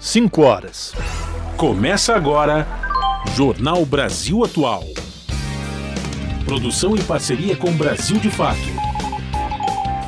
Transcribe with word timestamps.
5 0.00 0.42
horas. 0.42 0.94
Começa 1.56 2.14
agora 2.14 2.64
Jornal 3.34 3.84
Brasil 3.84 4.44
Atual. 4.44 4.84
Produção 6.44 6.96
em 6.96 7.02
parceria 7.02 7.56
com 7.56 7.72
Brasil 7.72 8.16
de 8.18 8.30
Fato. 8.30 8.58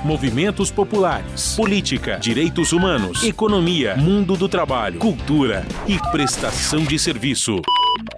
Movimentos 0.05 0.71
populares, 0.71 1.57
política, 1.57 2.19
direitos 2.19 2.73
humanos, 2.73 3.25
economia, 3.25 3.97
mundo 3.97 4.37
do 4.37 4.49
trabalho, 4.49 5.01
cultura 5.01 5.67
e 5.89 5.99
prestação 6.13 6.85
de 6.85 6.97
serviço. 6.97 7.61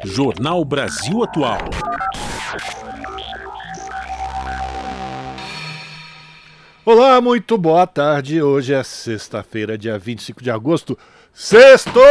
Jornal 0.05 0.63
Brasil 0.67 1.25
Atual. 1.25 1.59
Olá, 6.85 7.21
muito 7.21 7.57
boa 7.57 7.87
tarde. 7.87 8.43
Hoje 8.43 8.75
é 8.75 8.83
sexta-feira, 8.83 9.79
dia 9.79 9.99
25 9.99 10.43
de 10.43 10.51
agosto. 10.51 10.99
Sextou, 11.35 12.03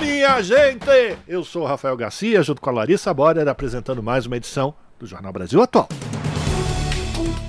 minha 0.00 0.40
gente! 0.40 1.18
Eu 1.28 1.44
sou 1.44 1.62
o 1.62 1.66
Rafael 1.66 1.94
Garcia, 1.98 2.42
junto 2.42 2.62
com 2.62 2.70
a 2.70 2.72
Larissa 2.72 3.12
Borer, 3.12 3.46
apresentando 3.46 4.02
mais 4.02 4.24
uma 4.24 4.38
edição 4.38 4.74
do 4.98 5.06
Jornal 5.06 5.32
Brasil 5.32 5.62
Atual. 5.62 5.86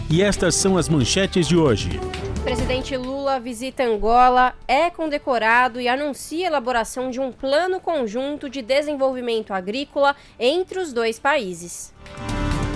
E 0.10 0.22
estas 0.22 0.56
são 0.56 0.78
as 0.78 0.90
manchetes 0.90 1.48
de 1.48 1.56
hoje. 1.56 2.02
Presidente 2.44 2.98
Lula 2.98 3.40
visita 3.40 3.82
Angola, 3.82 4.54
é 4.68 4.90
condecorado 4.90 5.80
e 5.80 5.88
anuncia 5.88 6.48
a 6.48 6.50
elaboração 6.50 7.10
de 7.10 7.22
um 7.22 7.32
plano 7.32 7.80
conjunto 7.80 8.50
de 8.50 8.62
desenvolvimento 8.62 9.54
agrícola 9.54 10.18
entre 10.38 10.80
os 10.80 10.92
dois 10.92 11.18
países. 11.18 11.94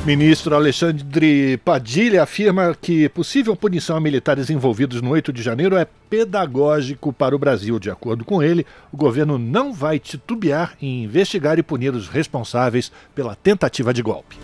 Ministro 0.06 0.56
Alexandre 0.56 1.58
Padilha 1.66 2.22
afirma 2.22 2.78
que 2.80 3.10
possível 3.10 3.56
punição 3.56 3.98
a 3.98 4.00
militares 4.00 4.52
envolvidos 4.52 5.02
no 5.02 5.10
8 5.10 5.34
de 5.34 5.42
janeiro 5.42 5.76
é 5.76 5.88
pedagógico 6.08 7.12
para 7.12 7.36
o 7.36 7.40
Brasil. 7.40 7.80
De 7.80 7.90
acordo 7.90 8.24
com 8.24 8.44
ele, 8.44 8.68
o 8.94 8.98
governo 8.98 9.40
não 9.40 9.74
vai 9.74 9.98
titubear 9.98 10.78
em 10.80 11.06
investigar 11.06 11.58
e 11.58 11.64
punir 11.64 11.92
os 11.96 12.08
responsáveis 12.08 12.92
pela 13.16 13.36
tentativa 13.36 13.92
de 13.92 14.04
golpe. 14.04 14.38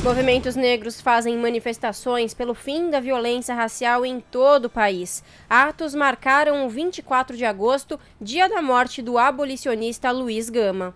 Movimentos 0.00 0.54
negros 0.54 1.00
fazem 1.00 1.36
manifestações 1.36 2.32
pelo 2.32 2.54
fim 2.54 2.88
da 2.88 3.00
violência 3.00 3.52
racial 3.52 4.06
em 4.06 4.20
todo 4.20 4.66
o 4.66 4.70
país. 4.70 5.24
Atos 5.50 5.92
marcaram 5.92 6.64
o 6.64 6.68
24 6.68 7.36
de 7.36 7.44
agosto, 7.44 7.98
dia 8.20 8.48
da 8.48 8.62
morte 8.62 9.02
do 9.02 9.18
abolicionista 9.18 10.12
Luiz 10.12 10.48
Gama. 10.48 10.94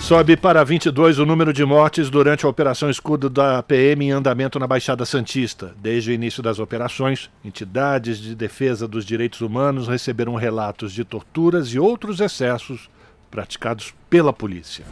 Sobe 0.00 0.36
para 0.36 0.64
22 0.64 1.18
o 1.18 1.26
número 1.26 1.52
de 1.52 1.64
mortes 1.64 2.10
durante 2.10 2.44
a 2.44 2.48
Operação 2.48 2.90
Escudo 2.90 3.28
da 3.28 3.62
PM 3.62 4.06
em 4.06 4.10
andamento 4.10 4.58
na 4.58 4.66
Baixada 4.66 5.04
Santista. 5.04 5.72
Desde 5.76 6.10
o 6.10 6.14
início 6.14 6.42
das 6.42 6.58
operações, 6.58 7.30
entidades 7.44 8.18
de 8.18 8.34
defesa 8.34 8.88
dos 8.88 9.04
direitos 9.04 9.40
humanos 9.40 9.86
receberam 9.86 10.34
relatos 10.34 10.92
de 10.92 11.04
torturas 11.04 11.68
e 11.68 11.78
outros 11.78 12.18
excessos 12.18 12.90
praticados 13.30 13.94
pela 14.08 14.32
polícia. 14.32 14.84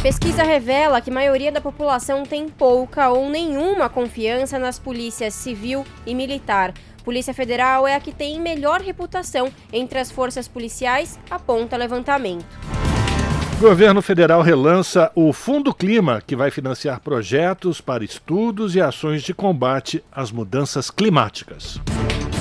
Pesquisa 0.00 0.44
revela 0.44 1.00
que 1.00 1.10
a 1.10 1.14
maioria 1.14 1.50
da 1.50 1.60
população 1.60 2.22
tem 2.22 2.48
pouca 2.48 3.08
ou 3.08 3.28
nenhuma 3.28 3.88
confiança 3.88 4.58
nas 4.58 4.78
polícias 4.78 5.34
civil 5.34 5.84
e 6.06 6.14
militar. 6.14 6.72
Polícia 7.02 7.34
Federal 7.34 7.88
é 7.88 7.96
a 7.96 8.00
que 8.00 8.12
tem 8.12 8.40
melhor 8.40 8.82
reputação 8.82 9.50
entre 9.72 9.98
as 9.98 10.12
forças 10.12 10.46
policiais, 10.46 11.18
aponta 11.30 11.76
levantamento. 11.76 12.46
Governo 13.60 14.00
federal 14.00 14.40
relança 14.40 15.10
o 15.16 15.32
Fundo 15.32 15.74
Clima, 15.74 16.22
que 16.24 16.36
vai 16.36 16.48
financiar 16.48 17.00
projetos 17.00 17.80
para 17.80 18.04
estudos 18.04 18.76
e 18.76 18.80
ações 18.80 19.20
de 19.20 19.34
combate 19.34 20.04
às 20.12 20.30
mudanças 20.30 20.92
climáticas. 20.92 21.80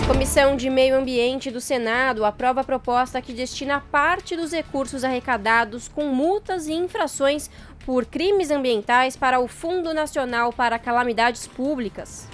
Comissão 0.05 0.55
de 0.55 0.69
Meio 0.69 0.95
Ambiente 0.95 1.49
do 1.49 1.59
Senado 1.59 2.23
aprova 2.23 2.61
a 2.61 2.63
proposta 2.63 3.19
que 3.19 3.33
destina 3.33 3.81
parte 3.91 4.35
dos 4.35 4.51
recursos 4.51 5.03
arrecadados 5.03 5.87
com 5.87 6.05
multas 6.05 6.67
e 6.67 6.73
infrações 6.73 7.49
por 7.83 8.05
crimes 8.05 8.51
ambientais 8.51 9.17
para 9.17 9.39
o 9.39 9.47
Fundo 9.47 9.95
Nacional 9.95 10.53
para 10.53 10.77
Calamidades 10.77 11.47
Públicas. 11.47 12.27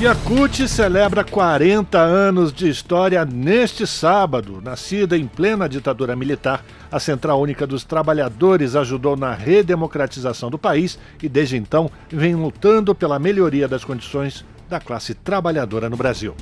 E 0.00 0.06
a 0.06 0.16
CUT 0.16 0.66
celebra 0.66 1.22
40 1.22 1.96
anos 1.98 2.52
de 2.52 2.68
história 2.68 3.24
neste 3.24 3.86
sábado. 3.86 4.60
Nascida 4.60 5.16
em 5.16 5.28
plena 5.28 5.68
ditadura 5.68 6.16
militar, 6.16 6.64
a 6.90 6.98
Central 6.98 7.40
Única 7.40 7.66
dos 7.66 7.84
Trabalhadores 7.84 8.74
ajudou 8.74 9.16
na 9.16 9.32
redemocratização 9.32 10.50
do 10.50 10.58
país 10.58 10.98
e, 11.22 11.28
desde 11.28 11.56
então, 11.56 11.88
vem 12.08 12.34
lutando 12.34 12.94
pela 12.96 13.18
melhoria 13.18 13.68
das 13.68 13.84
condições 13.84 14.44
da 14.68 14.80
classe 14.80 15.14
trabalhadora 15.14 15.88
no 15.88 15.96
Brasil. 15.96 16.34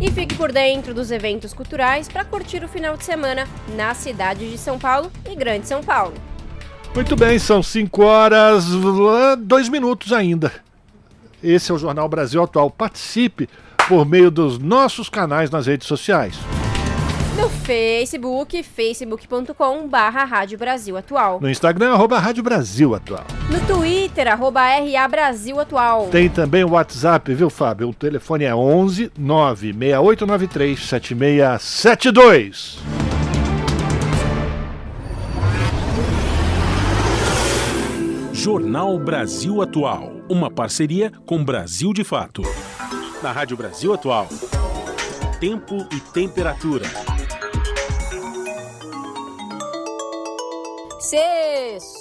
E 0.00 0.10
fique 0.10 0.34
por 0.34 0.50
dentro 0.50 0.94
dos 0.94 1.10
eventos 1.10 1.52
culturais 1.52 2.08
para 2.08 2.24
curtir 2.24 2.64
o 2.64 2.68
final 2.68 2.96
de 2.96 3.04
semana 3.04 3.46
na 3.76 3.92
cidade 3.92 4.50
de 4.50 4.56
São 4.56 4.78
Paulo 4.78 5.12
e 5.30 5.36
Grande 5.36 5.68
São 5.68 5.82
Paulo. 5.82 6.14
Muito 6.94 7.14
bem, 7.14 7.38
são 7.38 7.62
5 7.62 8.02
horas, 8.02 8.64
2 9.38 9.68
minutos 9.68 10.14
ainda. 10.14 10.50
Esse 11.42 11.70
é 11.70 11.74
o 11.74 11.78
Jornal 11.78 12.08
Brasil 12.08 12.42
Atual. 12.42 12.70
Participe 12.70 13.48
por 13.88 14.04
meio 14.06 14.30
dos 14.30 14.58
nossos 14.58 15.08
canais 15.08 15.50
nas 15.50 15.66
redes 15.66 15.86
sociais. 15.86 16.36
No 17.36 17.48
Facebook, 17.48 18.62
facebook.com 18.62 19.88
barra 19.88 20.24
Rádio 20.24 20.58
Brasil 20.58 20.96
Atual. 20.96 21.40
No 21.40 21.48
Instagram, 21.48 21.92
arroba 21.94 22.18
Rádio 22.18 22.42
Brasil 22.42 22.94
Atual. 22.94 23.24
No 23.48 23.60
Twitter, 23.66 24.28
arroba 24.28 24.60
RA 24.60 25.08
Brasil 25.08 25.58
Atual. 25.58 26.08
Tem 26.08 26.28
também 26.28 26.64
o 26.64 26.72
WhatsApp, 26.72 27.32
viu, 27.32 27.48
Fábio? 27.48 27.88
O 27.88 27.94
telefone 27.94 28.44
é 28.44 28.54
11 28.54 29.10
96893 29.16 30.78
7672. 30.80 32.78
Jornal 38.34 38.98
Brasil 38.98 39.60
Atual, 39.60 40.19
uma 40.30 40.48
parceria 40.48 41.12
com 41.26 41.44
Brasil 41.44 41.92
de 41.92 42.04
Fato. 42.04 42.42
Na 43.20 43.32
Rádio 43.32 43.56
Brasil 43.56 43.92
Atual, 43.92 44.28
tempo 45.40 45.86
e 45.92 46.00
temperatura. 46.12 46.86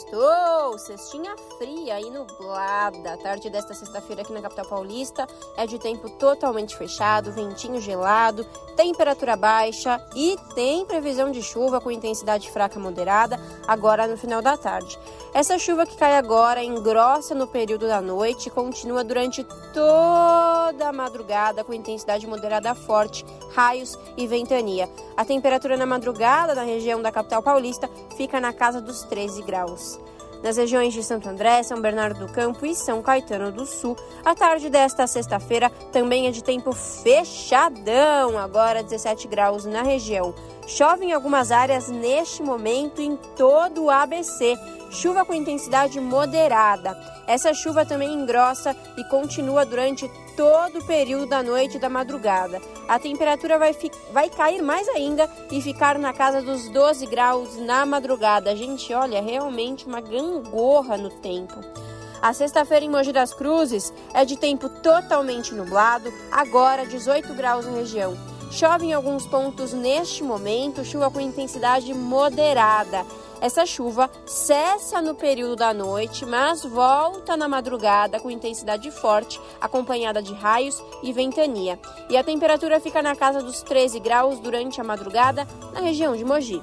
Sextou! 0.09 0.77
Cestinha 0.77 1.35
fria 1.57 1.99
e 1.99 2.09
nublada. 2.09 3.13
A 3.13 3.17
tarde 3.17 3.49
desta 3.49 3.73
sexta-feira 3.73 4.21
aqui 4.21 4.33
na 4.33 4.41
capital 4.41 4.65
paulista 4.65 5.27
é 5.55 5.65
de 5.65 5.77
tempo 5.77 6.09
totalmente 6.09 6.75
fechado, 6.75 7.31
ventinho 7.31 7.79
gelado, 7.79 8.45
temperatura 8.75 9.35
baixa 9.35 10.03
e 10.15 10.37
tem 10.55 10.85
previsão 10.85 11.31
de 11.31 11.41
chuva 11.41 11.81
com 11.81 11.91
intensidade 11.91 12.49
fraca 12.49 12.79
moderada 12.79 13.39
agora 13.67 14.07
no 14.07 14.17
final 14.17 14.41
da 14.41 14.57
tarde. 14.57 14.97
Essa 15.33 15.59
chuva 15.59 15.85
que 15.85 15.97
cai 15.97 16.17
agora 16.17 16.63
engrossa 16.63 17.35
no 17.35 17.45
período 17.45 17.87
da 17.87 18.01
noite 18.01 18.47
e 18.47 18.51
continua 18.51 19.03
durante 19.03 19.43
toda 19.73 20.87
a 20.87 20.93
madrugada 20.93 21.63
com 21.63 21.73
intensidade 21.73 22.25
moderada 22.25 22.73
forte, 22.73 23.25
raios 23.53 23.97
e 24.17 24.25
ventania. 24.25 24.89
A 25.15 25.25
temperatura 25.25 25.77
na 25.77 25.85
madrugada 25.85 26.55
na 26.55 26.63
região 26.63 27.01
da 27.01 27.11
capital 27.11 27.43
paulista 27.43 27.89
fica 28.15 28.39
na 28.39 28.53
casa 28.53 28.81
dos 28.81 29.03
13 29.03 29.43
graus. 29.43 29.98
Nas 30.41 30.55
regiões 30.55 30.93
de 30.93 31.03
Santo 31.03 31.27
André, 31.27 31.61
São 31.63 31.81
Bernardo 31.81 32.25
do 32.25 32.31
Campo 32.31 32.65
e 32.65 32.73
São 32.73 33.01
Caetano 33.01 33.51
do 33.51 33.65
Sul, 33.65 33.97
a 34.23 34.33
tarde 34.33 34.69
desta 34.69 35.05
sexta-feira 35.05 35.69
também 35.91 36.27
é 36.27 36.31
de 36.31 36.41
tempo 36.41 36.71
fechadão, 36.71 38.37
agora 38.37 38.81
17 38.81 39.27
graus 39.27 39.65
na 39.65 39.81
região. 39.81 40.33
Chove 40.65 41.05
em 41.05 41.13
algumas 41.13 41.51
áreas 41.51 41.89
neste 41.89 42.41
momento 42.41 43.01
em 43.01 43.17
todo 43.35 43.85
o 43.85 43.89
ABC, 43.89 44.57
chuva 44.89 45.25
com 45.25 45.33
intensidade 45.33 45.99
moderada. 45.99 46.97
Essa 47.27 47.53
chuva 47.53 47.85
também 47.85 48.13
engrossa 48.13 48.75
e 48.97 49.03
continua 49.09 49.65
durante 49.65 50.09
todo 50.39 50.79
o 50.79 50.85
período 50.85 51.25
da 51.25 51.43
noite 51.43 51.75
e 51.75 51.79
da 51.81 51.89
madrugada. 51.89 52.61
A 52.87 52.97
temperatura 52.97 53.59
vai, 53.59 53.75
vai 54.13 54.29
cair 54.29 54.61
mais 54.61 54.87
ainda 54.87 55.29
e 55.51 55.61
ficar 55.61 55.99
na 55.99 56.13
casa 56.13 56.41
dos 56.41 56.69
12 56.69 57.05
graus 57.07 57.57
na 57.57 57.85
madrugada. 57.85 58.55
Gente, 58.55 58.93
olha, 58.93 59.21
realmente 59.21 59.85
uma 59.85 59.99
gangorra 59.99 60.95
no 60.95 61.09
tempo. 61.09 61.59
A 62.21 62.31
sexta-feira 62.31 62.85
em 62.85 62.89
Mogi 62.89 63.11
das 63.11 63.33
Cruzes 63.33 63.91
é 64.13 64.23
de 64.23 64.37
tempo 64.37 64.69
totalmente 64.69 65.53
nublado, 65.53 66.09
agora 66.31 66.85
18 66.85 67.33
graus 67.33 67.65
na 67.65 67.73
região. 67.73 68.17
Chove 68.49 68.85
em 68.85 68.93
alguns 68.93 69.27
pontos 69.27 69.73
neste 69.73 70.23
momento, 70.23 70.85
chuva 70.85 71.11
com 71.11 71.19
intensidade 71.19 71.93
moderada. 71.93 73.05
Essa 73.41 73.65
chuva 73.65 74.09
cessa 74.25 75.01
no 75.01 75.15
período 75.15 75.55
da 75.55 75.73
noite, 75.73 76.25
mas 76.25 76.63
volta 76.63 77.37
na 77.37 77.47
madrugada 77.47 78.19
com 78.19 78.29
intensidade 78.29 78.91
forte, 78.91 79.39
acompanhada 79.61 80.21
de 80.21 80.33
raios 80.33 80.83
e 81.01 81.13
ventania. 81.13 81.79
E 82.09 82.17
a 82.17 82.23
temperatura 82.23 82.79
fica 82.81 83.01
na 83.01 83.15
casa 83.15 83.41
dos 83.41 83.61
13 83.61 83.99
graus 84.01 84.39
durante 84.39 84.81
a 84.81 84.83
madrugada 84.83 85.47
na 85.73 85.79
região 85.79 86.17
de 86.17 86.25
Mogi. 86.25 86.61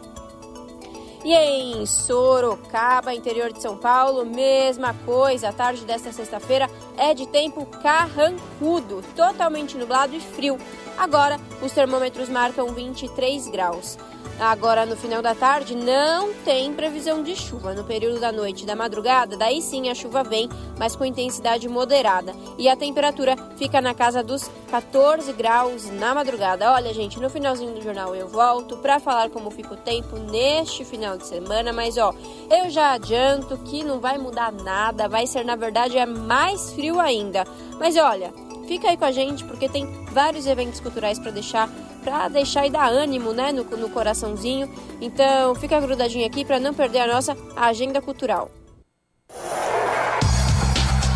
E 1.24 1.34
em 1.34 1.84
Sorocaba, 1.86 3.12
interior 3.12 3.52
de 3.52 3.60
São 3.60 3.76
Paulo, 3.76 4.24
mesma 4.24 4.94
coisa. 5.04 5.48
A 5.48 5.52
tarde 5.52 5.84
desta 5.84 6.12
sexta-feira 6.12 6.70
é 6.96 7.14
de 7.14 7.26
tempo 7.26 7.66
carrancudo, 7.82 9.02
totalmente 9.16 9.76
nublado 9.76 10.14
e 10.14 10.20
frio. 10.20 10.56
Agora, 10.96 11.38
os 11.62 11.72
termômetros 11.72 12.28
marcam 12.28 12.68
23 12.68 13.48
graus. 13.48 13.98
Agora, 14.38 14.84
no 14.84 14.96
final 14.96 15.22
da 15.22 15.34
tarde, 15.34 15.74
não 15.74 16.34
tem 16.44 16.70
previsão 16.74 17.22
de 17.22 17.34
chuva. 17.34 17.72
No 17.72 17.84
período 17.84 18.20
da 18.20 18.30
noite 18.30 18.64
e 18.64 18.66
da 18.66 18.76
madrugada, 18.76 19.34
daí 19.34 19.62
sim 19.62 19.88
a 19.88 19.94
chuva 19.94 20.22
vem, 20.22 20.46
mas 20.78 20.94
com 20.94 21.06
intensidade 21.06 21.66
moderada. 21.68 22.34
E 22.58 22.68
a 22.68 22.76
temperatura 22.76 23.34
fica 23.56 23.80
na 23.80 23.94
casa 23.94 24.22
dos 24.22 24.50
14 24.70 25.32
graus 25.32 25.90
na 25.90 26.14
madrugada. 26.14 26.70
Olha, 26.70 26.92
gente, 26.92 27.18
no 27.18 27.30
finalzinho 27.30 27.72
do 27.72 27.82
jornal 27.82 28.14
eu 28.14 28.28
volto 28.28 28.76
para 28.76 29.00
falar 29.00 29.30
como 29.30 29.50
fica 29.50 29.72
o 29.72 29.78
tempo 29.78 30.18
neste 30.18 30.84
final 30.84 31.16
de 31.16 31.26
semana. 31.26 31.72
Mas, 31.72 31.96
ó, 31.96 32.14
eu 32.50 32.68
já 32.68 32.92
adianto 32.92 33.56
que 33.58 33.82
não 33.82 34.00
vai 34.00 34.18
mudar 34.18 34.52
nada. 34.52 35.08
Vai 35.08 35.26
ser, 35.26 35.46
na 35.46 35.56
verdade, 35.56 35.96
é 35.96 36.04
mais 36.04 36.72
frio 36.74 37.00
ainda. 37.00 37.46
Mas, 37.78 37.96
olha, 37.96 38.34
fica 38.66 38.88
aí 38.88 38.96
com 38.96 39.04
a 39.04 39.12
gente 39.12 39.44
porque 39.44 39.68
tem 39.68 39.86
vários 40.12 40.46
eventos 40.46 40.80
culturais 40.80 41.18
para 41.18 41.30
deixar 41.30 41.68
para 42.06 42.28
deixar 42.28 42.64
e 42.64 42.70
dar 42.70 42.88
ânimo, 42.88 43.32
né, 43.32 43.50
no, 43.50 43.64
no 43.64 43.90
coraçãozinho. 43.90 44.70
Então, 45.00 45.56
fica 45.56 45.80
grudadinho 45.80 46.24
aqui 46.24 46.44
para 46.44 46.60
não 46.60 46.72
perder 46.72 47.00
a 47.00 47.06
nossa 47.08 47.36
agenda 47.56 48.00
cultural. 48.00 48.48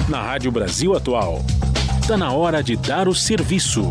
Na 0.09 0.21
Rádio 0.21 0.51
Brasil 0.51 0.97
Atual, 0.97 1.39
está 2.03 2.17
na 2.17 2.33
hora 2.33 2.61
de 2.61 2.77
dar 2.77 3.07
o 3.07 3.15
serviço. 3.15 3.89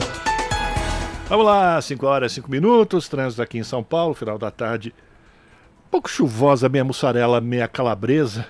Vamos 1.29 1.45
lá, 1.45 1.81
5 1.81 2.05
horas 2.05 2.33
5 2.33 2.51
minutos, 2.51 3.07
trânsito 3.07 3.41
aqui 3.41 3.57
em 3.57 3.63
São 3.63 3.81
Paulo, 3.81 4.13
final 4.13 4.37
da 4.37 4.51
tarde. 4.51 4.93
Pouco 5.89 6.09
chuvosa, 6.09 6.69
meia 6.69 6.83
mussarela, 6.83 7.41
meia 7.41 7.67
calabresa 7.67 8.45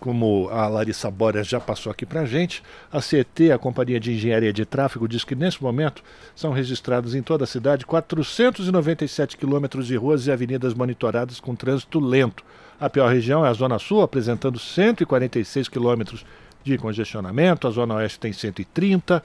como 0.00 0.48
a 0.50 0.66
Larissa 0.68 1.10
Borges 1.10 1.46
já 1.46 1.60
passou 1.60 1.90
aqui 1.90 2.04
para 2.04 2.22
a 2.22 2.26
gente, 2.26 2.62
a 2.92 3.00
CET, 3.00 3.52
a 3.52 3.58
Companhia 3.58 4.00
de 4.00 4.12
Engenharia 4.12 4.52
de 4.52 4.64
Tráfego, 4.64 5.08
diz 5.08 5.24
que 5.24 5.34
nesse 5.34 5.62
momento 5.62 6.02
são 6.34 6.52
registrados 6.52 7.14
em 7.14 7.22
toda 7.22 7.44
a 7.44 7.46
cidade 7.46 7.86
497 7.86 9.36
quilômetros 9.36 9.86
de 9.86 9.96
ruas 9.96 10.26
e 10.26 10.32
avenidas 10.32 10.74
monitoradas 10.74 11.40
com 11.40 11.54
trânsito 11.54 12.00
lento. 12.00 12.44
A 12.80 12.90
pior 12.90 13.12
região 13.12 13.44
é 13.44 13.48
a 13.48 13.52
Zona 13.52 13.78
Sul, 13.78 14.02
apresentando 14.02 14.58
146 14.58 15.68
quilômetros 15.68 16.24
de 16.64 16.76
congestionamento, 16.78 17.68
a 17.68 17.70
Zona 17.70 17.94
Oeste 17.94 18.18
tem 18.18 18.32
130, 18.32 19.22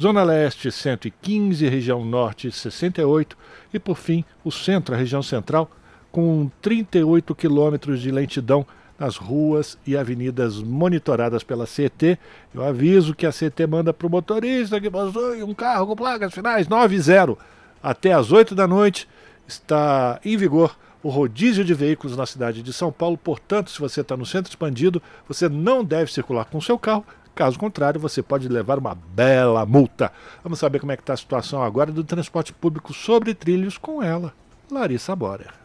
Zona 0.00 0.22
Leste 0.22 0.70
115, 0.70 1.68
região 1.68 2.04
Norte 2.04 2.50
68 2.50 3.36
e, 3.72 3.78
por 3.78 3.96
fim, 3.96 4.24
o 4.44 4.50
Centro, 4.50 4.94
a 4.94 4.98
região 4.98 5.22
Central, 5.22 5.70
com 6.14 6.48
38 6.62 7.34
quilômetros 7.34 8.00
de 8.00 8.12
lentidão 8.12 8.64
nas 8.96 9.16
ruas 9.16 9.76
e 9.84 9.96
avenidas 9.96 10.62
monitoradas 10.62 11.42
pela 11.42 11.66
CT. 11.66 12.16
Eu 12.54 12.62
aviso 12.62 13.16
que 13.16 13.26
a 13.26 13.32
CT 13.32 13.66
manda 13.66 13.92
para 13.92 14.06
o 14.06 14.10
motorista 14.10 14.80
que 14.80 14.88
possui 14.88 15.42
um 15.42 15.52
carro 15.52 15.88
com 15.88 15.96
placas 15.96 16.32
finais 16.32 16.68
90 16.68 17.36
até 17.82 18.12
às 18.12 18.30
8 18.30 18.54
da 18.54 18.68
noite 18.68 19.08
está 19.44 20.20
em 20.24 20.36
vigor 20.36 20.76
o 21.02 21.08
rodízio 21.08 21.64
de 21.64 21.74
veículos 21.74 22.16
na 22.16 22.26
cidade 22.26 22.62
de 22.62 22.72
São 22.72 22.92
Paulo. 22.92 23.18
Portanto, 23.18 23.72
se 23.72 23.80
você 23.80 24.00
está 24.00 24.16
no 24.16 24.24
centro 24.24 24.52
expandido, 24.52 25.02
você 25.26 25.48
não 25.48 25.84
deve 25.84 26.12
circular 26.12 26.44
com 26.44 26.60
seu 26.60 26.78
carro. 26.78 27.04
Caso 27.34 27.58
contrário, 27.58 28.00
você 28.00 28.22
pode 28.22 28.48
levar 28.48 28.78
uma 28.78 28.94
bela 28.94 29.66
multa. 29.66 30.12
Vamos 30.44 30.60
saber 30.60 30.78
como 30.78 30.92
é 30.92 30.96
que 30.96 31.02
está 31.02 31.14
a 31.14 31.16
situação 31.16 31.60
agora 31.60 31.90
do 31.90 32.04
transporte 32.04 32.52
público 32.52 32.94
sobre 32.94 33.34
trilhos 33.34 33.76
com 33.76 34.00
ela, 34.00 34.32
Larissa 34.70 35.16
Bora. 35.16 35.63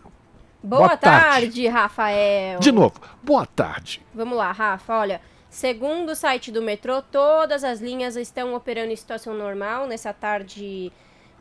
Boa, 0.62 0.88
boa 0.88 0.98
tarde, 0.98 1.46
tarde, 1.46 1.68
Rafael. 1.68 2.60
De 2.60 2.72
novo, 2.72 3.00
boa 3.24 3.46
tarde. 3.46 4.02
Vamos 4.14 4.38
lá, 4.38 4.52
Rafa. 4.52 4.94
Olha, 4.94 5.22
segundo 5.50 6.10
o 6.10 6.16
site 6.16 6.52
do 6.52 6.62
metrô, 6.62 7.02
todas 7.02 7.64
as 7.64 7.80
linhas 7.80 8.18
estão 8.18 8.54
operando 8.54 8.92
em 8.92 8.96
situação 8.96 9.34
normal 9.34 9.88
nessa 9.88 10.12
tarde 10.12 10.92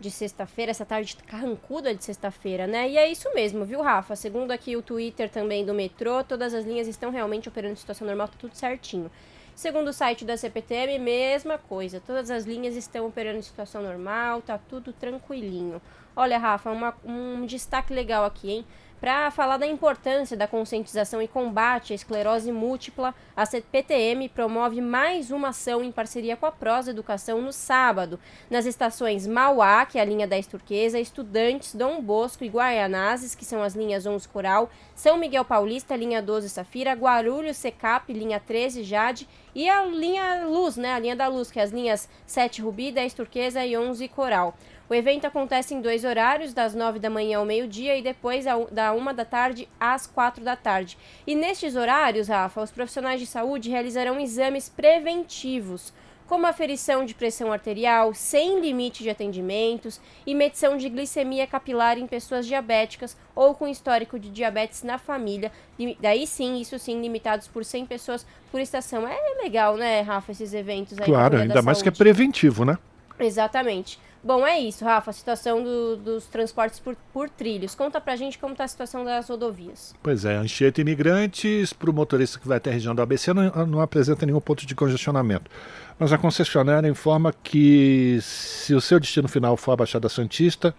de 0.00 0.10
sexta-feira, 0.10 0.70
essa 0.70 0.86
tarde 0.86 1.16
carrancuda 1.26 1.92
de 1.92 2.04
sexta-feira, 2.04 2.68
né? 2.68 2.88
E 2.88 2.96
é 2.96 3.10
isso 3.10 3.28
mesmo, 3.34 3.64
viu, 3.64 3.82
Rafa? 3.82 4.14
Segundo 4.14 4.52
aqui 4.52 4.76
o 4.76 4.82
Twitter 4.82 5.28
também 5.28 5.66
do 5.66 5.74
metrô, 5.74 6.22
todas 6.22 6.54
as 6.54 6.64
linhas 6.64 6.86
estão 6.86 7.10
realmente 7.10 7.48
operando 7.48 7.72
em 7.72 7.76
situação 7.76 8.06
normal, 8.06 8.28
tá 8.28 8.34
tudo 8.38 8.54
certinho. 8.54 9.10
Segundo 9.56 9.88
o 9.88 9.92
site 9.92 10.24
da 10.24 10.36
CPTM, 10.36 11.00
mesma 11.00 11.58
coisa. 11.58 12.00
Todas 12.00 12.30
as 12.30 12.44
linhas 12.44 12.76
estão 12.76 13.08
operando 13.08 13.40
em 13.40 13.42
situação 13.42 13.82
normal, 13.82 14.40
tá 14.40 14.56
tudo 14.56 14.92
tranquilinho. 14.92 15.82
Olha, 16.14 16.38
Rafa, 16.38 16.70
uma, 16.70 16.94
um 17.04 17.44
destaque 17.44 17.92
legal 17.92 18.24
aqui, 18.24 18.50
hein? 18.52 18.66
Para 19.00 19.30
falar 19.30 19.58
da 19.58 19.66
importância 19.66 20.36
da 20.36 20.48
conscientização 20.48 21.22
e 21.22 21.28
combate 21.28 21.92
à 21.92 21.96
esclerose 21.96 22.50
múltipla, 22.50 23.14
a 23.36 23.46
CPTM 23.46 24.28
promove 24.28 24.80
mais 24.80 25.30
uma 25.30 25.50
ação 25.50 25.84
em 25.84 25.92
parceria 25.92 26.36
com 26.36 26.46
a 26.46 26.50
Prós 26.50 26.88
Educação 26.88 27.40
no 27.40 27.52
sábado, 27.52 28.18
nas 28.50 28.66
estações 28.66 29.24
Mauá, 29.24 29.86
que 29.86 29.98
é 29.98 30.00
a 30.00 30.04
linha 30.04 30.26
10 30.26 30.48
Turquesa, 30.48 30.98
Estudantes, 30.98 31.76
Dom 31.76 32.02
Bosco 32.02 32.42
e 32.42 32.48
Guaianazes, 32.48 33.36
que 33.36 33.44
são 33.44 33.62
as 33.62 33.76
linhas 33.76 34.04
11 34.04 34.26
Coral, 34.28 34.68
São 34.96 35.16
Miguel 35.16 35.44
Paulista, 35.44 35.94
linha 35.94 36.20
12 36.20 36.48
Safira, 36.48 36.92
Guarulhos, 36.94 37.56
Secap, 37.56 38.12
linha 38.12 38.40
13 38.40 38.82
Jade 38.82 39.28
e 39.54 39.68
a 39.68 39.84
linha 39.84 40.44
Luz, 40.44 40.76
né, 40.76 40.94
a 40.94 40.98
linha 40.98 41.14
da 41.14 41.28
Luz, 41.28 41.52
que 41.52 41.60
é 41.60 41.62
as 41.62 41.70
linhas 41.70 42.08
7 42.26 42.62
Rubi, 42.62 42.90
10 42.90 43.14
Turquesa 43.14 43.64
e 43.64 43.76
11 43.76 44.08
Coral. 44.08 44.56
O 44.90 44.94
evento 44.94 45.26
acontece 45.26 45.74
em 45.74 45.82
dois 45.82 46.02
horários, 46.02 46.54
das 46.54 46.74
9 46.74 46.98
da 46.98 47.10
manhã 47.10 47.38
ao 47.38 47.44
meio-dia 47.44 47.96
e 47.98 48.02
depois 48.02 48.46
da 48.70 48.92
1 48.92 49.14
da 49.14 49.24
tarde 49.24 49.68
às 49.78 50.06
4 50.06 50.42
da 50.42 50.56
tarde. 50.56 50.96
E 51.26 51.34
nestes 51.34 51.76
horários, 51.76 52.28
Rafa, 52.28 52.62
os 52.62 52.70
profissionais 52.70 53.20
de 53.20 53.26
saúde 53.26 53.68
realizarão 53.68 54.18
exames 54.18 54.70
preventivos, 54.70 55.92
como 56.26 56.46
aferição 56.46 57.04
de 57.04 57.14
pressão 57.14 57.52
arterial, 57.52 58.14
sem 58.14 58.60
limite 58.60 59.02
de 59.02 59.10
atendimentos, 59.10 60.00
e 60.26 60.34
medição 60.34 60.78
de 60.78 60.88
glicemia 60.88 61.46
capilar 61.46 61.98
em 61.98 62.06
pessoas 62.06 62.46
diabéticas 62.46 63.14
ou 63.34 63.54
com 63.54 63.68
histórico 63.68 64.18
de 64.18 64.30
diabetes 64.30 64.82
na 64.82 64.96
família. 64.96 65.52
Daí 66.00 66.26
sim, 66.26 66.58
isso 66.60 66.78
sim, 66.78 66.98
limitados 66.98 67.46
por 67.46 67.62
100 67.62 67.84
pessoas 67.84 68.26
por 68.50 68.58
estação. 68.58 69.06
É 69.06 69.42
legal, 69.42 69.76
né, 69.76 70.00
Rafa, 70.00 70.32
esses 70.32 70.54
eventos 70.54 70.98
aí. 70.98 71.04
Claro, 71.04 71.36
ainda 71.36 71.60
mais 71.60 71.82
que 71.82 71.90
é 71.90 71.92
preventivo, 71.92 72.64
né? 72.64 72.78
Exatamente. 73.18 73.98
Bom, 74.22 74.44
é 74.44 74.58
isso, 74.58 74.84
Rafa, 74.84 75.10
a 75.10 75.12
situação 75.12 75.62
do, 75.62 75.96
dos 75.96 76.26
transportes 76.26 76.80
por, 76.80 76.96
por, 77.12 77.30
trilhos. 77.30 77.74
Conta 77.74 78.00
pra 78.00 78.16
gente 78.16 78.38
como 78.38 78.52
está 78.52 78.64
a 78.64 78.68
situação 78.68 79.04
das 79.04 79.28
rodovias. 79.28 79.94
Pois 80.02 80.24
é, 80.24 80.36
Anchieta 80.36 80.80
Imigrantes, 80.80 81.72
para 81.72 81.88
o 81.88 81.92
motorista 81.92 82.38
que 82.38 82.48
vai 82.48 82.56
até 82.56 82.70
a 82.70 82.72
região 82.72 82.94
do 82.94 83.02
ABC, 83.02 83.32
não, 83.32 83.66
não 83.66 83.80
apresenta 83.80 84.26
nenhum 84.26 84.40
ponto 84.40 84.66
de 84.66 84.74
congestionamento. 84.74 85.50
Mas 85.98 86.12
a 86.12 86.18
concessionária 86.18 86.88
informa 86.88 87.32
que 87.32 88.18
se 88.20 88.74
o 88.74 88.80
seu 88.80 88.98
destino 88.98 89.28
final 89.28 89.56
for 89.56 89.72
a 89.72 89.76
Baixada 89.76 90.08
Santista, 90.08 90.74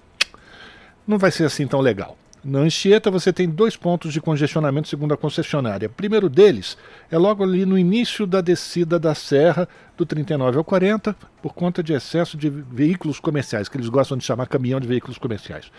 não 1.08 1.18
vai 1.18 1.32
ser 1.32 1.46
assim 1.46 1.66
tão 1.66 1.80
legal. 1.80 2.18
Na 2.44 2.60
Anchieta 2.60 3.12
você 3.12 3.34
tem 3.34 3.50
dois 3.50 3.76
pontos 3.76 4.14
de 4.14 4.22
congestionamento 4.22 4.88
segundo 4.88 5.14
a 5.14 5.18
concessionária. 5.18 5.88
O 5.88 5.92
primeiro 5.92 6.30
deles 6.30 6.78
é 7.12 7.18
logo 7.18 7.44
ali 7.44 7.66
no 7.66 7.78
início 7.78 8.26
da 8.26 8.40
descida 8.40 8.98
da 8.98 9.14
serra 9.14 9.68
do 10.00 10.06
39 10.06 10.58
ao 10.58 10.64
40, 10.64 11.14
por 11.42 11.54
conta 11.54 11.84
de 11.84 11.92
excesso 11.92 12.38
de 12.38 12.50
veículos 12.50 13.20
comerciais, 13.20 13.68
que 13.68 13.76
eles 13.76 13.90
gostam 13.90 14.18
de 14.18 14.24
chamar 14.24 14.48
caminhão 14.48 14.80
de 14.80 14.88
veículos 14.88 15.18
comerciais. 15.18 15.70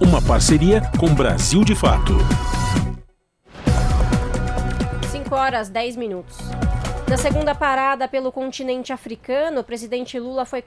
Uma 0.00 0.22
parceria 0.22 0.80
com 0.96 1.12
Brasil 1.12 1.64
de 1.64 1.74
Fato. 1.74 2.16
5 5.10 5.34
horas 5.34 5.68
10 5.68 5.96
minutos. 5.96 6.38
Na 7.10 7.16
segunda 7.16 7.56
parada 7.56 8.06
pelo 8.06 8.30
continente 8.30 8.92
africano, 8.92 9.62
o 9.62 9.64
presidente 9.64 10.16
Lula 10.16 10.44
foi, 10.44 10.62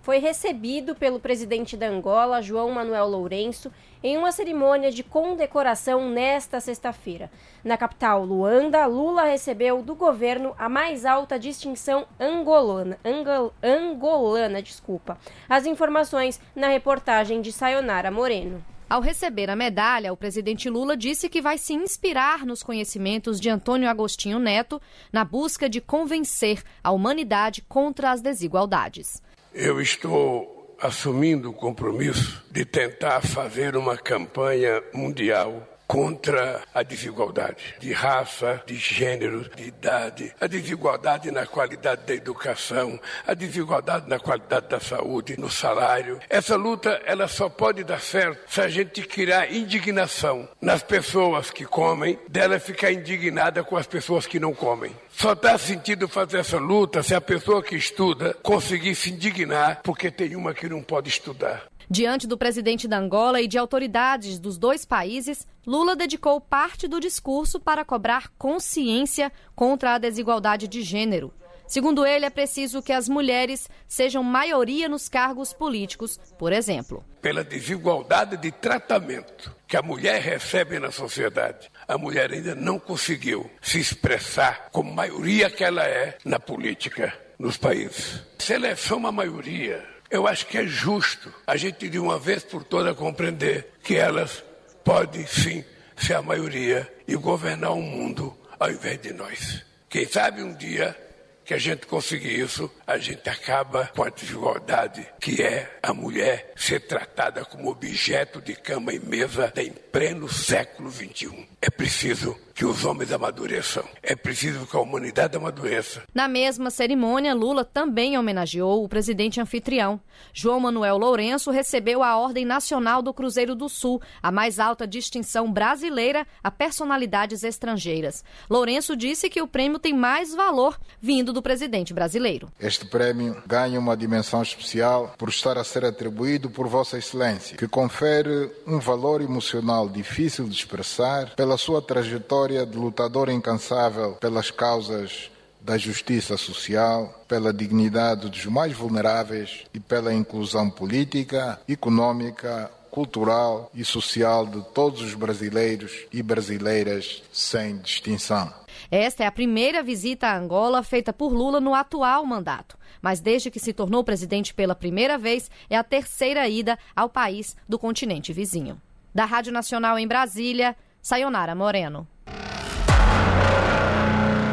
foi, 0.00 0.16
recebido 0.16 0.94
pelo 0.94 1.20
presidente 1.20 1.76
da 1.76 1.86
Angola, 1.86 2.40
João 2.40 2.70
Manuel 2.70 3.06
Lourenço, 3.06 3.70
em 4.02 4.16
uma 4.16 4.32
cerimônia 4.32 4.90
de 4.90 5.02
condecoração 5.02 6.08
nesta 6.08 6.60
sexta-feira. 6.60 7.30
Na 7.62 7.76
capital, 7.76 8.24
Luanda, 8.24 8.86
Lula 8.86 9.24
recebeu 9.24 9.82
do 9.82 9.94
governo 9.94 10.54
a 10.58 10.66
mais 10.66 11.04
alta 11.04 11.38
distinção 11.38 12.06
angolana. 12.18 12.98
Angol, 13.04 13.52
angolana 13.62 14.62
desculpa. 14.62 15.18
As 15.46 15.66
informações 15.66 16.40
na 16.54 16.68
reportagem 16.68 17.42
de 17.42 17.52
Sayonara 17.52 18.10
Moreno. 18.10 18.64
Ao 18.88 19.00
receber 19.00 19.50
a 19.50 19.56
medalha, 19.56 20.12
o 20.12 20.16
presidente 20.16 20.70
Lula 20.70 20.96
disse 20.96 21.28
que 21.28 21.42
vai 21.42 21.58
se 21.58 21.74
inspirar 21.74 22.46
nos 22.46 22.62
conhecimentos 22.62 23.40
de 23.40 23.50
Antônio 23.50 23.88
Agostinho 23.88 24.38
Neto 24.38 24.80
na 25.12 25.24
busca 25.24 25.68
de 25.68 25.80
convencer 25.80 26.62
a 26.84 26.92
humanidade 26.92 27.62
contra 27.68 28.12
as 28.12 28.20
desigualdades. 28.20 29.20
Eu 29.52 29.80
estou 29.80 30.76
assumindo 30.80 31.50
o 31.50 31.54
compromisso 31.54 32.44
de 32.50 32.64
tentar 32.64 33.22
fazer 33.22 33.76
uma 33.76 33.96
campanha 33.96 34.80
mundial 34.94 35.66
contra 35.86 36.62
a 36.74 36.82
desigualdade 36.82 37.76
de 37.78 37.92
raça, 37.92 38.62
de 38.66 38.76
gênero, 38.76 39.48
de 39.54 39.64
idade, 39.64 40.34
a 40.40 40.46
desigualdade 40.46 41.30
na 41.30 41.46
qualidade 41.46 42.02
da 42.06 42.14
educação, 42.14 42.98
a 43.26 43.34
desigualdade 43.34 44.08
na 44.08 44.18
qualidade 44.18 44.68
da 44.68 44.80
saúde, 44.80 45.38
no 45.38 45.50
salário. 45.50 46.20
Essa 46.28 46.56
luta 46.56 47.00
ela 47.04 47.28
só 47.28 47.48
pode 47.48 47.84
dar 47.84 48.00
certo 48.00 48.40
se 48.50 48.60
a 48.60 48.68
gente 48.68 49.02
criar 49.02 49.52
indignação 49.52 50.48
nas 50.60 50.82
pessoas 50.82 51.50
que 51.50 51.64
comem, 51.64 52.18
dela 52.28 52.58
ficar 52.58 52.92
indignada 52.92 53.62
com 53.62 53.76
as 53.76 53.86
pessoas 53.86 54.26
que 54.26 54.40
não 54.40 54.54
comem. 54.54 54.94
Só 55.10 55.34
dá 55.34 55.56
sentido 55.56 56.08
fazer 56.08 56.38
essa 56.38 56.58
luta 56.58 57.02
se 57.02 57.14
a 57.14 57.20
pessoa 57.20 57.62
que 57.62 57.76
estuda 57.76 58.34
conseguir 58.42 58.94
se 58.94 59.10
indignar 59.10 59.80
porque 59.82 60.10
tem 60.10 60.36
uma 60.36 60.52
que 60.52 60.68
não 60.68 60.82
pode 60.82 61.08
estudar. 61.08 61.62
Diante 61.88 62.26
do 62.26 62.36
presidente 62.36 62.88
da 62.88 62.98
Angola 62.98 63.40
e 63.40 63.46
de 63.46 63.56
autoridades 63.56 64.40
dos 64.40 64.58
dois 64.58 64.84
países, 64.84 65.46
Lula 65.64 65.94
dedicou 65.94 66.40
parte 66.40 66.88
do 66.88 66.98
discurso 66.98 67.60
para 67.60 67.84
cobrar 67.84 68.28
consciência 68.36 69.30
contra 69.54 69.94
a 69.94 69.98
desigualdade 69.98 70.66
de 70.66 70.82
gênero. 70.82 71.32
Segundo 71.66 72.06
ele, 72.06 72.24
é 72.24 72.30
preciso 72.30 72.82
que 72.82 72.92
as 72.92 73.08
mulheres 73.08 73.68
sejam 73.88 74.22
maioria 74.22 74.88
nos 74.88 75.08
cargos 75.08 75.52
políticos, 75.52 76.18
por 76.38 76.52
exemplo. 76.52 77.04
Pela 77.20 77.42
desigualdade 77.42 78.36
de 78.36 78.52
tratamento 78.52 79.54
que 79.66 79.76
a 79.76 79.82
mulher 79.82 80.20
recebe 80.20 80.78
na 80.78 80.92
sociedade, 80.92 81.70
a 81.86 81.98
mulher 81.98 82.32
ainda 82.32 82.54
não 82.54 82.78
conseguiu 82.78 83.50
se 83.60 83.80
expressar 83.80 84.68
como 84.70 84.92
maioria 84.92 85.50
que 85.50 85.64
ela 85.64 85.84
é 85.84 86.18
na 86.24 86.38
política 86.38 87.12
nos 87.36 87.56
países. 87.56 88.22
Se 88.38 88.54
ela 88.54 88.68
é 88.68 88.76
só 88.76 88.96
uma 88.96 89.10
maioria, 89.10 89.84
eu 90.10 90.26
acho 90.26 90.46
que 90.46 90.58
é 90.58 90.66
justo 90.66 91.32
a 91.46 91.56
gente 91.56 91.88
de 91.88 91.98
uma 91.98 92.18
vez 92.18 92.44
por 92.44 92.62
todas 92.64 92.96
compreender 92.96 93.68
que 93.82 93.96
elas 93.96 94.42
podem 94.84 95.26
sim 95.26 95.64
ser 95.96 96.14
a 96.14 96.22
maioria 96.22 96.90
e 97.06 97.16
governar 97.16 97.72
o 97.72 97.82
mundo 97.82 98.36
ao 98.58 98.70
invés 98.70 99.00
de 99.00 99.12
nós. 99.12 99.64
Quem 99.88 100.06
sabe 100.06 100.42
um 100.42 100.54
dia 100.54 100.96
que 101.44 101.54
a 101.54 101.58
gente 101.58 101.86
conseguir 101.86 102.40
isso, 102.40 102.70
a 102.86 102.98
gente 102.98 103.28
acaba 103.28 103.90
com 103.94 104.04
a 104.04 104.10
desigualdade 104.10 105.06
que 105.20 105.42
é 105.42 105.78
a 105.82 105.92
mulher 105.92 106.52
ser 106.54 106.80
tratada 106.86 107.44
como 107.44 107.70
objeto 107.70 108.40
de 108.40 108.54
cama 108.54 108.92
e 108.92 109.00
mesa 109.00 109.52
em 109.56 109.70
pleno 109.70 110.28
século 110.28 110.90
XXI. 110.90 111.48
É 111.60 111.68
preciso 111.68 112.36
que 112.56 112.64
os 112.64 112.86
homens 112.86 113.12
amadureçam. 113.12 113.84
É 114.02 114.16
preciso 114.16 114.66
que 114.66 114.74
a 114.74 114.80
humanidade 114.80 115.36
amadureça. 115.36 116.02
Na 116.14 116.26
mesma 116.26 116.70
cerimônia, 116.70 117.34
Lula 117.34 117.66
também 117.66 118.16
homenageou 118.16 118.82
o 118.82 118.88
presidente 118.88 119.38
anfitrião. 119.38 120.00
João 120.32 120.58
Manuel 120.58 120.96
Lourenço 120.96 121.50
recebeu 121.50 122.02
a 122.02 122.16
Ordem 122.16 122.46
Nacional 122.46 123.02
do 123.02 123.12
Cruzeiro 123.12 123.54
do 123.54 123.68
Sul, 123.68 124.00
a 124.22 124.32
mais 124.32 124.58
alta 124.58 124.86
distinção 124.86 125.52
brasileira 125.52 126.26
a 126.42 126.50
personalidades 126.50 127.44
estrangeiras. 127.44 128.24
Lourenço 128.48 128.96
disse 128.96 129.28
que 129.28 129.42
o 129.42 129.46
prêmio 129.46 129.78
tem 129.78 129.92
mais 129.92 130.34
valor 130.34 130.80
vindo 130.98 131.34
do 131.34 131.42
presidente 131.42 131.92
brasileiro. 131.92 132.48
Este 132.76 132.84
prêmio 132.84 133.42
ganha 133.46 133.80
uma 133.80 133.96
dimensão 133.96 134.42
especial 134.42 135.14
por 135.16 135.30
estar 135.30 135.56
a 135.56 135.64
ser 135.64 135.82
atribuído 135.82 136.50
por 136.50 136.68
Vossa 136.68 136.98
Excelência, 136.98 137.56
que 137.56 137.66
confere 137.66 138.50
um 138.66 138.78
valor 138.78 139.22
emocional 139.22 139.88
difícil 139.88 140.44
de 140.46 140.54
expressar 140.54 141.34
pela 141.34 141.56
sua 141.56 141.80
trajetória 141.80 142.66
de 142.66 142.76
lutador 142.76 143.30
incansável 143.30 144.12
pelas 144.20 144.50
causas 144.50 145.30
da 145.58 145.78
justiça 145.78 146.36
social, 146.36 147.24
pela 147.26 147.50
dignidade 147.50 148.28
dos 148.28 148.44
mais 148.44 148.74
vulneráveis 148.74 149.64
e 149.72 149.80
pela 149.80 150.12
inclusão 150.12 150.68
política, 150.68 151.58
econômica, 151.66 152.70
cultural 152.90 153.70
e 153.74 153.86
social 153.86 154.46
de 154.46 154.62
todos 154.74 155.00
os 155.00 155.14
brasileiros 155.14 156.06
e 156.12 156.22
brasileiras 156.22 157.22
sem 157.32 157.78
distinção. 157.78 158.52
Esta 158.90 159.24
é 159.24 159.26
a 159.26 159.32
primeira 159.32 159.82
visita 159.82 160.28
a 160.28 160.38
Angola 160.38 160.82
feita 160.82 161.12
por 161.12 161.32
Lula 161.32 161.60
no 161.60 161.74
atual 161.74 162.24
mandato. 162.24 162.76
Mas 163.02 163.20
desde 163.20 163.50
que 163.50 163.60
se 163.60 163.72
tornou 163.72 164.04
presidente 164.04 164.54
pela 164.54 164.74
primeira 164.74 165.18
vez, 165.18 165.50
é 165.68 165.76
a 165.76 165.84
terceira 165.84 166.48
ida 166.48 166.78
ao 166.94 167.08
país 167.08 167.56
do 167.68 167.78
continente 167.78 168.32
vizinho. 168.32 168.80
Da 169.14 169.24
Rádio 169.24 169.52
Nacional 169.52 169.98
em 169.98 170.06
Brasília, 170.06 170.76
Sayonara 171.00 171.54
Moreno. 171.54 172.06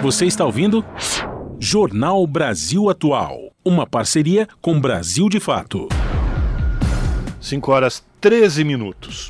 Você 0.01 0.25
está 0.25 0.45
ouvindo? 0.45 0.85
Jornal 1.59 2.25
Brasil 2.27 2.89
Atual. 2.89 3.53
Uma 3.63 3.87
parceria 3.87 4.47
com 4.61 4.79
Brasil 4.79 5.29
de 5.29 5.39
Fato. 5.39 5.87
5 7.39 7.71
horas 7.71 8.03
13 8.19 8.63
minutos. 8.63 9.29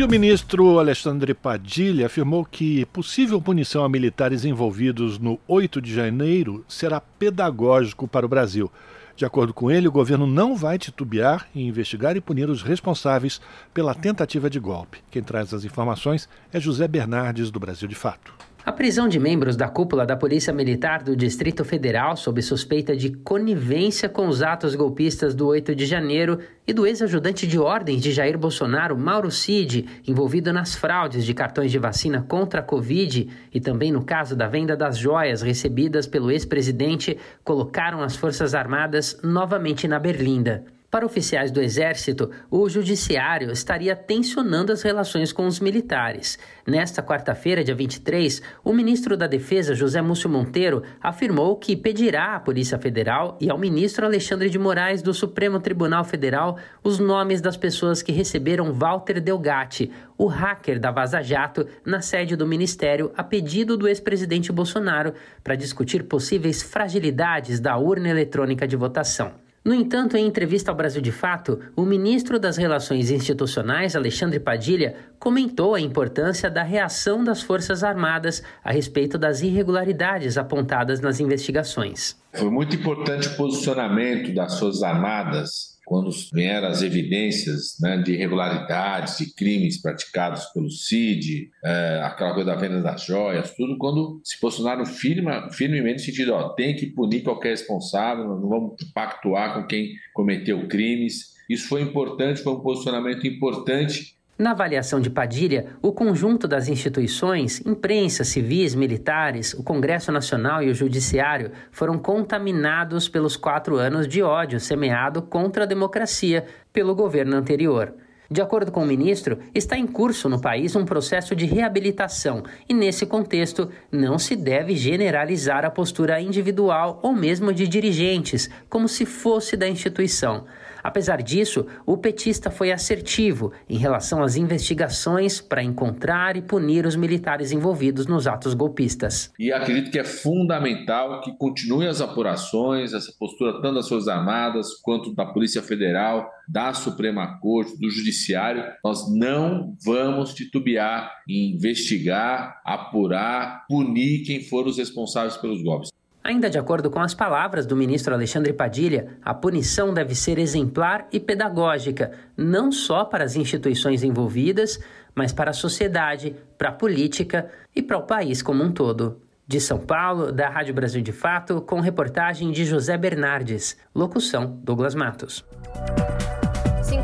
E 0.00 0.02
o 0.02 0.08
ministro 0.08 0.78
Alexandre 0.78 1.34
Padilha 1.34 2.06
afirmou 2.06 2.42
que 2.42 2.86
possível 2.86 3.38
punição 3.38 3.84
a 3.84 3.88
militares 3.88 4.46
envolvidos 4.46 5.18
no 5.18 5.38
8 5.46 5.78
de 5.78 5.94
janeiro 5.94 6.64
será 6.66 7.02
pedagógico 7.02 8.08
para 8.08 8.24
o 8.24 8.28
Brasil. 8.28 8.72
De 9.14 9.26
acordo 9.26 9.52
com 9.52 9.70
ele, 9.70 9.86
o 9.86 9.92
governo 9.92 10.26
não 10.26 10.56
vai 10.56 10.78
titubear 10.78 11.46
em 11.54 11.68
investigar 11.68 12.16
e 12.16 12.20
punir 12.22 12.48
os 12.48 12.62
responsáveis 12.62 13.42
pela 13.74 13.94
tentativa 13.94 14.48
de 14.48 14.58
golpe. 14.58 15.02
Quem 15.10 15.22
traz 15.22 15.52
as 15.52 15.66
informações 15.66 16.30
é 16.50 16.58
José 16.58 16.88
Bernardes, 16.88 17.50
do 17.50 17.60
Brasil 17.60 17.86
de 17.86 17.94
Fato. 17.94 18.32
A 18.62 18.72
prisão 18.72 19.08
de 19.08 19.18
membros 19.18 19.56
da 19.56 19.68
cúpula 19.68 20.04
da 20.04 20.14
Polícia 20.14 20.52
Militar 20.52 21.02
do 21.02 21.16
Distrito 21.16 21.64
Federal 21.64 22.14
sob 22.14 22.42
suspeita 22.42 22.94
de 22.94 23.10
conivência 23.10 24.06
com 24.06 24.28
os 24.28 24.42
atos 24.42 24.74
golpistas 24.74 25.34
do 25.34 25.46
8 25.46 25.74
de 25.74 25.86
janeiro 25.86 26.38
e 26.66 26.72
do 26.74 26.86
ex-ajudante 26.86 27.46
de 27.46 27.58
ordens 27.58 28.02
de 28.02 28.12
Jair 28.12 28.36
Bolsonaro, 28.36 28.98
Mauro 28.98 29.30
Cid, 29.30 29.88
envolvido 30.06 30.52
nas 30.52 30.74
fraudes 30.74 31.24
de 31.24 31.32
cartões 31.32 31.70
de 31.70 31.78
vacina 31.78 32.22
contra 32.28 32.60
a 32.60 32.62
Covid 32.62 33.30
e 33.52 33.60
também 33.60 33.90
no 33.90 34.04
caso 34.04 34.36
da 34.36 34.46
venda 34.46 34.76
das 34.76 34.98
joias 34.98 35.40
recebidas 35.40 36.06
pelo 36.06 36.30
ex-presidente, 36.30 37.16
colocaram 37.42 38.02
as 38.02 38.14
Forças 38.14 38.54
Armadas 38.54 39.18
novamente 39.22 39.88
na 39.88 39.98
berlinda. 39.98 40.66
Para 40.90 41.06
oficiais 41.06 41.52
do 41.52 41.62
Exército, 41.62 42.32
o 42.50 42.68
Judiciário 42.68 43.52
estaria 43.52 43.94
tensionando 43.94 44.72
as 44.72 44.82
relações 44.82 45.32
com 45.32 45.46
os 45.46 45.60
militares. 45.60 46.36
Nesta 46.66 47.00
quarta-feira, 47.00 47.62
dia 47.62 47.76
23, 47.76 48.42
o 48.64 48.72
ministro 48.72 49.16
da 49.16 49.28
Defesa, 49.28 49.72
José 49.72 50.02
Múcio 50.02 50.28
Monteiro, 50.28 50.82
afirmou 51.00 51.54
que 51.56 51.76
pedirá 51.76 52.34
à 52.34 52.40
Polícia 52.40 52.76
Federal 52.76 53.38
e 53.40 53.48
ao 53.48 53.56
ministro 53.56 54.04
Alexandre 54.04 54.50
de 54.50 54.58
Moraes 54.58 55.00
do 55.00 55.14
Supremo 55.14 55.60
Tribunal 55.60 56.02
Federal 56.02 56.58
os 56.82 56.98
nomes 56.98 57.40
das 57.40 57.56
pessoas 57.56 58.02
que 58.02 58.10
receberam 58.10 58.72
Walter 58.72 59.20
Delgatti, 59.20 59.92
o 60.18 60.26
hacker 60.26 60.80
da 60.80 60.90
Vaza 60.90 61.22
Jato, 61.22 61.68
na 61.86 62.00
sede 62.00 62.34
do 62.34 62.48
ministério 62.48 63.12
a 63.16 63.22
pedido 63.22 63.76
do 63.76 63.86
ex-presidente 63.86 64.50
Bolsonaro 64.50 65.14
para 65.44 65.54
discutir 65.54 66.02
possíveis 66.02 66.64
fragilidades 66.64 67.60
da 67.60 67.76
urna 67.76 68.08
eletrônica 68.08 68.66
de 68.66 68.74
votação. 68.74 69.49
No 69.62 69.74
entanto, 69.74 70.16
em 70.16 70.26
entrevista 70.26 70.70
ao 70.70 70.76
Brasil 70.76 71.02
de 71.02 71.12
Fato, 71.12 71.60
o 71.76 71.82
ministro 71.82 72.38
das 72.38 72.56
Relações 72.56 73.10
Institucionais, 73.10 73.94
Alexandre 73.94 74.40
Padilha, 74.40 74.96
comentou 75.18 75.74
a 75.74 75.80
importância 75.80 76.50
da 76.50 76.62
reação 76.62 77.22
das 77.22 77.42
Forças 77.42 77.84
Armadas 77.84 78.42
a 78.64 78.72
respeito 78.72 79.18
das 79.18 79.42
irregularidades 79.42 80.38
apontadas 80.38 81.00
nas 81.00 81.20
investigações. 81.20 82.16
Foi 82.32 82.48
muito 82.48 82.74
importante 82.74 83.28
o 83.28 83.36
posicionamento 83.36 84.34
das 84.34 84.58
Forças 84.58 84.82
Armadas 84.82 85.69
quando 85.90 86.08
vieram 86.32 86.68
as 86.68 86.82
evidências 86.82 87.76
né, 87.80 87.96
de 87.96 88.12
irregularidades, 88.12 89.18
de 89.18 89.34
crimes 89.34 89.82
praticados 89.82 90.44
pelo 90.54 90.70
CID, 90.70 91.50
é, 91.64 92.00
aquela 92.04 92.32
coisa 92.32 92.54
da 92.54 92.54
venda 92.54 92.80
das 92.80 93.04
joias, 93.04 93.52
tudo, 93.56 93.76
quando 93.76 94.20
se 94.22 94.38
posicionaram 94.38 94.86
firme, 94.86 95.32
firmemente 95.50 95.94
no 95.94 96.04
sentido, 96.04 96.32
ó, 96.32 96.50
tem 96.50 96.76
que 96.76 96.86
punir 96.86 97.24
qualquer 97.24 97.48
responsável, 97.48 98.24
não 98.24 98.48
vamos 98.48 98.76
pactuar 98.94 99.54
com 99.54 99.66
quem 99.66 99.94
cometeu 100.14 100.68
crimes. 100.68 101.34
Isso 101.50 101.66
foi 101.66 101.82
importante, 101.82 102.40
foi 102.40 102.52
um 102.52 102.60
posicionamento 102.60 103.26
importante 103.26 104.14
Na 104.40 104.52
avaliação 104.52 105.02
de 105.02 105.10
Padilha, 105.10 105.66
o 105.82 105.92
conjunto 105.92 106.48
das 106.48 106.66
instituições, 106.66 107.60
imprensa, 107.66 108.24
civis, 108.24 108.74
militares, 108.74 109.52
o 109.52 109.62
Congresso 109.62 110.10
Nacional 110.10 110.62
e 110.62 110.70
o 110.70 110.74
Judiciário 110.74 111.52
foram 111.70 111.98
contaminados 111.98 113.06
pelos 113.06 113.36
quatro 113.36 113.76
anos 113.76 114.08
de 114.08 114.22
ódio 114.22 114.58
semeado 114.58 115.20
contra 115.20 115.64
a 115.64 115.66
democracia 115.66 116.46
pelo 116.72 116.94
governo 116.94 117.36
anterior. 117.36 117.92
De 118.30 118.40
acordo 118.40 118.72
com 118.72 118.82
o 118.82 118.86
ministro, 118.86 119.40
está 119.54 119.76
em 119.76 119.86
curso 119.86 120.26
no 120.26 120.40
país 120.40 120.74
um 120.74 120.86
processo 120.86 121.36
de 121.36 121.44
reabilitação 121.44 122.42
e, 122.66 122.72
nesse 122.72 123.04
contexto, 123.04 123.68
não 123.92 124.18
se 124.18 124.36
deve 124.36 124.74
generalizar 124.74 125.66
a 125.66 125.70
postura 125.70 126.18
individual 126.18 126.98
ou 127.02 127.12
mesmo 127.12 127.52
de 127.52 127.68
dirigentes, 127.68 128.48
como 128.70 128.88
se 128.88 129.04
fosse 129.04 129.54
da 129.54 129.68
instituição. 129.68 130.46
Apesar 130.82 131.22
disso, 131.22 131.66
o 131.86 131.96
petista 131.96 132.50
foi 132.50 132.72
assertivo 132.72 133.52
em 133.68 133.76
relação 133.76 134.22
às 134.22 134.36
investigações 134.36 135.40
para 135.40 135.62
encontrar 135.62 136.36
e 136.36 136.42
punir 136.42 136.86
os 136.86 136.96
militares 136.96 137.52
envolvidos 137.52 138.06
nos 138.06 138.26
atos 138.26 138.54
golpistas. 138.54 139.32
E 139.38 139.52
acredito 139.52 139.90
que 139.90 139.98
é 139.98 140.04
fundamental 140.04 141.20
que 141.20 141.36
continue 141.36 141.86
as 141.86 142.00
apurações, 142.00 142.92
essa 142.92 143.12
postura 143.18 143.60
tanto 143.60 143.74
das 143.74 143.88
Forças 143.88 144.08
Armadas 144.08 144.74
quanto 144.82 145.14
da 145.14 145.26
Polícia 145.26 145.62
Federal, 145.62 146.30
da 146.48 146.72
Suprema 146.72 147.38
Corte, 147.38 147.78
do 147.78 147.90
Judiciário. 147.90 148.64
Nós 148.84 149.10
não 149.12 149.76
vamos 149.84 150.34
titubear 150.34 151.12
em 151.28 151.54
investigar, 151.54 152.60
apurar, 152.64 153.66
punir 153.68 154.24
quem 154.24 154.42
for 154.42 154.66
os 154.66 154.78
responsáveis 154.78 155.36
pelos 155.36 155.62
golpes. 155.62 155.90
Ainda 156.22 156.50
de 156.50 156.58
acordo 156.58 156.90
com 156.90 157.00
as 157.00 157.14
palavras 157.14 157.64
do 157.64 157.74
ministro 157.74 158.14
Alexandre 158.14 158.52
Padilha, 158.52 159.16
a 159.22 159.32
punição 159.32 159.92
deve 159.92 160.14
ser 160.14 160.38
exemplar 160.38 161.08
e 161.10 161.18
pedagógica, 161.18 162.12
não 162.36 162.70
só 162.70 163.04
para 163.04 163.24
as 163.24 163.36
instituições 163.36 164.02
envolvidas, 164.02 164.78
mas 165.14 165.32
para 165.32 165.50
a 165.50 165.54
sociedade, 165.54 166.36
para 166.58 166.68
a 166.68 166.72
política 166.72 167.50
e 167.74 167.82
para 167.82 167.98
o 167.98 168.02
país 168.02 168.42
como 168.42 168.62
um 168.62 168.70
todo. 168.70 169.22
De 169.46 169.60
São 169.60 169.78
Paulo, 169.78 170.30
da 170.30 170.48
Rádio 170.48 170.74
Brasil 170.74 171.02
de 171.02 171.10
Fato, 171.10 171.60
com 171.62 171.80
reportagem 171.80 172.52
de 172.52 172.64
José 172.64 172.96
Bernardes. 172.96 173.76
Locução: 173.92 174.60
Douglas 174.62 174.94
Matos. 174.94 175.44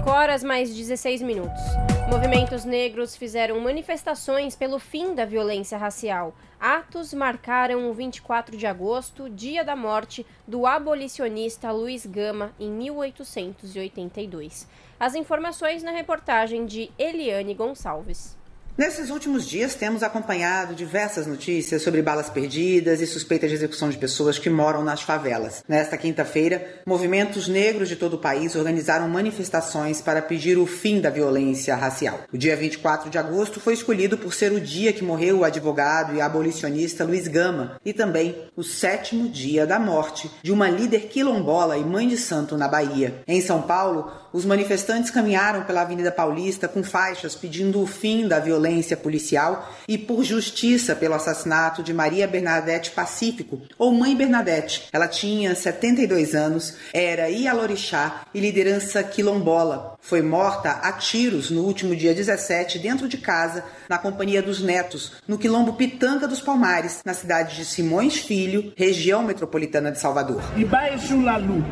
5 0.07 0.17
horas 0.17 0.45
mais 0.45 0.73
16 0.73 1.21
minutos. 1.21 1.61
Movimentos 2.09 2.65
negros 2.65 3.17
fizeram 3.17 3.59
manifestações 3.59 4.55
pelo 4.55 4.79
fim 4.79 5.17
da 5.17 5.25
violência 5.25 5.77
racial. 5.77 6.33
Atos 6.61 7.13
marcaram 7.13 7.91
o 7.91 7.93
24 7.93 8.57
de 8.57 8.69
agosto, 8.69 9.29
dia 9.29 9.65
da 9.65 9.75
morte 9.75 10.25
do 10.47 10.65
abolicionista 10.65 11.73
Luiz 11.73 12.07
Gama, 12.07 12.53
em 12.61 12.71
1882. 12.71 14.69
As 14.99 15.17
informações 15.17 15.83
na 15.83 15.91
reportagem 15.91 16.67
de 16.67 16.89
Eliane 16.97 17.53
Gonçalves. 17.53 18.39
Nesses 18.79 19.09
últimos 19.09 19.49
dias, 19.49 19.75
temos 19.75 20.03
acompanhado 20.03 20.75
diversas 20.75 21.27
notícias 21.27 21.81
sobre 21.81 22.03
balas 22.03 22.29
perdidas 22.29 23.01
e 23.01 23.07
suspeitas 23.07 23.49
de 23.49 23.57
execução 23.57 23.89
de 23.89 23.97
pessoas 23.97 24.39
que 24.39 24.51
moram 24.51 24.85
nas 24.85 25.01
favelas. 25.01 25.65
Nesta 25.67 25.97
quinta-feira, 25.97 26.83
movimentos 26.85 27.49
negros 27.49 27.89
de 27.89 27.97
todo 27.97 28.15
o 28.15 28.19
país 28.19 28.55
organizaram 28.55 29.09
manifestações 29.09 30.03
para 30.03 30.21
pedir 30.21 30.59
o 30.59 30.67
fim 30.67 31.01
da 31.01 31.09
violência 31.09 31.75
racial. 31.75 32.21
O 32.31 32.37
dia 32.37 32.55
24 32.55 33.09
de 33.09 33.17
agosto 33.17 33.61
foi 33.61 33.73
escolhido 33.73 34.19
por 34.19 34.35
ser 34.35 34.53
o 34.53 34.61
dia 34.61 34.93
que 34.93 35.03
morreu 35.03 35.39
o 35.39 35.45
advogado 35.45 36.15
e 36.15 36.21
abolicionista 36.21 37.03
Luiz 37.03 37.27
Gama 37.29 37.81
e 37.83 37.95
também 37.95 38.37
o 38.55 38.63
sétimo 38.63 39.27
dia 39.31 39.67
da 39.67 39.79
morte 39.79 40.31
de 40.43 40.53
uma 40.53 40.69
líder 40.69 41.09
quilombola 41.09 41.79
e 41.79 41.85
mãe 41.85 42.07
de 42.07 42.19
santo 42.19 42.59
na 42.59 42.69
Bahia. 42.69 43.23
Em 43.27 43.41
São 43.41 43.63
Paulo, 43.63 44.13
os 44.37 44.45
manifestantes 44.45 45.11
caminharam 45.11 45.63
pela 45.63 45.81
Avenida 45.81 46.13
Paulista 46.13 46.69
com 46.69 46.85
faixas 46.85 47.35
pedindo 47.35 47.81
o 47.81 47.87
fim 47.87 48.29
da 48.29 48.39
violência 48.39 48.95
policial 48.95 49.75
e 49.89 49.97
por 49.97 50.23
justiça 50.23 50.95
pelo 50.95 51.15
assassinato 51.15 51.83
de 51.83 51.95
Maria 51.95 52.29
Bernadette 52.29 52.91
Pacífico, 52.91 53.63
ou 53.79 53.93
Mãe 53.93 54.15
Bernadette. 54.15 54.89
Ela 54.93 55.09
tinha 55.09 55.55
72 55.55 56.35
anos, 56.35 56.75
era 56.93 57.31
Ialorixá 57.31 58.27
e 58.35 58.39
liderança 58.39 59.03
quilombola. 59.03 59.97
Foi 60.03 60.21
morta 60.21 60.71
a 60.83 60.93
tiros 60.93 61.51
no 61.51 61.63
último 61.63 61.97
dia 61.97 62.15
17 62.15 62.79
dentro 62.79 63.09
de 63.09 63.17
casa, 63.17 63.65
na 63.89 63.97
companhia 63.97 64.43
dos 64.43 64.61
netos, 64.61 65.13
no 65.27 65.39
quilombo 65.39 65.73
Pitanga 65.73 66.29
dos 66.29 66.43
Palmares, 66.43 67.01
na 67.07 67.15
cidade 67.15 67.57
de 67.57 67.65
Simões 67.65 68.19
Filho, 68.19 68.71
região 68.77 69.23
metropolitana 69.23 69.91
de 69.91 69.99
Salvador. 69.99 70.43
Ibaixo 70.59 71.19
Lalu, 71.23 71.65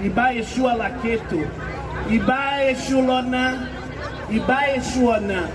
Ibaixo 0.00 0.66
Alaqueto, 0.66 1.38
Ibaexulona, 2.08 3.70
Ibaexuana. 4.28 5.50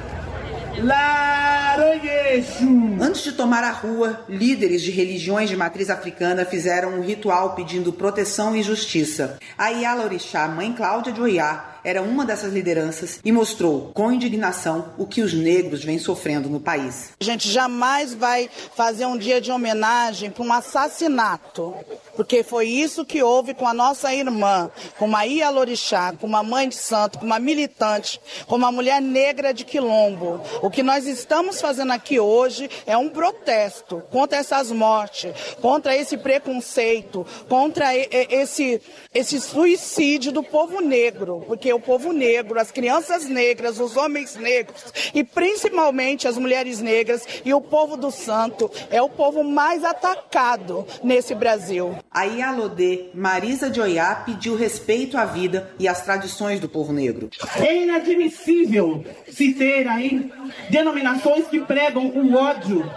Antes 2.99 3.23
de 3.23 3.31
tomar 3.33 3.63
a 3.63 3.71
rua, 3.71 4.25
líderes 4.27 4.81
de 4.81 4.91
religiões 4.91 5.49
de 5.49 5.55
matriz 5.55 5.89
africana 5.89 6.45
fizeram 6.45 6.99
um 6.99 7.01
ritual 7.01 7.53
pedindo 7.53 7.93
proteção 7.93 8.55
e 8.55 8.63
justiça. 8.63 9.37
A 9.57 9.69
Iala 9.69 10.05
Orixá, 10.05 10.47
mãe 10.47 10.73
Cláudia 10.73 11.13
de 11.13 11.21
Oiá, 11.21 11.78
era 11.89 12.03
uma 12.03 12.23
dessas 12.23 12.53
lideranças 12.53 13.19
e 13.25 13.31
mostrou 13.31 13.89
com 13.95 14.11
indignação 14.11 14.93
o 14.95 15.07
que 15.07 15.21
os 15.21 15.33
negros 15.33 15.83
vêm 15.83 15.97
sofrendo 15.97 16.47
no 16.47 16.59
país. 16.59 17.13
A 17.19 17.23
gente 17.23 17.49
jamais 17.49 18.13
vai 18.13 18.47
fazer 18.75 19.07
um 19.07 19.17
dia 19.17 19.41
de 19.41 19.51
homenagem 19.51 20.29
para 20.29 20.43
um 20.43 20.53
assassinato, 20.53 21.73
porque 22.15 22.43
foi 22.43 22.67
isso 22.67 23.03
que 23.03 23.23
houve 23.23 23.55
com 23.55 23.67
a 23.67 23.73
nossa 23.73 24.13
irmã, 24.13 24.69
com 24.99 25.07
Maria 25.07 25.49
Lorixá, 25.49 26.13
com 26.13 26.27
uma 26.27 26.43
mãe 26.43 26.69
de 26.69 26.75
santo, 26.75 27.17
com 27.17 27.25
uma 27.25 27.39
militante, 27.39 28.21
com 28.45 28.55
uma 28.55 28.71
mulher 28.71 29.01
negra 29.01 29.51
de 29.51 29.65
quilombo. 29.65 30.41
O 30.61 30.69
que 30.69 30.83
nós 30.83 31.07
estamos 31.07 31.59
fazendo 31.59 31.91
aqui 31.91 32.19
hoje 32.19 32.69
é 32.85 32.95
um 32.95 33.09
protesto 33.09 34.03
contra 34.11 34.37
essas 34.37 34.71
mortes, 34.71 35.33
contra 35.59 35.97
esse 35.97 36.17
preconceito, 36.17 37.25
contra 37.47 37.95
esse, 37.95 38.79
esse 39.11 39.41
suicídio 39.41 40.31
do 40.31 40.43
povo 40.43 40.81
negro, 40.81 41.43
porque 41.47 41.78
o 41.79 41.81
povo 41.81 42.11
negro, 42.11 42.59
as 42.59 42.71
crianças 42.71 43.25
negras, 43.25 43.79
os 43.79 43.95
homens 43.95 44.35
negros 44.35 44.93
e 45.13 45.23
principalmente 45.23 46.27
as 46.27 46.37
mulheres 46.37 46.81
negras 46.81 47.25
e 47.45 47.53
o 47.53 47.61
povo 47.61 47.95
do 47.95 48.11
santo 48.11 48.69
é 48.91 49.01
o 49.01 49.09
povo 49.09 49.43
mais 49.43 49.83
atacado 49.83 50.85
nesse 51.01 51.33
Brasil. 51.33 51.97
A 52.11 52.25
Ialodê 52.25 53.09
Marisa 53.13 53.69
de 53.69 53.79
Oiá 53.79 54.23
pediu 54.25 54.55
respeito 54.55 55.17
à 55.17 55.23
vida 55.23 55.73
e 55.79 55.87
às 55.87 56.01
tradições 56.03 56.59
do 56.59 56.67
povo 56.67 56.91
negro. 56.91 57.29
É 57.55 57.83
inadmissível 57.83 59.05
se 59.31 59.53
ter 59.53 59.87
aí 59.87 60.29
denominações 60.69 61.47
que 61.47 61.61
pregam 61.61 62.07
o 62.07 62.35
ódio, 62.35 62.91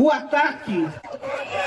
o 0.00 0.10
ataque, 0.10 0.88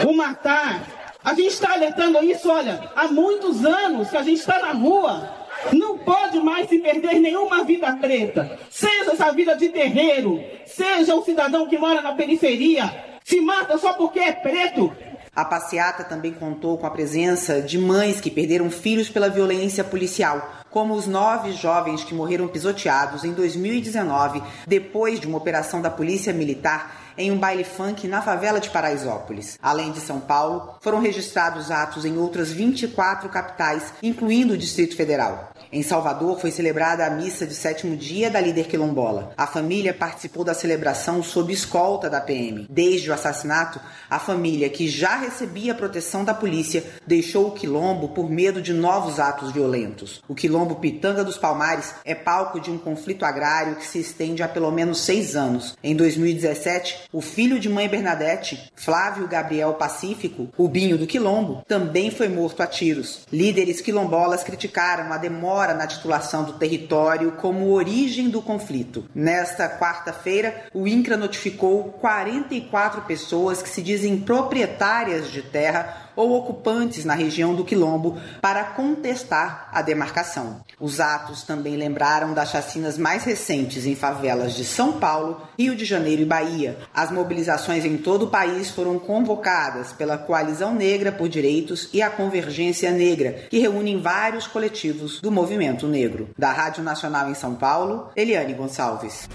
o 0.07 0.13
matar. 0.13 1.03
A 1.23 1.33
gente 1.35 1.53
está 1.53 1.73
alertando 1.73 2.21
isso, 2.23 2.49
olha, 2.49 2.89
há 2.95 3.07
muitos 3.07 3.63
anos 3.63 4.09
que 4.09 4.17
a 4.17 4.23
gente 4.23 4.39
está 4.39 4.59
na 4.59 4.71
rua 4.71 5.42
não 5.71 5.97
pode 5.99 6.39
mais 6.39 6.67
se 6.67 6.79
perder 6.79 7.19
nenhuma 7.19 7.63
vida 7.63 7.95
preta. 7.95 8.59
Seja 8.69 9.13
essa 9.13 9.31
vida 9.31 9.55
de 9.55 9.69
terreiro, 9.69 10.43
seja 10.65 11.15
o 11.15 11.23
cidadão 11.23 11.67
que 11.67 11.77
mora 11.77 12.01
na 12.01 12.13
periferia, 12.13 13.19
se 13.23 13.39
mata 13.39 13.77
só 13.77 13.93
porque 13.93 14.19
é 14.19 14.31
preto. 14.31 14.91
A 15.35 15.43
passeata 15.43 16.03
também 16.03 16.31
contou 16.31 16.77
com 16.77 16.85
a 16.85 16.91
presença 16.91 17.59
de 17.59 17.79
mães 17.79 18.21
que 18.21 18.29
perderam 18.29 18.69
filhos 18.69 19.09
pela 19.09 19.29
violência 19.29 19.83
policial, 19.83 20.63
como 20.69 20.93
os 20.93 21.07
nove 21.07 21.53
jovens 21.53 22.03
que 22.03 22.13
morreram 22.13 22.47
pisoteados 22.47 23.23
em 23.23 23.33
2019 23.33 24.43
depois 24.67 25.19
de 25.19 25.25
uma 25.25 25.37
operação 25.39 25.81
da 25.81 25.89
Polícia 25.89 26.31
Militar 26.31 27.03
em 27.17 27.31
um 27.31 27.37
baile 27.37 27.63
funk 27.63 28.07
na 28.07 28.21
favela 28.21 28.59
de 28.59 28.69
Paraisópolis. 28.69 29.57
Além 29.61 29.91
de 29.91 29.99
São 29.99 30.19
Paulo, 30.19 30.75
foram 30.81 30.99
registrados 30.99 31.71
atos 31.71 32.05
em 32.05 32.17
outras 32.17 32.51
24 32.51 33.29
capitais, 33.29 33.93
incluindo 34.01 34.53
o 34.53 34.57
Distrito 34.57 34.95
Federal. 34.95 35.52
Em 35.73 35.81
Salvador 35.81 36.39
foi 36.39 36.51
celebrada 36.51 37.03
a 37.03 37.09
missa 37.09 37.47
de 37.47 37.55
sétimo 37.55 37.97
dia 37.97 38.29
da 38.29 38.39
líder 38.39 38.67
quilombola. 38.67 39.33
A 39.35 39.47
família 39.47 39.91
participou 39.91 40.43
da 40.43 40.53
celebração 40.53 41.23
sob 41.23 41.51
escolta 41.51 42.07
da 42.07 42.21
PM. 42.21 42.67
Desde 42.69 43.09
o 43.09 43.13
assassinato, 43.13 43.81
a 44.07 44.19
família, 44.19 44.69
que 44.69 44.87
já 44.87 45.15
recebia 45.15 45.73
proteção 45.73 46.23
da 46.23 46.31
polícia, 46.31 46.83
deixou 47.07 47.47
o 47.47 47.51
quilombo 47.53 48.09
por 48.09 48.29
medo 48.29 48.61
de 48.61 48.71
novos 48.71 49.19
atos 49.19 49.51
violentos. 49.51 50.21
O 50.27 50.35
quilombo 50.35 50.75
Pitanga 50.75 51.23
dos 51.23 51.39
Palmares 51.39 51.95
é 52.05 52.13
palco 52.13 52.59
de 52.59 52.69
um 52.69 52.77
conflito 52.77 53.25
agrário 53.25 53.77
que 53.77 53.87
se 53.87 53.97
estende 53.97 54.43
há 54.43 54.47
pelo 54.47 54.69
menos 54.69 55.01
seis 55.01 55.35
anos. 55.35 55.75
Em 55.83 55.95
2017, 55.95 57.09
o 57.11 57.19
filho 57.19 57.59
de 57.59 57.67
mãe 57.67 57.89
Bernadette, 57.89 58.71
Flávio 58.75 59.27
Gabriel 59.27 59.73
Pacífico, 59.73 60.49
o 60.55 60.67
Binho 60.67 60.99
do 60.99 61.07
Quilombo, 61.07 61.63
também 61.67 62.11
foi 62.11 62.27
morto 62.27 62.61
a 62.61 62.67
tiros. 62.67 63.21
Líderes 63.31 63.81
quilombolas 63.81 64.43
criticaram 64.43 65.11
a 65.11 65.17
demora 65.17 65.62
na 65.71 65.85
titulação 65.85 66.43
do 66.43 66.53
território 66.53 67.33
como 67.33 67.71
origem 67.71 68.27
do 68.27 68.41
conflito. 68.41 69.05
Nesta 69.13 69.69
quarta-feira, 69.69 70.65
o 70.73 70.87
INCRA 70.87 71.15
notificou 71.15 71.83
44 72.01 73.01
pessoas 73.03 73.61
que 73.61 73.69
se 73.69 73.83
dizem 73.83 74.19
proprietárias 74.19 75.29
de 75.29 75.43
terra 75.43 76.02
ou 76.15 76.37
ocupantes 76.37 77.05
na 77.05 77.13
região 77.13 77.55
do 77.55 77.63
Quilombo 77.63 78.17
para 78.41 78.63
contestar 78.63 79.69
a 79.71 79.81
demarcação. 79.81 80.61
Os 80.79 80.99
atos 80.99 81.43
também 81.43 81.75
lembraram 81.75 82.33
das 82.33 82.51
chacinas 82.51 82.97
mais 82.97 83.23
recentes 83.23 83.85
em 83.85 83.95
favelas 83.95 84.53
de 84.53 84.65
São 84.65 84.93
Paulo, 84.93 85.41
Rio 85.57 85.75
de 85.75 85.85
Janeiro 85.85 86.21
e 86.21 86.25
Bahia. 86.25 86.77
As 86.93 87.11
mobilizações 87.11 87.85
em 87.85 87.97
todo 87.97 88.23
o 88.23 88.29
país 88.29 88.69
foram 88.69 88.99
convocadas 88.99 89.93
pela 89.93 90.17
Coalizão 90.17 90.73
Negra 90.73 91.11
por 91.11 91.29
Direitos 91.29 91.89
e 91.93 92.01
a 92.01 92.09
Convergência 92.09 92.91
Negra, 92.91 93.47
que 93.49 93.59
reúnem 93.59 94.01
vários 94.01 94.47
coletivos 94.47 95.21
do 95.21 95.31
movimento 95.31 95.87
negro. 95.87 96.29
Da 96.37 96.51
Rádio 96.51 96.83
Nacional 96.83 97.29
em 97.29 97.35
São 97.35 97.55
Paulo, 97.55 98.09
Eliane 98.15 98.53
Gonçalves. 98.53 99.29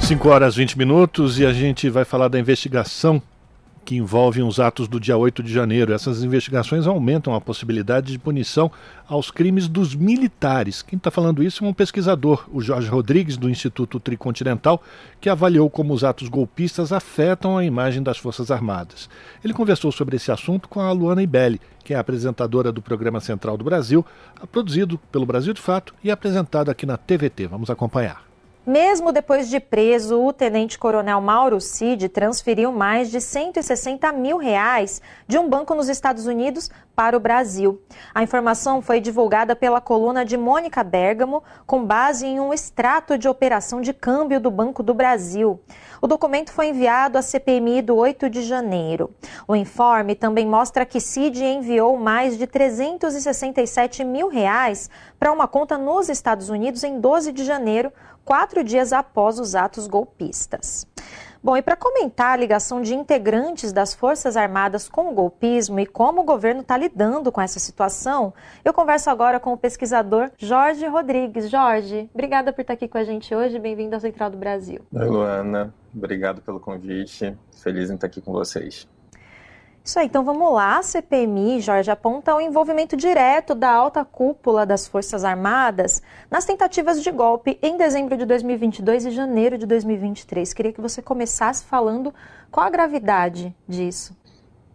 5 0.00 0.28
horas 0.28 0.54
20 0.56 0.76
minutos 0.76 1.38
e 1.38 1.46
a 1.46 1.52
gente 1.52 1.88
vai 1.88 2.04
falar 2.04 2.28
da 2.28 2.38
investigação 2.38 3.22
que 3.84 3.96
envolve 3.96 4.42
os 4.42 4.58
atos 4.58 4.88
do 4.88 4.98
dia 4.98 5.16
8 5.16 5.42
de 5.42 5.52
janeiro. 5.52 5.92
Essas 5.92 6.24
investigações 6.24 6.86
aumentam 6.86 7.34
a 7.34 7.40
possibilidade 7.40 8.10
de 8.10 8.18
punição 8.18 8.70
aos 9.06 9.30
crimes 9.30 9.68
dos 9.68 9.94
militares. 9.94 10.82
Quem 10.82 10.96
está 10.96 11.10
falando 11.10 11.42
isso 11.42 11.64
é 11.64 11.68
um 11.68 11.74
pesquisador, 11.74 12.48
o 12.52 12.60
Jorge 12.60 12.88
Rodrigues, 12.88 13.36
do 13.36 13.50
Instituto 13.50 14.00
Tricontinental, 14.00 14.82
que 15.20 15.28
avaliou 15.28 15.68
como 15.68 15.92
os 15.92 16.02
atos 16.02 16.28
golpistas 16.28 16.92
afetam 16.92 17.58
a 17.58 17.64
imagem 17.64 18.02
das 18.02 18.18
Forças 18.18 18.50
Armadas. 18.50 19.08
Ele 19.44 19.52
conversou 19.52 19.92
sobre 19.92 20.16
esse 20.16 20.32
assunto 20.32 20.68
com 20.68 20.80
a 20.80 20.90
Luana 20.90 21.22
Ibelli, 21.22 21.60
que 21.84 21.92
é 21.92 21.98
apresentadora 21.98 22.72
do 22.72 22.80
Programa 22.80 23.20
Central 23.20 23.56
do 23.56 23.64
Brasil, 23.64 24.04
produzido 24.50 24.98
pelo 25.12 25.26
Brasil 25.26 25.52
de 25.52 25.60
Fato 25.60 25.94
e 26.02 26.10
apresentado 26.10 26.70
aqui 26.70 26.86
na 26.86 26.96
TVT. 26.96 27.46
Vamos 27.46 27.68
acompanhar. 27.68 28.33
Mesmo 28.66 29.12
depois 29.12 29.50
de 29.50 29.60
preso, 29.60 30.18
o 30.22 30.32
tenente-coronel 30.32 31.20
Mauro 31.20 31.60
Cid 31.60 32.08
transferiu 32.08 32.72
mais 32.72 33.10
de 33.10 33.20
160 33.20 34.10
mil 34.12 34.38
reais 34.38 35.02
de 35.28 35.36
um 35.36 35.46
banco 35.46 35.74
nos 35.74 35.90
Estados 35.90 36.26
Unidos 36.26 36.70
para 36.96 37.14
o 37.14 37.20
Brasil. 37.20 37.82
A 38.14 38.22
informação 38.22 38.80
foi 38.80 39.00
divulgada 39.00 39.54
pela 39.54 39.82
coluna 39.82 40.24
de 40.24 40.38
Mônica 40.38 40.82
Bergamo, 40.82 41.42
com 41.66 41.84
base 41.84 42.26
em 42.26 42.40
um 42.40 42.54
extrato 42.54 43.18
de 43.18 43.28
operação 43.28 43.82
de 43.82 43.92
câmbio 43.92 44.40
do 44.40 44.50
Banco 44.50 44.82
do 44.82 44.94
Brasil. 44.94 45.60
O 46.00 46.06
documento 46.06 46.50
foi 46.50 46.68
enviado 46.68 47.18
à 47.18 47.22
CPMI 47.22 47.82
do 47.82 47.96
8 47.96 48.30
de 48.30 48.42
janeiro. 48.42 49.10
O 49.46 49.54
informe 49.54 50.14
também 50.14 50.46
mostra 50.46 50.86
que 50.86 51.00
Cid 51.00 51.44
enviou 51.44 51.98
mais 51.98 52.38
de 52.38 52.46
367 52.46 54.04
mil 54.04 54.28
reais 54.28 54.88
para 55.18 55.32
uma 55.32 55.48
conta 55.48 55.76
nos 55.76 56.08
Estados 56.08 56.48
Unidos 56.48 56.82
em 56.84 57.00
12 57.00 57.32
de 57.32 57.44
janeiro, 57.44 57.92
quatro 58.24 58.64
dias 58.64 58.92
após 58.92 59.38
os 59.38 59.54
atos 59.54 59.86
golpistas. 59.86 60.86
Bom, 61.44 61.58
e 61.58 61.60
para 61.60 61.76
comentar 61.76 62.32
a 62.32 62.36
ligação 62.36 62.80
de 62.80 62.94
integrantes 62.94 63.70
das 63.70 63.94
Forças 63.94 64.34
Armadas 64.34 64.88
com 64.88 65.10
o 65.10 65.12
golpismo 65.12 65.78
e 65.78 65.84
como 65.84 66.22
o 66.22 66.24
governo 66.24 66.62
está 66.62 66.74
lidando 66.74 67.30
com 67.30 67.38
essa 67.38 67.60
situação, 67.60 68.32
eu 68.64 68.72
converso 68.72 69.10
agora 69.10 69.38
com 69.38 69.52
o 69.52 69.58
pesquisador 69.58 70.30
Jorge 70.38 70.86
Rodrigues. 70.86 71.50
Jorge, 71.50 72.08
obrigada 72.14 72.50
por 72.50 72.62
estar 72.62 72.72
aqui 72.72 72.88
com 72.88 72.96
a 72.96 73.04
gente 73.04 73.34
hoje. 73.34 73.58
Bem-vindo 73.58 73.94
ao 73.94 74.00
Central 74.00 74.30
do 74.30 74.38
Brasil. 74.38 74.80
Oi, 74.90 75.06
Luana. 75.06 75.74
Obrigado 75.94 76.40
pelo 76.40 76.58
convite. 76.58 77.36
Feliz 77.62 77.90
em 77.90 77.94
estar 77.96 78.06
aqui 78.06 78.22
com 78.22 78.32
vocês. 78.32 78.88
Isso 79.84 79.98
aí, 79.98 80.06
então 80.06 80.24
vamos 80.24 80.50
lá. 80.50 80.78
A 80.78 80.82
CPMI, 80.82 81.60
Jorge, 81.60 81.90
aponta 81.90 82.34
o 82.34 82.40
envolvimento 82.40 82.96
direto 82.96 83.54
da 83.54 83.70
alta 83.70 84.02
cúpula 84.02 84.64
das 84.64 84.88
Forças 84.88 85.24
Armadas 85.24 86.02
nas 86.30 86.46
tentativas 86.46 87.02
de 87.02 87.10
golpe 87.10 87.58
em 87.60 87.76
dezembro 87.76 88.16
de 88.16 88.24
2022 88.24 89.04
e 89.04 89.10
janeiro 89.10 89.58
de 89.58 89.66
2023. 89.66 90.54
Queria 90.54 90.72
que 90.72 90.80
você 90.80 91.02
começasse 91.02 91.66
falando 91.66 92.14
qual 92.50 92.66
a 92.66 92.70
gravidade 92.70 93.54
disso. 93.68 94.16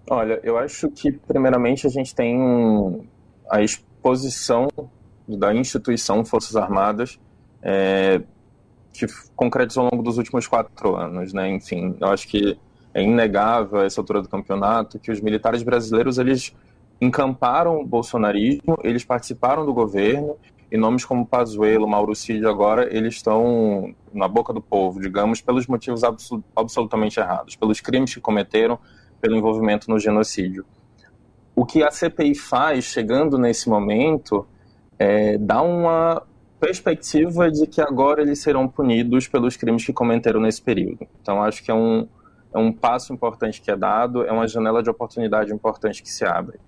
Olha, 0.07 0.39
eu 0.43 0.59
acho 0.59 0.87
que, 0.91 1.11
primeiramente, 1.11 1.87
a 1.87 1.89
gente 1.89 2.13
tem 2.13 3.09
a 3.49 3.63
exposição 3.63 4.67
da 5.27 5.55
instituição 5.55 6.23
Forças 6.23 6.55
Armadas 6.55 7.19
é, 7.63 8.21
que 8.93 9.07
concretizou 9.35 9.85
ao 9.85 9.91
longo 9.91 10.03
dos 10.03 10.19
últimos 10.19 10.45
quatro 10.45 10.95
anos, 10.95 11.33
né? 11.33 11.49
Enfim, 11.49 11.95
eu 11.99 12.07
acho 12.09 12.27
que 12.27 12.59
é 12.99 13.03
inegável 13.03 13.79
a 13.79 13.85
essa 13.85 14.01
altura 14.01 14.21
do 14.21 14.29
campeonato 14.29 14.99
que 14.99 15.11
os 15.11 15.21
militares 15.21 15.63
brasileiros 15.63 16.17
eles 16.17 16.55
encamparam 17.01 17.79
o 17.79 17.85
bolsonarismo, 17.85 18.77
eles 18.83 19.05
participaram 19.05 19.65
do 19.65 19.73
governo 19.73 20.35
e 20.71 20.77
nomes 20.77 21.05
como 21.05 21.25
Pazuello, 21.25 21.87
Mauro 21.87 22.13
Cid 22.13 22.45
agora 22.45 22.93
eles 22.95 23.15
estão 23.15 23.93
na 24.13 24.27
boca 24.27 24.53
do 24.53 24.61
povo, 24.61 24.99
digamos, 24.99 25.41
pelos 25.41 25.65
motivos 25.65 26.03
absolut 26.03 26.43
absolutamente 26.55 27.19
errados, 27.19 27.55
pelos 27.55 27.79
crimes 27.79 28.13
que 28.13 28.21
cometeram, 28.21 28.77
pelo 29.19 29.35
envolvimento 29.35 29.89
no 29.89 29.97
genocídio. 29.97 30.65
O 31.55 31.65
que 31.65 31.83
a 31.83 31.91
CPI 31.91 32.35
faz, 32.35 32.85
chegando 32.85 33.37
nesse 33.37 33.67
momento, 33.67 34.45
é 34.97 35.37
dar 35.37 35.61
uma 35.61 36.21
perspectiva 36.59 37.49
de 37.49 37.65
que 37.65 37.81
agora 37.81 38.21
eles 38.21 38.39
serão 38.39 38.67
punidos 38.67 39.27
pelos 39.27 39.55
crimes 39.55 39.85
que 39.85 39.93
cometeram 39.93 40.41
nesse 40.41 40.61
período. 40.61 41.07
Então 41.21 41.41
acho 41.41 41.63
que 41.63 41.71
é 41.71 41.73
um, 41.73 42.07
é 42.53 42.57
um 42.57 42.71
passo 42.71 43.13
importante 43.13 43.61
que 43.61 43.69
é 43.71 43.75
dado, 43.75 44.25
é 44.25 44.31
uma 44.31 44.47
janela 44.47 44.81
de 44.81 44.89
oportunidade 44.89 45.53
importante 45.53 46.01
que 46.01 46.09
se 46.09 46.25
abre. 46.25 46.59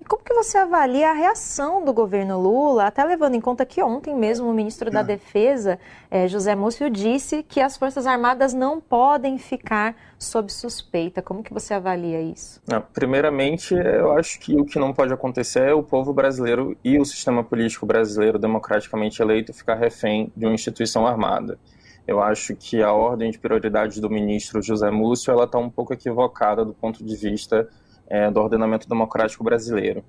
E 0.00 0.04
como 0.04 0.22
que 0.22 0.32
você 0.32 0.56
avalia 0.56 1.10
a 1.10 1.12
reação 1.12 1.84
do 1.84 1.92
governo 1.92 2.40
Lula, 2.40 2.86
até 2.86 3.02
levando 3.04 3.34
em 3.34 3.40
conta 3.40 3.66
que 3.66 3.82
ontem 3.82 4.14
mesmo 4.14 4.48
o 4.48 4.54
ministro 4.54 4.88
da 4.88 5.02
Defesa, 5.02 5.80
eh, 6.08 6.28
José 6.28 6.54
Múcio, 6.54 6.88
disse 6.88 7.42
que 7.42 7.60
as 7.60 7.76
Forças 7.76 8.06
Armadas 8.06 8.54
não 8.54 8.80
podem 8.80 9.36
ficar 9.36 9.96
sob 10.16 10.52
suspeita. 10.52 11.20
Como 11.20 11.42
que 11.42 11.52
você 11.52 11.74
avalia 11.74 12.20
isso? 12.20 12.62
Não, 12.68 12.80
primeiramente, 12.80 13.74
eu 13.74 14.12
acho 14.12 14.38
que 14.38 14.54
o 14.54 14.64
que 14.64 14.78
não 14.78 14.92
pode 14.92 15.12
acontecer 15.12 15.70
é 15.70 15.74
o 15.74 15.82
povo 15.82 16.12
brasileiro 16.12 16.76
e 16.84 17.00
o 17.00 17.04
sistema 17.04 17.42
político 17.42 17.84
brasileiro 17.84 18.38
democraticamente 18.38 19.20
eleito 19.20 19.52
ficar 19.52 19.74
refém 19.74 20.32
de 20.36 20.46
uma 20.46 20.54
instituição 20.54 21.04
armada. 21.04 21.58
Eu 22.06 22.22
acho 22.22 22.54
que 22.54 22.82
a 22.82 22.92
ordem 22.92 23.30
de 23.30 23.38
prioridades 23.38 23.98
do 23.98 24.08
ministro 24.08 24.62
José 24.62 24.90
Múcio 24.90 25.32
ela 25.32 25.44
está 25.44 25.58
um 25.58 25.68
pouco 25.68 25.92
equivocada 25.92 26.64
do 26.64 26.72
ponto 26.72 27.04
de 27.04 27.16
vista 27.16 27.68
é, 28.08 28.30
do 28.30 28.40
ordenamento 28.40 28.88
democrático 28.88 29.42
brasileiro. 29.42 30.04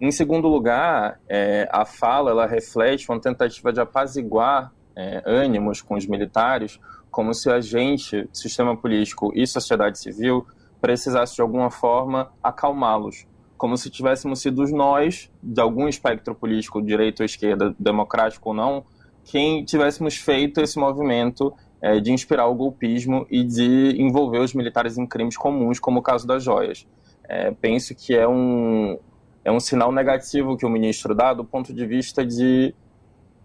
Em 0.00 0.10
segundo 0.10 0.48
lugar, 0.48 1.20
é, 1.28 1.68
a 1.72 1.84
fala 1.84 2.30
ela 2.30 2.46
reflete 2.46 3.08
uma 3.10 3.20
tentativa 3.20 3.72
de 3.72 3.80
apaziguar 3.80 4.72
é, 4.96 5.22
ânimos 5.26 5.82
com 5.82 5.94
os 5.94 6.06
militares, 6.06 6.78
como 7.10 7.34
se 7.34 7.50
a 7.50 7.60
gente, 7.60 8.28
sistema 8.32 8.76
político 8.76 9.32
e 9.34 9.46
sociedade 9.46 9.98
civil, 9.98 10.46
precisasse 10.80 11.34
de 11.34 11.42
alguma 11.42 11.70
forma 11.70 12.32
acalmá-los, 12.42 13.26
como 13.58 13.76
se 13.76 13.90
tivéssemos 13.90 14.40
sido 14.40 14.64
nós, 14.68 15.30
de 15.42 15.60
algum 15.60 15.88
espectro 15.88 16.34
político, 16.34 16.80
direita 16.80 17.22
ou 17.22 17.26
esquerda, 17.26 17.74
democrático 17.78 18.50
ou 18.50 18.54
não, 18.54 18.84
quem 19.24 19.64
tivéssemos 19.64 20.16
feito 20.16 20.60
esse 20.60 20.78
movimento 20.78 21.52
é, 21.80 21.98
de 21.98 22.12
inspirar 22.12 22.46
o 22.46 22.54
golpismo 22.54 23.26
e 23.30 23.42
de 23.42 23.94
envolver 24.00 24.38
os 24.38 24.52
militares 24.52 24.98
em 24.98 25.06
crimes 25.06 25.36
comuns, 25.36 25.78
como 25.78 26.00
o 26.00 26.02
caso 26.02 26.26
das 26.26 26.42
joias. 26.42 26.86
É, 27.24 27.50
penso 27.52 27.94
que 27.94 28.14
é 28.14 28.26
um, 28.26 28.98
é 29.44 29.50
um 29.50 29.60
sinal 29.60 29.92
negativo 29.92 30.56
que 30.56 30.66
o 30.66 30.68
ministro 30.68 31.14
dá 31.14 31.32
do 31.32 31.44
ponto 31.44 31.72
de 31.72 31.86
vista 31.86 32.26
de, 32.26 32.74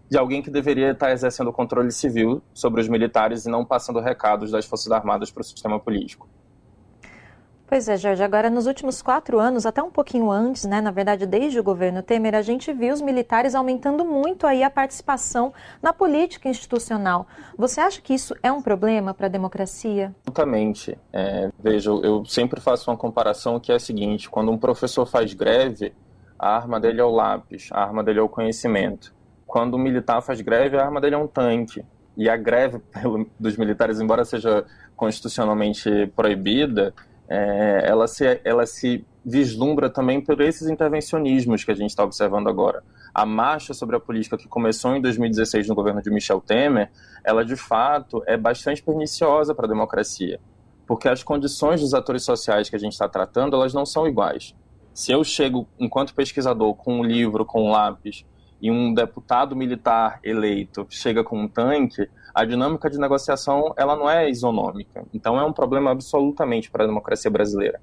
de 0.08 0.18
alguém 0.18 0.42
que 0.42 0.50
deveria 0.50 0.90
estar 0.90 1.12
exercendo 1.12 1.52
controle 1.52 1.90
civil 1.90 2.42
sobre 2.52 2.80
os 2.80 2.88
militares 2.88 3.46
e 3.46 3.50
não 3.50 3.64
passando 3.64 4.00
recados 4.00 4.50
das 4.50 4.66
Forças 4.66 4.90
Armadas 4.90 5.30
para 5.30 5.40
o 5.40 5.44
sistema 5.44 5.78
político. 5.78 6.28
Pois 7.68 7.88
é, 7.88 7.96
Jorge. 7.96 8.22
Agora, 8.22 8.48
nos 8.48 8.66
últimos 8.66 9.02
quatro 9.02 9.40
anos, 9.40 9.66
até 9.66 9.82
um 9.82 9.90
pouquinho 9.90 10.30
antes, 10.30 10.64
né, 10.64 10.80
na 10.80 10.92
verdade, 10.92 11.26
desde 11.26 11.58
o 11.58 11.64
governo 11.64 12.00
Temer, 12.00 12.36
a 12.36 12.40
gente 12.42 12.72
viu 12.72 12.94
os 12.94 13.00
militares 13.00 13.56
aumentando 13.56 14.04
muito 14.04 14.46
aí 14.46 14.62
a 14.62 14.70
participação 14.70 15.52
na 15.82 15.92
política 15.92 16.48
institucional. 16.48 17.26
Você 17.58 17.80
acha 17.80 18.00
que 18.00 18.14
isso 18.14 18.36
é 18.40 18.52
um 18.52 18.62
problema 18.62 19.12
para 19.12 19.26
a 19.26 19.28
democracia? 19.28 20.14
Absolutamente. 20.18 20.96
É, 21.12 21.50
veja, 21.58 21.90
eu 21.90 22.24
sempre 22.24 22.60
faço 22.60 22.88
uma 22.88 22.96
comparação 22.96 23.58
que 23.58 23.72
é 23.72 23.74
a 23.74 23.80
seguinte: 23.80 24.30
quando 24.30 24.52
um 24.52 24.58
professor 24.58 25.04
faz 25.04 25.34
greve, 25.34 25.92
a 26.38 26.54
arma 26.54 26.78
dele 26.78 27.00
é 27.00 27.04
o 27.04 27.10
lápis, 27.10 27.68
a 27.72 27.82
arma 27.82 28.04
dele 28.04 28.20
é 28.20 28.22
o 28.22 28.28
conhecimento. 28.28 29.12
Quando 29.44 29.76
um 29.76 29.80
militar 29.80 30.22
faz 30.22 30.40
greve, 30.40 30.76
a 30.76 30.84
arma 30.84 31.00
dele 31.00 31.16
é 31.16 31.18
um 31.18 31.26
tanque. 31.26 31.84
E 32.16 32.30
a 32.30 32.36
greve 32.36 32.80
dos 33.38 33.56
militares, 33.56 34.00
embora 34.00 34.24
seja 34.24 34.64
constitucionalmente 34.94 36.06
proibida, 36.14 36.94
é, 37.28 37.82
ela, 37.84 38.06
se, 38.06 38.40
ela 38.44 38.66
se 38.66 39.04
vislumbra 39.24 39.90
também 39.90 40.20
por 40.20 40.40
esses 40.40 40.68
intervencionismos 40.68 41.64
que 41.64 41.70
a 41.70 41.74
gente 41.74 41.90
está 41.90 42.04
observando 42.04 42.48
agora. 42.48 42.82
A 43.14 43.26
marcha 43.26 43.74
sobre 43.74 43.96
a 43.96 44.00
política 44.00 44.36
que 44.36 44.46
começou 44.46 44.94
em 44.94 45.00
2016 45.00 45.68
no 45.68 45.74
governo 45.74 46.00
de 46.00 46.10
Michel 46.10 46.40
Temer, 46.40 46.90
ela 47.24 47.44
de 47.44 47.56
fato 47.56 48.22
é 48.26 48.36
bastante 48.36 48.82
perniciosa 48.82 49.54
para 49.54 49.66
a 49.66 49.68
democracia, 49.68 50.38
porque 50.86 51.08
as 51.08 51.22
condições 51.22 51.80
dos 51.80 51.94
atores 51.94 52.22
sociais 52.22 52.70
que 52.70 52.76
a 52.76 52.78
gente 52.78 52.92
está 52.92 53.08
tratando, 53.08 53.56
elas 53.56 53.74
não 53.74 53.84
são 53.84 54.06
iguais. 54.06 54.54
Se 54.94 55.12
eu 55.12 55.24
chego, 55.24 55.68
enquanto 55.78 56.14
pesquisador, 56.14 56.74
com 56.74 57.00
um 57.00 57.04
livro, 57.04 57.44
com 57.44 57.64
um 57.64 57.70
lápis, 57.70 58.24
e 58.60 58.70
um 58.70 58.94
deputado 58.94 59.54
militar 59.54 60.18
eleito 60.22 60.86
chega 60.88 61.22
com 61.22 61.38
um 61.38 61.48
tanque, 61.48 62.08
a 62.36 62.44
dinâmica 62.44 62.90
de 62.90 62.98
negociação 62.98 63.72
ela 63.78 63.96
não 63.96 64.10
é 64.10 64.28
isonômica. 64.28 65.06
Então 65.14 65.40
é 65.40 65.44
um 65.44 65.54
problema 65.54 65.90
absolutamente 65.90 66.70
para 66.70 66.84
a 66.84 66.86
democracia 66.86 67.30
brasileira. 67.30 67.80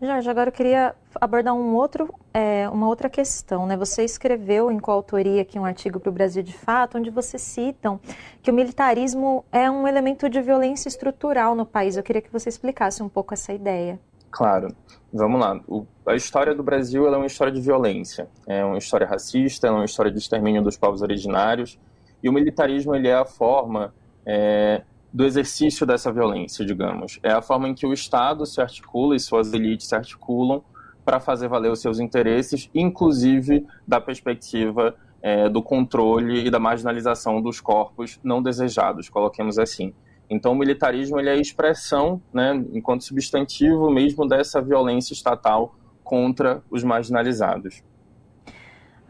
Jorge, 0.00 0.30
agora 0.30 0.48
eu 0.48 0.52
queria 0.52 0.94
abordar 1.20 1.52
um 1.52 1.74
outro, 1.74 2.08
é, 2.32 2.66
uma 2.70 2.88
outra 2.88 3.10
questão. 3.10 3.66
Né? 3.66 3.76
Você 3.76 4.02
escreveu 4.02 4.70
em 4.70 4.78
coautoria 4.78 5.42
aqui 5.42 5.58
um 5.58 5.66
artigo 5.66 6.00
para 6.00 6.08
o 6.08 6.12
Brasil 6.12 6.42
de 6.42 6.54
Fato, 6.54 6.96
onde 6.96 7.10
você 7.10 7.36
citam 7.36 8.00
que 8.42 8.50
o 8.50 8.54
militarismo 8.54 9.44
é 9.52 9.70
um 9.70 9.86
elemento 9.86 10.26
de 10.30 10.40
violência 10.40 10.88
estrutural 10.88 11.54
no 11.54 11.66
país. 11.66 11.98
Eu 11.98 12.02
queria 12.02 12.22
que 12.22 12.32
você 12.32 12.48
explicasse 12.48 13.02
um 13.02 13.08
pouco 13.10 13.34
essa 13.34 13.52
ideia. 13.52 14.00
Claro. 14.30 14.74
Vamos 15.12 15.38
lá. 15.38 15.60
O, 15.68 15.84
a 16.06 16.14
história 16.14 16.54
do 16.54 16.62
Brasil 16.62 17.06
é 17.06 17.14
uma 17.14 17.26
história 17.26 17.52
de 17.52 17.60
violência. 17.60 18.30
É 18.46 18.64
uma 18.64 18.78
história 18.78 19.06
racista, 19.06 19.66
é 19.66 19.70
uma 19.70 19.84
história 19.84 20.10
de 20.10 20.16
extermínio 20.16 20.62
dos 20.62 20.78
povos 20.78 21.02
originários. 21.02 21.78
E 22.22 22.28
o 22.28 22.32
militarismo 22.32 22.94
ele 22.94 23.08
é 23.08 23.14
a 23.14 23.24
forma 23.24 23.94
é, 24.26 24.82
do 25.12 25.24
exercício 25.24 25.86
dessa 25.86 26.12
violência, 26.12 26.64
digamos. 26.64 27.18
É 27.22 27.32
a 27.32 27.42
forma 27.42 27.68
em 27.68 27.74
que 27.74 27.86
o 27.86 27.92
Estado 27.92 28.46
se 28.46 28.60
articula 28.60 29.16
e 29.16 29.20
suas 29.20 29.52
elites 29.52 29.88
se 29.88 29.94
articulam 29.94 30.62
para 31.04 31.18
fazer 31.18 31.48
valer 31.48 31.72
os 31.72 31.80
seus 31.80 31.98
interesses, 31.98 32.70
inclusive 32.74 33.66
da 33.86 34.00
perspectiva 34.00 34.94
é, 35.22 35.48
do 35.48 35.62
controle 35.62 36.46
e 36.46 36.50
da 36.50 36.58
marginalização 36.58 37.40
dos 37.42 37.60
corpos 37.60 38.18
não 38.22 38.42
desejados, 38.42 39.08
coloquemos 39.08 39.58
assim. 39.58 39.92
Então, 40.28 40.52
o 40.52 40.54
militarismo 40.54 41.18
ele 41.18 41.28
é 41.28 41.32
a 41.32 41.36
expressão, 41.36 42.22
né, 42.32 42.64
enquanto 42.72 43.02
substantivo 43.02 43.90
mesmo, 43.90 44.28
dessa 44.28 44.62
violência 44.62 45.12
estatal 45.12 45.74
contra 46.04 46.62
os 46.70 46.84
marginalizados. 46.84 47.82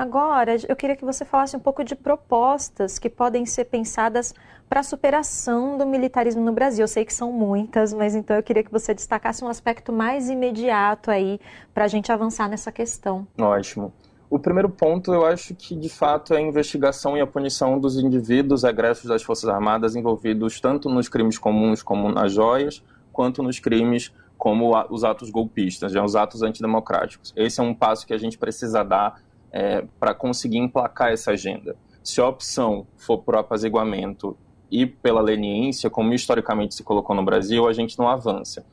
Agora, 0.01 0.57
eu 0.67 0.75
queria 0.75 0.97
que 0.97 1.05
você 1.05 1.27
falasse 1.27 1.55
um 1.55 1.61
pouco 1.61 1.85
de 1.85 1.95
propostas 1.95 2.99
que 2.99 3.11
podem 3.11 3.45
ser 3.45 3.67
pensadas 3.67 4.35
para 4.67 4.81
a 4.81 4.83
superação 4.83 5.77
do 5.77 5.85
militarismo 5.85 6.43
no 6.43 6.55
Brasil. 6.55 6.85
Eu 6.85 6.89
sei 6.89 7.05
que 7.05 7.13
são 7.13 7.31
muitas, 7.31 7.93
mas 7.93 8.15
então 8.15 8.35
eu 8.35 8.43
queria 8.43 8.65
que 8.65 8.73
você 8.73 8.95
destacasse 8.95 9.45
um 9.45 9.49
aspecto 9.49 9.93
mais 9.93 10.31
imediato 10.31 11.11
aí 11.11 11.39
para 11.75 11.85
a 11.85 11.87
gente 11.87 12.11
avançar 12.11 12.49
nessa 12.49 12.73
questão. 12.73 13.29
Ótimo. 13.39 13.93
O 14.31 14.39
primeiro 14.39 14.71
ponto, 14.71 15.13
eu 15.13 15.27
acho 15.27 15.55
que 15.55 15.77
de 15.77 15.91
fato 15.91 16.33
é 16.33 16.39
a 16.39 16.41
investigação 16.41 17.15
e 17.15 17.21
a 17.21 17.27
punição 17.27 17.79
dos 17.79 17.99
indivíduos 17.99 18.65
agressos 18.65 19.05
das 19.05 19.23
Forças 19.23 19.51
Armadas 19.51 19.95
envolvidos 19.97 20.63
tanto 20.63 20.89
nos 20.89 21.11
crimes 21.11 21.37
comuns 21.37 21.83
como 21.83 22.09
nas 22.09 22.33
joias, 22.33 22.83
quanto 23.13 23.43
nos 23.43 23.59
crimes 23.59 24.11
como 24.39 24.73
os 24.89 25.05
atos 25.05 25.29
golpistas, 25.29 25.93
já 25.93 26.03
os 26.03 26.17
atos 26.17 26.41
antidemocráticos. 26.41 27.35
Esse 27.37 27.61
é 27.61 27.63
um 27.63 27.75
passo 27.75 28.07
que 28.07 28.15
a 28.15 28.19
gente 28.19 28.39
precisa 28.39 28.83
dar 28.83 29.21
é, 29.53 29.85
para 29.99 30.15
conseguir 30.15 30.59
emplacar 30.59 31.13
essa 31.13 31.33
agenda. 31.33 31.77
Se 32.03 32.21
a 32.21 32.27
opção 32.27 32.87
for 32.97 33.19
por 33.19 33.37
apaziguamento 33.37 34.37
e 34.71 34.87
pela 34.87 35.21
leniência, 35.21 35.91
como 35.91 36.15
historicamente 36.15 36.75
se 36.75 36.83
colocou 36.83 37.15
no 37.15 37.25
Brasil, 37.25 37.69
a 37.69 37.73
gente 37.73 37.99
não 37.99 38.09
avança. 38.09 38.65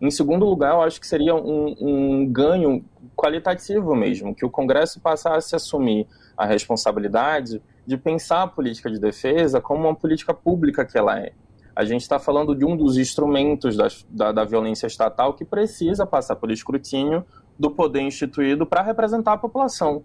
Em 0.00 0.10
segundo 0.10 0.44
lugar, 0.44 0.74
eu 0.74 0.82
acho 0.82 1.00
que 1.00 1.06
seria 1.06 1.34
um, 1.34 1.76
um 1.80 2.26
ganho 2.26 2.84
qualitativo 3.14 3.94
mesmo, 3.94 4.34
que 4.34 4.44
o 4.44 4.50
Congresso 4.50 5.00
passasse 5.00 5.54
a 5.54 5.56
assumir 5.56 6.08
a 6.36 6.44
responsabilidade 6.44 7.62
de 7.86 7.96
pensar 7.96 8.42
a 8.42 8.46
política 8.48 8.90
de 8.90 8.98
defesa 8.98 9.60
como 9.60 9.86
uma 9.86 9.94
política 9.94 10.34
pública 10.34 10.84
que 10.84 10.98
ela 10.98 11.20
é. 11.20 11.32
A 11.74 11.84
gente 11.84 12.02
está 12.02 12.18
falando 12.18 12.54
de 12.54 12.64
um 12.64 12.76
dos 12.76 12.98
instrumentos 12.98 13.76
da, 13.76 13.86
da, 14.10 14.32
da 14.32 14.44
violência 14.44 14.86
estatal 14.86 15.34
que 15.34 15.44
precisa 15.44 16.04
passar 16.04 16.36
por 16.36 16.50
escrutínio 16.50 17.24
do 17.58 17.70
poder 17.70 18.00
instituído 18.00 18.66
para 18.66 18.82
representar 18.82 19.34
a 19.34 19.38
população. 19.38 20.02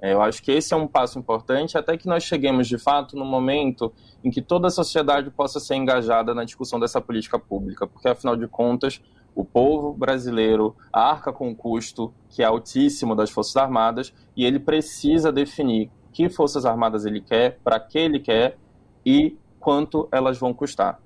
É, 0.00 0.12
eu 0.12 0.22
acho 0.22 0.42
que 0.42 0.52
esse 0.52 0.72
é 0.72 0.76
um 0.76 0.86
passo 0.86 1.18
importante 1.18 1.76
até 1.76 1.96
que 1.96 2.06
nós 2.06 2.22
cheguemos, 2.22 2.68
de 2.68 2.78
fato, 2.78 3.16
no 3.16 3.24
momento 3.24 3.92
em 4.22 4.30
que 4.30 4.40
toda 4.40 4.68
a 4.68 4.70
sociedade 4.70 5.30
possa 5.30 5.58
ser 5.58 5.74
engajada 5.74 6.34
na 6.34 6.44
discussão 6.44 6.78
dessa 6.78 7.00
política 7.00 7.38
pública, 7.38 7.86
porque, 7.86 8.08
afinal 8.08 8.36
de 8.36 8.46
contas, 8.46 9.00
o 9.34 9.44
povo 9.44 9.92
brasileiro 9.92 10.76
arca 10.92 11.32
com 11.32 11.50
o 11.50 11.54
custo 11.54 12.12
que 12.28 12.42
é 12.42 12.46
altíssimo 12.46 13.14
das 13.14 13.30
Forças 13.30 13.56
Armadas 13.56 14.12
e 14.36 14.44
ele 14.44 14.58
precisa 14.58 15.30
definir 15.32 15.90
que 16.12 16.28
Forças 16.28 16.64
Armadas 16.64 17.04
ele 17.04 17.20
quer, 17.20 17.58
para 17.62 17.78
que 17.78 17.98
ele 17.98 18.18
quer 18.18 18.56
e 19.04 19.36
quanto 19.60 20.08
elas 20.10 20.38
vão 20.38 20.52
custar. 20.52 21.00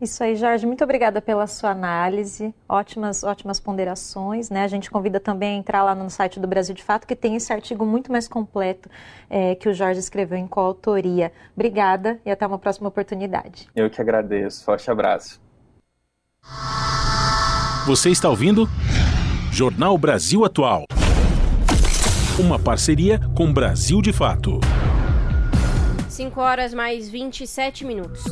Isso 0.00 0.22
aí, 0.22 0.36
Jorge. 0.36 0.64
Muito 0.64 0.84
obrigada 0.84 1.20
pela 1.20 1.46
sua 1.46 1.70
análise. 1.70 2.54
Ótimas, 2.68 3.24
ótimas 3.24 3.58
ponderações. 3.58 4.48
Né? 4.48 4.62
A 4.62 4.68
gente 4.68 4.90
convida 4.90 5.18
também 5.18 5.56
a 5.56 5.58
entrar 5.58 5.82
lá 5.82 5.94
no 5.94 6.08
site 6.08 6.38
do 6.38 6.46
Brasil 6.46 6.74
de 6.74 6.82
Fato, 6.84 7.06
que 7.06 7.16
tem 7.16 7.34
esse 7.34 7.52
artigo 7.52 7.84
muito 7.84 8.12
mais 8.12 8.28
completo 8.28 8.88
é, 9.28 9.54
que 9.56 9.68
o 9.68 9.74
Jorge 9.74 9.98
escreveu 9.98 10.38
em 10.38 10.46
coautoria. 10.46 11.32
Obrigada 11.54 12.20
e 12.24 12.30
até 12.30 12.46
uma 12.46 12.58
próxima 12.58 12.88
oportunidade. 12.88 13.68
Eu 13.74 13.90
que 13.90 14.00
agradeço. 14.00 14.64
Forte 14.64 14.88
abraço. 14.90 15.40
Você 17.86 18.10
está 18.10 18.28
ouvindo? 18.28 18.68
Jornal 19.50 19.98
Brasil 19.98 20.44
Atual. 20.44 20.84
Uma 22.38 22.58
parceria 22.58 23.20
com 23.34 23.52
Brasil 23.52 24.00
de 24.00 24.12
Fato. 24.12 24.60
5 26.18 26.40
horas 26.40 26.74
mais 26.74 27.08
27 27.08 27.84
minutos. 27.84 28.24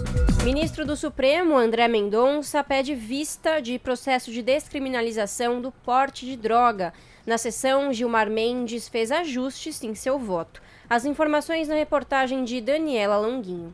Ministro 0.42 0.85
do 0.85 0.96
Supremo, 0.96 1.57
André 1.57 1.87
Mendonça, 1.87 2.64
pede 2.64 2.96
vista 2.96 3.61
de 3.61 3.79
processo 3.79 4.33
de 4.33 4.42
descriminalização 4.42 5.61
do 5.61 5.70
porte 5.70 6.27
de 6.27 6.37
droga. 6.37 6.92
Na 7.25 7.38
sessão, 7.38 7.92
Gilmar 7.92 8.29
Mendes 8.29 8.88
fez 8.88 9.12
ajustes 9.12 9.85
em 9.85 9.94
seu 9.94 10.18
voto. 10.18 10.61
As 10.90 11.05
informações 11.05 11.68
na 11.68 11.77
reportagem 11.77 12.42
de 12.42 12.61
Daniela 12.61 13.18
Longuinho. 13.18 13.72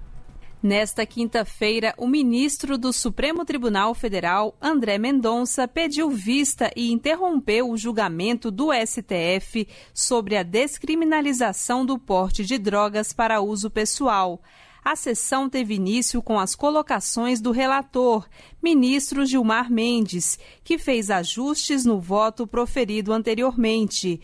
Nesta 0.63 1.05
quinta-feira, 1.05 1.93
o 1.99 2.07
ministro 2.07 2.79
do 2.79 2.93
Supremo 2.93 3.45
Tribunal 3.45 3.97
Federal, 3.97 4.57
André 4.63 4.97
Mendonça, 4.97 5.67
pediu 5.67 6.09
vista 6.09 6.71
e 6.77 6.93
interrompeu 6.93 7.69
o 7.69 7.77
julgamento 7.77 8.49
do 8.49 8.69
STF 8.73 9.67
sobre 9.93 10.37
a 10.37 10.45
descriminalização 10.45 11.85
do 11.85 11.99
porte 11.99 12.45
de 12.45 12.59
drogas 12.59 13.13
para 13.13 13.41
uso 13.41 13.69
pessoal. 13.69 14.41
A 14.85 14.95
sessão 14.95 15.49
teve 15.49 15.75
início 15.75 16.23
com 16.23 16.39
as 16.39 16.55
colocações 16.55 17.41
do 17.41 17.51
relator, 17.51 18.29
ministro 18.63 19.27
Gilmar 19.27 19.69
Mendes, 19.69 20.39
que 20.63 20.79
fez 20.79 21.11
ajustes 21.11 21.85
no 21.85 22.01
voto 22.01 22.47
proferido 22.47 23.13
anteriormente. 23.13 24.21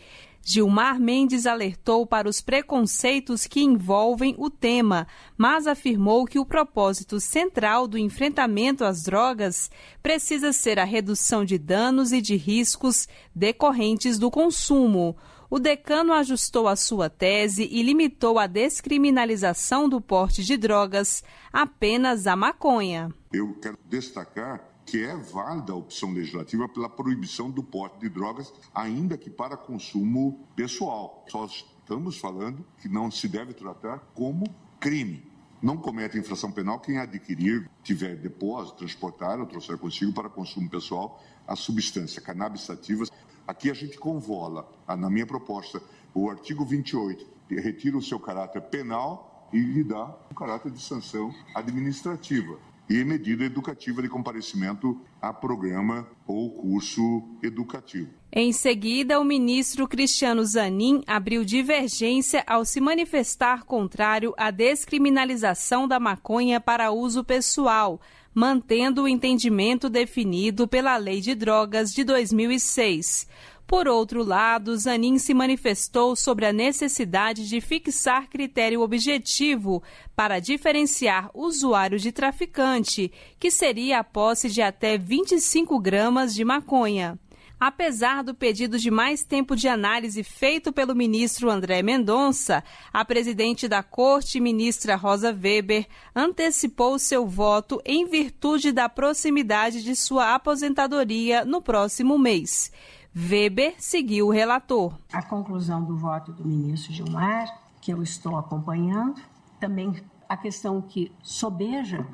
Gilmar 0.51 0.99
Mendes 0.99 1.45
alertou 1.45 2.07
para 2.07 2.27
os 2.27 2.41
preconceitos 2.41 3.45
que 3.45 3.61
envolvem 3.61 4.33
o 4.35 4.49
tema, 4.49 5.05
mas 5.37 5.67
afirmou 5.67 6.25
que 6.25 6.39
o 6.39 6.45
propósito 6.45 7.19
central 7.19 7.87
do 7.87 7.99
enfrentamento 7.99 8.83
às 8.83 9.03
drogas 9.03 9.69
precisa 10.01 10.51
ser 10.51 10.79
a 10.79 10.83
redução 10.83 11.45
de 11.45 11.59
danos 11.59 12.11
e 12.11 12.19
de 12.19 12.35
riscos 12.35 13.07
decorrentes 13.35 14.17
do 14.17 14.31
consumo. 14.31 15.15
O 15.51 15.59
decano 15.59 16.13
ajustou 16.13 16.67
a 16.67 16.75
sua 16.75 17.11
tese 17.11 17.69
e 17.71 17.83
limitou 17.83 18.39
a 18.39 18.47
descriminalização 18.47 19.87
do 19.87 20.01
porte 20.01 20.43
de 20.43 20.57
drogas 20.57 21.23
apenas 21.53 22.25
à 22.25 22.35
maconha. 22.35 23.13
Eu 23.31 23.53
quero 23.61 23.77
destacar 23.87 24.68
que 24.89 25.03
é 25.03 25.15
válida 25.15 25.71
a 25.71 25.75
opção 25.75 26.11
legislativa 26.11 26.67
pela 26.67 26.89
proibição 26.89 27.51
do 27.51 27.61
porte 27.61 27.99
de 27.99 28.09
drogas, 28.09 28.51
ainda 28.73 29.15
que 29.15 29.29
para 29.29 29.55
consumo 29.55 30.47
pessoal. 30.55 31.23
Só 31.29 31.45
estamos 31.45 32.17
falando 32.17 32.65
que 32.81 32.89
não 32.89 33.11
se 33.11 33.27
deve 33.27 33.53
tratar 33.53 33.99
como 34.15 34.45
crime. 34.79 35.31
Não 35.61 35.77
comete 35.77 36.17
infração 36.17 36.51
penal 36.51 36.79
quem 36.79 36.97
adquirir, 36.97 37.69
tiver 37.83 38.15
depósito, 38.15 38.79
transportar 38.79 39.39
ou 39.39 39.45
trouxer 39.45 39.77
consigo 39.77 40.11
para 40.11 40.27
consumo 40.27 40.67
pessoal 40.67 41.21
a 41.47 41.55
substância 41.55 42.19
cannabis 42.19 42.61
sativa. 42.61 43.05
Aqui 43.47 43.69
a 43.69 43.75
gente 43.75 43.95
convola, 43.99 44.67
na 44.87 45.09
minha 45.09 45.27
proposta, 45.27 45.79
o 46.15 46.31
artigo 46.31 46.65
28, 46.65 47.27
retira 47.47 47.95
o 47.95 48.01
seu 48.01 48.19
caráter 48.19 48.61
penal 48.63 49.47
e 49.53 49.59
lhe 49.59 49.83
dá 49.83 50.17
um 50.31 50.33
caráter 50.33 50.71
de 50.71 50.81
sanção 50.81 51.31
administrativa 51.53 52.57
e 52.89 53.03
medida 53.03 53.45
educativa 53.45 54.01
de 54.01 54.09
comparecimento 54.09 54.99
a 55.21 55.31
programa 55.31 56.07
ou 56.25 56.49
curso 56.49 57.23
educativo. 57.43 58.09
Em 58.31 58.51
seguida, 58.51 59.19
o 59.19 59.23
ministro 59.23 59.87
Cristiano 59.87 60.43
Zanin 60.43 61.03
abriu 61.05 61.45
divergência 61.45 62.43
ao 62.47 62.65
se 62.65 62.81
manifestar 62.81 63.63
contrário 63.63 64.33
à 64.37 64.49
descriminalização 64.49 65.87
da 65.87 65.99
maconha 65.99 66.59
para 66.59 66.91
uso 66.91 67.23
pessoal, 67.23 68.01
mantendo 68.33 69.03
o 69.03 69.07
entendimento 69.07 69.89
definido 69.89 70.67
pela 70.67 70.97
Lei 70.97 71.21
de 71.21 71.35
Drogas 71.35 71.93
de 71.93 72.03
2006. 72.03 73.27
Por 73.69 73.87
outro 73.87 74.23
lado, 74.23 74.75
Zanin 74.75 75.19
se 75.19 75.31
manifestou 75.31 76.15
sobre 76.15 76.47
a 76.47 76.51
necessidade 76.51 77.47
de 77.47 77.61
fixar 77.61 78.27
critério 78.27 78.81
objetivo 78.81 79.83
para 80.15 80.39
diferenciar 80.39 81.29
usuário 81.35 81.99
de 81.99 82.11
traficante, 82.11 83.11
que 83.39 83.51
seria 83.51 83.99
a 83.99 84.03
posse 84.03 84.49
de 84.49 84.59
até 84.59 84.97
25 84.97 85.79
gramas 85.79 86.33
de 86.33 86.43
maconha. 86.43 87.19
Apesar 87.59 88.23
do 88.23 88.33
pedido 88.33 88.79
de 88.79 88.89
mais 88.89 89.23
tempo 89.23 89.55
de 89.55 89.67
análise 89.67 90.23
feito 90.23 90.73
pelo 90.73 90.95
ministro 90.95 91.51
André 91.51 91.83
Mendonça, 91.83 92.63
a 92.91 93.05
presidente 93.05 93.67
da 93.67 93.83
Corte, 93.83 94.39
ministra 94.39 94.95
Rosa 94.95 95.31
Weber, 95.31 95.85
antecipou 96.15 96.97
seu 96.97 97.27
voto 97.27 97.79
em 97.85 98.07
virtude 98.07 98.71
da 98.71 98.89
proximidade 98.89 99.83
de 99.83 99.95
sua 99.95 100.33
aposentadoria 100.33 101.45
no 101.45 101.61
próximo 101.61 102.17
mês. 102.17 102.71
Weber 103.15 103.75
seguiu 103.79 104.27
o 104.27 104.31
relator. 104.31 104.93
A 105.11 105.23
conclusão 105.23 105.83
do 105.83 105.97
voto 105.97 106.31
do 106.31 106.45
ministro 106.45 106.93
Gilmar, 106.93 107.59
que 107.81 107.91
eu 107.91 108.03
estou 108.03 108.37
acompanhando, 108.37 109.19
também 109.59 109.95
a 110.27 110.37
questão 110.37 110.81
que 110.81 111.11
sobeja 111.23 112.05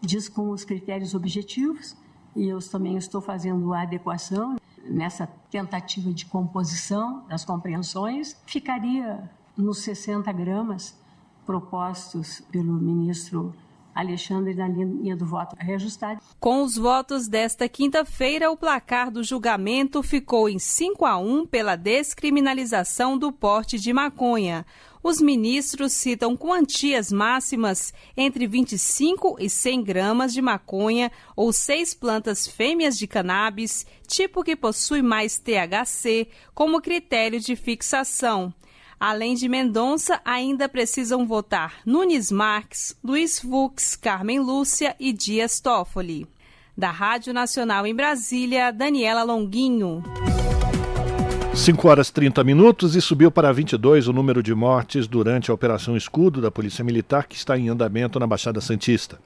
diz 0.00 0.28
com 0.28 0.50
os 0.50 0.64
critérios 0.64 1.14
objetivos, 1.14 1.96
e 2.36 2.48
eu 2.48 2.58
também 2.58 2.96
estou 2.96 3.20
fazendo 3.20 3.72
a 3.72 3.82
adequação 3.82 4.56
nessa 4.84 5.26
tentativa 5.50 6.12
de 6.12 6.26
composição 6.26 7.24
das 7.28 7.44
compreensões, 7.44 8.36
ficaria 8.46 9.30
nos 9.56 9.78
60 9.78 10.30
gramas 10.32 10.98
propostos 11.46 12.40
pelo 12.50 12.74
ministro 12.74 13.54
Alexandre 13.94 14.54
na 14.54 14.68
linha 14.68 15.16
do 15.16 15.26
voto 15.26 15.56
reajustado. 15.58 16.20
Com 16.40 16.62
os 16.62 16.76
votos 16.76 17.28
desta 17.28 17.68
quinta-feira, 17.68 18.50
o 18.50 18.56
placar 18.56 19.10
do 19.10 19.22
julgamento 19.22 20.02
ficou 20.02 20.48
em 20.48 20.58
5 20.58 21.04
a 21.04 21.16
1 21.18 21.46
pela 21.46 21.76
descriminalização 21.76 23.18
do 23.18 23.32
porte 23.32 23.78
de 23.78 23.92
maconha. 23.92 24.64
Os 25.02 25.20
ministros 25.20 25.92
citam 25.94 26.36
quantias 26.36 27.10
máximas 27.10 27.92
entre 28.16 28.46
25 28.46 29.36
e 29.40 29.50
100 29.50 29.82
gramas 29.82 30.32
de 30.32 30.40
maconha 30.40 31.10
ou 31.34 31.52
seis 31.52 31.92
plantas 31.92 32.46
fêmeas 32.46 32.96
de 32.96 33.08
cannabis, 33.08 33.84
tipo 34.06 34.44
que 34.44 34.54
possui 34.54 35.02
mais 35.02 35.38
THC, 35.38 36.28
como 36.54 36.80
critério 36.80 37.40
de 37.40 37.56
fixação. 37.56 38.54
Além 39.04 39.34
de 39.34 39.48
Mendonça, 39.48 40.20
ainda 40.24 40.68
precisam 40.68 41.26
votar 41.26 41.80
Nunes 41.84 42.30
Marques, 42.30 42.96
Luiz 43.02 43.40
Fux, 43.40 43.96
Carmen 43.96 44.38
Lúcia 44.38 44.94
e 45.00 45.12
Dias 45.12 45.58
Toffoli. 45.58 46.24
Da 46.78 46.92
Rádio 46.92 47.34
Nacional 47.34 47.84
em 47.84 47.96
Brasília, 47.96 48.70
Daniela 48.70 49.24
Longuinho. 49.24 50.04
5 51.52 51.88
horas 51.88 52.12
30 52.12 52.44
minutos 52.44 52.94
e 52.94 53.00
subiu 53.00 53.32
para 53.32 53.52
22 53.52 54.06
o 54.06 54.12
número 54.12 54.40
de 54.40 54.54
mortes 54.54 55.08
durante 55.08 55.50
a 55.50 55.54
Operação 55.54 55.96
Escudo 55.96 56.40
da 56.40 56.52
Polícia 56.52 56.84
Militar 56.84 57.26
que 57.26 57.34
está 57.34 57.58
em 57.58 57.68
andamento 57.68 58.20
na 58.20 58.26
Baixada 58.28 58.60
Santista. 58.60 59.18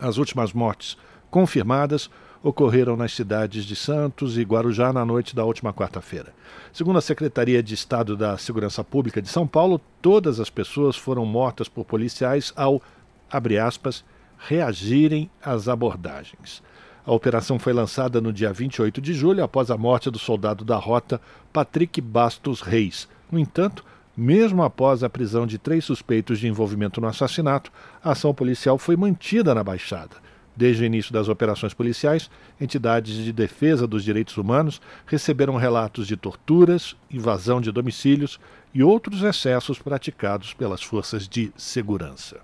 As 0.00 0.16
últimas 0.16 0.52
mortes 0.52 0.96
confirmadas 1.30 2.10
ocorreram 2.48 2.96
nas 2.96 3.12
cidades 3.12 3.64
de 3.64 3.76
Santos 3.76 4.38
e 4.38 4.42
Guarujá 4.42 4.92
na 4.92 5.04
noite 5.04 5.36
da 5.36 5.44
última 5.44 5.72
quarta-feira. 5.72 6.32
Segundo 6.72 6.98
a 6.98 7.02
Secretaria 7.02 7.62
de 7.62 7.74
Estado 7.74 8.16
da 8.16 8.38
Segurança 8.38 8.82
Pública 8.82 9.20
de 9.20 9.28
São 9.28 9.46
Paulo, 9.46 9.80
todas 10.00 10.40
as 10.40 10.48
pessoas 10.48 10.96
foram 10.96 11.26
mortas 11.26 11.68
por 11.68 11.84
policiais 11.84 12.52
ao, 12.56 12.82
abre 13.30 13.58
aspas, 13.58 14.02
reagirem 14.38 15.30
às 15.44 15.68
abordagens. 15.68 16.62
A 17.04 17.12
operação 17.12 17.58
foi 17.58 17.72
lançada 17.72 18.20
no 18.20 18.32
dia 18.32 18.52
28 18.52 19.00
de 19.00 19.12
julho, 19.12 19.42
após 19.42 19.70
a 19.70 19.76
morte 19.76 20.10
do 20.10 20.18
soldado 20.18 20.64
da 20.64 20.76
rota 20.76 21.20
Patrick 21.52 22.00
Bastos 22.00 22.60
Reis. 22.60 23.08
No 23.30 23.38
entanto, 23.38 23.84
mesmo 24.16 24.62
após 24.62 25.04
a 25.04 25.10
prisão 25.10 25.46
de 25.46 25.58
três 25.58 25.84
suspeitos 25.84 26.38
de 26.38 26.48
envolvimento 26.48 27.00
no 27.00 27.08
assassinato, 27.08 27.70
a 28.02 28.12
ação 28.12 28.32
policial 28.32 28.78
foi 28.78 28.96
mantida 28.96 29.54
na 29.54 29.62
Baixada. 29.62 30.27
Desde 30.58 30.82
o 30.82 30.86
início 30.86 31.12
das 31.12 31.28
operações 31.28 31.72
policiais, 31.72 32.28
entidades 32.60 33.14
de 33.14 33.32
defesa 33.32 33.86
dos 33.86 34.02
direitos 34.02 34.36
humanos 34.36 34.80
receberam 35.06 35.54
relatos 35.54 36.04
de 36.04 36.16
torturas, 36.16 36.96
invasão 37.08 37.60
de 37.60 37.70
domicílios 37.70 38.40
e 38.74 38.82
outros 38.82 39.22
excessos 39.22 39.78
praticados 39.78 40.52
pelas 40.52 40.82
forças 40.82 41.28
de 41.28 41.52
segurança. 41.56 42.40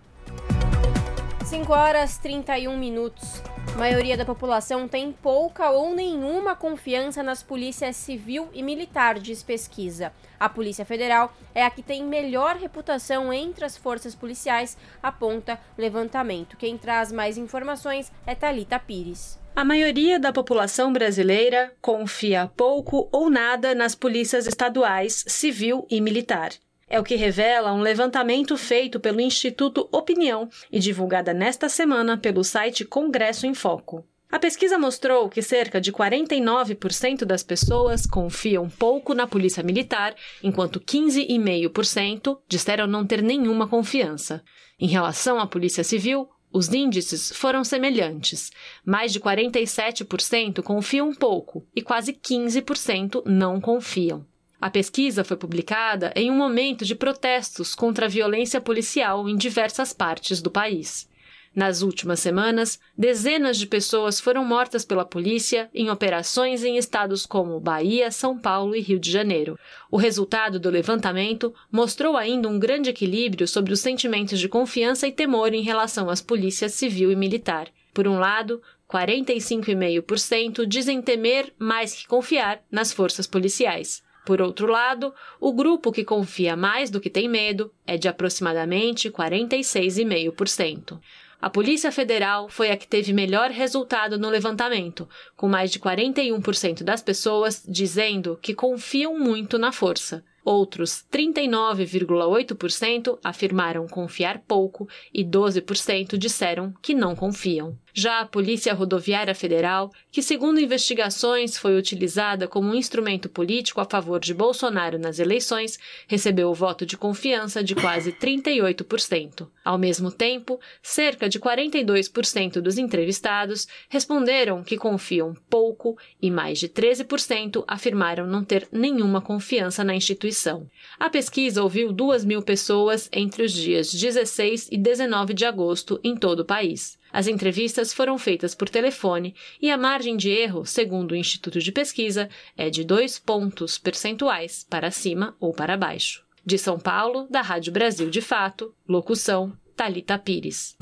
5 1.55 1.73
horas 1.73 2.19
31 2.19 2.77
minutos. 2.77 3.41
A 3.73 3.79
maioria 3.79 4.17
da 4.17 4.25
população 4.25 4.89
tem 4.89 5.13
pouca 5.13 5.71
ou 5.71 5.95
nenhuma 5.95 6.57
confiança 6.57 7.23
nas 7.23 7.45
polícias 7.45 7.95
civil 7.95 8.49
e 8.53 8.61
militar, 8.61 9.21
diz 9.21 9.41
pesquisa. 9.41 10.13
A 10.39 10.49
Polícia 10.49 10.85
Federal 10.85 11.33
é 11.55 11.63
a 11.63 11.71
que 11.71 11.81
tem 11.81 12.03
melhor 12.03 12.57
reputação 12.57 13.33
entre 13.33 13.65
as 13.65 13.77
forças 13.77 14.17
policiais, 14.17 14.77
aponta 15.01 15.61
levantamento. 15.79 16.57
Quem 16.57 16.77
traz 16.77 17.13
mais 17.13 17.39
informações 17.39 18.11
é 18.27 18.35
Talita 18.35 18.81
Pires. 18.81 19.39
A 19.55 19.65
maioria 19.65 20.19
da 20.19 20.33
população 20.33 20.93
brasileira 20.93 21.73
confia 21.81 22.51
pouco 22.57 23.09
ou 23.13 23.31
nada 23.31 23.77
nas 23.77 23.95
polícias 23.95 24.49
estaduais, 24.49 25.25
civil 25.29 25.87
e 25.89 26.01
militar. 26.01 26.51
É 26.89 27.01
o 27.01 27.05
que 27.05 27.17
revela 27.17 27.73
um 27.73 27.81
levantamento 27.81 28.57
feito 28.57 29.01
pelo 29.01 29.21
Instituto 29.21 29.89
Opinião 29.91 30.49
e 30.71 30.79
divulgada 30.79 31.33
nesta 31.33 31.69
semana 31.69 32.17
pelo 32.17 32.45
site 32.45 32.85
Congresso 32.85 33.47
em 33.47 33.55
Foco. 33.55 34.07
A 34.31 34.39
pesquisa 34.39 34.77
mostrou 34.77 35.29
que 35.29 35.41
cerca 35.41 35.81
de 35.81 35.93
49% 35.93 37.25
das 37.25 37.45
pessoas 37.45 38.05
confiam 38.05 38.69
pouco 38.69 39.15
na 39.15 39.29
polícia 39.29 39.63
militar, 39.63 40.15
enquanto 40.43 40.81
15,5% 40.81 42.39
disseram 42.49 42.87
não 42.89 43.07
ter 43.07 43.23
nenhuma 43.23 43.69
confiança. 43.69 44.43
Em 44.79 44.89
relação 44.89 45.39
à 45.39 45.47
polícia 45.47 45.85
civil, 45.85 46.29
os 46.53 46.73
índices 46.73 47.33
foram 47.33 47.63
semelhantes. 47.63 48.51
Mais 48.85 49.13
de 49.13 49.21
47% 49.21 50.63
confiam 50.63 51.15
pouco 51.15 51.65
e 51.75 51.81
quase 51.81 52.13
15% 52.13 53.23
não 53.27 53.61
confiam. 53.61 54.27
A 54.65 54.71
pesquisa 54.71 55.23
foi 55.23 55.37
publicada 55.37 56.11
em 56.17 56.31
um 56.31 56.35
momento 56.35 56.87
de 56.87 56.95
protestos 56.95 57.75
contra 57.75 58.07
a 58.07 58.09
violência 58.09 58.63
policial 58.63 59.29
em 59.29 59.37
diversas 59.37 59.93
partes 59.93 60.41
do 60.41 60.51
país. 60.51 61.07
Nas 61.55 61.83
últimas 61.83 62.21
semanas, 62.21 62.81
dezenas 62.97 63.59
de 63.59 63.67
pessoas 63.67 64.19
foram 64.19 64.43
mortas 64.43 64.83
pela 64.83 65.05
polícia 65.05 65.69
em 65.75 65.91
operações 65.91 66.65
em 66.65 66.79
estados 66.79 67.27
como 67.27 67.61
Bahia, 67.61 68.11
São 68.11 68.39
Paulo 68.39 68.75
e 68.75 68.81
Rio 68.81 68.99
de 68.99 69.11
Janeiro. 69.11 69.59
O 69.91 69.99
resultado 69.99 70.59
do 70.59 70.71
levantamento 70.71 71.53
mostrou 71.71 72.17
ainda 72.17 72.49
um 72.49 72.59
grande 72.59 72.89
equilíbrio 72.89 73.47
sobre 73.47 73.71
os 73.71 73.81
sentimentos 73.81 74.41
de 74.41 74.49
confiança 74.49 75.07
e 75.07 75.13
temor 75.13 75.53
em 75.53 75.61
relação 75.61 76.09
às 76.09 76.23
polícias 76.23 76.73
civil 76.73 77.13
e 77.13 77.17
militar. 77.17 77.69
Por 77.93 78.09
um 78.09 78.19
lado, 78.19 78.63
45,5% 78.91 80.65
dizem 80.65 81.03
temer 81.03 81.53
mais 81.59 81.95
que 81.95 82.09
confiar 82.09 82.63
nas 82.71 82.95
forças 82.95 83.27
policiais. 83.27 84.03
Por 84.25 84.41
outro 84.41 84.67
lado, 84.67 85.15
o 85.39 85.53
grupo 85.53 85.93
que 85.93 86.03
confia 86.03 86.57
mais 86.57 86.91
do 86.91 87.01
que 87.01 87.11
tem 87.11 87.29
medo 87.29 87.71
é 87.87 87.99
de 87.99 88.09
aproximadamente 88.09 89.11
46,5%. 89.11 90.99
A 91.41 91.51
Polícia 91.51 91.93
Federal 91.93 92.49
foi 92.49 92.71
a 92.71 92.77
que 92.77 92.89
teve 92.89 93.13
melhor 93.13 93.51
resultado 93.51 94.19
no 94.19 94.31
levantamento, 94.31 95.07
com 95.37 95.47
mais 95.47 95.71
de 95.71 95.79
41% 95.79 96.83
das 96.83 97.03
pessoas 97.03 97.63
dizendo 97.69 98.39
que 98.41 98.55
confiam 98.55 99.19
muito 99.19 99.59
na 99.59 99.71
força. 99.71 100.25
Outros 100.43 101.05
39,8% 101.13 103.19
afirmaram 103.23 103.87
confiar 103.87 104.43
pouco 104.49 104.89
e 105.13 105.23
12% 105.23 106.17
disseram 106.17 106.73
que 106.81 106.95
não 106.95 107.15
confiam. 107.15 107.77
Já 107.97 108.19
a 108.19 108.27
Polícia 108.27 108.75
Rodoviária 108.75 109.37
Federal, 109.37 109.93
que 110.11 110.21
segundo 110.21 110.61
investigações 110.61 111.57
foi 111.57 111.79
utilizada 111.79 112.49
como 112.49 112.69
um 112.69 112.75
instrumento 112.75 113.29
político 113.29 113.81
a 113.81 113.85
favor 113.85 114.19
de 114.19 114.35
Bolsonaro 114.35 114.99
nas 114.99 115.21
eleições, 115.21 115.79
recebeu 116.09 116.51
o 116.51 116.55
voto 116.55 116.85
de 116.85 116.97
confiança 116.97 117.63
de 117.63 117.73
quase 117.77 118.11
38%. 118.11 119.47
Ao 119.65 119.79
mesmo 119.79 120.11
tempo, 120.11 120.59
cerca 120.83 121.29
de 121.29 121.39
42% 121.39 122.61
dos 122.61 122.79
entrevistados 122.79 123.69
responderam 123.89 124.65
que 124.65 124.77
confiam 124.77 125.33
pouco 125.49 125.97
e 126.21 126.33
mais 126.33 126.59
de 126.59 126.69
13% 126.69 127.63
afirmaram 127.65 128.27
não 128.27 128.43
ter 128.43 128.67
nenhuma 128.73 129.21
confiança 129.21 129.85
na 129.85 129.95
instituição. 129.95 130.69
A 130.99 131.09
pesquisa 131.09 131.63
ouviu 131.63 131.93
2 131.93 132.25
mil 132.25 132.43
pessoas 132.43 133.09
entre 133.13 133.45
os 133.45 133.53
dias 133.53 133.95
16 133.95 134.69
e 134.73 134.77
19 134.77 135.33
de 135.33 135.45
agosto 135.45 136.01
em 136.03 136.17
todo 136.17 136.41
o 136.41 136.45
país. 136.45 136.99
As 137.15 137.29
entrevistas 137.29 137.95
foram 137.95 138.19
feitas 138.19 138.57
por 138.57 138.69
telefone 138.69 139.37
e 139.63 139.71
a 139.71 139.79
margem 139.79 140.17
de 140.17 140.31
erro, 140.31 140.67
segundo 140.67 141.13
o 141.13 141.17
Instituto 141.17 141.61
de 141.61 141.71
Pesquisa, 141.71 142.29
é 142.57 142.69
de 142.69 142.83
dois 142.83 143.21
pontos 143.21 143.79
percentuais 143.79 144.67
para 144.69 144.91
cima 144.91 145.37
ou 145.39 145.53
para 145.53 145.77
baixo. 145.77 146.25
De 146.45 146.59
São 146.59 146.77
Paulo, 146.77 147.29
da 147.31 147.41
Rádio 147.41 147.73
Brasil 147.73 148.11
de 148.11 148.21
Fato, 148.21 148.75
locução 148.89 149.53
Talita 149.77 150.19
Pires. 150.19 150.75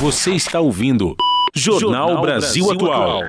Você 0.00 0.30
está 0.30 0.60
ouvindo 0.60 1.14
Jornal, 1.54 2.08
Jornal 2.08 2.22
Brasil, 2.22 2.64
Brasil 2.64 2.90
Atual. 2.90 3.20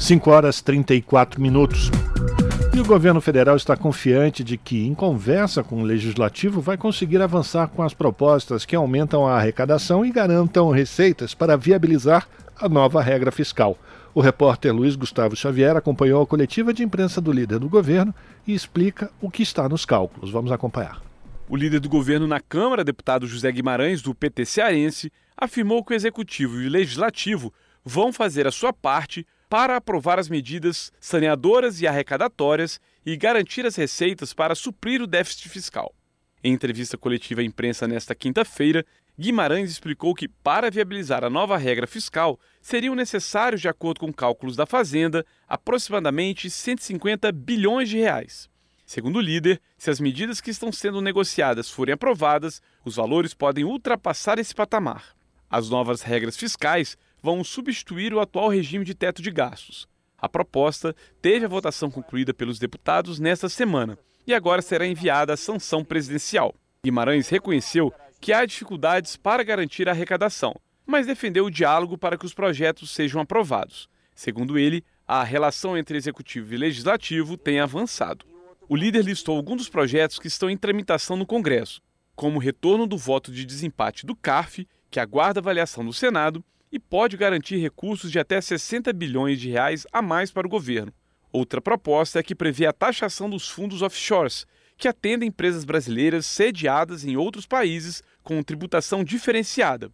5 0.00 0.30
horas 0.32 0.60
34 0.60 1.40
minutos. 1.40 1.92
E 2.78 2.80
o 2.80 2.84
governo 2.84 3.20
federal 3.20 3.56
está 3.56 3.76
confiante 3.76 4.44
de 4.44 4.56
que, 4.56 4.86
em 4.86 4.94
conversa 4.94 5.64
com 5.64 5.82
o 5.82 5.84
legislativo, 5.84 6.60
vai 6.60 6.76
conseguir 6.76 7.20
avançar 7.20 7.66
com 7.66 7.82
as 7.82 7.92
propostas 7.92 8.64
que 8.64 8.76
aumentam 8.76 9.26
a 9.26 9.36
arrecadação 9.36 10.06
e 10.06 10.12
garantam 10.12 10.70
receitas 10.70 11.34
para 11.34 11.56
viabilizar 11.56 12.28
a 12.56 12.68
nova 12.68 13.02
regra 13.02 13.32
fiscal. 13.32 13.76
O 14.14 14.20
repórter 14.20 14.72
Luiz 14.72 14.94
Gustavo 14.94 15.34
Xavier 15.34 15.76
acompanhou 15.76 16.22
a 16.22 16.26
coletiva 16.26 16.72
de 16.72 16.84
imprensa 16.84 17.20
do 17.20 17.32
líder 17.32 17.58
do 17.58 17.68
governo 17.68 18.14
e 18.46 18.54
explica 18.54 19.10
o 19.20 19.28
que 19.28 19.42
está 19.42 19.68
nos 19.68 19.84
cálculos. 19.84 20.30
Vamos 20.30 20.52
acompanhar. 20.52 21.02
O 21.48 21.56
líder 21.56 21.80
do 21.80 21.88
governo 21.88 22.28
na 22.28 22.38
Câmara, 22.38 22.84
deputado 22.84 23.26
José 23.26 23.50
Guimarães, 23.50 24.02
do 24.02 24.14
PT 24.14 24.44
cearense, 24.44 25.12
afirmou 25.36 25.82
que 25.82 25.94
o 25.94 25.96
Executivo 25.96 26.60
e 26.60 26.68
o 26.68 26.70
Legislativo 26.70 27.52
vão 27.84 28.12
fazer 28.12 28.46
a 28.46 28.52
sua 28.52 28.72
parte 28.72 29.26
para 29.48 29.76
aprovar 29.76 30.18
as 30.18 30.28
medidas 30.28 30.92
saneadoras 31.00 31.80
e 31.80 31.86
arrecadatórias 31.86 32.80
e 33.04 33.16
garantir 33.16 33.64
as 33.64 33.76
receitas 33.76 34.32
para 34.32 34.54
suprir 34.54 35.00
o 35.00 35.06
déficit 35.06 35.48
fiscal. 35.48 35.94
Em 36.42 36.52
entrevista 36.52 36.96
coletiva 36.96 37.40
à 37.40 37.44
imprensa 37.44 37.88
nesta 37.88 38.14
quinta-feira, 38.14 38.84
Guimarães 39.18 39.70
explicou 39.70 40.14
que, 40.14 40.28
para 40.28 40.70
viabilizar 40.70 41.24
a 41.24 41.30
nova 41.30 41.56
regra 41.56 41.88
fiscal, 41.88 42.38
seriam 42.60 42.94
necessários, 42.94 43.60
de 43.60 43.68
acordo 43.68 43.98
com 43.98 44.12
cálculos 44.12 44.54
da 44.54 44.64
Fazenda, 44.64 45.26
aproximadamente 45.48 46.48
150 46.48 47.32
bilhões 47.32 47.88
de 47.88 47.98
reais. 47.98 48.48
Segundo 48.86 49.16
o 49.16 49.20
líder, 49.20 49.60
se 49.76 49.90
as 49.90 49.98
medidas 49.98 50.40
que 50.40 50.50
estão 50.50 50.70
sendo 50.70 51.00
negociadas 51.00 51.68
forem 51.68 51.94
aprovadas, 51.94 52.62
os 52.84 52.94
valores 52.94 53.34
podem 53.34 53.64
ultrapassar 53.64 54.38
esse 54.38 54.54
patamar. 54.54 55.16
As 55.50 55.68
novas 55.68 56.02
regras 56.02 56.36
fiscais 56.36 56.96
vão 57.22 57.42
substituir 57.42 58.14
o 58.14 58.20
atual 58.20 58.48
regime 58.48 58.84
de 58.84 58.94
teto 58.94 59.22
de 59.22 59.30
gastos. 59.30 59.88
A 60.16 60.28
proposta 60.28 60.94
teve 61.22 61.44
a 61.44 61.48
votação 61.48 61.90
concluída 61.90 62.34
pelos 62.34 62.58
deputados 62.58 63.18
nesta 63.18 63.48
semana 63.48 63.98
e 64.26 64.34
agora 64.34 64.60
será 64.60 64.86
enviada 64.86 65.32
à 65.32 65.36
sanção 65.36 65.84
presidencial. 65.84 66.54
Guimarães 66.84 67.28
reconheceu 67.28 67.92
que 68.20 68.32
há 68.32 68.44
dificuldades 68.44 69.16
para 69.16 69.44
garantir 69.44 69.88
a 69.88 69.92
arrecadação, 69.92 70.54
mas 70.84 71.06
defendeu 71.06 71.46
o 71.46 71.50
diálogo 71.50 71.96
para 71.96 72.18
que 72.18 72.26
os 72.26 72.34
projetos 72.34 72.90
sejam 72.90 73.20
aprovados. 73.20 73.88
Segundo 74.14 74.58
ele, 74.58 74.84
a 75.06 75.22
relação 75.22 75.78
entre 75.78 75.96
executivo 75.96 76.52
e 76.52 76.56
legislativo 76.56 77.36
tem 77.36 77.60
avançado. 77.60 78.26
O 78.68 78.76
líder 78.76 79.04
listou 79.04 79.36
alguns 79.36 79.58
dos 79.58 79.68
projetos 79.68 80.18
que 80.18 80.26
estão 80.26 80.50
em 80.50 80.56
tramitação 80.56 81.16
no 81.16 81.24
Congresso, 81.24 81.80
como 82.14 82.36
o 82.36 82.40
retorno 82.40 82.86
do 82.86 82.98
voto 82.98 83.30
de 83.32 83.46
desempate 83.46 84.04
do 84.04 84.14
CARF, 84.14 84.66
que 84.90 84.98
aguarda 84.98 85.40
avaliação 85.40 85.84
do 85.84 85.92
Senado, 85.92 86.44
e 86.70 86.78
pode 86.78 87.16
garantir 87.16 87.56
recursos 87.56 88.10
de 88.10 88.18
até 88.18 88.40
60 88.40 88.92
bilhões 88.92 89.40
de 89.40 89.50
reais 89.50 89.86
a 89.92 90.02
mais 90.02 90.30
para 90.30 90.46
o 90.46 90.50
governo. 90.50 90.92
Outra 91.32 91.60
proposta 91.60 92.18
é 92.18 92.22
que 92.22 92.34
prevê 92.34 92.66
a 92.66 92.72
taxação 92.72 93.28
dos 93.28 93.48
fundos 93.48 93.82
offshores, 93.82 94.46
que 94.76 94.88
atendem 94.88 95.28
empresas 95.28 95.64
brasileiras 95.64 96.24
sediadas 96.26 97.04
em 97.04 97.16
outros 97.16 97.46
países 97.46 98.02
com 98.22 98.42
tributação 98.42 99.02
diferenciada. 99.02 99.90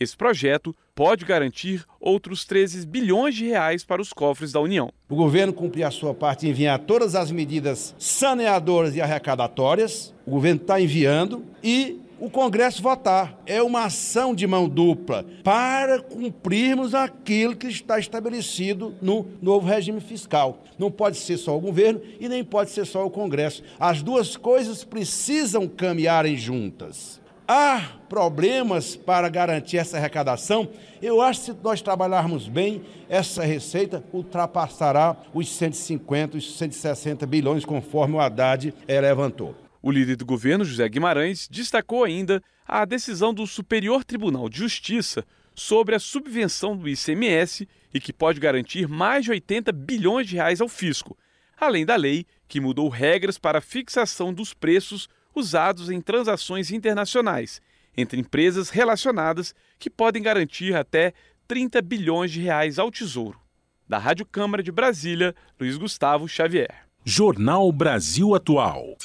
Esse 0.00 0.16
projeto 0.16 0.74
pode 0.94 1.24
garantir 1.24 1.84
outros 2.00 2.44
13 2.44 2.86
bilhões 2.86 3.34
de 3.34 3.46
reais 3.46 3.84
para 3.84 4.00
os 4.00 4.12
cofres 4.12 4.52
da 4.52 4.60
União. 4.60 4.92
O 5.08 5.16
governo 5.16 5.52
cumprir 5.52 5.82
a 5.82 5.90
sua 5.90 6.14
parte 6.14 6.46
e 6.46 6.50
enviar 6.50 6.78
todas 6.78 7.16
as 7.16 7.32
medidas 7.32 7.94
saneadoras 7.98 8.94
e 8.94 9.00
arrecadatórias. 9.00 10.14
O 10.24 10.30
governo 10.30 10.60
está 10.60 10.80
enviando 10.80 11.44
e 11.62 12.00
o 12.20 12.30
Congresso 12.30 12.82
votar. 12.82 13.40
É 13.46 13.62
uma 13.62 13.84
ação 13.84 14.34
de 14.34 14.46
mão 14.46 14.68
dupla 14.68 15.24
para 15.42 16.00
cumprirmos 16.00 16.94
aquilo 16.94 17.56
que 17.56 17.66
está 17.66 17.98
estabelecido 17.98 18.94
no 19.00 19.26
novo 19.40 19.66
regime 19.66 20.00
fiscal. 20.00 20.62
Não 20.78 20.90
pode 20.90 21.16
ser 21.16 21.36
só 21.36 21.56
o 21.56 21.60
governo 21.60 22.00
e 22.20 22.28
nem 22.28 22.44
pode 22.44 22.70
ser 22.70 22.86
só 22.86 23.04
o 23.06 23.10
Congresso. 23.10 23.62
As 23.78 24.02
duas 24.02 24.36
coisas 24.36 24.84
precisam 24.84 25.66
caminharem 25.68 26.36
juntas. 26.36 27.20
Há 27.50 27.92
problemas 28.10 28.94
para 28.94 29.26
garantir 29.30 29.78
essa 29.78 29.96
arrecadação. 29.96 30.68
Eu 31.00 31.22
acho 31.22 31.40
que 31.40 31.46
se 31.46 31.56
nós 31.62 31.80
trabalharmos 31.80 32.46
bem, 32.46 32.82
essa 33.08 33.42
receita 33.42 34.04
ultrapassará 34.12 35.16
os 35.32 35.48
150, 35.48 36.36
os 36.36 36.58
160 36.58 37.24
bilhões, 37.24 37.64
conforme 37.64 38.16
o 38.16 38.20
Haddad 38.20 38.74
levantou. 38.86 39.54
O 39.82 39.90
líder 39.90 40.16
do 40.16 40.26
governo, 40.26 40.64
José 40.64 40.88
Guimarães, 40.88 41.48
destacou 41.48 42.04
ainda 42.04 42.42
a 42.66 42.84
decisão 42.84 43.32
do 43.32 43.46
Superior 43.46 44.04
Tribunal 44.04 44.48
de 44.48 44.58
Justiça 44.58 45.24
sobre 45.54 45.94
a 45.94 45.98
subvenção 45.98 46.76
do 46.76 46.88
ICMS 46.88 47.68
e 47.92 48.00
que 48.00 48.12
pode 48.12 48.40
garantir 48.40 48.88
mais 48.88 49.24
de 49.24 49.30
80 49.30 49.72
bilhões 49.72 50.26
de 50.26 50.36
reais 50.36 50.60
ao 50.60 50.68
fisco, 50.68 51.16
além 51.56 51.84
da 51.86 51.96
lei 51.96 52.26
que 52.46 52.60
mudou 52.60 52.88
regras 52.88 53.38
para 53.38 53.58
a 53.58 53.62
fixação 53.62 54.32
dos 54.32 54.54
preços 54.54 55.08
usados 55.34 55.90
em 55.90 56.00
transações 56.00 56.70
internacionais 56.70 57.60
entre 57.98 58.20
empresas 58.20 58.70
relacionadas 58.70 59.52
que 59.76 59.90
podem 59.90 60.22
garantir 60.22 60.74
até 60.74 61.12
30 61.48 61.82
bilhões 61.82 62.30
de 62.30 62.40
reais 62.40 62.78
ao 62.78 62.92
Tesouro. 62.92 63.40
Da 63.88 63.98
Rádio 63.98 64.24
Câmara 64.24 64.62
de 64.62 64.70
Brasília, 64.70 65.34
Luiz 65.58 65.76
Gustavo 65.76 66.28
Xavier. 66.28 66.86
Jornal 67.04 67.72
Brasil 67.72 68.34
Atual. 68.34 68.96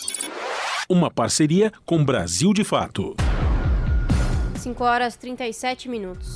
Uma 0.89 1.09
parceria 1.09 1.71
com 1.85 2.03
Brasil 2.03 2.53
de 2.53 2.65
Fato. 2.65 3.15
5 4.57 4.83
horas 4.83 5.15
37 5.15 5.87
minutos. 5.87 6.35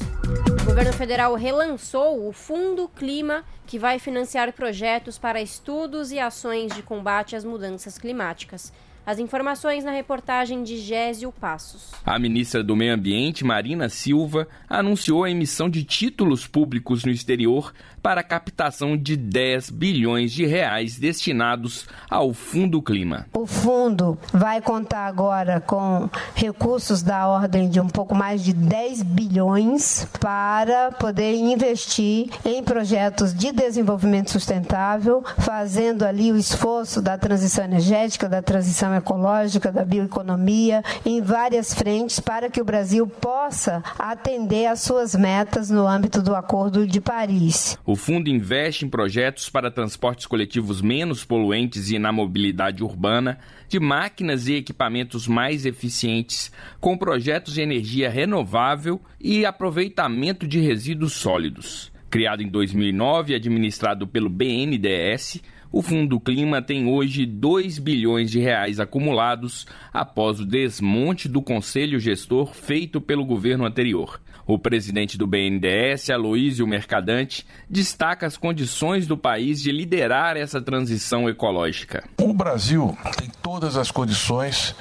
O 0.62 0.66
governo 0.66 0.93
federal 0.93 1.36
relançou 1.36 2.26
o 2.26 2.32
Fundo 2.32 2.88
Clima, 2.88 3.43
que 3.66 3.78
vai 3.78 4.00
financiar 4.00 4.54
projetos 4.54 5.18
para 5.18 5.41
estudos 5.41 6.14
e 6.14 6.20
ações 6.20 6.74
de 6.74 6.82
combate 6.82 7.36
às 7.36 7.43
mudanças 7.43 7.98
climáticas. 7.98 8.72
As 9.06 9.20
informações 9.20 9.84
na 9.84 9.91
reportagem 9.91 10.64
de 10.64 10.78
Gésio 10.78 11.32
Passos. 11.32 11.91
A 12.06 12.18
ministra 12.18 12.64
do 12.64 12.76
Meio 12.76 12.93
Ambiente, 12.93 13.43
Marina 13.43 13.89
Silva, 13.89 14.48
anunciou 14.70 15.24
a 15.26 15.32
emissão 15.32 15.70
de 15.70 15.84
títulos 15.84 16.48
públicos 16.48 17.04
no 17.04 17.12
exterior 17.12 17.74
para 18.08 18.22
a 18.22 18.24
captação 18.24 18.95
de 18.95 19.18
10 19.18 19.70
bilhões 19.70 20.32
de 20.32 20.45
reais 20.45 20.97
destinados 20.97 21.86
ao 22.10 22.34
Fundo 22.34 22.82
Clima. 22.82 23.26
O 23.34 23.45
fundo 23.45 24.18
vai 24.32 24.62
contar 24.62 25.08
agora 25.08 25.60
com 25.60 26.10
recursos 26.34 27.03
da 27.03 27.28
ordem 27.28 27.70
de 27.70 27.82
um 27.82 27.89
pouco 27.89 28.16
mais 28.16 28.41
de 28.41 28.53
10 28.53 29.03
bilhões 29.03 30.08
para 30.22 30.89
poder 30.93 31.36
investir 31.36 32.30
em 32.45 32.64
projetos 32.64 33.34
de 33.34 33.51
desenvolvimento 33.51 34.32
sustentável, 34.32 35.22
fazendo 35.39 36.05
ali 36.05 36.32
o 36.32 36.38
esforço 36.38 37.01
da 37.01 37.18
transição 37.18 37.66
energética, 37.66 38.30
da 38.30 38.41
transição 38.41 38.95
ecológica, 38.95 39.70
da 39.70 39.84
bioeconomia, 39.84 40.82
em 41.05 41.22
várias 41.22 41.74
frentes 41.74 42.22
para 42.22 42.49
que 42.49 42.62
o 42.62 42.66
Brasil 42.66 43.05
possa 43.05 43.84
atender 43.99 44.68
às 44.68 44.80
suas 44.80 45.14
metas 45.14 45.70
no 45.70 45.86
âmbito 45.86 46.22
do 46.22 46.34
Acordo 46.34 46.88
de 46.88 47.01
Paris. 47.01 47.78
O 47.86 47.97
fundo 47.98 48.30
investe 48.30 48.86
em 48.86 48.89
projetos 48.89 49.50
para 49.50 49.72
transportes 49.72 50.26
coletivos 50.26 50.82
menos 50.82 51.26
poluentes 51.26 51.89
e 51.89 51.98
na 51.98 52.12
mobilidade 52.12 52.84
urbana, 52.84 53.39
de 53.68 53.80
máquinas 53.80 54.48
e 54.48 54.56
equipamentos 54.56 55.28
mais 55.28 55.66
eficientes, 55.66 56.52
com 56.80 56.98
projetos 56.98 57.54
de 57.54 57.62
energia 57.62 58.10
renovável 58.10 59.02
e 59.20 59.45
aproveitamento 59.45 60.48
de 60.48 60.60
resíduos 60.60 61.14
sólidos. 61.14 61.91
Criado 62.10 62.41
em 62.41 62.48
2009 62.48 63.34
e 63.34 63.36
administrado 63.36 64.08
pelo 64.08 64.30
BNDES, 64.30 65.41
o 65.72 65.82
Fundo 65.82 66.20
Clima 66.20 66.62
tem 66.62 66.88
hoje 66.88 67.26
2 67.26 67.80
bilhões 67.80 68.32
de 68.32 68.39
reais 68.39 68.80
acumulados 68.80 69.68
após 69.91 70.39
o 70.39 70.45
desmonte 70.45 71.28
do 71.28 71.41
conselho 71.41 72.00
gestor 72.00 72.54
feito 72.54 73.02
pelo 73.02 73.26
governo 73.26 73.66
anterior. 73.66 74.22
O 74.48 74.58
presidente 74.58 75.18
do 75.18 75.28
BNDES, 75.28 76.10
Aloísio 76.10 76.66
Mercadante, 76.66 77.45
destaca 77.70 78.26
as 78.26 78.38
condições 78.38 79.06
do 79.06 79.18
país 79.18 79.62
de 79.62 79.74
liderar 79.74 80.38
essa 80.38 80.62
transição 80.62 81.28
ecológica. 81.28 82.06
O 82.18 82.34
Brasil 82.34 82.98
tem 83.18 83.30
todas 83.41 83.76
as 83.76 83.91
condições 83.91 84.74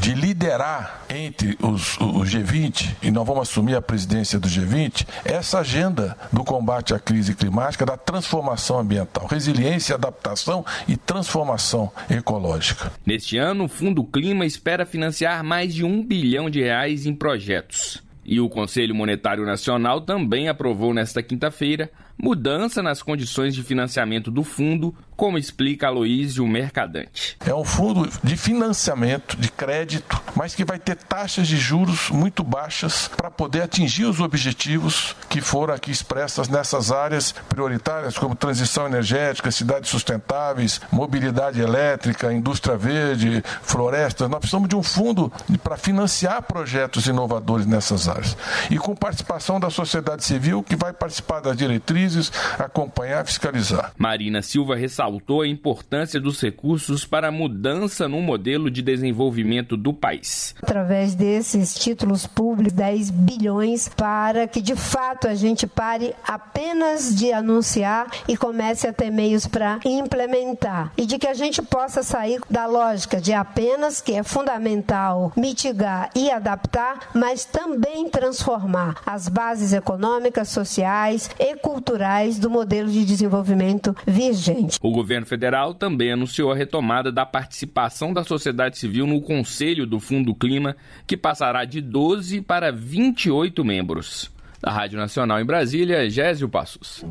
de 0.00 0.14
liderar 0.14 1.04
entre 1.10 1.58
os, 1.60 1.96
o 1.98 2.20
G20, 2.20 2.94
e 3.02 3.10
nós 3.10 3.26
vamos 3.26 3.42
assumir 3.42 3.74
a 3.74 3.82
presidência 3.82 4.38
do 4.38 4.46
G20, 4.46 5.04
essa 5.24 5.58
agenda 5.58 6.16
do 6.32 6.44
combate 6.44 6.94
à 6.94 7.00
crise 7.00 7.34
climática, 7.34 7.84
da 7.84 7.96
transformação 7.96 8.78
ambiental, 8.78 9.26
resiliência, 9.26 9.96
adaptação 9.96 10.64
e 10.86 10.96
transformação 10.96 11.90
ecológica. 12.08 12.92
Neste 13.04 13.38
ano, 13.38 13.64
o 13.64 13.68
Fundo 13.68 14.04
Clima 14.04 14.46
espera 14.46 14.86
financiar 14.86 15.42
mais 15.42 15.74
de 15.74 15.84
um 15.84 16.00
bilhão 16.00 16.48
de 16.48 16.60
reais 16.60 17.06
em 17.06 17.14
projetos. 17.14 18.08
E 18.30 18.38
o 18.38 18.48
Conselho 18.48 18.94
Monetário 18.94 19.44
Nacional 19.44 20.02
também 20.02 20.48
aprovou 20.48 20.94
nesta 20.94 21.20
quinta-feira 21.20 21.90
mudança 22.16 22.80
nas 22.80 23.02
condições 23.02 23.56
de 23.56 23.64
financiamento 23.64 24.30
do 24.30 24.44
fundo, 24.44 24.94
como 25.20 25.36
explica 25.36 25.86
Aloísio 25.86 26.46
Mercadante. 26.46 27.36
É 27.44 27.54
um 27.54 27.62
fundo 27.62 28.08
de 28.24 28.38
financiamento, 28.38 29.36
de 29.36 29.52
crédito, 29.52 30.18
mas 30.34 30.54
que 30.54 30.64
vai 30.64 30.78
ter 30.78 30.96
taxas 30.96 31.46
de 31.46 31.58
juros 31.58 32.08
muito 32.08 32.42
baixas 32.42 33.06
para 33.06 33.30
poder 33.30 33.60
atingir 33.60 34.06
os 34.06 34.18
objetivos 34.18 35.14
que 35.28 35.42
foram 35.42 35.74
aqui 35.74 35.90
expressas 35.90 36.48
nessas 36.48 36.90
áreas 36.90 37.34
prioritárias, 37.50 38.16
como 38.16 38.34
transição 38.34 38.86
energética, 38.86 39.50
cidades 39.50 39.90
sustentáveis, 39.90 40.80
mobilidade 40.90 41.60
elétrica, 41.60 42.32
indústria 42.32 42.78
verde, 42.78 43.42
florestas. 43.60 44.26
Nós 44.26 44.38
precisamos 44.38 44.70
de 44.70 44.76
um 44.76 44.82
fundo 44.82 45.30
para 45.62 45.76
financiar 45.76 46.40
projetos 46.44 47.06
inovadores 47.06 47.66
nessas 47.66 48.08
áreas. 48.08 48.34
E 48.70 48.78
com 48.78 48.96
participação 48.96 49.60
da 49.60 49.68
sociedade 49.68 50.24
civil, 50.24 50.62
que 50.62 50.76
vai 50.76 50.94
participar 50.94 51.40
das 51.40 51.58
diretrizes, 51.58 52.32
acompanhar, 52.58 53.26
fiscalizar. 53.26 53.92
Marina 53.98 54.40
Silva 54.40 54.74
ressaltou 54.74 55.09
a 55.40 55.46
importância 55.46 56.20
dos 56.20 56.40
recursos 56.40 57.04
para 57.04 57.28
a 57.28 57.32
mudança 57.32 58.08
no 58.08 58.20
modelo 58.20 58.70
de 58.70 58.82
desenvolvimento 58.82 59.76
do 59.76 59.92
país. 59.92 60.54
Através 60.62 61.14
desses 61.14 61.74
títulos 61.74 62.26
públicos, 62.26 62.72
10 62.72 63.10
bilhões, 63.10 63.88
para 63.88 64.46
que 64.46 64.60
de 64.60 64.76
fato 64.76 65.26
a 65.26 65.34
gente 65.34 65.66
pare 65.66 66.14
apenas 66.26 67.14
de 67.14 67.32
anunciar 67.32 68.10
e 68.28 68.36
comece 68.36 68.86
a 68.86 68.92
ter 68.92 69.10
meios 69.10 69.46
para 69.46 69.80
implementar. 69.84 70.92
E 70.96 71.06
de 71.06 71.18
que 71.18 71.26
a 71.26 71.34
gente 71.34 71.62
possa 71.62 72.02
sair 72.02 72.40
da 72.50 72.66
lógica 72.66 73.20
de 73.20 73.32
apenas, 73.32 74.00
que 74.00 74.12
é 74.12 74.22
fundamental 74.22 75.32
mitigar 75.36 76.10
e 76.14 76.30
adaptar, 76.30 77.10
mas 77.14 77.44
também 77.44 78.08
transformar 78.08 78.96
as 79.06 79.28
bases 79.28 79.72
econômicas, 79.72 80.48
sociais 80.48 81.30
e 81.38 81.56
culturais 81.56 82.38
do 82.38 82.50
modelo 82.50 82.90
de 82.90 83.04
desenvolvimento 83.04 83.94
vigente. 84.06 84.78
O 84.82 84.90
governo 85.00 85.24
federal 85.24 85.72
também 85.72 86.12
anunciou 86.12 86.52
a 86.52 86.54
retomada 86.54 87.10
da 87.10 87.24
participação 87.24 88.12
da 88.12 88.22
sociedade 88.22 88.76
civil 88.76 89.06
no 89.06 89.22
Conselho 89.22 89.86
do 89.86 89.98
Fundo 89.98 90.34
Clima, 90.34 90.76
que 91.06 91.16
passará 91.16 91.64
de 91.64 91.80
12 91.80 92.42
para 92.42 92.70
28 92.70 93.64
membros. 93.64 94.30
Da 94.60 94.70
Rádio 94.70 94.98
Nacional 94.98 95.40
em 95.40 95.44
Brasília, 95.44 96.10
Gésio 96.10 96.50
Passos. 96.50 97.02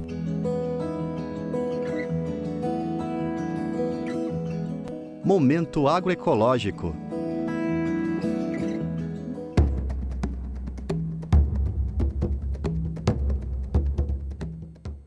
Momento 5.26 5.88
agroecológico. 5.88 7.09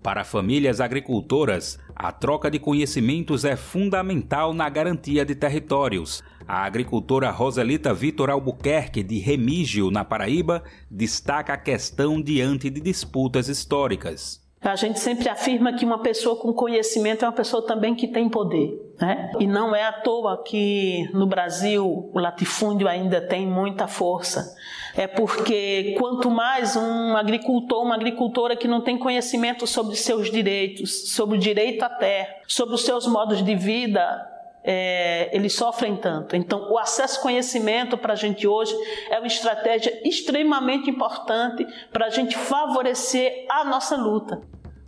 Para 0.02 0.24
famílias 0.24 0.80
agricultoras, 0.80 1.78
a 1.94 2.10
troca 2.10 2.50
de 2.50 2.58
conhecimentos 2.58 3.44
é 3.44 3.54
fundamental 3.54 4.52
na 4.52 4.68
garantia 4.68 5.24
de 5.24 5.36
territórios. 5.36 6.24
A 6.46 6.64
agricultora 6.64 7.30
Roselita 7.30 7.94
Vitor 7.94 8.28
Albuquerque, 8.28 9.00
de 9.00 9.18
Remígio, 9.18 9.92
na 9.92 10.04
Paraíba, 10.04 10.64
destaca 10.90 11.52
a 11.52 11.56
questão 11.56 12.20
diante 12.20 12.68
de 12.68 12.80
disputas 12.80 13.48
históricas. 13.48 14.42
A 14.60 14.74
gente 14.74 14.98
sempre 14.98 15.28
afirma 15.28 15.72
que 15.72 15.84
uma 15.84 15.98
pessoa 15.98 16.36
com 16.36 16.52
conhecimento 16.52 17.24
é 17.24 17.28
uma 17.28 17.34
pessoa 17.34 17.64
também 17.64 17.94
que 17.94 18.08
tem 18.08 18.28
poder. 18.28 18.91
Né? 19.02 19.32
E 19.40 19.48
não 19.48 19.74
é 19.74 19.82
à 19.82 19.90
toa 19.90 20.44
que 20.44 21.10
no 21.12 21.26
Brasil 21.26 22.08
o 22.14 22.18
latifúndio 22.20 22.86
ainda 22.86 23.20
tem 23.20 23.44
muita 23.44 23.88
força. 23.88 24.54
É 24.94 25.08
porque 25.08 25.96
quanto 25.98 26.30
mais 26.30 26.76
um 26.76 27.16
agricultor, 27.16 27.82
uma 27.82 27.96
agricultora 27.96 28.54
que 28.54 28.68
não 28.68 28.80
tem 28.80 28.96
conhecimento 28.96 29.66
sobre 29.66 29.96
seus 29.96 30.30
direitos, 30.30 31.10
sobre 31.10 31.36
o 31.36 31.40
direito 31.40 31.82
à 31.82 31.88
terra, 31.88 32.28
sobre 32.46 32.76
os 32.76 32.84
seus 32.84 33.04
modos 33.08 33.42
de 33.42 33.56
vida, 33.56 34.24
é, 34.62 35.36
eles 35.36 35.52
sofrem 35.52 35.96
tanto. 35.96 36.36
Então, 36.36 36.70
o 36.70 36.78
acesso 36.78 37.16
ao 37.16 37.22
conhecimento 37.22 37.98
para 37.98 38.12
a 38.12 38.16
gente 38.16 38.46
hoje 38.46 38.72
é 39.10 39.18
uma 39.18 39.26
estratégia 39.26 40.00
extremamente 40.04 40.88
importante 40.88 41.66
para 41.92 42.06
a 42.06 42.10
gente 42.10 42.38
favorecer 42.38 43.46
a 43.50 43.64
nossa 43.64 43.96
luta. 43.96 44.40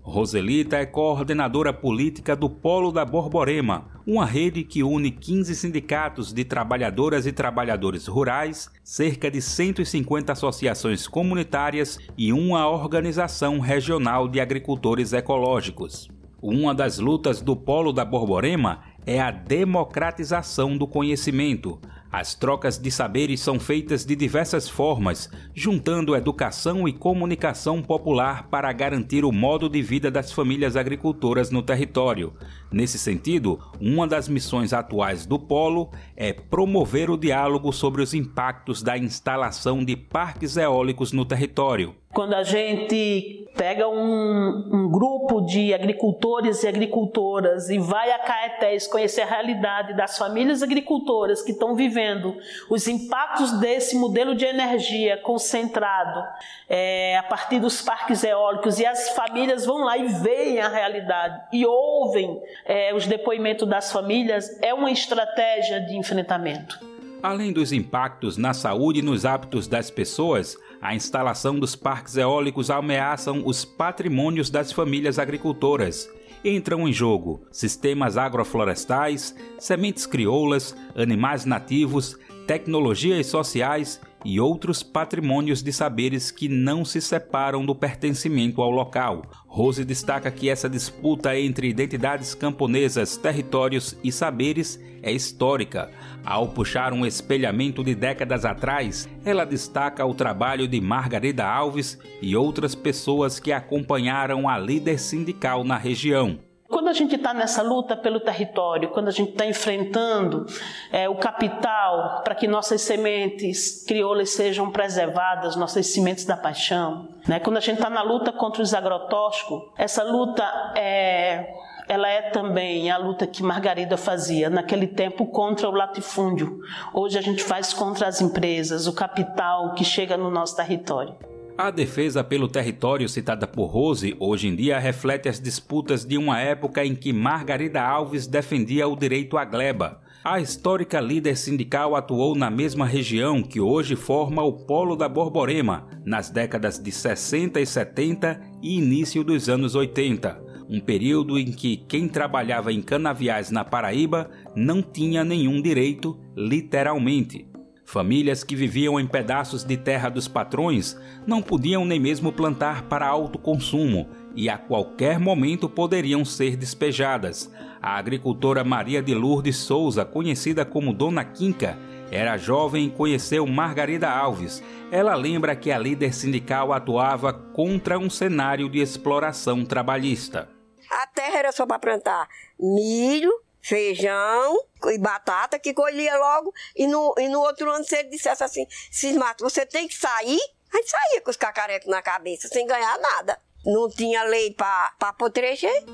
Roselita 0.03 0.77
é 0.77 0.87
coordenadora 0.87 1.73
política 1.73 2.37
do 2.37 2.49
Polo 2.49 2.93
da 2.93 3.05
Borborema, 3.05 3.93
uma 4.07 4.27
rede 4.27 4.65
que 4.65 4.83
une 4.83 5.11
15 5.11 5.55
sindicatos 5.55 6.33
de 6.33 6.45
trabalhadoras 6.45 7.27
e 7.27 7.33
trabalhadores 7.33 8.07
rurais, 8.07 8.71
cerca 8.83 9.31
de 9.31 9.41
150 9.41 10.33
associações 10.33 11.09
comunitárias 11.09 11.99
e 12.17 12.33
uma 12.33 12.69
organização 12.69 13.59
regional 13.61 14.29
de 14.29 14.41
agricultores 14.41 15.13
ecológicos. 15.13 16.09
Uma 16.43 16.75
das 16.75 16.99
lutas 16.99 17.41
do 17.41 17.57
Polo 17.57 17.91
da 17.91 18.05
Borborema 18.05 18.83
é 19.07 19.19
a 19.19 19.31
democratização 19.31 20.77
do 20.77 20.87
conhecimento. 20.87 21.79
As 22.17 22.33
trocas 22.33 22.79
de 22.79 22.93
saberes 22.93 23.41
são 23.41 23.59
feitas 23.59 24.05
de 24.05 24.15
diversas 24.15 24.69
formas, 24.69 25.29
juntando 25.53 26.15
educação 26.15 26.87
e 26.87 26.93
comunicação 26.93 27.83
popular 27.83 28.47
para 28.49 28.73
garantir 28.73 29.25
o 29.25 29.33
modo 29.33 29.69
de 29.69 29.83
vida 29.83 30.12
das 30.12 30.31
famílias 30.31 30.77
agricultoras 30.77 31.51
no 31.51 31.61
território. 31.61 32.33
Nesse 32.71 33.01
sentido, 33.01 33.59
uma 33.81 34.07
das 34.07 34.29
missões 34.29 34.73
atuais 34.73 35.27
do 35.27 35.41
Polo 35.41 35.91
é 36.15 36.33
promover 36.33 37.11
o 37.11 37.17
diálogo 37.17 37.73
sobre 37.73 38.01
os 38.01 38.15
impactos 38.15 38.81
da 38.81 38.97
instalação 38.97 39.85
de 39.85 39.97
parques 39.97 40.57
eólicos 40.57 41.11
no 41.11 41.25
território. 41.25 41.97
Quando 42.15 42.35
a 42.35 42.45
gente 42.45 43.45
pega 43.57 43.89
um, 43.89 44.71
um, 44.73 44.89
grupo 44.91 45.41
de 45.41 45.75
agricultores 45.75 46.62
e 46.62 46.69
agricultoras 46.69 47.69
e 47.71 47.79
vai 47.79 48.11
a 48.12 48.19
Caetés 48.19 48.87
conhecer 48.87 49.23
a 49.23 49.27
realidade 49.27 49.97
das 49.97 50.19
famílias 50.19 50.62
agricultoras 50.62 51.43
que 51.43 51.53
estão 51.53 51.75
vivendo 51.75 52.37
os 52.69 52.87
impactos 52.89 53.59
desse 53.59 53.97
modelo 53.97 54.35
de 54.35 54.45
energia 54.45 55.17
concentrado 55.19 56.25
é, 56.69 57.17
a 57.17 57.23
partir 57.23 57.59
dos 57.61 57.83
parques 57.83 58.23
eólicos 58.23 58.79
e 58.79 58.87
as 58.87 59.11
famílias 59.11 59.65
vão 59.67 59.79
lá 59.79 59.97
e 59.99 60.07
veem 60.07 60.61
a 60.61 60.69
realidade 60.69 61.41
e 61.53 61.65
ouvem 61.67 62.41
é, 62.65 62.95
os 62.95 63.07
depoimentos 63.07 63.69
das 63.69 63.93
famílias, 63.93 64.57
é 64.62 64.73
uma 64.73 64.91
estratégia 64.91 65.81
de 65.81 65.97
enfrentamento. 65.97 66.93
Além 67.25 67.55
dos 67.55 67.72
impactos 67.72 68.37
na 68.37 68.53
saúde 68.53 68.99
e 68.99 69.03
nos 69.03 69.25
hábitos 69.25 69.66
das 69.66 69.91
pessoas, 69.91 70.59
a 70.79 70.95
instalação 70.95 71.59
dos 71.59 71.75
parques 71.75 72.18
eólicos 72.18 72.68
ameaçam 72.68 73.43
os 73.47 73.64
patrimônios 73.64 74.51
das 74.51 74.70
famílias 74.70 75.18
agricultoras. 75.18 76.07
Entram 76.45 76.87
em 76.87 76.93
jogo 76.93 77.47
sistemas 77.51 78.18
agroflorestais, 78.18 79.35
sementes 79.59 80.05
crioulas, 80.05 80.77
animais 80.95 81.47
nativos, 81.47 82.14
tecnologias 82.47 83.27
sociais 83.27 83.99
e 84.25 84.41
outros 84.41 84.83
patrimônios 84.83 85.62
de 85.62 85.72
saberes 85.72 86.31
que 86.31 86.49
não 86.49 86.85
se 86.85 87.01
separam 87.01 87.64
do 87.64 87.75
pertencimento 87.75 88.62
ao 88.62 88.70
local. 88.70 89.22
Rose 89.47 89.85
destaca 89.85 90.31
que 90.31 90.49
essa 90.49 90.68
disputa 90.68 91.39
entre 91.39 91.68
identidades 91.68 92.35
camponesas, 92.35 93.16
territórios 93.16 93.97
e 94.03 94.11
saberes 94.11 94.81
é 95.03 95.12
histórica. 95.12 95.91
Ao 96.25 96.49
puxar 96.49 96.93
um 96.93 97.05
espelhamento 97.05 97.85
de 97.85 97.95
décadas 97.95 98.45
atrás, 98.45 99.09
ela 99.25 99.45
destaca 99.45 100.05
o 100.07 100.14
trabalho 100.14 100.66
de 100.66 100.81
Margarida 100.81 101.45
Alves 101.45 101.99
e 102.22 102.35
outras 102.35 102.75
pessoas 102.75 103.39
que 103.39 103.53
acompanharam 103.53 104.49
a 104.49 104.57
líder 104.57 104.99
sindical 104.99 105.62
na 105.62 105.77
região. 105.77 106.39
Quando 106.75 106.89
a 106.89 106.93
gente 106.93 107.14
está 107.14 107.33
nessa 107.33 107.62
luta 107.62 107.97
pelo 107.97 108.18
território, 108.18 108.89
quando 108.89 109.07
a 109.07 109.12
gente 109.12 109.31
está 109.31 109.47
enfrentando 109.47 110.45
é, 110.91 111.09
o 111.09 111.14
capital 111.14 112.20
para 112.25 112.35
que 112.35 112.49
nossas 112.49 112.81
sementes 112.83 113.85
crioulas 113.85 114.31
sejam 114.31 114.68
preservadas, 114.72 115.55
nossas 115.55 115.87
sementes 115.87 116.25
da 116.25 116.37
paixão, 116.37 117.11
né? 117.29 117.39
quando 117.39 117.59
a 117.59 117.61
gente 117.61 117.77
está 117.77 117.89
na 117.89 118.03
luta 118.03 118.33
contra 118.33 118.61
os 118.61 118.75
agrotóxicos, 118.75 119.70
essa 119.79 120.03
luta 120.03 120.43
é, 120.75 121.55
ela 121.87 122.09
é 122.09 122.22
também 122.31 122.91
a 122.91 122.99
luta 122.99 123.25
que 123.25 123.41
Margarida 123.41 123.97
fazia 123.97 124.51
naquele 124.51 124.89
tempo 124.89 125.27
contra 125.27 125.68
o 125.68 125.72
latifúndio. 125.72 126.59
Hoje 126.93 127.16
a 127.16 127.22
gente 127.22 127.45
faz 127.45 127.72
contra 127.72 128.09
as 128.09 128.20
empresas, 128.20 128.89
o 128.89 128.93
capital 128.93 129.75
que 129.75 129.85
chega 129.85 130.16
no 130.16 130.29
nosso 130.29 130.57
território. 130.57 131.14
A 131.57 131.71
defesa 131.71 132.25
pelo 132.25 132.49
território 132.49 133.09
citada 133.09 133.47
por 133.47 133.67
Rose 133.67 134.17
hoje 134.19 134.49
em 134.49 134.57
dia 134.57 134.77
reflete 134.77 135.29
as 135.29 135.39
disputas 135.39 136.05
de 136.05 136.19
uma 136.19 136.41
época 136.41 136.85
em 136.85 136.97
que 136.97 137.13
Margarida 137.13 137.81
Alves 137.81 138.27
defendia 138.27 138.89
o 138.89 138.97
direito 138.97 139.39
à 139.39 139.45
gleba. 139.45 140.01
A 140.25 140.41
histórica 140.41 141.01
líder 141.01 141.37
sindical 141.37 141.95
atuou 141.95 142.35
na 142.35 142.51
mesma 142.51 142.85
região 142.85 143.41
que 143.41 143.61
hoje 143.61 143.95
forma 143.95 144.43
o 144.43 144.53
Polo 144.53 144.97
da 144.97 145.09
Borborema, 145.09 145.87
nas 146.05 146.29
décadas 146.29 146.77
de 146.77 146.91
60 146.91 147.61
e 147.61 147.67
70 147.67 148.41
e 148.61 148.77
início 148.77 149.23
dos 149.23 149.49
anos 149.49 149.77
80, 149.77 150.43
um 150.69 150.81
período 150.81 151.39
em 151.39 151.53
que 151.53 151.77
quem 151.77 152.09
trabalhava 152.09 152.73
em 152.73 152.83
canaviais 152.83 153.53
na 153.53 153.65
Paraíba 153.65 154.29
não 154.57 154.83
tinha 154.83 155.23
nenhum 155.23 155.63
direito, 155.63 156.19
literalmente. 156.37 157.54
Famílias 157.85 158.43
que 158.43 158.57
viviam 158.57 158.99
em 158.99 159.07
pedaços 159.07 159.62
de 159.62 159.76
terra 159.76 160.09
dos 160.09 160.26
patrões 160.26 160.99
não 161.26 161.43
podiam 161.43 161.85
nem 161.85 162.01
mesmo 162.01 162.32
plantar 162.32 162.82
para 162.85 163.07
autoconsumo 163.07 164.09
e 164.35 164.49
a 164.49 164.59
qualquer 164.59 165.18
momento 165.18 165.68
poderiam 165.68 166.24
ser 166.24 166.57
despejadas. 166.57 167.53
A 167.80 167.97
agricultora 167.97 168.64
Maria 168.64 169.03
de 169.03 169.14
Lourdes 169.14 169.59
Souza, 169.59 170.05
conhecida 170.05 170.64
como 170.64 170.93
Dona 170.93 171.24
Quinca, 171.24 171.78
era 172.11 172.37
jovem 172.37 172.87
e 172.87 172.91
conheceu 172.91 173.47
Margarida 173.47 174.09
Alves. 174.09 174.62
Ela 174.91 175.14
lembra 175.14 175.55
que 175.55 175.70
a 175.70 175.78
líder 175.78 176.14
sindical 176.14 176.72
atuava 176.72 177.32
contra 177.32 177.99
um 177.99 178.09
cenário 178.09 178.68
de 178.68 178.80
exploração 178.80 179.64
trabalhista. 179.64 180.49
A 180.91 181.07
terra 181.07 181.39
era 181.39 181.53
só 181.53 181.66
para 181.66 181.78
plantar 181.78 182.28
milho, 182.59 183.32
feijão 183.65 184.59
e 184.93 184.99
batata, 184.99 185.59
que 185.59 185.73
colhia 185.73 186.17
logo, 186.19 186.53
e 186.77 186.87
no, 186.87 187.15
e 187.19 187.29
no 187.29 187.41
outro 187.41 187.71
ano, 187.71 187.83
se 187.83 187.97
ele 187.97 188.11
dissesse 188.11 188.45
assim, 188.45 188.67
Cismato, 188.91 189.43
você 189.43 189.65
tem 189.65 189.89
que 189.89 189.95
sair, 189.95 190.39
a 190.73 190.77
gente 190.77 190.91
saía 190.91 191.21
com 191.23 191.31
os 191.31 191.37
cacarecos 191.37 191.89
na 191.89 192.03
cabeça, 192.03 192.47
sem 192.49 192.67
ganhar 192.67 192.99
nada. 192.99 193.39
Não 193.65 193.89
tinha 193.89 194.23
lei 194.25 194.53
para 194.53 195.12
proteger. 195.17 195.85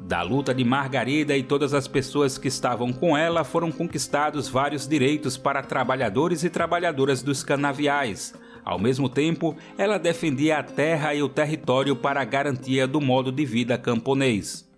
Da 0.00 0.20
luta 0.20 0.52
de 0.52 0.62
Margarida 0.62 1.34
e 1.34 1.42
todas 1.42 1.72
as 1.72 1.88
pessoas 1.88 2.36
que 2.36 2.48
estavam 2.48 2.92
com 2.92 3.16
ela 3.16 3.42
foram 3.42 3.72
conquistados 3.72 4.46
vários 4.46 4.86
direitos 4.86 5.38
para 5.38 5.62
trabalhadores 5.62 6.44
e 6.44 6.50
trabalhadoras 6.50 7.22
dos 7.22 7.42
canaviais. 7.42 8.34
Ao 8.62 8.78
mesmo 8.78 9.08
tempo, 9.08 9.56
ela 9.78 9.98
defendia 9.98 10.58
a 10.58 10.62
terra 10.62 11.14
e 11.14 11.22
o 11.22 11.28
território 11.28 11.96
para 11.96 12.20
a 12.20 12.24
garantia 12.24 12.86
do 12.86 13.00
modo 13.00 13.32
de 13.32 13.46
vida 13.46 13.78
camponês. 13.78 14.68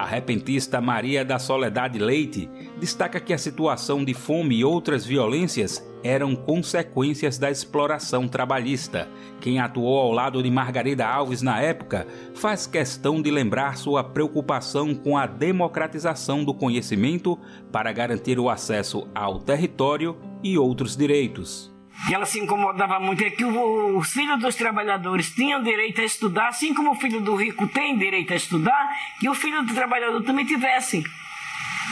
A 0.00 0.04
repentista 0.06 0.80
Maria 0.80 1.22
da 1.22 1.38
Soledade 1.38 1.98
Leite 1.98 2.48
destaca 2.78 3.20
que 3.20 3.34
a 3.34 3.38
situação 3.38 4.02
de 4.02 4.14
fome 4.14 4.56
e 4.56 4.64
outras 4.64 5.04
violências 5.04 5.86
eram 6.02 6.34
consequências 6.34 7.36
da 7.36 7.50
exploração 7.50 8.26
trabalhista. 8.26 9.06
Quem 9.42 9.60
atuou 9.60 9.98
ao 9.98 10.10
lado 10.10 10.42
de 10.42 10.50
Margarida 10.50 11.06
Alves 11.06 11.42
na 11.42 11.60
época 11.60 12.06
faz 12.34 12.66
questão 12.66 13.20
de 13.20 13.30
lembrar 13.30 13.76
sua 13.76 14.02
preocupação 14.02 14.94
com 14.94 15.18
a 15.18 15.26
democratização 15.26 16.42
do 16.42 16.54
conhecimento 16.54 17.38
para 17.70 17.92
garantir 17.92 18.38
o 18.38 18.48
acesso 18.48 19.06
ao 19.14 19.38
território 19.38 20.16
e 20.42 20.56
outros 20.56 20.96
direitos 20.96 21.70
que 22.06 22.14
ela 22.14 22.26
se 22.26 22.40
incomodava 22.40 22.98
muito 22.98 23.22
é 23.22 23.30
que 23.30 23.44
os 23.44 24.12
filhos 24.12 24.40
dos 24.40 24.54
trabalhadores 24.54 25.30
tinham 25.30 25.62
direito 25.62 26.00
a 26.00 26.04
estudar, 26.04 26.48
assim 26.48 26.72
como 26.72 26.92
o 26.92 26.94
filho 26.94 27.20
do 27.20 27.34
rico 27.34 27.66
tem 27.68 27.98
direito 27.98 28.32
a 28.32 28.36
estudar, 28.36 28.88
que 29.18 29.28
o 29.28 29.34
filho 29.34 29.62
do 29.62 29.74
trabalhador 29.74 30.22
também 30.22 30.46
tivesse. 30.46 31.04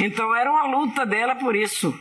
Então 0.01 0.35
era 0.35 0.51
uma 0.51 0.65
luta 0.65 1.05
dela 1.05 1.35
por 1.35 1.55
isso. 1.55 1.99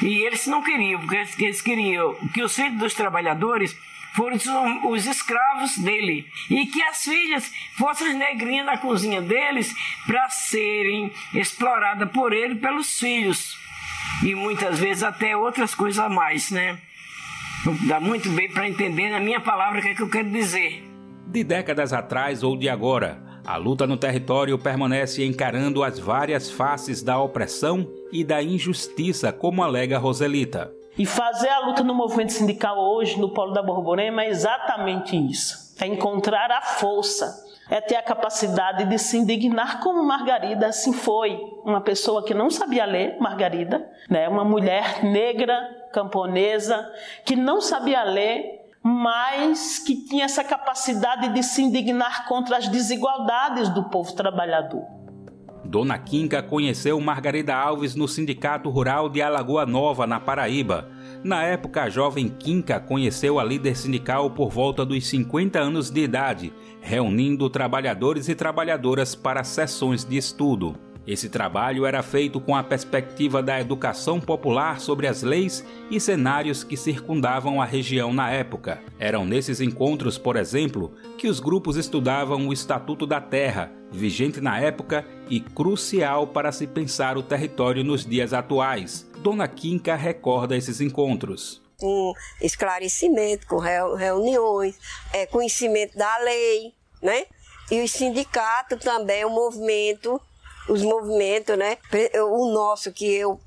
E 0.00 0.22
eles 0.22 0.46
não 0.46 0.62
queriam, 0.62 1.00
porque 1.00 1.44
eles 1.44 1.60
queriam 1.60 2.14
que 2.32 2.42
os 2.42 2.54
filhos 2.54 2.78
dos 2.78 2.94
trabalhadores 2.94 3.76
fossem 4.12 4.80
os 4.84 5.06
escravos 5.06 5.78
dele 5.78 6.26
e 6.50 6.66
que 6.66 6.82
as 6.82 7.02
filhas 7.02 7.50
fossem 7.76 8.08
as 8.08 8.14
negrinhas 8.14 8.66
na 8.66 8.76
cozinha 8.76 9.22
deles 9.22 9.74
para 10.06 10.28
serem 10.28 11.10
exploradas 11.34 12.10
por 12.10 12.32
ele 12.32 12.56
pelos 12.56 12.98
filhos 12.98 13.56
e 14.22 14.34
muitas 14.34 14.78
vezes 14.78 15.02
até 15.02 15.36
outras 15.36 15.74
coisas 15.74 15.98
a 15.98 16.08
mais, 16.08 16.50
né? 16.50 16.78
Dá 17.86 18.00
muito 18.00 18.28
bem 18.30 18.50
para 18.50 18.68
entender 18.68 19.10
na 19.10 19.20
minha 19.20 19.40
palavra 19.40 19.78
o 19.78 19.82
que, 19.82 19.88
é 19.88 19.94
que 19.94 20.02
eu 20.02 20.10
quero 20.10 20.30
dizer. 20.30 20.82
De 21.26 21.44
décadas 21.44 21.92
atrás 21.92 22.42
ou 22.42 22.56
de 22.56 22.68
agora, 22.68 23.22
a 23.46 23.56
luta 23.56 23.86
no 23.86 23.96
território 23.96 24.58
permanece 24.58 25.24
encarando 25.24 25.82
as 25.82 25.98
várias 25.98 26.50
faces 26.50 27.02
da 27.02 27.20
opressão 27.20 27.88
e 28.12 28.24
da 28.24 28.42
injustiça, 28.42 29.32
como 29.32 29.62
alega 29.62 29.98
Roselita. 29.98 30.72
E 30.98 31.06
fazer 31.06 31.48
a 31.48 31.60
luta 31.60 31.82
no 31.82 31.94
movimento 31.94 32.32
sindical 32.32 32.78
hoje, 32.78 33.18
no 33.18 33.30
Polo 33.30 33.52
da 33.52 33.62
Borborema, 33.62 34.24
é 34.24 34.28
exatamente 34.28 35.16
isso. 35.16 35.74
É 35.80 35.86
encontrar 35.86 36.50
a 36.50 36.60
força, 36.60 37.34
é 37.72 37.80
ter 37.80 37.96
a 37.96 38.02
capacidade 38.02 38.84
de 38.84 38.98
se 38.98 39.16
indignar 39.16 39.80
como 39.80 40.04
Margarida 40.04 40.66
assim 40.66 40.92
foi. 40.92 41.40
Uma 41.64 41.80
pessoa 41.80 42.22
que 42.22 42.34
não 42.34 42.50
sabia 42.50 42.84
ler, 42.84 43.16
Margarida, 43.18 43.90
né? 44.10 44.28
uma 44.28 44.44
mulher 44.44 45.02
negra, 45.02 45.58
camponesa, 45.90 46.86
que 47.24 47.34
não 47.34 47.62
sabia 47.62 48.04
ler, 48.04 48.68
mas 48.82 49.78
que 49.78 49.96
tinha 50.06 50.26
essa 50.26 50.44
capacidade 50.44 51.30
de 51.30 51.42
se 51.42 51.62
indignar 51.62 52.28
contra 52.28 52.58
as 52.58 52.68
desigualdades 52.68 53.70
do 53.70 53.84
povo 53.84 54.12
trabalhador. 54.14 54.84
Dona 55.64 55.98
Quinca 55.98 56.42
conheceu 56.42 57.00
Margarida 57.00 57.54
Alves 57.54 57.94
no 57.94 58.06
Sindicato 58.06 58.68
Rural 58.68 59.08
de 59.08 59.22
Alagoa 59.22 59.64
Nova, 59.64 60.06
na 60.06 60.20
Paraíba. 60.20 60.90
Na 61.24 61.42
época, 61.44 61.84
a 61.84 61.88
jovem 61.88 62.28
Quinca 62.28 62.78
conheceu 62.78 63.40
a 63.40 63.44
líder 63.44 63.74
sindical 63.74 64.28
por 64.28 64.50
volta 64.50 64.84
dos 64.84 65.06
50 65.06 65.58
anos 65.58 65.88
de 65.88 66.02
idade, 66.02 66.52
reunindo 66.82 67.48
trabalhadores 67.48 68.28
e 68.28 68.34
trabalhadoras 68.34 69.14
para 69.14 69.44
sessões 69.44 70.04
de 70.04 70.16
estudo. 70.16 70.74
Esse 71.06 71.28
trabalho 71.28 71.84
era 71.84 72.02
feito 72.02 72.38
com 72.40 72.54
a 72.54 72.62
perspectiva 72.62 73.42
da 73.42 73.60
educação 73.60 74.20
popular 74.20 74.78
sobre 74.78 75.08
as 75.08 75.22
leis 75.22 75.64
e 75.90 75.98
cenários 75.98 76.62
que 76.62 76.76
circundavam 76.76 77.60
a 77.60 77.64
região 77.64 78.12
na 78.12 78.30
época. 78.30 78.80
Eram 79.00 79.24
nesses 79.24 79.60
encontros, 79.60 80.16
por 80.16 80.36
exemplo, 80.36 80.92
que 81.18 81.26
os 81.26 81.40
grupos 81.40 81.76
estudavam 81.76 82.46
o 82.46 82.52
Estatuto 82.52 83.04
da 83.04 83.20
Terra, 83.20 83.72
vigente 83.90 84.40
na 84.40 84.60
época 84.60 85.04
e 85.28 85.40
crucial 85.40 86.28
para 86.28 86.52
se 86.52 86.68
pensar 86.68 87.16
o 87.16 87.22
território 87.22 87.82
nos 87.82 88.06
dias 88.06 88.32
atuais. 88.32 89.10
Dona 89.22 89.48
Quinca 89.48 89.96
recorda 89.96 90.56
esses 90.56 90.80
encontros 90.80 91.61
com 91.82 92.14
esclarecimento, 92.40 93.46
com 93.48 93.58
reuniões, 93.58 94.78
é, 95.12 95.26
conhecimento 95.26 95.98
da 95.98 96.18
lei, 96.18 96.72
né? 97.02 97.26
E 97.70 97.82
o 97.82 97.88
sindicato 97.88 98.76
também, 98.76 99.24
o 99.24 99.30
movimento 99.30 100.20
os 100.68 100.82
movimentos, 100.82 101.58
né? 101.58 101.76
O 102.30 102.52
nosso 102.52 102.92
que 102.92 103.12
eu 103.12 103.40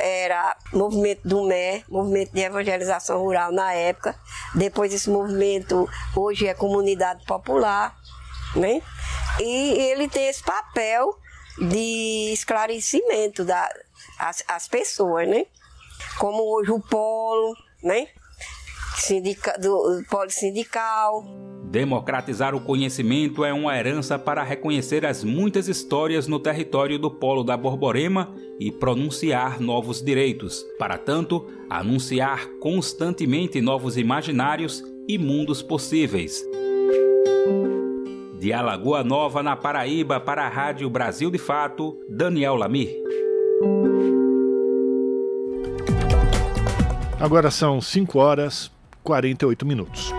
era 0.00 0.56
movimento 0.72 1.26
do 1.26 1.42
MER, 1.44 1.84
movimento 1.88 2.32
de 2.32 2.40
evangelização 2.40 3.18
rural 3.18 3.52
na 3.52 3.72
época. 3.72 4.18
Depois 4.54 4.92
esse 4.92 5.10
movimento 5.10 5.88
hoje 6.14 6.46
é 6.46 6.54
comunidade 6.54 7.24
popular, 7.24 7.96
né? 8.54 8.80
E 9.40 9.90
ele 9.90 10.08
tem 10.08 10.28
esse 10.28 10.42
papel 10.42 11.18
de 11.58 12.30
esclarecimento 12.32 13.44
das 13.44 13.70
as, 14.18 14.42
as 14.48 14.68
pessoas, 14.68 15.28
né? 15.28 15.46
Como 16.18 16.42
hoje 16.54 16.70
o 16.70 16.80
polo, 16.80 17.54
né? 17.82 18.06
Sindica, 18.96 19.58
do, 19.58 19.98
do 19.98 20.04
polo 20.08 20.30
sindical. 20.30 21.24
Democratizar 21.70 22.54
o 22.54 22.60
conhecimento 22.60 23.44
é 23.44 23.52
uma 23.52 23.76
herança 23.76 24.18
para 24.18 24.42
reconhecer 24.42 25.04
as 25.04 25.22
muitas 25.22 25.68
histórias 25.68 26.26
no 26.26 26.38
território 26.38 26.98
do 26.98 27.10
Polo 27.10 27.44
da 27.44 27.56
Borborema 27.56 28.32
e 28.58 28.70
pronunciar 28.72 29.60
novos 29.60 30.00
direitos. 30.00 30.64
Para 30.78 30.96
tanto, 30.96 31.46
anunciar 31.68 32.46
constantemente 32.60 33.60
novos 33.60 33.98
imaginários 33.98 34.82
e 35.08 35.18
mundos 35.18 35.60
possíveis. 35.60 36.42
De 38.38 38.52
Alagoa 38.52 39.02
Nova, 39.02 39.42
na 39.42 39.56
Paraíba, 39.56 40.20
para 40.20 40.46
a 40.46 40.48
Rádio 40.48 40.88
Brasil 40.88 41.30
de 41.30 41.38
Fato, 41.38 41.98
Daniel 42.08 42.54
Lamir. 42.54 42.94
Agora 47.18 47.50
são 47.50 47.80
5 47.80 48.18
horas 48.18 48.70
48 49.02 49.64
minutos. 49.64 50.12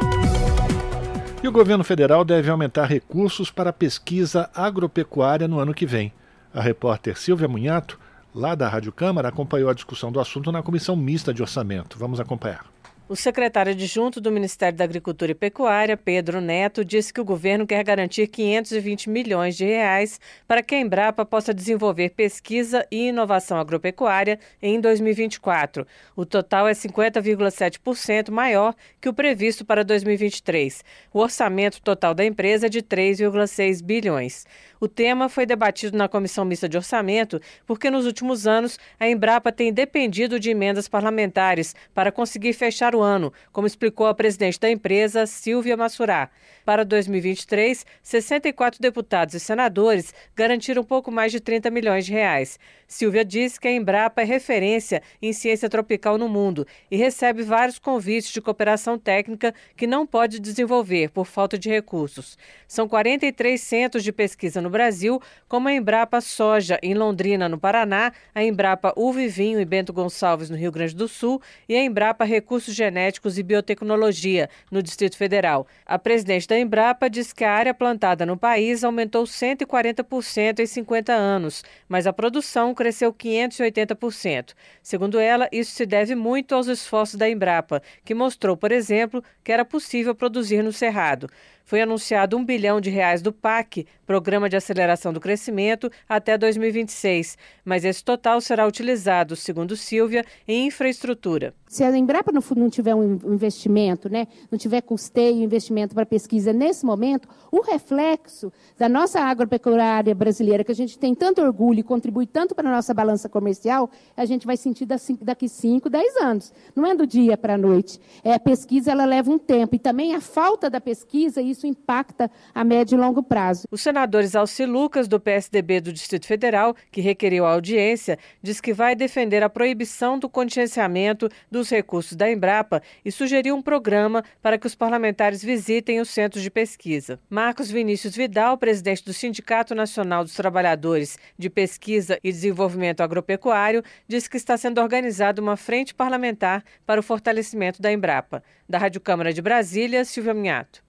E 1.43 1.47
o 1.47 1.51
governo 1.51 1.83
federal 1.83 2.25
deve 2.25 2.49
aumentar 2.49 2.85
recursos 2.85 3.51
para 3.51 3.69
a 3.69 3.73
pesquisa 3.73 4.49
agropecuária 4.55 5.47
no 5.47 5.59
ano 5.59 5.75
que 5.75 5.85
vem. 5.85 6.11
A 6.51 6.59
repórter 6.59 7.15
Silvia 7.15 7.47
Munhato, 7.47 7.99
lá 8.33 8.55
da 8.55 8.67
Rádio 8.67 8.91
Câmara, 8.91 9.29
acompanhou 9.29 9.69
a 9.69 9.75
discussão 9.75 10.11
do 10.11 10.19
assunto 10.19 10.51
na 10.51 10.63
Comissão 10.63 10.95
Mista 10.95 11.31
de 11.31 11.43
Orçamento. 11.43 11.99
Vamos 11.99 12.19
acompanhar. 12.19 12.65
O 13.09 13.15
secretário 13.15 13.71
adjunto 13.71 14.19
do 14.19 14.29
Ministério 14.29 14.77
da 14.77 14.83
Agricultura 14.83 15.31
e 15.31 15.35
Pecuária, 15.35 15.95
Pedro 15.95 16.41
Neto, 16.41 16.83
disse 16.83 17.13
que 17.13 17.21
o 17.21 17.23
governo 17.23 17.65
quer 17.65 17.81
garantir 17.81 18.27
520 18.27 19.09
milhões 19.09 19.55
de 19.55 19.63
reais 19.63 20.19
para 20.45 20.61
que 20.61 20.75
a 20.75 20.79
Embrapa 20.81 21.25
possa 21.25 21.53
desenvolver 21.53 22.09
pesquisa 22.09 22.85
e 22.91 23.07
inovação 23.07 23.57
agropecuária 23.57 24.37
em 24.61 24.81
2024. 24.81 25.87
O 26.17 26.25
total 26.25 26.67
é 26.67 26.73
50,7% 26.73 28.29
maior 28.29 28.75
que 28.99 29.07
o 29.07 29.13
previsto 29.13 29.63
para 29.63 29.85
2023. 29.85 30.83
O 31.13 31.19
orçamento 31.19 31.81
total 31.81 32.13
da 32.13 32.25
empresa 32.25 32.65
é 32.65 32.69
de 32.69 32.81
3,6 32.81 33.81
bilhões. 33.81 34.45
O 34.79 34.87
tema 34.87 35.27
foi 35.27 35.45
debatido 35.45 35.97
na 35.97 36.07
Comissão 36.07 36.45
Mista 36.45 36.69
de 36.69 36.77
Orçamento 36.77 37.41
porque 37.65 37.89
nos 37.89 38.05
últimos 38.05 38.45
anos 38.45 38.77
a 38.99 39.09
Embrapa 39.09 39.51
tem 39.51 39.73
dependido 39.73 40.39
de 40.39 40.51
emendas 40.51 40.87
parlamentares 40.87 41.75
para 41.93 42.11
conseguir 42.11 42.53
fechar 42.53 42.93
o 42.93 43.01
ano, 43.01 43.33
como 43.51 43.65
explicou 43.65 44.05
a 44.05 44.13
presidente 44.13 44.59
da 44.59 44.69
empresa, 44.69 45.25
Silvia 45.25 45.75
Massurá. 45.75 46.29
Para 46.63 46.83
2023, 46.83 47.85
64 48.03 48.79
deputados 48.79 49.33
e 49.33 49.39
senadores 49.39 50.13
garantiram 50.35 50.83
pouco 50.83 51.11
mais 51.11 51.31
de 51.31 51.39
30 51.39 51.71
milhões 51.71 52.05
de 52.05 52.11
reais. 52.11 52.59
Silvia 52.87 53.25
diz 53.25 53.57
que 53.57 53.67
a 53.67 53.71
Embrapa 53.71 54.21
é 54.21 54.25
referência 54.25 55.01
em 55.21 55.33
ciência 55.33 55.69
tropical 55.69 56.17
no 56.17 56.29
mundo 56.29 56.67
e 56.91 56.97
recebe 56.97 57.41
vários 57.41 57.79
convites 57.79 58.31
de 58.31 58.41
cooperação 58.41 58.97
técnica 58.99 59.53
que 59.75 59.87
não 59.87 60.05
pode 60.05 60.39
desenvolver 60.39 61.09
por 61.09 61.25
falta 61.25 61.57
de 61.57 61.69
recursos. 61.69 62.37
São 62.67 62.87
43 62.87 63.59
centros 63.59 64.03
de 64.03 64.11
pesquisa 64.11 64.61
no 64.61 64.66
Brasil, 64.69 65.21
como 65.47 65.67
a 65.67 65.73
Embrapa 65.73 66.21
Soja 66.21 66.79
em 66.81 66.93
Londrina, 66.93 67.47
no 67.47 67.57
Paraná, 67.57 68.11
a 68.33 68.43
Embrapa 68.43 68.93
Uva 68.95 69.21
e 69.21 69.27
Vinho 69.27 69.59
em 69.59 69.65
Bento 69.65 69.93
Gonçalves, 69.93 70.49
no 70.49 70.57
Rio 70.57 70.71
Grande 70.71 70.95
do 70.95 71.07
Sul, 71.07 71.41
e 71.67 71.75
a 71.75 71.83
Embrapa 71.83 72.25
Recursos 72.25 72.73
Genéticos 72.73 73.37
e 73.37 73.43
Biotecnologia, 73.43 74.49
no 74.71 74.81
Distrito 74.83 75.17
Federal. 75.17 75.67
A 75.85 75.97
presidente 75.99 76.47
da 76.47 76.57
Embrapa 76.57 77.09
diz 77.09 77.33
que 77.33 77.43
a 77.43 77.51
área 77.51 77.73
plantada 77.73 78.25
no 78.25 78.37
país 78.37 78.83
aumentou 78.83 79.23
140% 79.23 80.59
em 80.59 80.65
50 80.65 81.13
anos, 81.13 81.63
mas 81.87 82.07
a 82.07 82.13
produção 82.13 82.73
cresceu 82.73 83.13
580%. 83.13 84.53
Segundo 84.81 85.19
ela, 85.19 85.47
isso 85.51 85.71
se 85.71 85.85
deve 85.85 86.15
muito 86.15 86.55
aos 86.55 86.67
esforços 86.67 87.15
da 87.15 87.29
Embrapa, 87.29 87.81
que 88.03 88.13
mostrou, 88.13 88.57
por 88.57 88.71
exemplo, 88.71 89.23
que 89.43 89.51
era 89.51 89.65
possível 89.65 90.13
produzir 90.13 90.63
no 90.63 90.71
Cerrado 90.71 91.29
foi 91.67 91.81
anunciado 91.81 92.37
um 92.37 92.45
bilhão 92.45 92.79
de 92.79 92.89
reais 92.89 93.21
do 93.21 93.33
PAC, 93.33 93.85
Programa 94.05 94.47
de 94.47 94.55
Aceleração 94.55 95.11
do 95.11 95.19
Crescimento, 95.19 95.91
até 96.07 96.37
2026. 96.37 97.37
Mas 97.65 97.83
esse 97.83 98.01
total 98.01 98.39
será 98.39 98.65
utilizado, 98.65 99.35
segundo 99.35 99.75
Silvia, 99.75 100.23
em 100.47 100.67
infraestrutura. 100.67 101.53
Se 101.67 101.83
a 101.83 101.95
Embrapa 101.97 102.31
não, 102.31 102.69
tiver 102.69 102.95
um 102.95 103.19
investimento, 103.25 104.07
né, 104.07 104.27
não 104.49 104.57
tiver 104.57 104.79
custeio 104.79 105.43
investimento 105.43 105.93
para 105.93 106.05
pesquisa 106.05 106.53
nesse 106.53 106.85
momento, 106.85 107.27
o 107.51 107.59
reflexo 107.59 108.49
da 108.77 108.87
nossa 108.87 109.19
agropecuária 109.19 110.15
brasileira, 110.15 110.63
que 110.63 110.71
a 110.71 110.75
gente 110.75 110.97
tem 110.97 111.13
tanto 111.13 111.41
orgulho 111.41 111.81
e 111.81 111.83
contribui 111.83 112.25
tanto 112.25 112.55
para 112.55 112.69
a 112.69 112.71
nossa 112.71 112.93
balança 112.93 113.27
comercial, 113.27 113.89
a 114.15 114.23
gente 114.23 114.47
vai 114.47 114.55
sentir 114.55 114.85
daqui 114.85 115.49
5, 115.49 115.89
10 115.89 116.15
anos. 116.21 116.53
Não 116.73 116.85
é 116.85 116.95
do 116.95 117.05
dia 117.05 117.35
para 117.35 117.55
a 117.55 117.57
noite. 117.57 117.99
É, 118.23 118.33
a 118.33 118.39
pesquisa 118.39 118.91
ela 118.91 119.03
leva 119.03 119.29
um 119.29 119.37
tempo. 119.37 119.75
E 119.75 119.79
também 119.79 120.15
a 120.15 120.21
falta 120.21 120.69
da 120.69 120.79
pesquisa, 120.79 121.41
isso 121.41 121.56
impacta 121.65 122.29
a 122.53 122.63
médio 122.63 122.97
e 122.97 122.99
longo 122.99 123.23
prazo. 123.23 123.67
Os 123.71 123.81
senadores 123.81 124.35
Alci 124.35 124.65
Lucas, 124.65 125.07
do 125.07 125.19
PSDB 125.19 125.79
do 125.79 125.93
Distrito 125.93 126.27
Federal, 126.27 126.75
que 126.91 127.01
requeriu 127.01 127.45
a 127.45 127.53
audiência, 127.53 128.19
diz 128.43 128.59
que 128.59 128.73
vai 128.73 128.95
defender 128.95 129.41
a 129.41 129.49
proibição 129.49 130.19
do 130.19 130.29
contingenciamento 130.29 131.29
dos 131.49 131.69
recursos 131.69 132.15
da 132.15 132.29
Embrapa 132.29 132.81
e 133.03 133.11
sugeriu 133.11 133.55
um 133.55 133.61
programa 133.61 134.23
para 134.41 134.57
que 134.57 134.67
os 134.67 134.75
parlamentares 134.75 135.43
visitem 135.43 135.99
os 135.99 136.09
centros 136.09 136.43
de 136.43 136.51
pesquisa. 136.51 137.19
Marcos 137.29 137.71
Vinícius 137.71 138.15
Vidal, 138.15 138.57
presidente 138.57 139.05
do 139.05 139.13
Sindicato 139.13 139.73
Nacional 139.73 140.23
dos 140.23 140.33
Trabalhadores 140.33 141.17
de 141.37 141.49
Pesquisa 141.49 142.19
e 142.23 142.31
Desenvolvimento 142.31 143.01
Agropecuário, 143.01 143.83
disse 144.07 144.29
que 144.29 144.37
está 144.37 144.57
sendo 144.57 144.81
organizada 144.81 145.41
uma 145.41 145.55
frente 145.55 145.93
parlamentar 145.93 146.63
para 146.85 146.99
o 146.99 147.03
fortalecimento 147.03 147.81
da 147.81 147.91
Embrapa. 147.91 148.43
Da 148.67 148.77
Rádio 148.77 149.01
Câmara 149.01 149.33
de 149.33 149.41
Brasília, 149.41 150.03
Silvia 150.03 150.33
Minhato. 150.33 150.86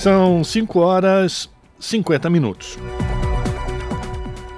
São 0.00 0.42
5 0.42 0.80
horas 0.80 1.50
50 1.78 2.30
minutos. 2.30 2.78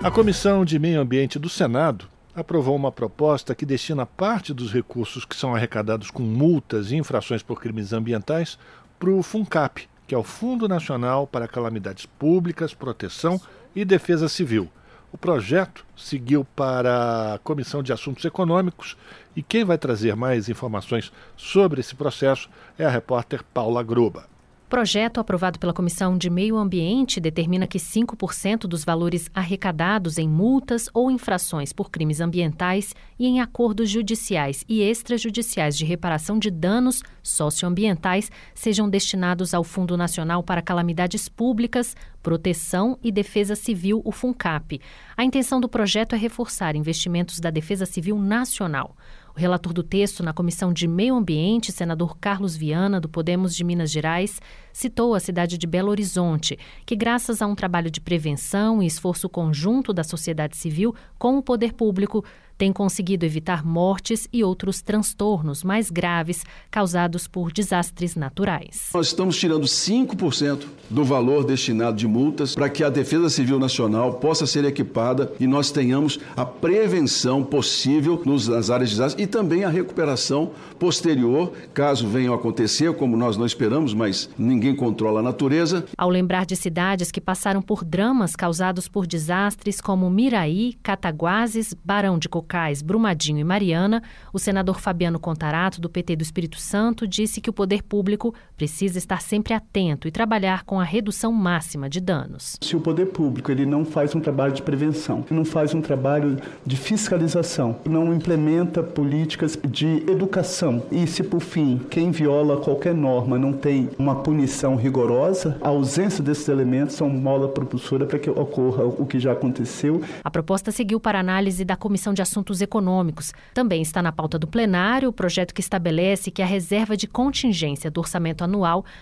A 0.01 0.09
Comissão 0.09 0.65
de 0.65 0.79
Meio 0.79 1.01
Ambiente 1.01 1.37
do 1.37 1.49
Senado 1.49 2.07
aprovou 2.33 2.77
uma 2.77 2.93
proposta 2.93 3.53
que 3.53 3.67
destina 3.67 4.07
parte 4.07 4.55
dos 4.55 4.73
recursos 4.73 5.25
que 5.25 5.35
são 5.35 5.53
arrecadados 5.53 6.13
com 6.13 6.23
multas 6.23 6.93
e 6.93 6.97
infrações 6.97 7.43
por 7.43 7.61
crimes 7.61 7.93
ambientais 7.93 8.57
para 9.01 9.11
o 9.11 9.21
FUNCAP, 9.21 9.89
que 10.07 10.15
é 10.15 10.19
o 10.19 10.23
Fundo 10.23 10.69
Nacional 10.69 11.27
para 11.27 11.49
Calamidades 11.49 12.07
Públicas, 12.07 12.73
Proteção 12.73 13.41
e 13.75 13.85
Defesa 13.85 14.29
Civil. 14.29 14.71
O 15.13 15.19
projeto 15.19 15.85
seguiu 15.97 16.47
para 16.55 17.35
a 17.35 17.39
Comissão 17.41 17.83
de 17.83 17.93
Assuntos 17.93 18.25
Econômicos 18.25 18.97
e 19.35 19.43
quem 19.43 19.65
vai 19.65 19.77
trazer 19.77 20.15
mais 20.15 20.49
informações 20.49 21.13
sobre 21.37 21.81
esse 21.81 21.97
processo 21.97 22.49
é 22.79 22.85
a 22.85 22.91
repórter 22.91 23.43
Paula 23.53 23.83
Groba 23.83 24.31
projeto 24.73 25.21
aprovado 25.21 25.59
pela 25.59 25.75
Comissão 25.75 26.17
de 26.17 26.31
Meio 26.31 26.57
Ambiente 26.57 27.21
determina 27.21 27.67
que 27.67 27.77
5% 27.77 28.61
dos 28.61 28.87
valores 28.87 29.29
arrecadados 29.35 30.17
em 30.17 30.27
multas 30.27 30.89
ou 30.95 31.11
infrações 31.11 31.75
por 31.75 31.91
crimes 31.91 32.23
ambientais 32.23 32.95
e 33.19 33.27
em 33.27 33.39
acordos 33.39 33.91
judiciais 33.91 34.65
e 34.67 34.81
extrajudiciais 34.81 35.77
de 35.77 35.85
reparação 35.85 36.39
de 36.39 36.51
danos 36.51 37.03
socioambientais 37.23 38.31
sejam 38.55 38.89
destinados 38.89 39.53
ao 39.53 39.63
Fundo 39.63 39.95
Nacional 39.95 40.43
para 40.43 40.63
Calamidades 40.63 41.29
Públicas, 41.29 41.95
Proteção 42.23 42.99
e 43.03 43.13
Defesa 43.13 43.55
Civil, 43.55 44.01
o 44.07 44.11
FUNCAP. 44.11 44.81
A 45.15 45.23
intenção 45.23 45.61
do 45.61 45.69
projeto 45.69 46.15
é 46.15 46.19
reforçar 46.19 46.77
investimentos 46.77 47.41
da 47.41 47.51
Defesa 47.51 47.85
Civil 47.85 48.19
Nacional. 48.19 48.97
O 49.35 49.41
relator 49.41 49.73
do 49.73 49.83
texto 49.83 50.23
na 50.23 50.33
Comissão 50.35 50.75
de 50.75 50.87
Meio 50.87 51.15
Ambiente, 51.15 51.73
senador 51.73 52.19
Carlos 52.19 52.55
Viana, 52.55 53.01
do 53.01 53.09
Podemos 53.09 53.55
de 53.55 53.65
Minas 53.65 53.91
Gerais, 53.91 54.39
citou 54.73 55.15
a 55.15 55.21
cidade 55.21 55.57
de 55.57 55.67
Belo 55.67 55.91
Horizonte, 55.91 56.59
que, 56.85 56.95
graças 56.95 57.41
a 57.41 57.47
um 57.47 57.55
trabalho 57.55 57.91
de 57.91 58.01
prevenção 58.01 58.83
e 58.83 58.87
esforço 58.87 59.31
conjunto 59.31 59.93
da 59.93 60.05
sociedade 60.05 60.57
civil 60.59 60.95
com 61.19 61.39
o 61.39 61.43
poder 61.43 61.73
público, 61.73 62.23
tem 62.63 62.73
conseguido 62.73 63.27
evitar 63.27 63.67
mortes 63.67 64.29
e 64.33 64.45
outros 64.45 64.81
transtornos 64.81 65.65
mais 65.65 65.91
graves 65.91 66.45
causados 66.71 67.27
por 67.27 67.51
desastres 67.53 68.15
naturais. 68.15 68.91
Nós 68.95 69.09
estamos 69.09 69.37
tirando 69.37 69.67
5% 69.67 70.67
do 70.89 71.03
valor 71.03 71.45
destinado 71.45 71.97
de 71.97 72.07
multas 72.07 72.55
para 72.55 72.71
que 72.71 72.85
a 72.85 72.89
Defesa 72.89 73.29
Civil 73.29 73.59
Nacional 73.59 74.15
possa 74.15 74.47
ser 74.47 74.65
equipada 74.65 75.33
e 75.41 75.47
nós 75.49 75.73
tenhamos 75.73 76.21
a 76.37 76.47
prevenção 76.47 77.43
possível 77.43 78.23
nas 78.25 78.71
áreas 78.71 78.91
de 78.91 78.95
desastre 78.95 79.25
e 79.25 79.27
também 79.27 79.65
a 79.65 79.69
recuperação 79.69 80.53
posterior, 80.79 81.53
caso 81.75 82.07
venham 82.07 82.33
a 82.33 82.37
acontecer, 82.37 82.95
como 82.95 83.17
nós 83.17 83.37
não 83.37 83.45
esperamos, 83.45 83.93
mas 83.93 84.31
ninguém 84.39 84.77
controla 84.77 85.19
a 85.19 85.23
natureza. 85.23 85.85
Ao 85.99 86.09
lembrar 86.09 86.47
de 86.47 86.55
cidades 86.55 87.11
que 87.11 87.21
passaram 87.21 87.61
por 87.61 87.85
dramas 87.85 88.37
causados 88.37 88.87
por 88.87 89.05
desastres 89.05 89.81
como 89.81 90.09
Miraí, 90.09 90.75
Cataguases, 90.81 91.75
Barão 91.85 92.21
de 92.21 92.29
Cocá, 92.29 92.52
locais 92.53 92.83
Brumadinho 92.83 93.39
e 93.39 93.45
Mariana, 93.45 94.03
o 94.31 94.39
senador 94.39 94.79
Fabiano 94.79 95.19
Contarato, 95.19 95.81
do 95.81 95.89
PT 95.89 96.17
do 96.17 96.23
Espírito 96.23 96.59
Santo, 96.59 97.07
disse 97.07 97.41
que 97.41 97.49
o 97.49 97.53
poder 97.53 97.83
público 97.83 98.35
precisa 98.63 98.97
estar 98.97 99.21
sempre 99.21 99.53
atento 99.55 100.07
e 100.07 100.13
trabalhar 100.13 100.63
com 100.63 100.79
a 100.79 100.85
redução 100.85 101.33
máxima 101.33 101.91
de 101.91 102.01
danos. 102.01 102.57
Se 102.63 102.77
o 102.77 102.81
poder 102.81 103.07
público 103.07 103.51
ele 103.51 103.67
não 103.67 103.85
faz 103.85 104.15
um 104.15 104.21
trabalho 104.21 104.53
de 104.53 104.63
prevenção, 104.63 105.25
não 105.33 105.45
faz 105.45 105.75
um 105.75 105.81
trabalho 105.81 106.37
de 106.65 106.77
fiscalização, 106.77 107.75
não 107.85 108.15
implementa 108.15 108.81
políticas 108.81 109.59
de 109.69 110.05
educação 110.09 110.81
e 110.93 111.09
se 111.09 111.25
por 111.25 111.41
fim 111.41 111.81
quem 111.91 112.13
viola 112.13 112.57
qualquer 112.57 112.95
norma 112.95 113.37
não 113.37 113.53
tem 113.53 113.91
uma 113.99 114.15
punição 114.15 114.77
rigorosa, 114.77 115.59
a 115.61 115.71
ausência 115.71 116.23
desses 116.23 116.49
elementos 116.49 116.95
são 116.95 117.09
mola 117.11 117.49
propulsora 117.49 118.07
para 118.07 118.21
que 118.21 118.31
ocorra 118.31 118.85
o 118.85 119.05
que 119.05 119.19
já 119.19 119.33
aconteceu. 119.33 120.03
A 120.23 120.31
proposta 120.31 120.71
seguiu 120.71 121.01
para 121.01 121.19
análise 121.19 121.65
da 121.65 121.75
Comissão 121.75 122.15
de 122.15 122.23
Assuntos 122.23 122.63
econômicos. 122.63 123.33
Também 123.53 123.83
está 123.83 124.01
na 124.01 124.13
pauta 124.13 124.39
do 124.39 124.47
plenário 124.47 125.09
o 125.09 125.13
projeto 125.13 125.53
que 125.53 125.61
estabelece 125.61 126.31
que 126.31 126.43
a 126.43 126.47
reserva 126.47 126.97
de 126.97 127.09
contingência 127.09 127.91
do 127.91 127.99
orçamento 127.99 128.45
anual 128.45 128.52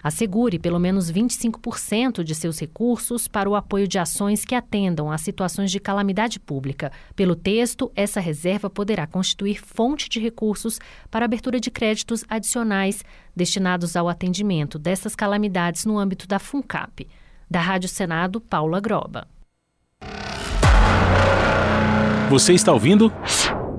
assegure 0.03 0.59
pelo 0.59 0.79
menos 0.79 1.11
25% 1.11 2.23
de 2.23 2.35
seus 2.35 2.59
recursos 2.59 3.27
para 3.27 3.49
o 3.49 3.55
apoio 3.55 3.89
de 3.89 3.99
ações 3.99 4.45
que 4.45 4.55
atendam 4.55 5.11
a 5.11 5.19
situações 5.19 5.71
de 5.71 5.81
calamidade 5.81 6.39
pública. 6.39 6.93
Pelo 7.17 7.35
texto, 7.35 7.91
essa 7.97 8.21
reserva 8.21 8.71
poderá 8.71 9.07
constituir 9.07 9.61
fonte 9.61 10.09
de 10.09 10.21
recursos 10.21 10.79
para 11.11 11.25
abertura 11.25 11.59
de 11.59 11.71
créditos 11.71 12.25
adicionais 12.29 13.05
destinados 13.35 13.97
ao 13.97 14.09
atendimento 14.09 14.79
dessas 14.79 15.17
calamidades 15.17 15.85
no 15.85 15.99
âmbito 15.99 16.29
da 16.29 16.39
FUNCAP. 16.39 17.09
Da 17.51 17.61
Rádio 17.61 17.89
Senado, 17.89 18.41
Paula 18.41 18.81
Groba. 18.81 19.27
Você 22.31 22.53
está 22.53 22.73
ouvindo? 22.73 23.13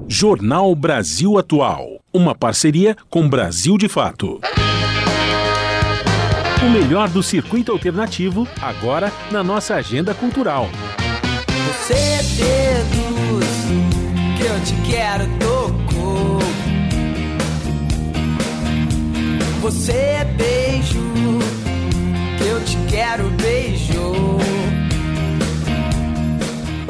Jornal 0.09 0.76
Brasil 0.76 1.38
Atual. 1.38 2.01
Uma 2.13 2.36
parceria 2.36 2.97
com 3.09 3.30
Brasil 3.30 3.78
de 3.78 3.88
Fato. 3.88 4.41
O 6.64 6.70
melhor 6.70 7.09
do 7.09 7.24
circuito 7.24 7.72
alternativo, 7.72 8.47
agora 8.62 9.12
na 9.32 9.43
nossa 9.43 9.74
agenda 9.76 10.14
cultural. 10.14 10.70
Você 11.68 12.22
dedos 12.38 13.47
que 14.38 14.43
eu 14.45 14.64
te 14.64 14.91
quero 14.91 15.28
tocou. 15.39 16.39
Você 19.62 19.91
é 19.91 20.26
beijo 20.26 20.99
que 22.38 22.47
eu 22.47 22.64
te 22.64 22.78
quero 22.89 23.30
beijou. 23.32 24.01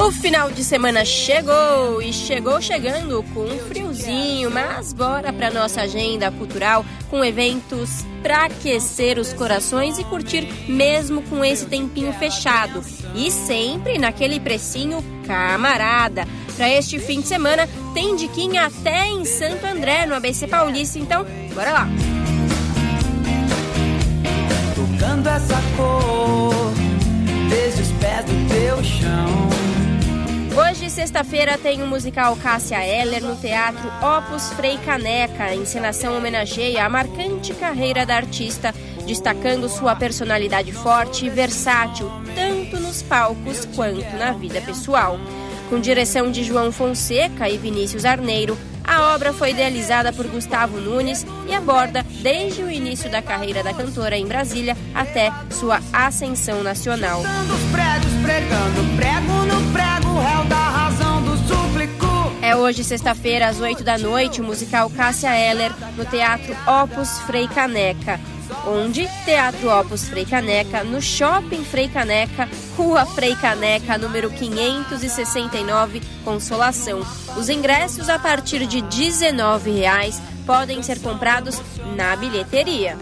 O 0.01 0.11
final 0.11 0.49
de 0.49 0.63
semana 0.63 1.05
chegou 1.05 2.01
e 2.01 2.11
chegou 2.11 2.59
chegando 2.59 3.23
com 3.35 3.41
um 3.41 3.59
friozinho, 3.59 4.49
mas 4.49 4.93
bora 4.93 5.31
para 5.31 5.51
nossa 5.51 5.81
agenda 5.81 6.31
cultural 6.31 6.83
com 7.07 7.23
eventos 7.23 8.03
para 8.23 8.45
aquecer 8.45 9.19
os 9.19 9.31
corações 9.31 9.99
e 9.99 10.03
curtir 10.03 10.47
mesmo 10.67 11.21
com 11.21 11.45
esse 11.45 11.67
tempinho 11.67 12.11
fechado. 12.13 12.83
E 13.13 13.29
sempre 13.29 13.99
naquele 13.99 14.39
precinho 14.39 15.05
camarada. 15.27 16.27
Para 16.57 16.67
este 16.67 16.97
fim 16.97 17.21
de 17.21 17.27
semana 17.27 17.69
tem 17.93 18.15
diquinha 18.15 18.65
até 18.65 19.07
em 19.07 19.23
Santo 19.23 19.67
André, 19.67 20.07
no 20.07 20.15
ABC 20.15 20.47
Paulista, 20.47 20.97
então 20.97 21.23
bora 21.53 21.73
lá. 21.73 21.87
Tocando 24.73 25.29
essa 25.29 25.61
cor 25.77 26.73
desde 27.49 27.83
os 27.83 27.91
pés 27.99 28.25
do 28.25 28.49
teu 28.49 28.83
chão. 28.83 29.51
Hoje, 30.53 30.89
sexta-feira, 30.89 31.57
tem 31.57 31.81
o 31.81 31.87
musical 31.87 32.35
Cássia 32.35 32.85
Eller 32.85 33.23
no 33.23 33.37
Teatro 33.37 33.89
Opus 34.01 34.51
Frei 34.51 34.77
Caneca. 34.79 35.45
A 35.45 35.55
encenação 35.55 36.17
homenageia 36.17 36.85
a 36.85 36.89
marcante 36.89 37.53
carreira 37.53 38.05
da 38.05 38.17
artista, 38.17 38.75
destacando 39.07 39.69
sua 39.69 39.95
personalidade 39.95 40.73
forte 40.73 41.25
e 41.25 41.29
versátil, 41.29 42.11
tanto 42.35 42.81
nos 42.81 43.01
palcos 43.01 43.65
quanto 43.73 44.13
na 44.17 44.33
vida 44.33 44.59
pessoal. 44.59 45.17
Com 45.69 45.79
direção 45.79 46.29
de 46.29 46.43
João 46.43 46.69
Fonseca 46.69 47.47
e 47.47 47.57
Vinícius 47.57 48.03
Arneiro, 48.03 48.57
a 48.83 49.13
obra 49.13 49.31
foi 49.31 49.51
idealizada 49.51 50.11
por 50.11 50.27
Gustavo 50.27 50.81
Nunes 50.81 51.25
e 51.47 51.53
aborda 51.53 52.05
desde 52.21 52.61
o 52.61 52.69
início 52.69 53.09
da 53.09 53.21
carreira 53.21 53.63
da 53.63 53.73
cantora 53.73 54.17
em 54.17 54.27
Brasília 54.27 54.75
até 54.93 55.31
sua 55.49 55.79
ascensão 55.93 56.61
nacional. 56.61 57.21
É 62.41 62.55
hoje, 62.55 62.84
sexta-feira, 62.84 63.47
às 63.47 63.59
8 63.59 63.84
da 63.84 63.97
noite, 63.97 64.41
o 64.41 64.43
musical 64.43 64.89
Cássia 64.89 65.36
Eller, 65.36 65.72
no 65.95 66.05
Teatro 66.05 66.55
Opus 66.67 67.19
Frei 67.22 67.47
Caneca 67.47 68.19
onde 68.67 69.07
Teatro 69.26 69.69
Opus 69.69 70.07
Frei 70.07 70.26
Caneca, 70.26 70.84
no 70.84 71.01
Shopping 71.01 71.63
Frei 71.63 71.88
Caneca, 71.88 72.49
Rua 72.78 73.05
Frei 73.05 73.36
Caneca, 73.36 73.97
número 73.97 74.30
569, 74.30 76.01
Consolação. 76.24 77.01
Os 77.38 77.49
ingressos 77.49 78.09
a 78.09 78.19
partir 78.19 78.65
de 78.65 78.78
R$ 78.78 78.88
19,00 78.88 80.19
podem 80.45 80.82
ser 80.82 80.99
comprados 80.99 81.61
na 81.95 82.15
bilheteria. 82.15 82.97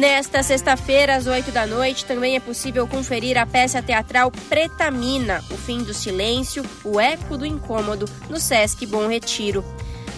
Nesta 0.00 0.42
sexta-feira, 0.42 1.14
às 1.14 1.26
8 1.26 1.52
da 1.52 1.66
noite, 1.66 2.06
também 2.06 2.34
é 2.34 2.40
possível 2.40 2.88
conferir 2.88 3.36
a 3.36 3.44
peça 3.44 3.82
teatral 3.82 4.30
Pretamina, 4.48 5.44
O 5.50 5.58
Fim 5.58 5.82
do 5.82 5.92
Silêncio, 5.92 6.64
O 6.82 6.98
Eco 6.98 7.36
do 7.36 7.44
Incômodo, 7.44 8.06
no 8.30 8.40
Sesc 8.40 8.86
Bom 8.86 9.08
Retiro. 9.08 9.62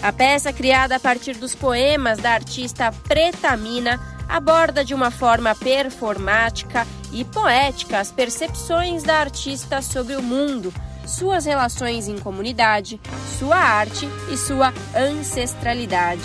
A 0.01 0.13
peça, 0.13 0.53
criada 0.53 0.95
a 0.95 0.99
partir 1.01 1.35
dos 1.35 1.53
poemas 1.53 2.17
da 2.19 2.31
artista 2.31 2.93
Pretamina, 2.93 3.99
aborda 4.29 4.85
de 4.85 4.93
uma 4.93 5.11
forma 5.11 5.53
performática 5.53 6.87
e 7.11 7.25
poética 7.25 7.99
as 7.99 8.09
percepções 8.09 9.03
da 9.03 9.17
artista 9.17 9.81
sobre 9.81 10.15
o 10.15 10.23
mundo, 10.23 10.73
suas 11.05 11.43
relações 11.43 12.07
em 12.07 12.17
comunidade, 12.17 13.01
sua 13.37 13.57
arte 13.57 14.07
e 14.31 14.37
sua 14.37 14.73
ancestralidade. 14.95 16.23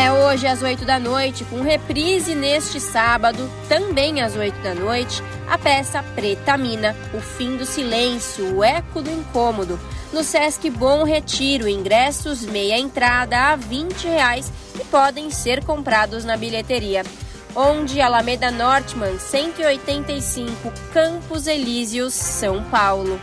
É 0.00 0.12
hoje 0.12 0.46
às 0.46 0.62
8 0.62 0.84
da 0.84 1.00
noite, 1.00 1.44
com 1.44 1.60
reprise 1.60 2.32
neste 2.32 2.78
sábado, 2.78 3.50
também 3.68 4.22
às 4.22 4.36
8 4.36 4.56
da 4.62 4.72
noite, 4.72 5.20
a 5.48 5.58
peça 5.58 6.00
Preta 6.14 6.56
Mina, 6.56 6.94
O 7.12 7.20
Fim 7.20 7.56
do 7.56 7.66
Silêncio, 7.66 8.54
O 8.54 8.62
Eco 8.62 9.02
do 9.02 9.10
Incômodo, 9.10 9.78
no 10.12 10.22
Sesc 10.22 10.70
Bom 10.70 11.02
Retiro, 11.02 11.68
ingressos 11.68 12.42
meia 12.46 12.78
entrada 12.78 13.36
a 13.50 13.56
20 13.56 14.06
reais 14.06 14.52
e 14.80 14.84
podem 14.84 15.32
ser 15.32 15.64
comprados 15.64 16.24
na 16.24 16.36
bilheteria. 16.36 17.02
Onde 17.56 18.00
Alameda 18.00 18.52
Nortman, 18.52 19.18
185, 19.18 20.72
Campos 20.92 21.48
Elíseos, 21.48 22.14
São 22.14 22.62
Paulo. 22.62 23.20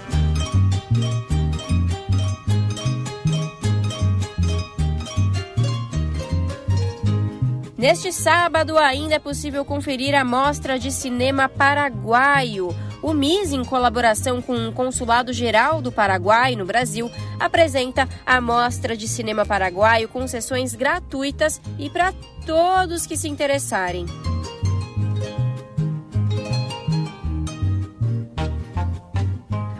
Neste 7.86 8.12
sábado 8.12 8.80
ainda 8.80 9.14
é 9.14 9.20
possível 9.20 9.64
conferir 9.64 10.16
a 10.16 10.26
mostra 10.26 10.80
de 10.80 10.92
cinema 10.92 11.48
paraguaio. 11.48 12.76
O 13.00 13.14
MIS, 13.14 13.54
em 13.54 13.64
colaboração 13.64 14.42
com 14.42 14.70
o 14.70 14.72
Consulado 14.72 15.32
Geral 15.32 15.84
do 15.84 15.92
Paraguai 15.92 16.56
no 16.56 16.66
Brasil, 16.66 17.12
apresenta 17.40 18.10
a 18.26 18.42
mostra 18.42 18.98
de 18.98 19.08
cinema 19.08 19.46
paraguaio 19.46 20.10
com 20.10 20.28
sessões 20.28 20.74
gratuitas 20.74 21.62
e 21.78 21.88
para 21.88 22.12
todos 22.44 23.06
que 23.06 23.16
se 23.16 23.30
interessarem. 23.30 24.08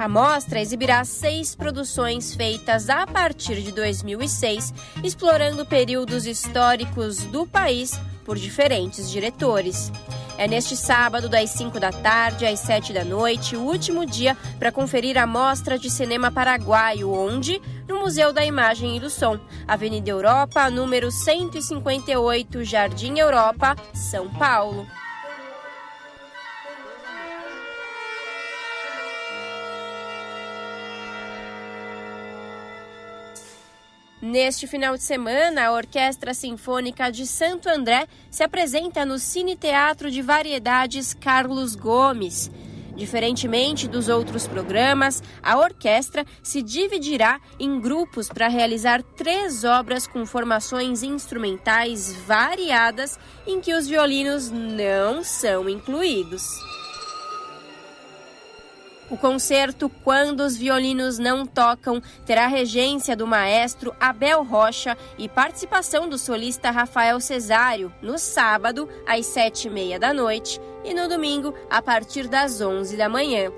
A 0.06 0.08
mostra 0.08 0.62
exibirá 0.62 1.04
seis 1.04 1.56
produções 1.56 2.36
feitas 2.36 2.92
a 2.92 3.08
partir 3.08 3.64
de 3.64 3.72
2006, 3.72 4.72
explorando 5.04 5.66
períodos 5.66 6.28
históricos 6.28 7.24
do 7.24 7.48
país 7.48 8.00
por 8.24 8.38
diferentes 8.38 9.10
diretores. 9.10 9.92
É 10.38 10.48
neste 10.48 10.78
sábado, 10.78 11.28
das 11.28 11.50
5 11.50 11.80
da 11.80 11.92
tarde 11.92 12.46
às 12.46 12.60
7 12.60 12.94
da 12.94 13.04
noite, 13.04 13.58
o 13.58 13.64
último 13.64 14.06
dia 14.06 14.38
para 14.60 14.72
conferir 14.72 15.18
a 15.18 15.26
mostra 15.26 15.80
de 15.80 15.90
cinema 15.90 16.30
paraguaio, 16.30 17.12
onde? 17.12 17.60
No 17.88 18.02
Museu 18.02 18.32
da 18.32 18.46
Imagem 18.46 18.98
e 18.98 19.00
do 19.00 19.10
Som, 19.10 19.40
Avenida 19.68 20.12
Europa, 20.12 20.70
número 20.70 21.10
158, 21.10 22.64
Jardim 22.64 23.18
Europa, 23.18 23.76
São 23.92 24.30
Paulo. 24.30 24.86
Neste 34.22 34.66
final 34.66 34.96
de 34.96 35.04
semana, 35.04 35.66
a 35.66 35.72
Orquestra 35.74 36.34
Sinfônica 36.34 37.12
de 37.12 37.28
Santo 37.28 37.68
André 37.68 38.08
se 38.32 38.44
apresenta 38.44 39.06
no 39.06 39.20
Cine 39.20 39.58
Teatro 39.58 40.10
de 40.10 40.22
Variedades 40.22 41.14
Carlos 41.14 41.76
Gomes. 41.76 42.50
Diferentemente 42.96 43.90
dos 43.90 44.08
outros 44.08 44.48
programas, 44.48 45.22
a 45.44 45.58
orquestra 45.58 46.26
se 46.42 46.62
dividirá 46.62 47.42
em 47.60 47.78
grupos 47.78 48.30
para 48.30 48.48
realizar 48.48 49.04
três 49.04 49.66
obras 49.66 50.08
com 50.08 50.26
formações 50.26 51.04
instrumentais 51.04 52.14
variadas 52.26 53.20
em 53.46 53.60
que 53.60 53.74
os 53.74 53.86
violinos 53.86 54.50
não 54.50 55.26
são 55.26 55.68
incluídos. 55.68 56.42
O 59.08 59.16
concerto 59.16 59.88
Quando 60.04 60.40
os 60.40 60.58
Violinos 60.58 61.20
Não 61.20 61.46
Tocam 61.46 62.02
terá 62.26 62.48
regência 62.48 63.16
do 63.16 63.28
maestro 63.28 63.96
Abel 64.00 64.44
Rocha 64.44 64.98
e 65.16 65.30
participação 65.30 66.10
do 66.10 66.18
solista 66.18 66.72
Rafael 66.72 67.20
Cesário 67.20 67.94
no 68.02 68.18
sábado, 68.18 68.90
às 69.06 69.28
sete 69.28 69.68
e 69.68 69.70
meia 69.70 70.00
da 70.00 70.12
noite, 70.12 70.60
e 70.84 70.92
no 70.92 71.08
domingo, 71.08 71.54
a 71.70 71.84
partir 71.84 72.28
das 72.28 72.62
onze 72.62 72.98
da 72.98 73.08
manhã. 73.08 73.52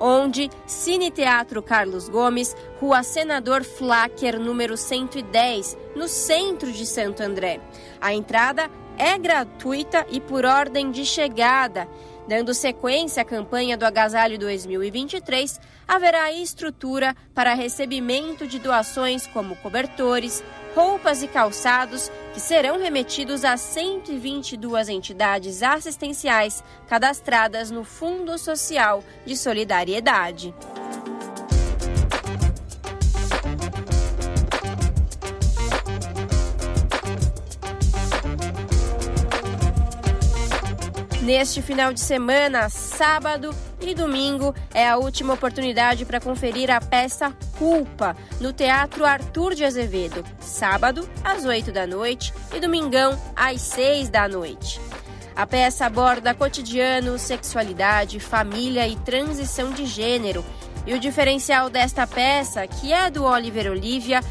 Onde 0.00 0.50
Cine 0.66 1.10
Teatro 1.10 1.62
Carlos 1.62 2.08
Gomes, 2.08 2.56
Rua 2.80 3.04
Senador 3.04 3.62
Flacker, 3.62 4.40
número 4.40 4.76
110, 4.76 5.78
no 5.94 6.08
centro 6.08 6.72
de 6.72 6.84
Santo 6.84 7.22
André. 7.22 7.60
A 8.00 8.12
entrada 8.12 8.68
é 8.98 9.16
gratuita 9.16 10.04
e 10.10 10.20
por 10.20 10.44
ordem 10.44 10.90
de 10.90 11.06
chegada 11.06 11.86
Dando 12.30 12.54
sequência 12.54 13.22
à 13.22 13.24
campanha 13.24 13.76
do 13.76 13.84
Agasalho 13.84 14.38
2023, 14.38 15.60
haverá 15.88 16.32
estrutura 16.32 17.12
para 17.34 17.54
recebimento 17.54 18.46
de 18.46 18.60
doações 18.60 19.26
como 19.26 19.56
cobertores, 19.56 20.40
roupas 20.72 21.24
e 21.24 21.26
calçados, 21.26 22.08
que 22.32 22.38
serão 22.38 22.78
remetidos 22.78 23.44
a 23.44 23.56
122 23.56 24.88
entidades 24.88 25.60
assistenciais 25.60 26.62
cadastradas 26.86 27.68
no 27.68 27.82
Fundo 27.82 28.38
Social 28.38 29.02
de 29.26 29.36
Solidariedade. 29.36 30.54
Neste 41.22 41.60
final 41.60 41.92
de 41.92 42.00
semana, 42.00 42.70
sábado 42.70 43.54
e 43.78 43.94
domingo, 43.94 44.54
é 44.72 44.88
a 44.88 44.96
última 44.96 45.34
oportunidade 45.34 46.06
para 46.06 46.18
conferir 46.18 46.70
a 46.70 46.80
peça 46.80 47.36
Culpa 47.58 48.16
no 48.40 48.54
Teatro 48.54 49.04
Arthur 49.04 49.54
de 49.54 49.62
Azevedo. 49.62 50.24
Sábado, 50.40 51.06
às 51.22 51.44
8 51.44 51.70
da 51.70 51.86
noite 51.86 52.32
e 52.54 52.58
domingão, 52.58 53.20
às 53.36 53.60
6 53.60 54.08
da 54.08 54.26
noite. 54.26 54.80
A 55.36 55.46
peça 55.46 55.84
aborda 55.84 56.34
cotidiano, 56.34 57.18
sexualidade, 57.18 58.18
família 58.18 58.88
e 58.88 58.96
transição 58.96 59.72
de 59.72 59.84
gênero. 59.84 60.42
E 60.86 60.94
o 60.94 60.98
diferencial 60.98 61.68
desta 61.68 62.06
peça, 62.06 62.66
que 62.66 62.94
é 62.94 63.10
do 63.10 63.24
Oliver 63.24 63.70
Olivia, 63.70 64.22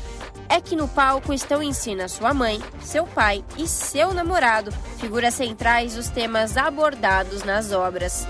é 0.47 0.61
que 0.61 0.75
no 0.75 0.87
palco 0.87 1.33
estão 1.33 1.61
em 1.61 1.73
cena 1.73 2.07
sua 2.07 2.33
mãe, 2.33 2.61
seu 2.81 3.05
pai 3.05 3.43
e 3.57 3.67
seu 3.67 4.13
namorado, 4.13 4.71
figuras 4.97 5.33
centrais 5.33 5.95
dos 5.95 6.09
temas 6.09 6.57
abordados 6.57 7.43
nas 7.43 7.71
obras. 7.71 8.25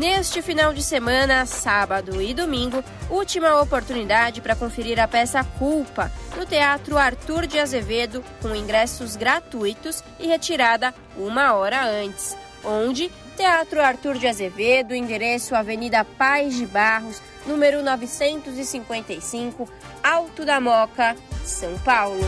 Neste 0.00 0.40
final 0.40 0.72
de 0.72 0.82
semana, 0.82 1.44
sábado 1.44 2.22
e 2.22 2.32
domingo, 2.32 2.82
última 3.10 3.60
oportunidade 3.60 4.40
para 4.40 4.56
conferir 4.56 4.98
a 4.98 5.06
peça 5.06 5.44
Culpa 5.58 6.10
no 6.38 6.46
Teatro 6.46 6.96
Arthur 6.96 7.46
de 7.46 7.58
Azevedo, 7.58 8.24
com 8.40 8.54
ingressos 8.54 9.14
gratuitos 9.14 10.02
e 10.18 10.26
retirada 10.26 10.94
uma 11.18 11.52
hora 11.52 11.84
antes. 11.84 12.34
Onde? 12.64 13.12
Teatro 13.40 13.80
Arthur 13.80 14.18
de 14.18 14.28
Azevedo, 14.28 14.94
endereço 14.94 15.54
Avenida 15.54 16.04
Paz 16.04 16.54
de 16.54 16.66
Barros, 16.66 17.22
número 17.46 17.82
955, 17.82 19.66
Alto 20.02 20.44
da 20.44 20.60
Moca, 20.60 21.16
São 21.42 21.78
Paulo. 21.78 22.20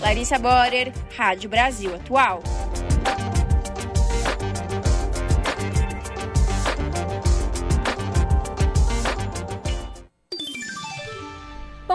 Larissa 0.00 0.38
Borer, 0.38 0.92
Rádio 1.16 1.50
Brasil 1.50 1.92
Atual. 1.92 2.40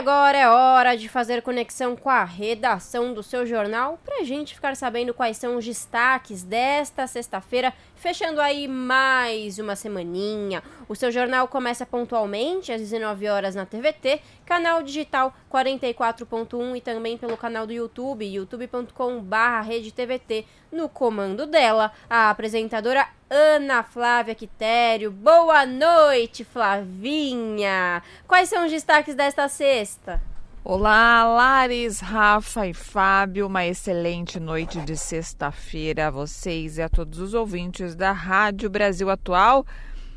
agora 0.00 0.38
é 0.38 0.48
hora 0.48 0.96
de 0.96 1.10
fazer 1.10 1.42
conexão 1.42 1.94
com 1.94 2.08
a 2.08 2.24
redação 2.24 3.12
do 3.12 3.22
seu 3.22 3.44
jornal 3.44 4.00
para 4.02 4.22
a 4.22 4.24
gente 4.24 4.54
ficar 4.54 4.74
sabendo 4.74 5.12
quais 5.12 5.36
são 5.36 5.58
os 5.58 5.64
destaques 5.66 6.42
desta 6.42 7.06
sexta-feira, 7.06 7.70
fechando 7.96 8.40
aí 8.40 8.66
mais 8.66 9.58
uma 9.58 9.76
semaninha. 9.76 10.62
O 10.88 10.96
seu 10.96 11.12
jornal 11.12 11.46
começa 11.48 11.84
pontualmente 11.84 12.72
às 12.72 12.80
19 12.80 13.28
horas 13.28 13.54
na 13.54 13.66
TVT, 13.66 14.22
canal 14.46 14.82
digital 14.82 15.34
44.1 15.52 16.78
e 16.78 16.80
também 16.80 17.18
pelo 17.18 17.36
canal 17.36 17.66
do 17.66 17.72
YouTube, 17.74 18.24
youtube.com/redetvt. 18.24 20.46
No 20.72 20.88
comando 20.88 21.46
dela, 21.46 21.92
a 22.08 22.30
apresentadora 22.30 23.06
Ana 23.32 23.84
Flávia 23.84 24.34
Quitério. 24.34 25.08
Boa 25.12 25.64
noite, 25.64 26.42
Flavinha! 26.42 28.02
Quais 28.26 28.48
são 28.48 28.64
os 28.64 28.72
destaques 28.72 29.14
desta 29.14 29.48
sexta? 29.48 30.20
Olá, 30.64 31.22
Lares, 31.22 32.00
Rafa 32.00 32.66
e 32.66 32.74
Fábio. 32.74 33.46
Uma 33.46 33.64
excelente 33.64 34.40
noite 34.40 34.80
de 34.80 34.96
sexta-feira 34.96 36.08
a 36.08 36.10
vocês 36.10 36.76
e 36.76 36.82
a 36.82 36.88
todos 36.88 37.20
os 37.20 37.32
ouvintes 37.32 37.94
da 37.94 38.10
Rádio 38.10 38.68
Brasil 38.68 39.08
Atual. 39.08 39.64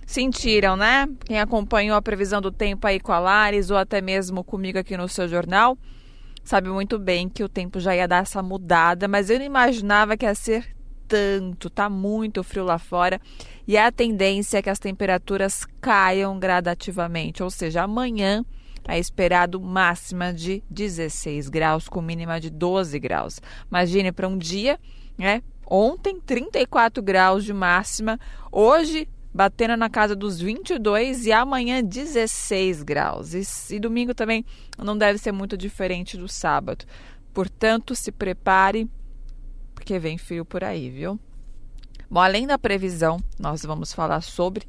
Sentiram, 0.07 0.75
né? 0.75 1.07
Quem 1.23 1.39
acompanhou 1.39 1.95
a 1.95 2.01
previsão 2.01 2.41
do 2.41 2.51
tempo 2.51 2.87
aí 2.87 2.99
com 2.99 3.11
a 3.11 3.19
Lares 3.19 3.69
ou 3.69 3.77
até 3.77 4.01
mesmo 4.01 4.43
comigo 4.43 4.79
aqui 4.79 4.97
no 4.97 5.07
seu 5.07 5.27
jornal, 5.27 5.77
sabe 6.43 6.67
muito 6.67 6.97
bem 6.97 7.29
que 7.29 7.43
o 7.43 7.47
tempo 7.47 7.79
já 7.79 7.95
ia 7.95 8.07
dar 8.07 8.23
essa 8.23 8.41
mudada, 8.41 9.07
mas 9.07 9.29
eu 9.29 9.37
não 9.37 9.45
imaginava 9.45 10.17
que 10.17 10.25
ia 10.25 10.33
ser 10.33 10.72
tanto, 11.13 11.69
tá 11.69 11.87
muito 11.87 12.43
frio 12.43 12.63
lá 12.63 12.79
fora 12.79 13.21
e 13.67 13.77
a 13.77 13.91
tendência 13.91 14.57
é 14.57 14.61
que 14.63 14.69
as 14.69 14.79
temperaturas 14.79 15.63
caiam 15.79 16.39
gradativamente, 16.39 17.43
ou 17.43 17.51
seja, 17.51 17.83
amanhã 17.83 18.43
é 18.87 18.97
esperado 18.97 19.61
máxima 19.61 20.33
de 20.33 20.63
16 20.71 21.49
graus 21.49 21.87
com 21.87 22.01
mínima 22.01 22.39
de 22.39 22.49
12 22.49 22.97
graus. 22.97 23.39
Imagine 23.69 24.11
para 24.11 24.27
um 24.27 24.35
dia, 24.35 24.79
né? 25.15 25.43
Ontem 25.67 26.19
34 26.19 27.03
graus 27.03 27.45
de 27.45 27.53
máxima, 27.53 28.19
hoje 28.51 29.07
batendo 29.31 29.77
na 29.77 29.91
casa 29.91 30.15
dos 30.15 30.41
22 30.41 31.27
e 31.27 31.31
amanhã 31.31 31.83
16 31.83 32.81
graus. 32.81 33.35
E, 33.35 33.75
e 33.75 33.79
domingo 33.79 34.15
também 34.15 34.43
não 34.79 34.97
deve 34.97 35.19
ser 35.19 35.31
muito 35.31 35.55
diferente 35.55 36.17
do 36.17 36.27
sábado. 36.27 36.85
Portanto, 37.31 37.95
se 37.95 38.11
prepare 38.11 38.89
porque 39.83 39.99
vem 39.99 40.17
frio 40.17 40.45
por 40.45 40.63
aí, 40.63 40.89
viu? 40.89 41.19
Bom, 42.09 42.21
além 42.21 42.47
da 42.47 42.57
previsão, 42.57 43.19
nós 43.37 43.63
vamos 43.63 43.91
falar 43.91 44.21
sobre, 44.21 44.65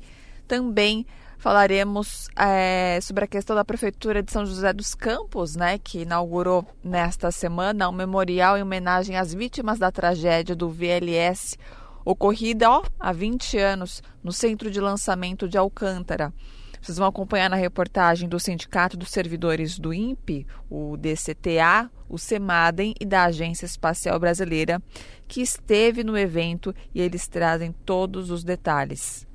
também 0.49 1.07
falaremos 1.39 2.27
é, 2.37 2.99
sobre 3.01 3.25
a 3.25 3.29
questão 3.29 3.55
da 3.55 3.65
Prefeitura 3.65 4.25
de 4.25 4.33
São 4.33 4.45
José 4.45 4.73
dos 4.73 4.93
Campos, 4.93 5.55
né, 5.55 5.79
que 5.79 6.01
inaugurou 6.01 6.67
nesta 6.83 7.31
semana 7.31 7.89
um 7.89 7.93
memorial 7.93 8.59
em 8.59 8.63
homenagem 8.63 9.17
às 9.17 9.33
vítimas 9.33 9.79
da 9.79 9.93
tragédia 9.93 10.57
do 10.57 10.69
VLS, 10.69 11.57
ocorrida 12.05 12.69
ó, 12.69 12.83
há 12.99 13.13
20 13.13 13.57
anos 13.57 14.03
no 14.21 14.33
Centro 14.33 14.69
de 14.69 14.81
Lançamento 14.81 15.49
de 15.49 15.57
Alcântara. 15.57 16.35
Vocês 16.85 16.99
vão 16.99 17.07
acompanhar 17.07 17.49
na 17.49 17.57
reportagem 17.57 18.29
do 18.29 18.39
Sindicato 18.39 18.95
dos 18.95 19.09
Servidores 19.09 19.79
do 19.79 19.95
INPE, 19.95 20.47
o 20.69 20.99
DCTA, 20.99 21.91
o 22.07 22.19
SEMADEM 22.19 22.95
e 23.01 23.07
da 23.07 23.25
Agência 23.25 23.65
Espacial 23.65 24.21
Brasileira, 24.21 24.83
que 25.27 25.41
esteve 25.41 26.05
no 26.05 26.15
evento 26.15 26.75
e 26.95 27.01
eles 27.01 27.27
trazem 27.27 27.73
todos 27.73 28.31
os 28.31 28.45
detalhes. 28.45 29.27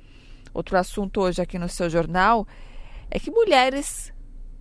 Outro 0.54 0.78
assunto 0.78 1.20
hoje 1.22 1.42
aqui 1.42 1.58
no 1.58 1.68
seu 1.68 1.90
jornal 1.90 2.46
é 3.10 3.18
que 3.18 3.32
mulheres 3.32 4.12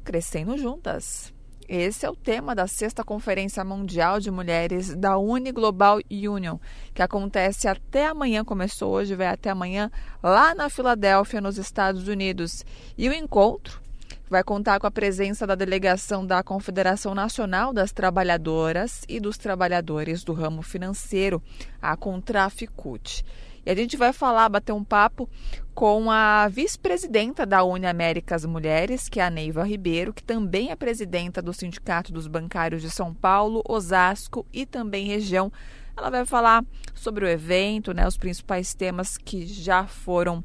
crescendo 0.03 0.57
juntas. 0.57 1.31
Esse 1.72 2.03
é 2.03 2.09
o 2.09 2.15
tema 2.15 2.55
da 2.55 2.65
sexta 2.65 3.03
Conferência 3.03 3.63
Mundial 3.63 4.20
de 4.20 4.32
Mulheres 4.32 4.95
da 4.95 5.20
Uni 5.20 5.51
Global 5.51 5.99
Union, 6.09 6.57
que 6.95 7.01
acontece 7.03 7.67
até 7.67 8.07
amanhã, 8.07 8.43
começou 8.43 8.91
hoje, 8.91 9.15
vai 9.15 9.28
até 9.28 9.51
amanhã, 9.51 9.91
lá 10.24 10.55
na 10.55 10.67
Filadélfia, 10.67 11.39
nos 11.39 11.59
Estados 11.59 12.07
Unidos. 12.07 12.65
E 12.97 13.07
o 13.07 13.13
encontro 13.13 13.80
vai 14.28 14.43
contar 14.43 14.80
com 14.80 14.88
a 14.88 14.91
presença 14.91 15.45
da 15.45 15.53
delegação 15.53 16.26
da 16.26 16.41
Confederação 16.41 17.13
Nacional 17.13 17.72
das 17.72 17.91
Trabalhadoras 17.91 19.03
e 19.07 19.20
dos 19.20 19.38
Trabalhadores 19.38 20.24
do 20.24 20.34
Ramo 20.34 20.63
Financeiro, 20.63 21.39
a 21.80 21.95
Contraficute. 21.95 23.24
E 23.66 23.70
a 23.70 23.76
gente 23.76 23.97
vai 23.97 24.14
falar, 24.14 24.49
bater 24.49 24.74
um 24.74 24.84
papo 24.84 25.30
com 25.74 26.12
a 26.12 26.47
vice-presidenta 26.47 27.45
da 27.45 27.64
Uni 27.64 27.86
Américas 27.86 28.45
Mulheres, 28.45 29.07
que 29.07 29.20
é 29.20 29.26
a 29.26 29.30
Neiva 29.30 29.64
Ribeiro, 29.64 30.14
que 30.14 30.24
também 30.24 30.72
é 30.72 30.76
presidenta 30.76 31.41
do 31.41 31.53
Sindicato 31.53 32.12
dos 32.12 32.28
Bancários 32.28 32.82
de 32.82 32.89
São 32.89 33.14
Paulo, 33.14 33.64
Osasco 33.68 34.45
e 34.51 34.66
também 34.66 35.07
região. 35.07 35.51
Ela 35.95 36.10
vai 36.10 36.26
falar 36.26 36.66
sobre 36.93 37.26
o 37.26 37.28
evento, 37.28 37.93
né, 37.93 38.07
os 38.07 38.18
principais 38.18 38.74
temas 38.74 39.18
que 39.18 39.45
já 39.45 39.86
foram 39.86 40.43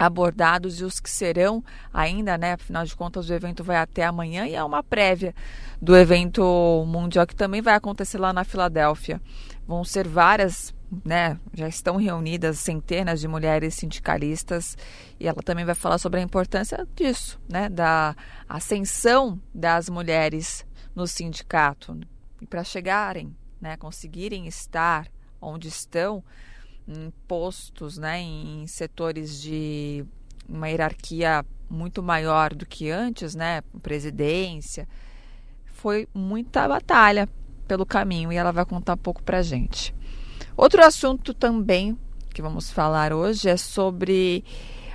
abordados 0.00 0.80
e 0.80 0.84
os 0.84 0.98
que 0.98 1.10
serão 1.10 1.62
ainda, 1.92 2.38
né? 2.38 2.54
Afinal 2.54 2.86
de 2.86 2.96
contas, 2.96 3.28
o 3.28 3.34
evento 3.34 3.62
vai 3.62 3.76
até 3.76 4.06
amanhã 4.06 4.46
e 4.46 4.54
é 4.54 4.64
uma 4.64 4.82
prévia 4.82 5.34
do 5.80 5.94
evento 5.94 6.84
mundial 6.86 7.26
que 7.26 7.36
também 7.36 7.60
vai 7.60 7.74
acontecer 7.74 8.16
lá 8.16 8.32
na 8.32 8.42
Filadélfia. 8.42 9.20
Vão 9.66 9.84
ser 9.84 10.08
várias 10.08 10.74
né, 11.04 11.38
já 11.54 11.68
estão 11.68 11.96
reunidas 11.96 12.58
centenas 12.58 13.20
de 13.20 13.28
mulheres 13.28 13.74
sindicalistas 13.74 14.76
e 15.18 15.28
ela 15.28 15.42
também 15.42 15.64
vai 15.64 15.74
falar 15.74 15.98
sobre 15.98 16.20
a 16.20 16.22
importância 16.22 16.86
disso, 16.96 17.40
né, 17.48 17.68
da 17.68 18.16
ascensão 18.48 19.40
das 19.54 19.88
mulheres 19.88 20.66
no 20.94 21.06
sindicato, 21.06 21.98
E 22.40 22.46
para 22.46 22.64
chegarem, 22.64 23.36
né, 23.60 23.76
conseguirem 23.76 24.46
estar 24.46 25.06
onde 25.40 25.68
estão, 25.68 26.24
em 26.88 27.12
postos, 27.28 27.96
né, 27.98 28.20
em 28.20 28.66
setores 28.66 29.40
de 29.40 30.04
uma 30.48 30.68
hierarquia 30.68 31.44
muito 31.68 32.02
maior 32.02 32.52
do 32.52 32.66
que 32.66 32.90
antes, 32.90 33.34
né, 33.34 33.62
presidência, 33.82 34.88
foi 35.66 36.08
muita 36.12 36.66
batalha 36.66 37.28
pelo 37.68 37.86
caminho 37.86 38.32
e 38.32 38.36
ela 38.36 38.50
vai 38.50 38.64
contar 38.64 38.94
um 38.94 38.98
pouco 38.98 39.22
para 39.22 39.42
gente. 39.42 39.94
Outro 40.56 40.84
assunto 40.84 41.32
também 41.32 41.98
que 42.32 42.42
vamos 42.42 42.70
falar 42.70 43.12
hoje 43.12 43.48
é 43.48 43.56
sobre 43.56 44.44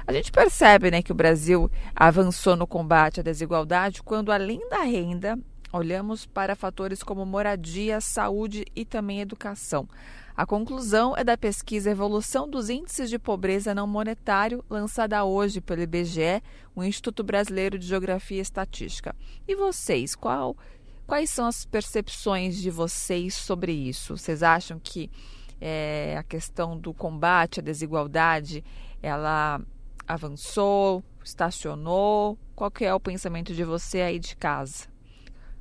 a 0.07 0.13
gente 0.13 0.31
percebe, 0.31 0.91
né, 0.91 1.01
que 1.01 1.11
o 1.11 1.15
Brasil 1.15 1.69
avançou 1.95 2.55
no 2.55 2.67
combate 2.67 3.19
à 3.19 3.23
desigualdade 3.23 4.03
quando 4.03 4.31
além 4.31 4.67
da 4.69 4.83
renda 4.83 5.37
olhamos 5.73 6.25
para 6.25 6.55
fatores 6.55 7.01
como 7.01 7.25
moradia, 7.25 7.99
saúde 7.99 8.65
e 8.75 8.85
também 8.85 9.19
educação. 9.19 9.89
A 10.37 10.45
conclusão 10.45 11.15
é 11.17 11.23
da 11.23 11.37
pesquisa 11.37 11.89
Evolução 11.89 12.47
dos 12.47 12.69
Índices 12.69 13.09
de 13.09 13.17
Pobreza 13.17 13.73
Não 13.73 13.87
Monetário, 13.87 14.63
lançada 14.69 15.23
hoje 15.23 15.61
pelo 15.61 15.81
IBGE, 15.81 16.43
o 16.75 16.83
Instituto 16.83 17.23
Brasileiro 17.23 17.79
de 17.79 17.87
Geografia 17.87 18.37
e 18.37 18.41
Estatística. 18.41 19.15
E 19.47 19.55
vocês, 19.55 20.13
qual, 20.13 20.55
quais 21.07 21.29
são 21.29 21.45
as 21.45 21.65
percepções 21.65 22.57
de 22.57 22.69
vocês 22.69 23.33
sobre 23.33 23.71
isso? 23.71 24.17
Vocês 24.17 24.43
acham 24.43 24.77
que 24.77 25.09
é, 25.59 26.15
a 26.17 26.23
questão 26.23 26.77
do 26.77 26.93
combate 26.93 27.59
à 27.59 27.63
desigualdade 27.63 28.63
ela 29.01 29.61
avançou, 30.07 31.03
estacionou? 31.23 32.37
Qual 32.55 32.71
que 32.71 32.85
é 32.85 32.93
o 32.93 32.99
pensamento 32.99 33.53
de 33.53 33.63
você 33.63 34.01
aí 34.01 34.19
de 34.19 34.35
casa? 34.35 34.87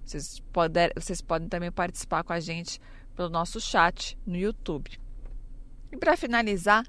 Vocês, 0.05 0.41
poder, 0.53 0.93
vocês 0.95 1.21
podem 1.21 1.49
também 1.49 1.73
participar 1.73 2.23
com 2.23 2.33
a 2.33 2.41
gente 2.41 2.81
pelo 3.17 3.29
nosso 3.29 3.61
chat 3.61 4.19
no 4.27 4.37
YouTube. 4.37 4.91
E 5.91 5.97
para 5.97 6.17
finalizar, 6.17 6.85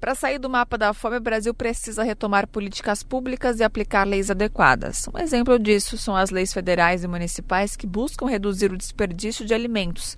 para 0.00 0.14
sair 0.14 0.38
do 0.38 0.48
mapa 0.48 0.78
da 0.78 0.94
fome, 0.94 1.18
o 1.18 1.20
Brasil 1.20 1.52
precisa 1.52 2.02
retomar 2.02 2.48
políticas 2.48 3.02
públicas 3.02 3.60
e 3.60 3.62
aplicar 3.62 4.06
leis 4.06 4.30
adequadas. 4.30 5.06
Um 5.14 5.18
exemplo 5.18 5.58
disso 5.58 5.98
são 5.98 6.16
as 6.16 6.30
leis 6.30 6.52
federais 6.52 7.04
e 7.04 7.08
municipais 7.08 7.76
que 7.76 7.86
buscam 7.86 8.26
reduzir 8.26 8.72
o 8.72 8.78
desperdício 8.78 9.44
de 9.44 9.52
alimentos. 9.52 10.16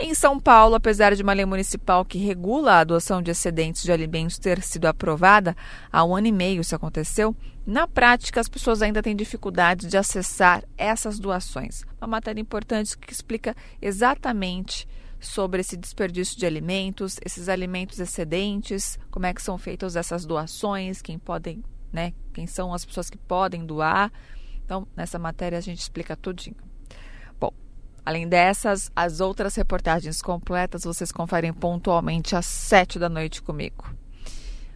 Em 0.00 0.14
São 0.14 0.38
Paulo, 0.38 0.76
apesar 0.76 1.16
de 1.16 1.24
uma 1.24 1.32
lei 1.32 1.44
municipal 1.44 2.04
que 2.04 2.18
regula 2.18 2.74
a 2.74 2.80
adoção 2.80 3.20
de 3.20 3.32
excedentes 3.32 3.82
de 3.82 3.90
alimentos 3.90 4.38
ter 4.38 4.62
sido 4.62 4.86
aprovada 4.86 5.56
há 5.90 6.04
um 6.04 6.14
ano 6.14 6.28
e 6.28 6.32
meio, 6.32 6.60
isso 6.60 6.76
aconteceu, 6.76 7.34
na 7.66 7.88
prática 7.88 8.40
as 8.40 8.48
pessoas 8.48 8.80
ainda 8.80 9.02
têm 9.02 9.16
dificuldade 9.16 9.88
de 9.88 9.96
acessar 9.96 10.62
essas 10.76 11.18
doações. 11.18 11.82
Uma 12.00 12.06
matéria 12.06 12.40
importante 12.40 12.96
que 12.96 13.12
explica 13.12 13.56
exatamente 13.82 14.86
sobre 15.18 15.62
esse 15.62 15.76
desperdício 15.76 16.38
de 16.38 16.46
alimentos, 16.46 17.18
esses 17.24 17.48
alimentos 17.48 17.98
excedentes, 17.98 18.96
como 19.10 19.26
é 19.26 19.34
que 19.34 19.42
são 19.42 19.58
feitas 19.58 19.96
essas 19.96 20.24
doações, 20.24 21.02
quem 21.02 21.18
podem, 21.18 21.60
né, 21.92 22.12
quem 22.32 22.46
são 22.46 22.72
as 22.72 22.84
pessoas 22.84 23.10
que 23.10 23.18
podem 23.18 23.66
doar. 23.66 24.12
Então, 24.64 24.86
nessa 24.96 25.18
matéria 25.18 25.58
a 25.58 25.60
gente 25.62 25.80
explica 25.80 26.14
tudinho. 26.14 26.67
Além 28.04 28.28
dessas, 28.28 28.90
as 28.96 29.20
outras 29.20 29.54
reportagens 29.54 30.22
completas 30.22 30.84
vocês 30.84 31.12
conferem 31.12 31.52
pontualmente 31.52 32.34
às 32.34 32.46
sete 32.46 32.98
da 32.98 33.08
noite 33.08 33.42
comigo. 33.42 33.98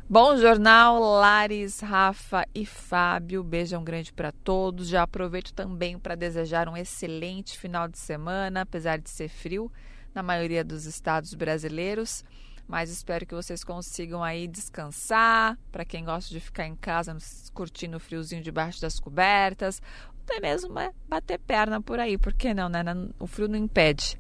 Bom 0.09 0.37
jornal, 0.37 1.01
Lares, 1.01 1.81
Rafa 1.81 2.47
e 2.55 2.67
Fábio. 2.67 3.43
Beijão 3.43 3.83
grande 3.83 4.13
para 4.13 4.31
todos. 4.31 4.89
Já 4.89 5.05
aproveito 5.05 5.55
também 5.55 5.99
para 5.99 6.15
desejar 6.15 6.69
um 6.69 6.77
excelente 6.77 7.57
final 7.57 7.89
de 7.89 7.99
semana, 7.99 8.61
apesar 8.61 8.99
de 8.99 9.09
ser 9.09 9.31
frio 9.31 9.73
na 10.15 10.23
maioria 10.23 10.63
dos 10.63 10.85
estados 10.85 11.33
brasileiros. 11.33 12.23
Mas 12.69 12.91
espero 12.91 13.27
que 13.27 13.35
vocês 13.35 13.65
consigam 13.65 14.23
aí 14.23 14.47
descansar. 14.47 15.59
Para 15.71 15.85
quem 15.85 16.05
gosta 16.05 16.31
de 16.31 16.41
ficar 16.41 16.67
em 16.67 16.77
casa 16.77 17.17
curtindo 17.55 17.97
o 17.97 18.01
friozinho 18.01 18.43
debaixo 18.43 18.81
das 18.81 19.01
cobertas, 19.01 19.81
até 20.27 20.41
mesmo 20.41 20.75
bater 21.09 21.39
perna 21.39 21.81
por 21.81 21.99
aí, 21.99 22.17
por 22.17 22.33
que 22.33 22.55
não, 22.55 22.69
né? 22.69 22.83
O 23.19 23.27
frio 23.27 23.49
não 23.49 23.59
impede. 23.59 24.19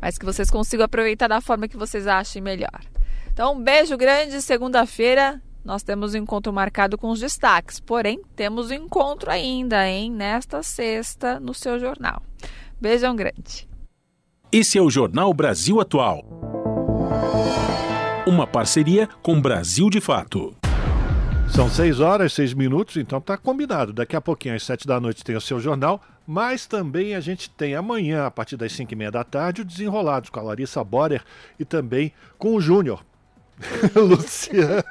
Mas 0.00 0.18
que 0.18 0.24
vocês 0.24 0.50
consigam 0.50 0.84
aproveitar 0.84 1.28
da 1.28 1.40
forma 1.40 1.68
que 1.68 1.76
vocês 1.76 2.06
achem 2.06 2.42
melhor. 2.42 2.80
Então, 3.32 3.54
um 3.54 3.62
beijo 3.62 3.96
grande. 3.96 4.42
Segunda-feira 4.42 5.40
nós 5.64 5.82
temos 5.82 6.14
um 6.14 6.18
encontro 6.18 6.52
marcado 6.52 6.98
com 6.98 7.10
os 7.10 7.20
destaques. 7.20 7.80
Porém, 7.80 8.20
temos 8.34 8.70
um 8.70 8.74
encontro 8.74 9.30
ainda, 9.30 9.88
hein? 9.88 10.10
Nesta 10.10 10.62
sexta, 10.62 11.38
no 11.38 11.54
seu 11.54 11.78
jornal. 11.78 12.20
Beijão 12.80 13.14
grande. 13.14 13.68
Esse 14.50 14.76
é 14.76 14.82
o 14.82 14.90
Jornal 14.90 15.32
Brasil 15.32 15.80
Atual. 15.80 16.24
Uma 18.26 18.46
parceria 18.46 19.08
com 19.22 19.40
Brasil 19.40 19.88
de 19.88 20.00
Fato. 20.00 20.61
São 21.54 21.68
seis 21.68 22.00
horas, 22.00 22.32
seis 22.32 22.54
minutos, 22.54 22.96
então 22.96 23.20
tá 23.20 23.36
combinado. 23.36 23.92
Daqui 23.92 24.16
a 24.16 24.22
pouquinho, 24.22 24.54
às 24.54 24.62
sete 24.62 24.86
da 24.86 24.98
noite, 24.98 25.22
tem 25.22 25.36
o 25.36 25.40
seu 25.40 25.60
jornal, 25.60 26.00
mas 26.26 26.64
também 26.64 27.14
a 27.14 27.20
gente 27.20 27.50
tem 27.50 27.74
amanhã, 27.74 28.24
a 28.24 28.30
partir 28.30 28.56
das 28.56 28.72
cinco 28.72 28.94
e 28.94 28.96
meia 28.96 29.10
da 29.10 29.22
tarde, 29.22 29.60
o 29.60 29.64
Desenrolados 29.64 30.30
com 30.30 30.40
a 30.40 30.42
Larissa 30.42 30.82
Borer 30.82 31.22
e 31.60 31.64
também 31.66 32.10
com 32.38 32.54
o 32.54 32.60
Júnior. 32.60 33.04
Luciana. 33.94 34.84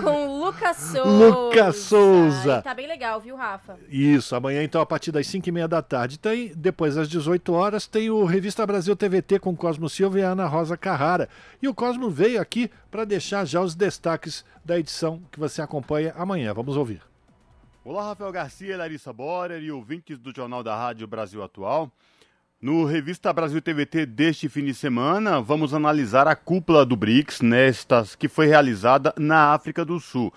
Com 0.00 0.26
o 0.26 0.44
Lucas 0.44 0.76
Souza. 0.76 1.28
Lucas 1.28 1.76
Souza. 1.76 2.62
tá 2.62 2.74
bem 2.74 2.86
legal, 2.86 3.20
viu, 3.20 3.36
Rafa? 3.36 3.78
Isso, 3.88 4.34
amanhã 4.34 4.62
então 4.62 4.80
a 4.80 4.86
partir 4.86 5.12
das 5.12 5.26
5 5.26 5.48
e 5.48 5.52
meia 5.52 5.68
da 5.68 5.82
tarde 5.82 6.18
tem, 6.18 6.52
depois 6.54 6.96
às 6.96 7.08
18 7.08 7.52
horas 7.52 7.86
tem 7.86 8.10
o 8.10 8.24
Revista 8.24 8.66
Brasil 8.66 8.96
TVT 8.96 9.38
com 9.38 9.56
Cosmo 9.56 9.88
Silva 9.88 10.18
e 10.18 10.22
Ana 10.22 10.46
Rosa 10.46 10.76
Carrara. 10.76 11.28
E 11.62 11.68
o 11.68 11.74
Cosmo 11.74 12.10
veio 12.10 12.40
aqui 12.40 12.70
para 12.90 13.04
deixar 13.04 13.44
já 13.44 13.60
os 13.60 13.74
destaques 13.74 14.44
da 14.64 14.78
edição 14.78 15.22
que 15.30 15.38
você 15.38 15.62
acompanha 15.62 16.14
amanhã. 16.16 16.52
Vamos 16.52 16.76
ouvir. 16.76 17.02
Olá, 17.84 18.08
Rafael 18.08 18.32
Garcia, 18.32 18.78
Larissa 18.78 19.12
Borer 19.12 19.62
e 19.62 19.70
ouvintes 19.70 20.18
do 20.18 20.34
Jornal 20.34 20.62
da 20.62 20.74
Rádio 20.74 21.06
Brasil 21.06 21.42
Atual. 21.42 21.92
No 22.64 22.86
Revista 22.86 23.30
Brasil 23.30 23.60
TVT 23.60 24.06
deste 24.06 24.48
fim 24.48 24.64
de 24.64 24.72
semana, 24.72 25.38
vamos 25.38 25.74
analisar 25.74 26.26
a 26.26 26.34
cúpula 26.34 26.86
do 26.86 26.96
BRICS, 26.96 27.42
nestas 27.42 28.16
que 28.16 28.26
foi 28.26 28.46
realizada 28.46 29.12
na 29.18 29.52
África 29.52 29.84
do 29.84 30.00
Sul. 30.00 30.32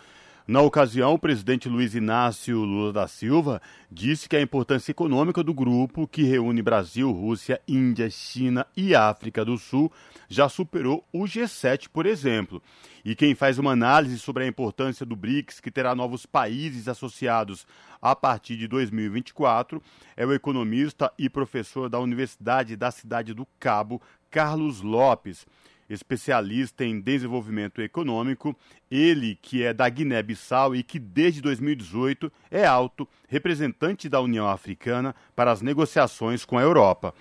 Na 0.48 0.62
ocasião, 0.62 1.14
o 1.14 1.20
presidente 1.20 1.68
Luiz 1.68 1.94
Inácio 1.94 2.60
Lula 2.60 2.94
da 2.94 3.06
Silva 3.06 3.62
disse 3.92 4.30
que 4.30 4.36
a 4.38 4.42
importância 4.42 4.92
econômica 4.92 5.44
do 5.44 5.54
grupo, 5.54 6.08
que 6.08 6.24
reúne 6.24 6.62
Brasil, 6.62 7.12
Rússia, 7.12 7.60
Índia, 7.68 8.10
China 8.10 8.66
e 8.74 8.96
África 8.96 9.44
do 9.44 9.58
Sul, 9.58 9.92
já 10.30 10.48
superou 10.48 11.04
o 11.12 11.26
G7, 11.26 11.90
por 11.90 12.06
exemplo. 12.06 12.64
E 13.04 13.14
quem 13.14 13.36
faz 13.36 13.60
uma 13.60 13.74
análise 13.74 14.18
sobre 14.20 14.46
a 14.46 14.48
importância 14.48 15.06
do 15.06 15.18
BRICS, 15.18 15.60
que 15.60 15.70
terá 15.70 15.94
novos 15.94 16.26
países 16.26 16.88
associados 16.88 17.68
a 18.02 18.16
partir 18.16 18.56
de 18.56 18.70
2024, 18.70 19.84
é 20.16 20.26
o 20.26 20.32
economista 20.32 21.12
e 21.20 21.30
professor 21.30 21.90
da 21.90 22.00
Universidade 22.00 22.78
da 22.78 22.90
Cidade 22.90 23.34
do 23.34 23.46
Cabo, 23.60 24.02
Carlos 24.32 24.80
Lopes 24.80 25.46
especialista 25.90 26.84
em 26.84 27.00
desenvolvimento 27.00 27.82
econômico, 27.82 28.56
ele 28.90 29.38
que 29.42 29.64
é 29.64 29.74
da 29.74 29.88
Guiné-Bissau 29.88 30.76
e 30.76 30.84
que 30.84 31.00
desde 31.00 31.42
2018 31.42 32.32
é 32.52 32.66
alto 32.66 33.08
representante 33.28 34.10
da 34.10 34.20
União 34.20 34.48
Africana 34.48 35.16
para 35.36 35.52
as 35.52 35.62
negociações 35.62 36.44
com 36.44 36.58
a 36.58 36.62
Europa. 36.62 37.14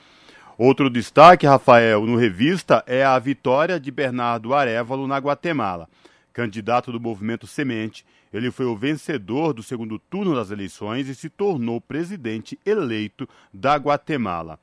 Outro 0.59 0.89
destaque, 0.89 1.47
Rafael, 1.47 2.07
no 2.07 2.17
revista 2.17 2.83
é 2.87 3.05
a 3.05 3.19
vitória 3.19 3.79
de 3.79 3.91
Bernardo 3.91 4.55
Arevalo 4.55 5.07
na 5.07 5.19
Guatemala. 5.19 5.89
Candidato 6.33 6.91
do 6.91 7.01
movimento 7.01 7.47
Semente, 7.47 8.07
ele 8.33 8.51
foi 8.51 8.67
o 8.67 8.77
vencedor 8.77 9.53
do 9.53 9.63
segundo 9.63 9.99
turno 9.99 10.35
das 10.35 10.51
eleições 10.51 11.09
e 11.09 11.15
se 11.15 11.29
tornou 11.29 11.81
presidente 11.81 12.59
eleito 12.65 13.29
da 13.53 13.77
Guatemala. 13.77 14.59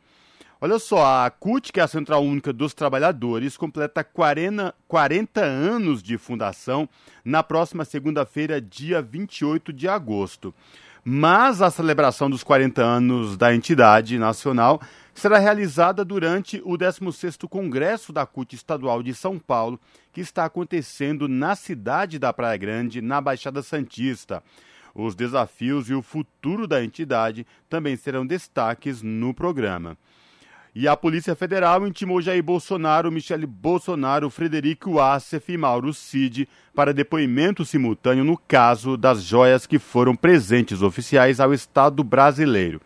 Olha 0.64 0.80
só, 0.80 1.26
a 1.26 1.30
CUT, 1.30 1.74
que 1.74 1.82
é 1.82 1.84
a 1.84 1.90
Central 1.90 2.24
Única 2.24 2.54
dos 2.54 2.74
Trabalhadores, 2.74 3.58
completa 3.58 4.02
40, 4.02 4.74
40 4.88 5.44
anos 5.44 6.02
de 6.02 6.18
fundação 6.18 6.88
na 7.26 7.44
próxima 7.44 7.84
segunda-feira, 7.84 8.62
dia 8.62 9.02
28 9.02 9.74
de 9.74 9.90
agosto. 9.90 10.56
Mas 11.04 11.62
a 11.62 11.70
celebração 11.70 12.30
dos 12.30 12.46
40 12.46 12.82
anos 12.82 13.36
da 13.36 13.54
entidade 13.54 14.18
nacional 14.18 14.82
será 15.14 15.38
realizada 15.38 16.06
durante 16.06 16.62
o 16.64 16.78
16º 16.78 17.46
Congresso 17.50 18.14
da 18.14 18.26
CUT 18.26 18.56
Estadual 18.56 19.04
de 19.04 19.14
São 19.14 19.38
Paulo, 19.38 19.78
que 20.14 20.22
está 20.22 20.46
acontecendo 20.46 21.28
na 21.28 21.58
cidade 21.58 22.18
da 22.18 22.32
Praia 22.32 22.56
Grande, 22.56 23.02
na 23.02 23.20
Baixada 23.20 23.62
Santista. 23.62 24.42
Os 24.96 25.14
desafios 25.14 25.90
e 25.90 25.94
o 25.94 26.02
futuro 26.02 26.68
da 26.68 26.82
entidade 26.82 27.46
também 27.68 27.98
serão 27.98 28.26
destaques 28.26 29.02
no 29.02 29.34
programa. 29.34 29.98
E 30.76 30.88
a 30.88 30.98
Polícia 30.98 31.36
Federal 31.36 31.88
intimou 31.88 32.20
Jair 32.20 32.42
Bolsonaro, 32.42 33.12
Michele 33.12 33.46
Bolsonaro, 33.46 34.28
Frederico 34.32 35.00
Assef 35.00 35.54
e 35.54 35.58
Mauro 35.58 35.94
Cid 35.94 36.50
para 36.74 36.92
depoimento 36.92 37.64
simultâneo 37.64 38.24
no 38.24 38.36
caso 38.36 38.98
das 38.98 39.22
joias 39.22 39.68
que 39.68 39.78
foram 39.78 40.16
presentes 40.16 40.82
oficiais 40.82 41.40
ao 41.40 41.54
Estado 41.54 42.04
brasileiro. 42.04 42.82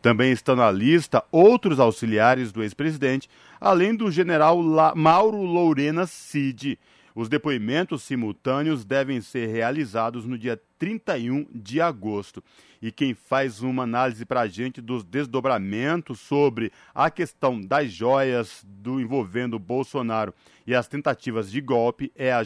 Também 0.00 0.30
estão 0.30 0.54
na 0.54 0.70
lista 0.70 1.24
outros 1.32 1.80
auxiliares 1.80 2.52
do 2.52 2.62
ex-presidente, 2.62 3.28
além 3.60 3.92
do 3.92 4.08
general 4.08 4.60
La 4.60 4.94
Mauro 4.94 5.42
Lourena 5.42 6.06
Cid. 6.06 6.78
Os 7.12 7.28
depoimentos 7.28 8.04
simultâneos 8.04 8.84
devem 8.84 9.20
ser 9.20 9.48
realizados 9.48 10.24
no 10.24 10.38
dia 10.38 10.60
31 10.82 11.46
de 11.54 11.80
agosto. 11.80 12.42
E 12.82 12.90
quem 12.90 13.14
faz 13.14 13.62
uma 13.62 13.84
análise 13.84 14.26
para 14.26 14.40
a 14.40 14.48
gente 14.48 14.80
dos 14.80 15.04
desdobramentos 15.04 16.18
sobre 16.18 16.72
a 16.92 17.08
questão 17.08 17.60
das 17.60 17.92
joias 17.92 18.66
do 18.66 19.00
envolvendo 19.00 19.60
Bolsonaro 19.60 20.34
e 20.66 20.74
as 20.74 20.88
tentativas 20.88 21.52
de 21.52 21.60
golpe 21.60 22.10
é 22.16 22.32
a 22.32 22.42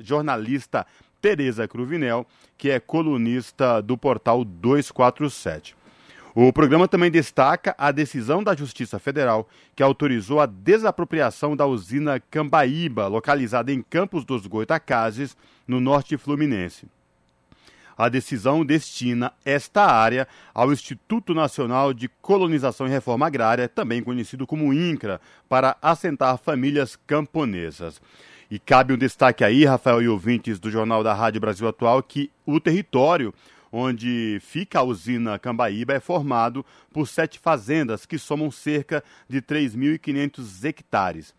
jornalista 0.00 0.84
Tereza 1.20 1.68
Cruvinel, 1.68 2.26
que 2.58 2.70
é 2.70 2.80
colunista 2.80 3.80
do 3.80 3.96
portal 3.96 4.44
247. 4.44 5.76
O 6.34 6.52
programa 6.52 6.88
também 6.88 7.10
destaca 7.10 7.72
a 7.78 7.92
decisão 7.92 8.42
da 8.42 8.56
Justiça 8.56 8.98
Federal 8.98 9.48
que 9.76 9.82
autorizou 9.82 10.40
a 10.40 10.46
desapropriação 10.46 11.54
da 11.54 11.66
usina 11.66 12.18
Cambaíba, 12.18 13.06
localizada 13.06 13.72
em 13.72 13.80
Campos 13.80 14.24
dos 14.24 14.44
Goitacazes, 14.48 15.36
no 15.68 15.80
norte 15.80 16.16
fluminense. 16.16 16.88
A 17.96 18.08
decisão 18.08 18.64
destina 18.64 19.32
esta 19.44 19.84
área 19.84 20.28
ao 20.52 20.72
Instituto 20.72 21.34
Nacional 21.34 21.94
de 21.94 22.08
Colonização 22.20 22.86
e 22.86 22.90
Reforma 22.90 23.26
Agrária, 23.26 23.68
também 23.68 24.02
conhecido 24.02 24.46
como 24.46 24.72
INCRA, 24.72 25.20
para 25.48 25.76
assentar 25.80 26.36
famílias 26.38 26.96
camponesas. 27.06 28.00
E 28.50 28.58
cabe 28.58 28.92
um 28.92 28.98
destaque 28.98 29.42
aí, 29.42 29.64
Rafael 29.64 30.02
e 30.02 30.08
ouvintes 30.08 30.58
do 30.58 30.70
Jornal 30.70 31.02
da 31.02 31.14
Rádio 31.14 31.40
Brasil 31.40 31.66
Atual, 31.66 32.02
que 32.02 32.30
o 32.44 32.60
território 32.60 33.32
onde 33.72 34.38
fica 34.40 34.78
a 34.78 34.82
usina 34.82 35.38
Cambaíba, 35.38 35.92
é 35.92 36.00
formado 36.00 36.64
por 36.92 37.06
sete 37.06 37.38
fazendas 37.38 38.06
que 38.06 38.18
somam 38.18 38.50
cerca 38.50 39.02
de 39.28 39.42
3.500 39.42 40.64
hectares. 40.64 41.34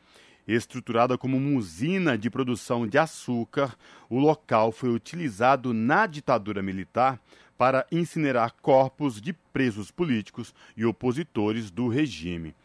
Estruturada 0.48 1.18
como 1.18 1.36
uma 1.36 1.58
usina 1.58 2.18
de 2.18 2.30
produção 2.30 2.88
de 2.88 2.98
açúcar, 2.98 3.76
o 4.10 4.18
local 4.20 4.72
foi 4.72 4.90
utilizado 4.90 5.74
na 5.74 6.08
ditadura 6.08 6.64
militar 6.64 7.20
para 7.58 7.86
incinerar 7.92 8.54
corpos 8.62 9.20
de 9.20 9.34
presos 9.34 9.92
políticos 9.92 10.54
e 10.78 10.86
opositores 10.86 11.70
do 11.70 11.88
regime 11.88 12.56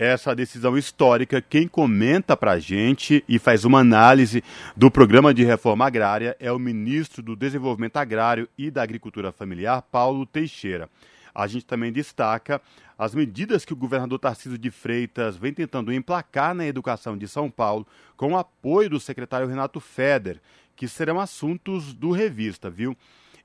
essa 0.00 0.34
decisão 0.34 0.78
histórica. 0.78 1.42
Quem 1.42 1.68
comenta 1.68 2.34
para 2.34 2.52
a 2.52 2.58
gente 2.58 3.22
e 3.28 3.38
faz 3.38 3.66
uma 3.66 3.80
análise 3.80 4.42
do 4.74 4.90
programa 4.90 5.34
de 5.34 5.44
reforma 5.44 5.86
agrária 5.86 6.34
é 6.40 6.50
o 6.50 6.58
ministro 6.58 7.22
do 7.22 7.36
Desenvolvimento 7.36 7.98
Agrário 7.98 8.48
e 8.56 8.70
da 8.70 8.82
Agricultura 8.82 9.30
Familiar, 9.30 9.82
Paulo 9.82 10.24
Teixeira. 10.24 10.88
A 11.34 11.46
gente 11.46 11.64
também 11.64 11.92
destaca 11.92 12.60
as 12.98 13.14
medidas 13.14 13.64
que 13.64 13.72
o 13.72 13.76
governador 13.76 14.18
Tarcísio 14.18 14.58
de 14.58 14.70
Freitas 14.70 15.36
vem 15.36 15.52
tentando 15.52 15.92
emplacar 15.92 16.54
na 16.54 16.66
educação 16.66 17.16
de 17.16 17.26
São 17.26 17.50
Paulo, 17.50 17.86
com 18.16 18.32
o 18.32 18.36
apoio 18.36 18.90
do 18.90 19.00
secretário 19.00 19.48
Renato 19.48 19.80
Feder, 19.80 20.40
que 20.76 20.86
serão 20.88 21.20
assuntos 21.20 21.92
do 21.92 22.10
revista, 22.10 22.70
viu? 22.70 22.96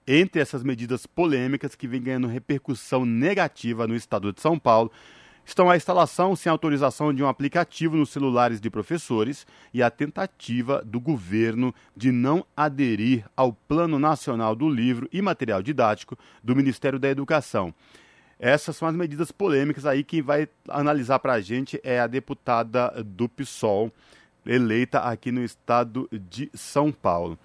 Entre 0.07 0.41
essas 0.41 0.63
medidas 0.63 1.05
polêmicas 1.05 1.73
que 1.73 1.87
vêm 1.87 2.01
ganhando 2.01 2.27
repercussão 2.27 3.05
negativa 3.05 3.87
no 3.87 3.95
estado 3.95 4.31
de 4.31 4.41
São 4.41 4.59
Paulo, 4.59 4.91
estão 5.45 5.69
a 5.69 5.77
instalação 5.77 6.35
sem 6.35 6.49
autorização 6.49 7.13
de 7.13 7.23
um 7.23 7.27
aplicativo 7.27 7.95
nos 7.95 8.09
celulares 8.09 8.59
de 8.59 8.69
professores 8.69 9.45
e 9.73 9.84
a 9.84 9.91
tentativa 9.91 10.81
do 10.84 10.99
governo 10.99 11.73
de 11.95 12.11
não 12.11 12.45
aderir 12.57 13.26
ao 13.38 13.53
Plano 13.53 13.99
Nacional 13.99 14.55
do 14.55 14.67
Livro 14.67 15.07
e 15.13 15.22
Material 15.22 15.61
Didático 15.61 16.17
do 16.43 16.55
Ministério 16.55 16.97
da 16.97 17.07
Educação. 17.07 17.73
Essas 18.39 18.76
são 18.76 18.88
as 18.88 18.95
medidas 18.95 19.31
polêmicas 19.31 19.85
aí. 19.85 20.03
Quem 20.03 20.22
vai 20.22 20.47
analisar 20.67 21.19
para 21.19 21.34
a 21.34 21.41
gente 21.41 21.80
é 21.84 21.99
a 21.99 22.07
deputada 22.07 22.91
do 23.03 23.30
PSOL, 23.30 23.91
eleita 24.45 24.99
aqui 24.99 25.31
no 25.31 25.43
estado 25.43 26.09
de 26.11 26.49
São 26.53 26.91
Paulo. 26.91 27.39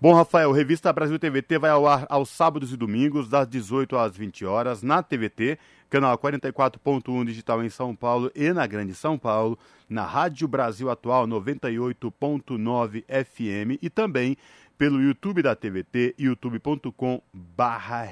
Bom, 0.00 0.14
Rafael, 0.14 0.50
Revista 0.50 0.92
Brasil 0.92 1.16
TVT 1.16 1.58
vai 1.58 1.70
ao 1.70 1.86
ar 1.86 2.06
aos 2.08 2.28
sábados 2.28 2.72
e 2.72 2.76
domingos, 2.76 3.28
das 3.28 3.46
18 3.46 3.96
às 3.96 4.16
20 4.16 4.44
horas, 4.44 4.82
na 4.82 5.00
TVT, 5.00 5.60
canal 5.92 6.16
44.1 6.16 7.26
digital 7.26 7.62
em 7.62 7.68
São 7.68 7.94
Paulo 7.94 8.32
e 8.34 8.50
na 8.54 8.66
Grande 8.66 8.94
São 8.94 9.18
Paulo, 9.18 9.58
na 9.86 10.06
Rádio 10.06 10.48
Brasil 10.48 10.88
Atual 10.88 11.26
98.9 11.26 13.04
FM 13.04 13.78
e 13.82 13.90
também 13.90 14.38
pelo 14.78 15.02
YouTube 15.02 15.42
da 15.42 15.54
TVT, 15.54 16.14
youtube.com 16.18 17.20
barra 17.30 18.08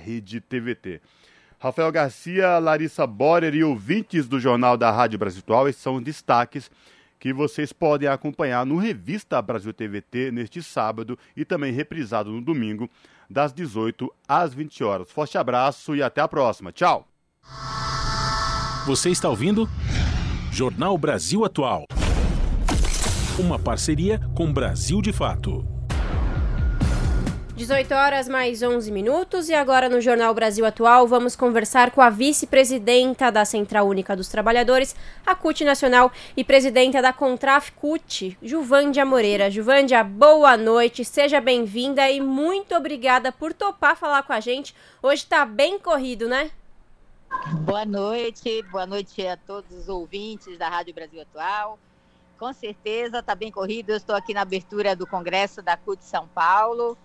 Rafael 1.58 1.90
Garcia, 1.90 2.58
Larissa 2.58 3.06
Borer 3.06 3.54
e 3.54 3.64
ouvintes 3.64 4.28
do 4.28 4.38
Jornal 4.38 4.76
da 4.76 4.90
Rádio 4.90 5.18
Brasil 5.18 5.40
Atual, 5.40 5.66
esses 5.66 5.80
são 5.80 6.02
destaques 6.02 6.70
que 7.18 7.32
vocês 7.32 7.72
podem 7.72 8.10
acompanhar 8.10 8.66
no 8.66 8.76
Revista 8.76 9.40
Brasil 9.40 9.72
TVT 9.72 10.30
neste 10.30 10.62
sábado 10.62 11.18
e 11.34 11.46
também 11.46 11.72
reprisado 11.72 12.30
no 12.30 12.42
domingo, 12.42 12.90
das 13.28 13.54
18 13.54 14.12
às 14.28 14.52
20 14.52 14.84
horas. 14.84 15.10
Forte 15.10 15.38
abraço 15.38 15.96
e 15.96 16.02
até 16.02 16.20
a 16.20 16.28
próxima. 16.28 16.72
Tchau! 16.72 17.06
Você 18.86 19.10
está 19.10 19.28
ouvindo? 19.28 19.68
Jornal 20.50 20.96
Brasil 20.96 21.44
Atual. 21.44 21.84
Uma 23.38 23.58
parceria 23.58 24.18
com 24.34 24.50
Brasil 24.50 25.02
de 25.02 25.12
Fato. 25.12 25.66
18 27.54 27.92
horas 27.92 28.26
mais 28.26 28.62
11 28.62 28.90
minutos 28.90 29.50
e 29.50 29.54
agora 29.54 29.86
no 29.86 30.00
Jornal 30.00 30.32
Brasil 30.32 30.64
Atual 30.64 31.06
vamos 31.06 31.36
conversar 31.36 31.90
com 31.90 32.00
a 32.00 32.08
vice-presidenta 32.08 33.30
da 33.30 33.44
Central 33.44 33.86
Única 33.86 34.16
dos 34.16 34.28
Trabalhadores, 34.28 34.96
a 35.26 35.34
CUT 35.34 35.62
Nacional, 35.62 36.10
e 36.34 36.42
presidenta 36.42 37.02
da 37.02 37.12
Contraf 37.12 37.72
CUT, 37.72 38.38
Juvândia 38.42 39.04
Moreira. 39.04 39.50
Juvândia, 39.50 40.02
boa 40.02 40.56
noite, 40.56 41.04
seja 41.04 41.38
bem-vinda 41.38 42.10
e 42.10 42.18
muito 42.18 42.74
obrigada 42.74 43.30
por 43.30 43.52
topar 43.52 43.94
falar 43.94 44.22
com 44.22 44.32
a 44.32 44.40
gente. 44.40 44.74
Hoje 45.02 45.24
está 45.24 45.44
bem 45.44 45.78
corrido, 45.78 46.26
né? 46.26 46.50
Boa 47.64 47.84
noite, 47.84 48.62
boa 48.64 48.84
noite 48.84 49.24
a 49.26 49.36
todos 49.36 49.70
os 49.70 49.88
ouvintes 49.88 50.58
da 50.58 50.68
Rádio 50.68 50.92
Brasil 50.92 51.22
Atual. 51.22 51.78
Com 52.38 52.52
certeza 52.52 53.20
está 53.20 53.34
bem 53.34 53.50
corrido. 53.52 53.90
Eu 53.90 53.96
estou 53.96 54.16
aqui 54.16 54.34
na 54.34 54.42
abertura 54.42 54.96
do 54.96 55.06
Congresso 55.06 55.62
da 55.62 55.76
CUT 55.76 56.04
São 56.04 56.26
Paulo 56.28 56.98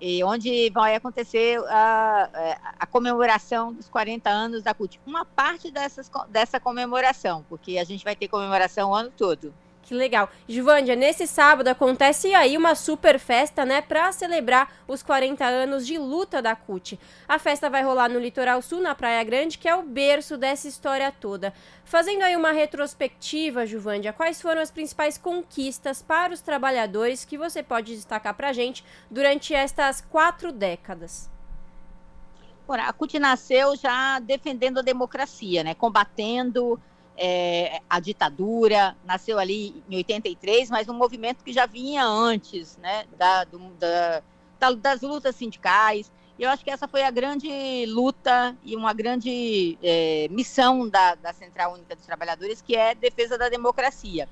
e 0.00 0.24
onde 0.24 0.70
vai 0.70 0.94
acontecer 0.94 1.58
a, 1.68 2.56
a, 2.78 2.86
comemoração 2.86 3.72
dos 3.72 3.88
40 3.88 4.28
anos 4.28 4.62
da 4.62 4.74
CUT. 4.74 5.00
Uma 5.06 5.24
parte 5.24 5.70
dessas, 5.70 6.10
dessa 6.28 6.58
comemoração, 6.58 7.44
porque 7.48 7.78
a 7.78 7.84
gente 7.84 8.04
vai 8.04 8.16
ter 8.16 8.28
comemoração 8.28 8.90
o 8.90 8.94
ano 8.94 9.12
todo. 9.16 9.52
Que 9.86 9.94
legal. 9.94 10.28
Givândia, 10.48 10.96
nesse 10.96 11.28
sábado 11.28 11.68
acontece 11.68 12.34
aí 12.34 12.56
uma 12.56 12.74
super 12.74 13.20
festa, 13.20 13.64
né, 13.64 13.80
para 13.80 14.10
celebrar 14.10 14.82
os 14.88 15.00
40 15.00 15.44
anos 15.44 15.86
de 15.86 15.96
luta 15.96 16.42
da 16.42 16.56
CUT. 16.56 16.98
A 17.28 17.38
festa 17.38 17.70
vai 17.70 17.84
rolar 17.84 18.08
no 18.08 18.18
Litoral 18.18 18.60
Sul, 18.60 18.80
na 18.80 18.96
Praia 18.96 19.22
Grande, 19.22 19.56
que 19.56 19.68
é 19.68 19.76
o 19.76 19.84
berço 19.84 20.36
dessa 20.36 20.66
história 20.66 21.12
toda. 21.12 21.54
Fazendo 21.84 22.22
aí 22.22 22.34
uma 22.34 22.50
retrospectiva, 22.50 23.64
Juvândia, 23.64 24.12
quais 24.12 24.42
foram 24.42 24.60
as 24.60 24.72
principais 24.72 25.16
conquistas 25.16 26.02
para 26.02 26.34
os 26.34 26.40
trabalhadores 26.40 27.24
que 27.24 27.38
você 27.38 27.62
pode 27.62 27.94
destacar 27.94 28.34
para 28.34 28.48
a 28.48 28.52
gente 28.52 28.84
durante 29.08 29.54
estas 29.54 30.00
quatro 30.00 30.50
décadas? 30.50 31.30
a 32.68 32.92
CUT 32.92 33.20
nasceu 33.20 33.76
já 33.76 34.18
defendendo 34.18 34.78
a 34.78 34.82
democracia, 34.82 35.62
né, 35.62 35.74
combatendo 35.74 36.76
é, 37.16 37.80
a 37.88 37.98
ditadura, 37.98 38.96
nasceu 39.04 39.38
ali 39.38 39.82
em 39.88 39.96
83, 39.96 40.70
mas 40.70 40.88
um 40.88 40.94
movimento 40.94 41.42
que 41.42 41.52
já 41.52 41.66
vinha 41.66 42.04
antes 42.04 42.76
né, 42.76 43.04
da, 43.16 43.44
do, 43.44 43.58
da, 43.78 44.22
das 44.78 45.00
lutas 45.00 45.34
sindicais. 45.36 46.12
E 46.38 46.42
eu 46.42 46.50
acho 46.50 46.62
que 46.62 46.70
essa 46.70 46.86
foi 46.86 47.02
a 47.02 47.10
grande 47.10 47.86
luta 47.86 48.54
e 48.62 48.76
uma 48.76 48.92
grande 48.92 49.78
é, 49.82 50.28
missão 50.30 50.86
da, 50.88 51.14
da 51.14 51.32
Central 51.32 51.72
Única 51.72 51.96
dos 51.96 52.04
Trabalhadores, 52.04 52.60
que 52.60 52.76
é 52.76 52.94
defesa 52.94 53.38
da 53.38 53.48
democracia. 53.48 54.28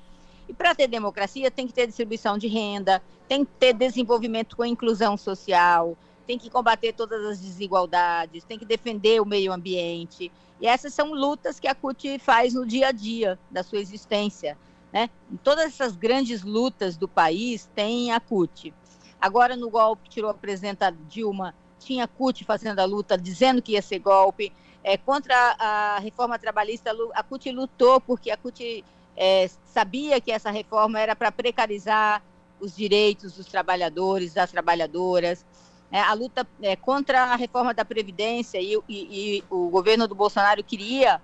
E 0.47 0.53
para 0.53 0.75
ter 0.75 0.87
democracia 0.87 1.49
tem 1.49 1.65
que 1.65 1.73
ter 1.73 1.87
distribuição 1.87 2.37
de 2.37 2.47
renda, 2.47 3.01
tem 3.27 3.43
que 3.43 3.51
ter 3.59 3.73
desenvolvimento 3.73 4.55
com 4.55 4.63
inclusão 4.63 5.17
social, 5.17 5.97
tem 6.25 6.37
que 6.37 6.49
combater 6.49 6.93
todas 6.93 7.23
as 7.25 7.39
desigualdades, 7.39 8.43
tem 8.43 8.57
que 8.57 8.65
defender 8.65 9.21
o 9.21 9.25
meio 9.25 9.53
ambiente, 9.53 10.31
e 10.59 10.67
essas 10.67 10.93
são 10.93 11.13
lutas 11.13 11.59
que 11.59 11.67
a 11.67 11.75
CUT 11.75 12.19
faz 12.19 12.53
no 12.53 12.65
dia 12.65 12.87
a 12.87 12.91
dia 12.91 13.37
da 13.51 13.63
sua 13.63 13.79
existência. 13.79 14.57
Né? 14.91 15.09
Em 15.31 15.37
todas 15.37 15.65
essas 15.65 15.95
grandes 15.95 16.43
lutas 16.43 16.95
do 16.95 17.07
país 17.07 17.69
tem 17.75 18.11
a 18.11 18.19
CUT. 18.19 18.73
Agora, 19.19 19.55
no 19.55 19.69
golpe, 19.69 20.09
tirou 20.09 20.29
a 20.29 20.33
presidenta 20.33 20.95
Dilma, 21.09 21.53
tinha 21.79 22.05
a 22.05 22.07
CUT 22.07 22.45
fazendo 22.45 22.79
a 22.79 22.85
luta, 22.85 23.17
dizendo 23.17 23.61
que 23.61 23.73
ia 23.73 23.81
ser 23.81 23.99
golpe. 23.99 24.53
É, 24.83 24.97
contra 24.97 25.35
a 25.59 25.99
reforma 25.99 26.39
trabalhista, 26.39 26.91
a 27.13 27.23
CUT 27.23 27.51
lutou 27.51 27.99
porque 27.99 28.31
a 28.31 28.37
CUT 28.37 28.85
é, 29.17 29.49
sabia 29.65 30.21
que 30.21 30.31
essa 30.31 30.51
reforma 30.51 30.99
era 30.99 31.15
para 31.15 31.31
precarizar 31.31 32.21
os 32.59 32.75
direitos 32.75 33.33
dos 33.33 33.47
trabalhadores, 33.47 34.33
das 34.33 34.51
trabalhadoras. 34.51 35.45
É, 35.91 35.99
a 35.99 36.13
luta 36.13 36.47
é, 36.61 36.75
contra 36.75 37.23
a 37.23 37.35
reforma 37.35 37.73
da 37.73 37.85
Previdência 37.85 38.59
e, 38.59 38.75
e, 38.87 39.37
e, 39.37 39.43
o 39.49 39.69
governo 39.69 40.07
do 40.07 40.15
Bolsonaro 40.15 40.63
queria 40.63 41.21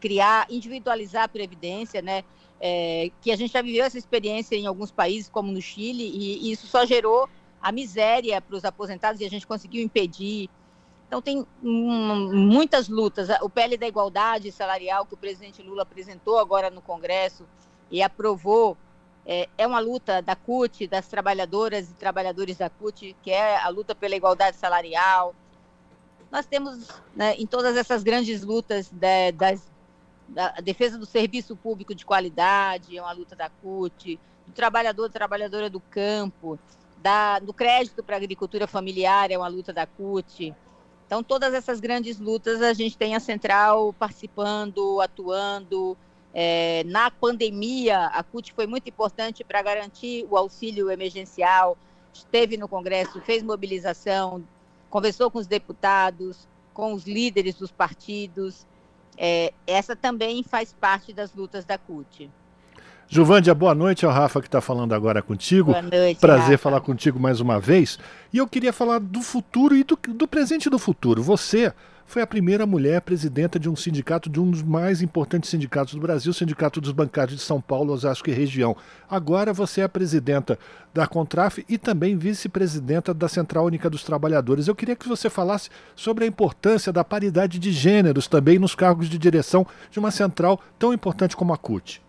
criar, 0.00 0.46
individualizar 0.50 1.24
a 1.24 1.28
Previdência, 1.28 2.00
né? 2.00 2.24
É, 2.60 3.10
que 3.20 3.30
a 3.30 3.36
gente 3.36 3.52
já 3.52 3.60
viveu 3.60 3.84
essa 3.84 3.98
experiência 3.98 4.56
em 4.56 4.66
alguns 4.66 4.90
países, 4.90 5.28
como 5.28 5.52
no 5.52 5.60
Chile, 5.60 6.04
e, 6.04 6.48
e 6.48 6.52
isso 6.52 6.66
só 6.66 6.86
gerou 6.86 7.28
a 7.60 7.72
miséria 7.72 8.40
para 8.40 8.56
os 8.56 8.64
aposentados 8.64 9.20
e 9.20 9.24
a 9.24 9.30
gente 9.30 9.46
conseguiu 9.46 9.82
impedir. 9.82 10.48
Então, 11.06 11.20
tem 11.20 11.46
muitas 11.62 12.88
lutas. 12.88 13.28
O 13.42 13.50
PL 13.50 13.76
da 13.76 13.86
igualdade 13.86 14.50
salarial 14.50 15.04
que 15.04 15.14
o 15.14 15.16
presidente 15.16 15.62
Lula 15.62 15.82
apresentou 15.82 16.38
agora 16.38 16.70
no 16.70 16.80
Congresso 16.80 17.46
e 17.90 18.02
aprovou 18.02 18.76
é, 19.26 19.48
é, 19.56 19.66
uma 19.66 19.80
luta 19.80 20.20
da 20.20 20.36
CUT, 20.36 20.86
das 20.86 21.08
trabalhadoras 21.08 21.90
e 21.90 21.94
trabalhadores 21.94 22.58
da 22.58 22.68
CUT, 22.68 23.16
que 23.22 23.30
é 23.30 23.56
a 23.56 23.68
luta 23.68 23.94
pela 23.94 24.14
igualdade 24.14 24.56
salarial. 24.56 25.34
Nós 26.30 26.46
temos, 26.46 26.88
né, 27.14 27.34
em 27.36 27.46
todas 27.46 27.76
essas 27.76 28.02
grandes 28.02 28.42
lutas 28.42 28.90
da, 28.90 29.30
das, 29.34 29.70
da 30.28 30.50
defesa 30.62 30.98
do 30.98 31.06
serviço 31.06 31.56
público 31.56 31.94
de 31.94 32.04
qualidade, 32.04 32.96
é 32.96 33.00
uma 33.00 33.12
luta 33.12 33.34
da 33.34 33.48
CUT, 33.48 34.18
do 34.46 34.52
trabalhador, 34.52 35.10
trabalhadora 35.10 35.70
do 35.70 35.80
campo, 35.80 36.58
da, 36.98 37.38
do 37.38 37.52
crédito 37.52 38.02
para 38.02 38.16
a 38.16 38.18
agricultura 38.18 38.66
familiar, 38.66 39.30
é 39.30 39.38
uma 39.38 39.48
luta 39.48 39.72
da 39.72 39.86
CUT. 39.86 40.54
Então, 41.06 41.22
todas 41.22 41.54
essas 41.54 41.80
grandes 41.80 42.18
lutas, 42.18 42.62
a 42.62 42.72
gente 42.72 42.96
tem 42.96 43.14
a 43.14 43.20
Central 43.20 43.92
participando, 43.92 45.00
atuando, 45.00 45.96
é, 46.34 46.82
na 46.84 47.12
pandemia, 47.12 48.06
a 48.06 48.22
CUT 48.24 48.52
foi 48.52 48.66
muito 48.66 48.88
importante 48.88 49.44
para 49.44 49.62
garantir 49.62 50.26
o 50.28 50.36
auxílio 50.36 50.90
emergencial, 50.90 51.78
esteve 52.12 52.56
no 52.56 52.66
Congresso, 52.66 53.20
fez 53.20 53.40
mobilização, 53.40 54.42
conversou 54.90 55.30
com 55.30 55.38
os 55.38 55.46
deputados, 55.46 56.48
com 56.72 56.92
os 56.92 57.06
líderes 57.06 57.54
dos 57.54 57.70
partidos. 57.70 58.66
É, 59.16 59.52
essa 59.64 59.94
também 59.94 60.42
faz 60.42 60.72
parte 60.72 61.12
das 61.12 61.32
lutas 61.32 61.64
da 61.64 61.78
CUT. 61.78 62.28
Juvândia, 63.06 63.54
boa 63.54 63.74
noite. 63.74 64.04
É 64.04 64.08
o 64.08 64.10
Rafa 64.10 64.40
que 64.40 64.48
está 64.48 64.60
falando 64.60 64.92
agora 64.92 65.22
contigo. 65.22 65.70
Boa 65.70 65.82
noite. 65.82 66.18
Prazer 66.18 66.52
Rafa. 66.52 66.58
falar 66.58 66.80
contigo 66.80 67.20
mais 67.20 67.38
uma 67.38 67.60
vez. 67.60 67.96
E 68.32 68.38
eu 68.38 68.48
queria 68.48 68.72
falar 68.72 68.98
do 68.98 69.22
futuro 69.22 69.76
e 69.76 69.84
do, 69.84 69.96
do 70.08 70.26
presente 70.26 70.66
e 70.66 70.70
do 70.70 70.80
futuro. 70.80 71.22
Você 71.22 71.72
foi 72.06 72.22
a 72.22 72.26
primeira 72.26 72.66
mulher 72.66 73.00
presidenta 73.00 73.58
de 73.58 73.68
um 73.68 73.74
sindicato, 73.74 74.28
de 74.28 74.40
um 74.40 74.50
dos 74.50 74.62
mais 74.62 75.02
importantes 75.02 75.50
sindicatos 75.50 75.94
do 75.94 76.00
Brasil, 76.00 76.30
o 76.30 76.34
Sindicato 76.34 76.80
dos 76.80 76.92
Bancários 76.92 77.36
de 77.36 77.42
São 77.42 77.60
Paulo, 77.60 77.92
Osasco 77.92 78.28
e 78.28 78.32
região. 78.32 78.76
Agora 79.08 79.52
você 79.52 79.80
é 79.80 79.88
presidenta 79.88 80.58
da 80.92 81.06
Contraf 81.06 81.64
e 81.68 81.78
também 81.78 82.16
vice-presidenta 82.16 83.12
da 83.12 83.28
Central 83.28 83.64
Única 83.64 83.88
dos 83.88 84.04
Trabalhadores. 84.04 84.68
Eu 84.68 84.74
queria 84.74 84.94
que 84.94 85.08
você 85.08 85.30
falasse 85.30 85.70
sobre 85.96 86.24
a 86.24 86.28
importância 86.28 86.92
da 86.92 87.02
paridade 87.02 87.58
de 87.58 87.72
gêneros 87.72 88.28
também 88.28 88.58
nos 88.58 88.74
cargos 88.74 89.08
de 89.08 89.18
direção 89.18 89.66
de 89.90 89.98
uma 89.98 90.10
central 90.10 90.60
tão 90.78 90.92
importante 90.92 91.36
como 91.36 91.52
a 91.52 91.58
CUT. 91.58 92.02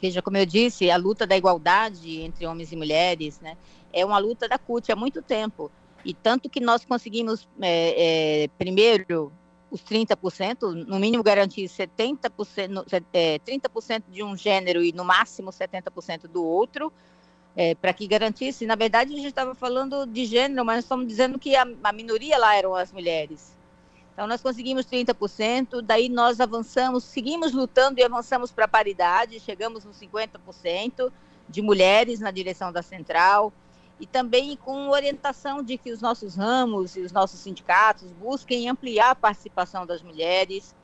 Veja, 0.00 0.22
como 0.22 0.36
eu 0.36 0.46
disse, 0.46 0.90
a 0.90 0.96
luta 0.96 1.26
da 1.26 1.36
igualdade 1.36 2.20
entre 2.20 2.46
homens 2.46 2.70
e 2.70 2.76
mulheres 2.76 3.40
né, 3.40 3.56
é 3.92 4.04
uma 4.04 4.18
luta 4.18 4.46
da 4.48 4.58
CUT 4.58 4.92
há 4.92 4.96
muito 4.96 5.22
tempo. 5.22 5.70
E 6.06 6.14
tanto 6.14 6.48
que 6.48 6.60
nós 6.60 6.84
conseguimos, 6.84 7.48
é, 7.60 8.44
é, 8.44 8.48
primeiro, 8.56 9.32
os 9.68 9.82
30%, 9.82 10.86
no 10.86 11.00
mínimo 11.00 11.20
garantir 11.20 11.64
70%, 11.64 13.02
é, 13.12 13.40
30% 13.40 14.04
de 14.08 14.22
um 14.22 14.36
gênero 14.36 14.84
e 14.84 14.92
no 14.92 15.04
máximo 15.04 15.50
70% 15.50 16.28
do 16.28 16.44
outro, 16.44 16.92
é, 17.56 17.74
para 17.74 17.92
que 17.92 18.06
garantisse. 18.06 18.66
Na 18.66 18.76
verdade, 18.76 19.14
a 19.14 19.16
gente 19.16 19.26
estava 19.26 19.52
falando 19.52 20.06
de 20.06 20.26
gênero, 20.26 20.64
mas 20.64 20.84
estamos 20.84 21.08
dizendo 21.08 21.40
que 21.40 21.56
a, 21.56 21.66
a, 21.82 21.92
minoria 21.92 22.38
lá 22.38 22.54
eram 22.54 22.76
as 22.76 22.92
mulheres. 22.92 23.56
Então, 24.12 24.28
nós 24.28 24.40
conseguimos 24.40 24.86
30%, 24.86 25.82
daí 25.82 26.08
nós 26.08 26.38
avançamos, 26.38 27.02
seguimos 27.02 27.52
lutando 27.52 27.98
e 27.98 28.04
avançamos 28.04 28.52
para 28.52 28.66
a 28.66 28.68
paridade, 28.68 29.40
chegamos 29.40 29.84
nos 29.84 30.00
50% 30.00 31.10
de 31.48 31.60
mulheres 31.60 32.20
na 32.20 32.30
direção 32.30 32.70
da 32.70 32.80
central 32.80 33.52
e 33.98 34.06
também 34.06 34.56
com 34.56 34.88
orientação 34.90 35.62
de 35.62 35.78
que 35.78 35.90
os 35.90 36.00
nossos 36.00 36.36
ramos 36.36 36.96
e 36.96 37.00
os 37.00 37.12
nossos 37.12 37.40
sindicatos 37.40 38.10
busquem 38.12 38.68
ampliar 38.68 39.10
a 39.10 39.14
participação 39.14 39.86
das 39.86 40.02
mulheres, 40.02 40.74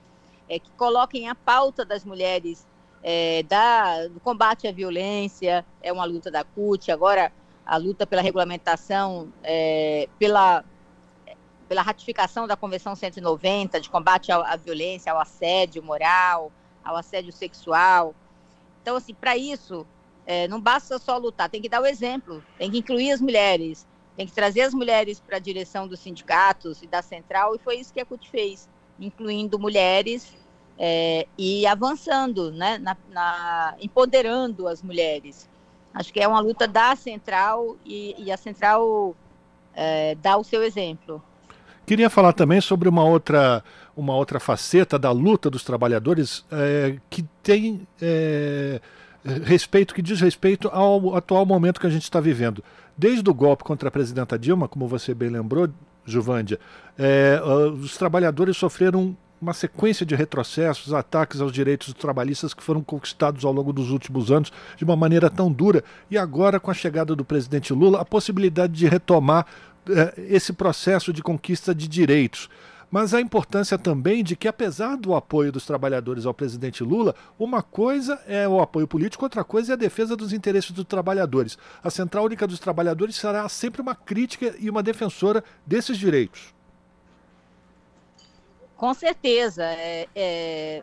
é, 0.49 0.59
que 0.59 0.71
coloquem 0.73 1.29
a 1.29 1.35
pauta 1.35 1.85
das 1.85 2.05
mulheres 2.05 2.67
é, 3.03 3.43
da, 3.43 4.07
do 4.09 4.21
combate 4.21 4.67
à 4.67 4.73
violência, 4.73 5.65
é 5.83 5.93
uma 5.93 6.05
luta 6.05 6.31
da 6.31 6.43
CUT, 6.43 6.91
agora 6.91 7.33
a 7.67 7.77
luta 7.77 8.07
pela 8.07 8.23
regulamentação, 8.23 9.33
é, 9.43 10.09
pela, 10.19 10.65
pela 11.69 11.83
ratificação 11.83 12.47
da 12.47 12.57
Convenção 12.57 12.95
190 12.95 13.81
de 13.81 13.91
combate 13.91 14.33
à, 14.33 14.37
à 14.37 14.57
violência, 14.57 15.13
ao 15.13 15.21
assédio 15.21 15.83
moral, 15.83 16.51
ao 16.83 16.97
assédio 16.97 17.33
sexual. 17.33 18.15
Então, 18.81 18.97
assim, 18.97 19.15
para 19.15 19.37
isso, 19.37 19.87
é, 20.27 20.47
não 20.49 20.61
basta 20.61 20.99
só 20.99 21.17
lutar, 21.19 21.49
tem 21.49 21.61
que 21.61 21.69
dar 21.69 21.81
o 21.81 21.87
exemplo, 21.87 22.43
tem 22.59 22.71
que 22.71 22.79
incluir 22.79 23.13
as 23.13 23.21
mulheres, 23.21 23.87
tem 24.17 24.27
que 24.27 24.33
trazer 24.33 24.63
as 24.63 24.75
mulheres 24.75 25.21
para 25.21 25.37
a 25.37 25.41
direção 25.41 25.89
dos 25.89 26.01
sindicatos 26.01 26.83
e 26.83 26.87
da 26.87 27.03
central, 27.03 27.55
e 27.55 27.59
foi 27.59 27.77
isso 27.77 27.93
que 27.93 28.01
a 28.01 28.05
CUT 28.05 28.29
fez, 28.31 28.69
incluindo 29.01 29.59
mulheres 29.59 30.37
é, 30.79 31.27
e 31.37 31.67
avançando, 31.67 32.53
né, 32.53 32.79
na, 32.79 32.97
na, 33.11 33.75
empoderando 33.81 34.69
as 34.69 34.83
mulheres. 34.83 35.49
Acho 35.95 36.13
que 36.13 36.21
é 36.21 36.27
uma 36.27 36.41
luta 36.41 36.67
da 36.67 36.97
central 36.97 37.77
e, 37.85 38.15
e 38.19 38.33
a 38.33 38.37
central 38.37 39.15
é, 39.75 40.15
dá 40.17 40.37
o 40.37 40.45
seu 40.45 40.63
exemplo. 40.63 41.23
Queria 41.85 42.09
falar 42.09 42.33
também 42.33 42.61
sobre 42.61 42.89
uma 42.89 43.05
outra, 43.05 43.63
uma 43.97 44.15
outra 44.15 44.39
faceta 44.39 44.99
da 44.99 45.11
luta 45.11 45.51
dos 45.51 45.65
trabalhadores 45.65 46.45
é, 46.51 46.97
que 47.11 47.25
tem 47.43 47.87
é, 48.01 48.81
respeito 49.25 49.95
que 49.95 50.03
diz 50.03 50.21
respeito 50.21 50.69
ao 50.69 51.15
atual 51.17 51.47
momento 51.47 51.81
que 51.81 51.87
a 51.87 51.91
gente 51.91 52.03
está 52.03 52.21
vivendo. 52.21 52.63
Desde 52.97 53.29
o 53.29 53.35
golpe 53.35 53.65
contra 53.65 53.89
a 53.89 53.93
presidenta 53.93 54.39
Dilma, 54.39 54.69
como 54.69 54.87
você 54.87 55.15
bem 55.15 55.31
lembrou, 55.31 55.69
Juvândia, 56.05 56.59
é, 56.99 57.41
os 57.81 57.97
trabalhadores 57.97 58.57
sofreram 58.57 59.17
uma 59.41 59.53
sequência 59.53 60.07
de 60.07 60.15
retrocessos, 60.15 60.93
ataques 60.93 61.41
aos 61.41 61.51
direitos 61.51 61.93
trabalhistas 61.95 62.55
que 62.55 62.63
foram 62.63 62.81
conquistados 62.83 63.45
ao 63.45 63.53
longo 63.53 63.73
dos 63.73 63.91
últimos 63.91 64.31
anos 64.31 64.53
de 64.77 64.85
uma 64.85 64.95
maneira 64.95 65.29
tão 65.29 65.51
dura. 65.51 65.83
E 66.09 66.17
agora, 66.17 66.61
com 66.61 66.71
a 66.71 66.75
chegada 66.75 67.17
do 67.17 67.25
presidente 67.25 67.73
Lula, 67.73 68.01
a 68.01 68.05
possibilidade 68.05 68.73
de 68.73 68.87
retomar 68.87 69.47
é, 69.89 70.15
esse 70.29 70.53
processo 70.53 71.13
de 71.13 71.23
conquista 71.23 71.75
de 71.75 71.89
direitos 71.89 72.49
mas 72.93 73.15
a 73.15 73.21
importância 73.23 73.79
também 73.79 74.23
de 74.23 74.37
que, 74.37 74.47
apesar 74.47 74.99
do 74.99 75.15
apoio 75.15 75.51
dos 75.51 75.65
trabalhadores 75.65 76.27
ao 76.27 76.35
presidente 76.35 76.85
Lula, 76.85 77.15
uma 77.39 77.63
coisa 77.63 78.21
é 78.27 78.47
o 78.47 78.61
apoio 78.61 78.87
político, 78.87 79.25
outra 79.25 79.43
coisa 79.43 79.73
é 79.73 79.75
a 79.75 79.79
defesa 79.79 80.15
dos 80.15 80.31
interesses 80.31 80.73
dos 80.73 80.85
trabalhadores. 80.85 81.57
A 81.83 81.89
Central 81.89 82.27
Única 82.27 82.47
dos 82.47 82.61
Trabalhadores 82.61 83.17
será 83.17 83.49
sempre 83.49 83.81
uma 83.81 83.95
crítica 83.95 84.55
e 84.59 84.69
uma 84.69 84.83
defensora 84.83 85.43
desses 85.65 85.97
direitos. 85.97 86.55
Com 88.77 88.93
certeza. 88.93 89.65
É, 89.65 90.07
é, 90.15 90.83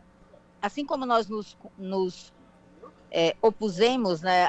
assim 0.60 0.84
como 0.84 1.06
nós 1.06 1.30
nos, 1.30 1.56
nos 1.78 2.34
é, 3.12 3.36
opusemos 3.40 4.22
né, 4.22 4.48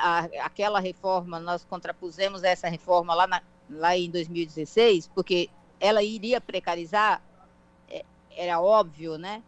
reforma, 0.81 1.39
nós 1.39 1.63
contrapusemos 1.67 2.43
essa 2.43 2.71
reforma 2.71 3.15
lá, 3.15 3.27
na, 3.27 3.43
lá 3.69 3.95
em 3.95 4.11
2016, 4.11 5.11
porque 5.15 5.51
ela 5.79 6.03
iria 6.03 6.41
precarizar 6.41 7.21
era 8.37 8.61
óbvio, 8.61 9.19
né? 9.19 9.43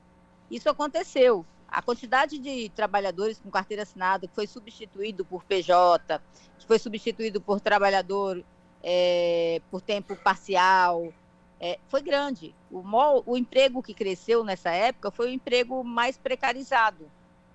Isso 0.50 0.68
aconteceu. 0.68 1.44
A 1.68 1.80
quantidade 1.80 2.38
de 2.38 2.68
trabalhadores 2.70 3.38
com 3.38 3.50
carteira 3.50 3.82
assinada 3.82 4.26
que 4.26 4.34
foi 4.34 4.46
substituído 4.46 5.24
por 5.24 5.42
PJ, 5.44 6.20
que 6.58 6.66
foi 6.66 6.78
substituído 6.78 7.40
por 7.40 7.60
trabalhador 7.60 8.44
é, 8.82 9.62
por 9.70 9.80
tempo 9.80 10.14
parcial, 10.16 11.12
é, 11.58 11.78
foi 11.88 12.02
grande. 12.02 12.54
O, 12.70 12.82
o 13.24 13.36
emprego 13.36 13.82
que 13.82 13.94
cresceu 13.94 14.44
nessa 14.44 14.70
época 14.70 15.10
foi 15.10 15.28
o 15.28 15.32
emprego 15.32 15.82
mais 15.84 16.18
precarizado. 16.18 17.08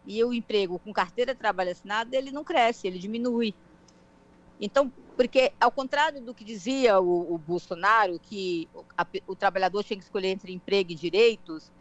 E 0.05 0.23
o 0.23 0.33
emprego 0.33 0.79
com 0.79 0.93
carteira 0.93 1.33
de 1.33 1.39
trabalho 1.39 1.71
assinado, 1.71 2.15
ele 2.15 2.31
não 2.31 2.43
cresce, 2.43 2.87
ele 2.87 2.97
diminui. 2.97 3.53
Então, 4.59 4.91
porque, 5.15 5.51
ao 5.59 5.71
contrário 5.71 6.21
do 6.21 6.33
que 6.33 6.43
dizia 6.43 6.99
o, 6.99 7.33
o 7.33 7.37
Bolsonaro, 7.37 8.19
que 8.19 8.67
a, 8.97 9.05
o 9.25 9.35
trabalhador 9.35 9.83
tinha 9.83 9.97
que 9.97 10.03
escolher 10.03 10.29
entre 10.29 10.53
emprego 10.53 10.91
e 10.91 10.95
direitos, 10.95 11.71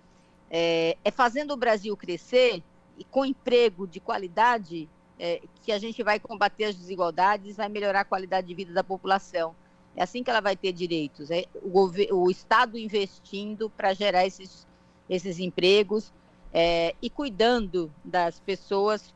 é, 0.51 0.97
é 1.05 1.11
fazendo 1.11 1.53
o 1.53 1.57
Brasil 1.57 1.97
crescer 1.97 2.63
e 2.99 3.05
com 3.05 3.25
emprego 3.25 3.87
de 3.87 4.01
qualidade 4.01 4.89
é, 5.19 5.43
que 5.63 5.73
a 5.73 5.79
gente 5.79 6.03
vai 6.03 6.19
combater 6.21 6.65
as 6.65 6.77
desigualdades, 6.77 7.57
vai 7.57 7.69
melhorar 7.69 8.01
a 8.01 8.05
qualidade 8.05 8.47
de 8.47 8.55
vida 8.55 8.73
da 8.73 8.85
população. 8.85 9.55
É 9.97 10.03
assim 10.03 10.23
que 10.23 10.31
ela 10.31 10.41
vai 10.41 10.57
ter 10.57 10.73
direitos. 10.73 11.31
É 11.31 11.47
o, 11.63 11.91
o 12.15 12.31
Estado 12.31 12.79
investindo 12.79 13.71
para 13.71 13.95
gerar 13.95 14.27
esses, 14.27 14.67
esses 15.09 15.39
empregos 15.39 16.13
é, 16.53 16.95
e 17.01 17.09
cuidando 17.09 17.91
das 18.05 18.39
pessoas 18.41 19.15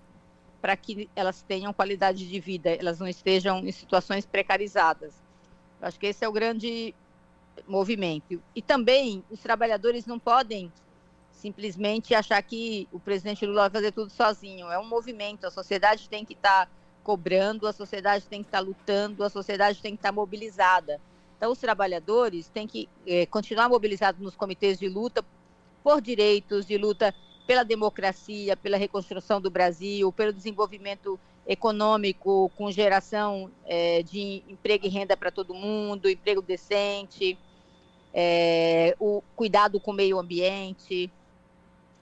para 0.60 0.76
que 0.76 1.08
elas 1.16 1.42
tenham 1.42 1.72
qualidade 1.72 2.28
de 2.28 2.40
vida, 2.40 2.70
elas 2.70 2.98
não 2.98 3.08
estejam 3.08 3.58
em 3.60 3.72
situações 3.72 4.26
precarizadas. 4.26 5.14
Eu 5.80 5.88
acho 5.88 5.98
que 5.98 6.06
esse 6.06 6.24
é 6.24 6.28
o 6.28 6.32
grande 6.32 6.94
movimento. 7.66 8.42
E 8.54 8.60
também 8.60 9.24
os 9.30 9.40
trabalhadores 9.40 10.06
não 10.06 10.18
podem 10.18 10.70
simplesmente 11.32 12.14
achar 12.14 12.42
que 12.42 12.86
o 12.92 13.00
presidente 13.00 13.46
Lula 13.46 13.62
vai 13.62 13.70
fazer 13.70 13.92
tudo 13.92 14.10
sozinho. 14.10 14.70
É 14.70 14.78
um 14.78 14.86
movimento, 14.86 15.46
a 15.46 15.50
sociedade 15.50 16.08
tem 16.08 16.24
que 16.24 16.34
estar 16.34 16.66
tá 16.66 16.72
cobrando, 17.02 17.66
a 17.66 17.72
sociedade 17.72 18.26
tem 18.26 18.42
que 18.42 18.48
estar 18.48 18.58
tá 18.58 18.64
lutando, 18.64 19.24
a 19.24 19.30
sociedade 19.30 19.80
tem 19.80 19.92
que 19.92 19.98
estar 19.98 20.10
tá 20.10 20.14
mobilizada. 20.14 21.00
Então, 21.36 21.50
os 21.50 21.58
trabalhadores 21.58 22.48
têm 22.50 22.66
que 22.66 22.86
é, 23.06 23.24
continuar 23.24 23.68
mobilizados 23.68 24.20
nos 24.20 24.36
comitês 24.36 24.78
de 24.78 24.88
luta 24.88 25.24
por 25.82 26.02
direitos, 26.02 26.66
de 26.66 26.76
luta 26.76 27.14
pela 27.50 27.64
democracia, 27.64 28.56
pela 28.56 28.76
reconstrução 28.76 29.40
do 29.40 29.50
Brasil, 29.50 30.12
pelo 30.12 30.32
desenvolvimento 30.32 31.18
econômico 31.44 32.48
com 32.56 32.70
geração 32.70 33.50
é, 33.66 34.04
de 34.04 34.44
emprego 34.48 34.86
e 34.86 34.88
renda 34.88 35.16
para 35.16 35.32
todo 35.32 35.52
mundo, 35.52 36.08
emprego 36.08 36.40
decente, 36.40 37.36
é, 38.14 38.94
o 39.00 39.20
cuidado 39.34 39.80
com 39.80 39.90
o 39.90 39.94
meio 39.94 40.16
ambiente. 40.16 41.10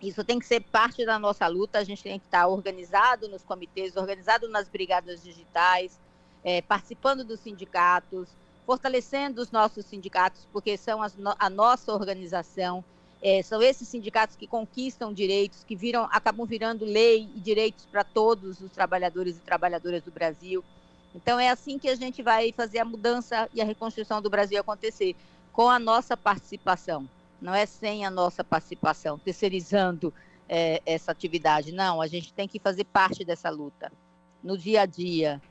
Isso 0.03 0.23
tem 0.23 0.39
que 0.39 0.45
ser 0.45 0.61
parte 0.61 1.07
da 1.07 1.19
nossa 1.19 1.47
luta. 1.47 1.79
A 1.79 1.85
gente 1.85 2.03
tem 2.03 2.19
que 2.19 2.27
estar 2.27 2.47
organizado 2.47 3.27
nos 3.27 3.43
comitês, 3.43 3.97
organizado 3.97 4.51
nas 4.51 4.69
brigadas 4.69 5.23
digitais, 5.23 5.99
é, 6.45 6.61
participando 6.61 7.25
dos 7.25 7.41
sindicatos, 7.41 8.29
fortalecendo 8.67 9.41
os 9.41 9.51
nossos 9.51 9.87
sindicatos, 9.87 10.47
porque 10.53 10.77
são 10.77 11.03
as, 11.03 11.17
a 11.39 11.49
nossa 11.49 11.91
organização. 11.91 12.85
É, 13.21 13.43
são 13.43 13.61
esses 13.61 13.89
sindicatos 13.89 14.37
que 14.37 14.47
conquistam 14.47 15.13
direitos, 15.13 15.65
que 15.65 15.75
viram, 15.75 16.05
acabam 16.11 16.47
virando 16.47 16.85
lei 16.85 17.29
e 17.35 17.41
direitos 17.41 17.85
para 17.87 18.05
todos 18.05 18.61
os 18.61 18.71
trabalhadores 18.71 19.37
e 19.37 19.41
trabalhadoras 19.41 20.03
do 20.03 20.11
Brasil. 20.11 20.65
Então 21.15 21.39
é 21.39 21.49
assim 21.49 21.79
que 21.79 21.89
a 21.89 21.97
gente 21.97 22.23
vai 22.23 22.53
fazer 22.53 22.79
a 22.79 22.85
mudança 22.85 23.49
e 23.53 23.61
a 23.61 23.65
reconstrução 23.65 24.23
do 24.23 24.31
Brasil 24.31 24.61
acontecer, 24.61 25.17
com 25.53 25.69
a 25.69 25.79
nossa 25.79 26.17
participação. 26.17 27.09
Não 27.41 27.55
é 27.55 27.67
sem 27.67 28.05
a 28.05 28.11
nossa 28.11 28.45
participação, 28.45 29.19
terceirizando 29.19 30.15
é, 30.49 30.81
essa 30.87 31.11
atividade. 31.11 31.73
Não, 31.73 32.01
a 32.01 32.07
gente 32.07 32.33
tem 32.33 32.47
que 32.47 32.61
fazer 32.61 32.85
parte 32.85 33.25
dessa 33.25 33.51
luta 33.51 33.91
no 34.43 34.57
dia 34.57 34.83
a 34.83 34.87
dia, 34.87 35.43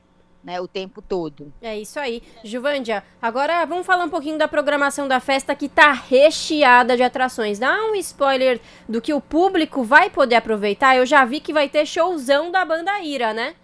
né, 0.42 0.60
o 0.60 0.68
tempo 0.68 1.02
todo. 1.02 1.52
É 1.60 1.78
isso 1.78 1.98
aí. 1.98 2.22
Juvândia, 2.44 3.02
agora 3.20 3.64
vamos 3.64 3.86
falar 3.86 4.04
um 4.04 4.08
pouquinho 4.08 4.38
da 4.38 4.48
programação 4.48 5.08
da 5.08 5.20
festa 5.20 5.54
que 5.54 5.68
tá 5.68 5.92
recheada 5.92 6.96
de 6.96 7.02
atrações. 7.02 7.58
Dá 7.58 7.74
um 7.84 7.94
spoiler 7.96 8.60
do 8.88 9.00
que 9.00 9.12
o 9.12 9.20
público 9.20 9.82
vai 9.82 10.10
poder 10.10 10.36
aproveitar. 10.36 10.96
Eu 10.96 11.04
já 11.04 11.24
vi 11.24 11.40
que 11.40 11.52
vai 11.52 11.68
ter 11.68 11.86
showzão 11.86 12.50
da 12.50 12.64
banda 12.64 13.00
Ira, 13.00 13.32
né? 13.32 13.54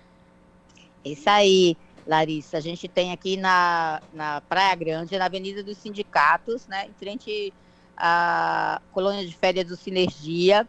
Isso 1.05 1.29
aí, 1.29 1.77
Larissa. 2.07 2.57
A 2.57 2.61
gente 2.61 2.89
tem 2.89 3.13
aqui 3.13 3.37
na, 3.37 4.03
na 4.13 4.41
Praia 4.43 4.75
Grande, 4.75 5.19
na 5.19 5.27
Avenida 5.27 5.63
dos 5.63 5.79
Sindicatos, 5.79 6.67
né, 6.67 6.87
em 6.87 6.93
frente 6.95 7.53
à 7.97 8.81
colônia 8.93 9.25
de 9.25 9.35
férias 9.35 9.67
do 9.67 9.77
Sinergia. 9.77 10.67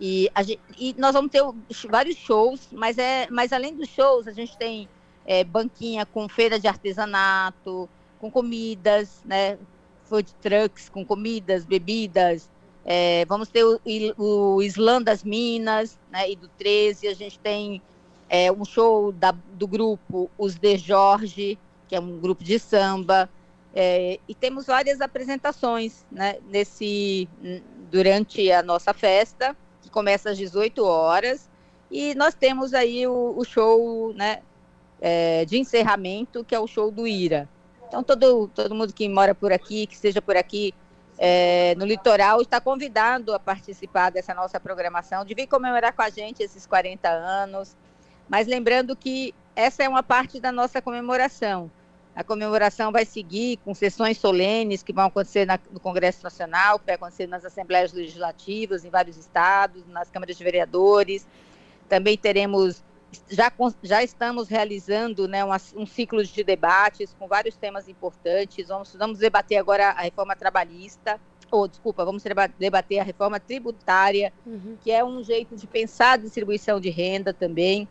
E, 0.00 0.30
gente, 0.44 0.60
e, 0.78 0.94
nós 0.96 1.12
vamos 1.12 1.30
ter 1.30 1.42
vários 1.90 2.16
shows, 2.16 2.68
mas, 2.72 2.96
é, 2.96 3.26
mas 3.30 3.52
além 3.52 3.74
dos 3.74 3.88
shows, 3.88 4.26
a 4.26 4.32
gente 4.32 4.56
tem 4.56 4.88
é, 5.26 5.44
banquinha 5.44 6.04
com 6.06 6.28
feira 6.28 6.58
de 6.58 6.66
artesanato, 6.66 7.88
com 8.20 8.30
comidas, 8.30 9.22
né? 9.24 9.58
Food 10.04 10.34
trucks 10.40 10.88
com 10.88 11.04
comidas, 11.04 11.64
bebidas. 11.64 12.48
É, 12.84 13.24
vamos 13.26 13.48
ter 13.48 13.64
o, 13.64 13.80
o 14.16 14.62
Islã 14.62 15.00
das 15.00 15.22
Minas, 15.22 15.98
né? 16.10 16.30
E 16.30 16.36
do 16.36 16.48
13. 16.48 17.08
A 17.08 17.14
gente 17.14 17.38
tem 17.38 17.80
é, 18.28 18.50
um 18.50 18.64
show 18.64 19.12
da, 19.12 19.32
do 19.32 19.66
grupo 19.66 20.30
Os 20.38 20.54
de 20.54 20.76
Jorge, 20.78 21.58
que 21.88 21.96
é 21.96 22.00
um 22.00 22.18
grupo 22.18 22.44
de 22.44 22.58
samba. 22.58 23.28
É, 23.74 24.18
e 24.26 24.34
temos 24.34 24.66
várias 24.66 25.00
apresentações 25.00 26.04
né, 26.10 26.38
nesse, 26.48 27.28
durante 27.90 28.50
a 28.50 28.62
nossa 28.62 28.92
festa, 28.92 29.56
que 29.82 29.90
começa 29.90 30.30
às 30.30 30.38
18 30.38 30.84
horas. 30.84 31.48
E 31.90 32.14
nós 32.14 32.34
temos 32.34 32.72
aí 32.72 33.06
o, 33.06 33.34
o 33.36 33.44
show 33.44 34.12
né, 34.14 34.42
é, 35.00 35.44
de 35.44 35.58
encerramento, 35.58 36.44
que 36.44 36.54
é 36.54 36.60
o 36.60 36.66
show 36.66 36.90
do 36.90 37.06
Ira. 37.06 37.48
Então, 37.88 38.04
todo, 38.04 38.48
todo 38.48 38.74
mundo 38.74 38.92
que 38.92 39.08
mora 39.08 39.34
por 39.34 39.52
aqui, 39.52 39.86
que 39.86 39.94
esteja 39.94 40.22
por 40.22 40.36
aqui 40.36 40.72
é, 41.18 41.74
no 41.76 41.84
litoral, 41.84 42.40
está 42.40 42.60
convidado 42.60 43.34
a 43.34 43.38
participar 43.38 44.10
dessa 44.10 44.32
nossa 44.32 44.60
programação, 44.60 45.24
de 45.24 45.34
vir 45.34 45.46
comemorar 45.46 45.92
com 45.92 46.02
a 46.02 46.10
gente 46.10 46.42
esses 46.42 46.66
40 46.66 47.08
anos. 47.08 47.76
Mas 48.28 48.46
lembrando 48.46 48.94
que 48.94 49.34
essa 49.56 49.82
é 49.82 49.88
uma 49.88 50.02
parte 50.02 50.38
da 50.38 50.52
nossa 50.52 50.80
comemoração. 50.80 51.70
A 52.14 52.22
comemoração 52.22 52.92
vai 52.92 53.04
seguir 53.04 53.58
com 53.64 53.74
sessões 53.74 54.18
solenes 54.18 54.82
que 54.82 54.92
vão 54.92 55.06
acontecer 55.06 55.46
na, 55.46 55.58
no 55.70 55.80
Congresso 55.80 56.22
Nacional, 56.22 56.78
que 56.78 56.86
vai 56.86 56.94
acontecer 56.96 57.26
nas 57.26 57.44
Assembleias 57.44 57.92
Legislativas, 57.92 58.84
em 58.84 58.90
vários 58.90 59.16
estados, 59.16 59.86
nas 59.86 60.10
câmaras 60.10 60.36
de 60.36 60.44
vereadores. 60.44 61.26
Também 61.88 62.16
teremos 62.16 62.82
já, 63.28 63.52
já 63.82 64.02
estamos 64.02 64.48
realizando 64.48 65.26
né, 65.26 65.44
um, 65.44 65.50
um 65.76 65.86
ciclo 65.86 66.22
de 66.24 66.44
debates 66.44 67.14
com 67.18 67.26
vários 67.26 67.56
temas 67.56 67.88
importantes. 67.88 68.68
Vamos, 68.68 68.94
vamos 68.94 69.18
debater 69.18 69.58
agora 69.58 69.90
a 69.90 70.02
reforma 70.02 70.36
trabalhista, 70.36 71.20
ou 71.50 71.66
desculpa, 71.66 72.04
vamos 72.04 72.22
debater 72.58 73.00
a 73.00 73.02
reforma 73.02 73.40
tributária, 73.40 74.32
uhum. 74.46 74.76
que 74.82 74.90
é 74.90 75.04
um 75.04 75.22
jeito 75.22 75.56
de 75.56 75.66
pensar 75.66 76.12
a 76.12 76.16
distribuição 76.16 76.80
de 76.80 76.90
renda 76.90 77.32
também. 77.32 77.88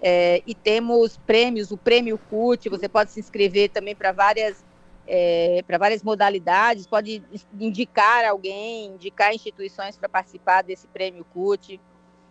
É, 0.00 0.42
e 0.46 0.54
temos 0.54 1.16
prêmios, 1.16 1.70
o 1.70 1.76
prêmio 1.76 2.18
CUT, 2.30 2.68
você 2.68 2.88
pode 2.88 3.10
se 3.10 3.20
inscrever 3.20 3.70
também 3.70 3.94
para 3.94 4.12
várias, 4.12 4.62
é, 5.06 5.62
para 5.66 5.78
várias 5.78 6.02
modalidades, 6.02 6.86
pode 6.86 7.22
indicar 7.58 8.24
alguém, 8.26 8.88
indicar 8.88 9.34
instituições 9.34 9.96
para 9.96 10.08
participar 10.08 10.62
desse 10.62 10.86
prêmio 10.88 11.24
CUT. 11.32 11.80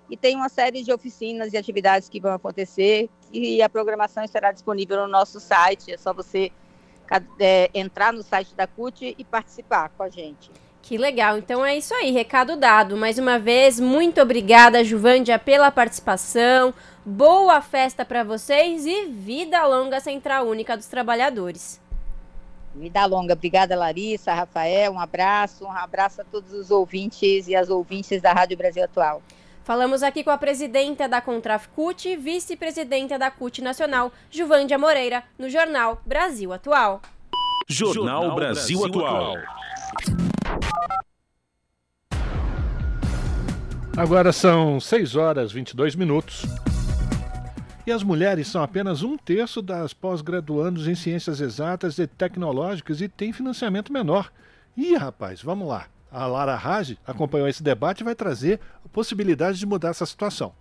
E 0.10 0.18
tem 0.18 0.36
uma 0.36 0.50
série 0.50 0.84
de 0.84 0.92
oficinas 0.92 1.54
e 1.54 1.58
atividades 1.58 2.10
que 2.10 2.20
vão 2.20 2.34
acontecer 2.34 3.10
e 3.32 3.62
a 3.62 3.70
programação 3.70 4.24
estará 4.24 4.52
disponível 4.52 4.98
no 4.98 5.08
nosso 5.08 5.40
site. 5.40 5.92
É 5.92 5.98
só 5.98 6.14
você 6.14 6.52
é, 7.40 7.70
entrar 7.74 8.14
no 8.14 8.22
site 8.22 8.54
da 8.56 8.68
CUT 8.68 9.16
e 9.18 9.24
participar 9.24 9.90
com 9.90 10.04
a 10.04 10.10
gente. 10.10 10.52
Que 10.82 10.98
legal. 10.98 11.38
Então 11.38 11.66
é 11.66 11.78
isso 11.78 11.94
aí, 11.96 12.12
recado 12.12 12.58
dado. 12.58 12.98
Mais 12.98 13.18
uma 13.18 13.40
vez, 13.40 13.80
muito 13.80 14.22
obrigada, 14.22 14.84
Juvândia, 14.84 15.40
pela 15.40 15.72
participação. 15.72 16.74
Boa 17.06 17.62
festa 17.62 18.04
para 18.04 18.24
vocês 18.24 18.86
e 18.86 19.06
vida 19.06 19.66
longa 19.66 20.02
Central 20.02 20.46
Única 20.46 20.76
dos 20.76 20.88
Trabalhadores. 20.88 21.82
Vida 22.76 23.06
longa. 23.06 23.34
Obrigada, 23.34 23.78
Larissa, 23.78 24.34
Rafael. 24.34 24.92
Um 24.92 25.00
abraço. 25.00 25.64
Um 25.64 25.72
abraço 25.72 26.22
a 26.22 26.24
todos 26.26 26.52
os 26.52 26.72
ouvintes 26.72 27.48
e 27.48 27.56
as 27.56 27.70
ouvintes 27.70 28.22
da 28.22 28.34
Rádio 28.34 28.58
Brasil 28.58 28.84
Atual. 28.84 29.22
Falamos 29.64 30.04
aqui 30.04 30.26
com 30.26 30.30
a 30.30 30.38
presidenta 30.38 31.08
da 31.08 31.22
Contrafcut 31.22 32.10
e 32.10 32.18
vice-presidenta 32.18 33.18
da 33.18 33.32
CUT 33.32 33.62
Nacional, 33.62 34.12
Juvândia 34.30 34.78
Moreira, 34.78 35.24
no 35.40 35.50
Jornal 35.50 36.02
Brasil 36.06 36.52
Atual. 36.52 37.02
Jornal 37.70 38.36
Brasil 38.36 38.86
Atual. 38.86 39.36
Agora 43.96 44.34
são 44.34 44.82
6 44.82 45.16
horas 45.16 45.52
e 45.52 45.54
22 45.54 45.96
minutos. 45.96 46.46
E 47.88 47.92
as 47.92 48.04
mulheres 48.04 48.50
são 48.50 48.62
apenas 48.62 49.02
um 49.02 49.16
terço 49.16 49.62
das 49.62 49.94
pós-graduandos 49.94 50.90
em 50.90 50.96
ciências 50.96 51.40
exatas 51.40 51.98
e 52.00 52.06
tecnológicas 52.06 53.00
e 53.00 53.08
têm 53.08 53.32
financiamento 53.32 53.94
menor. 53.94 54.30
Ih, 54.76 54.96
rapaz, 54.96 55.42
vamos 55.42 55.70
lá. 55.70 55.88
A 56.14 56.28
Lara 56.28 56.56
Raj 56.56 56.96
acompanhou 57.08 57.48
esse 57.48 57.64
debate 57.64 58.02
e 58.02 58.04
vai 58.04 58.14
trazer 58.14 58.60
possibilidades 58.92 59.58
de 59.58 59.66
mudar 59.66 59.90
essa 59.90 60.06
situação. 60.06 60.54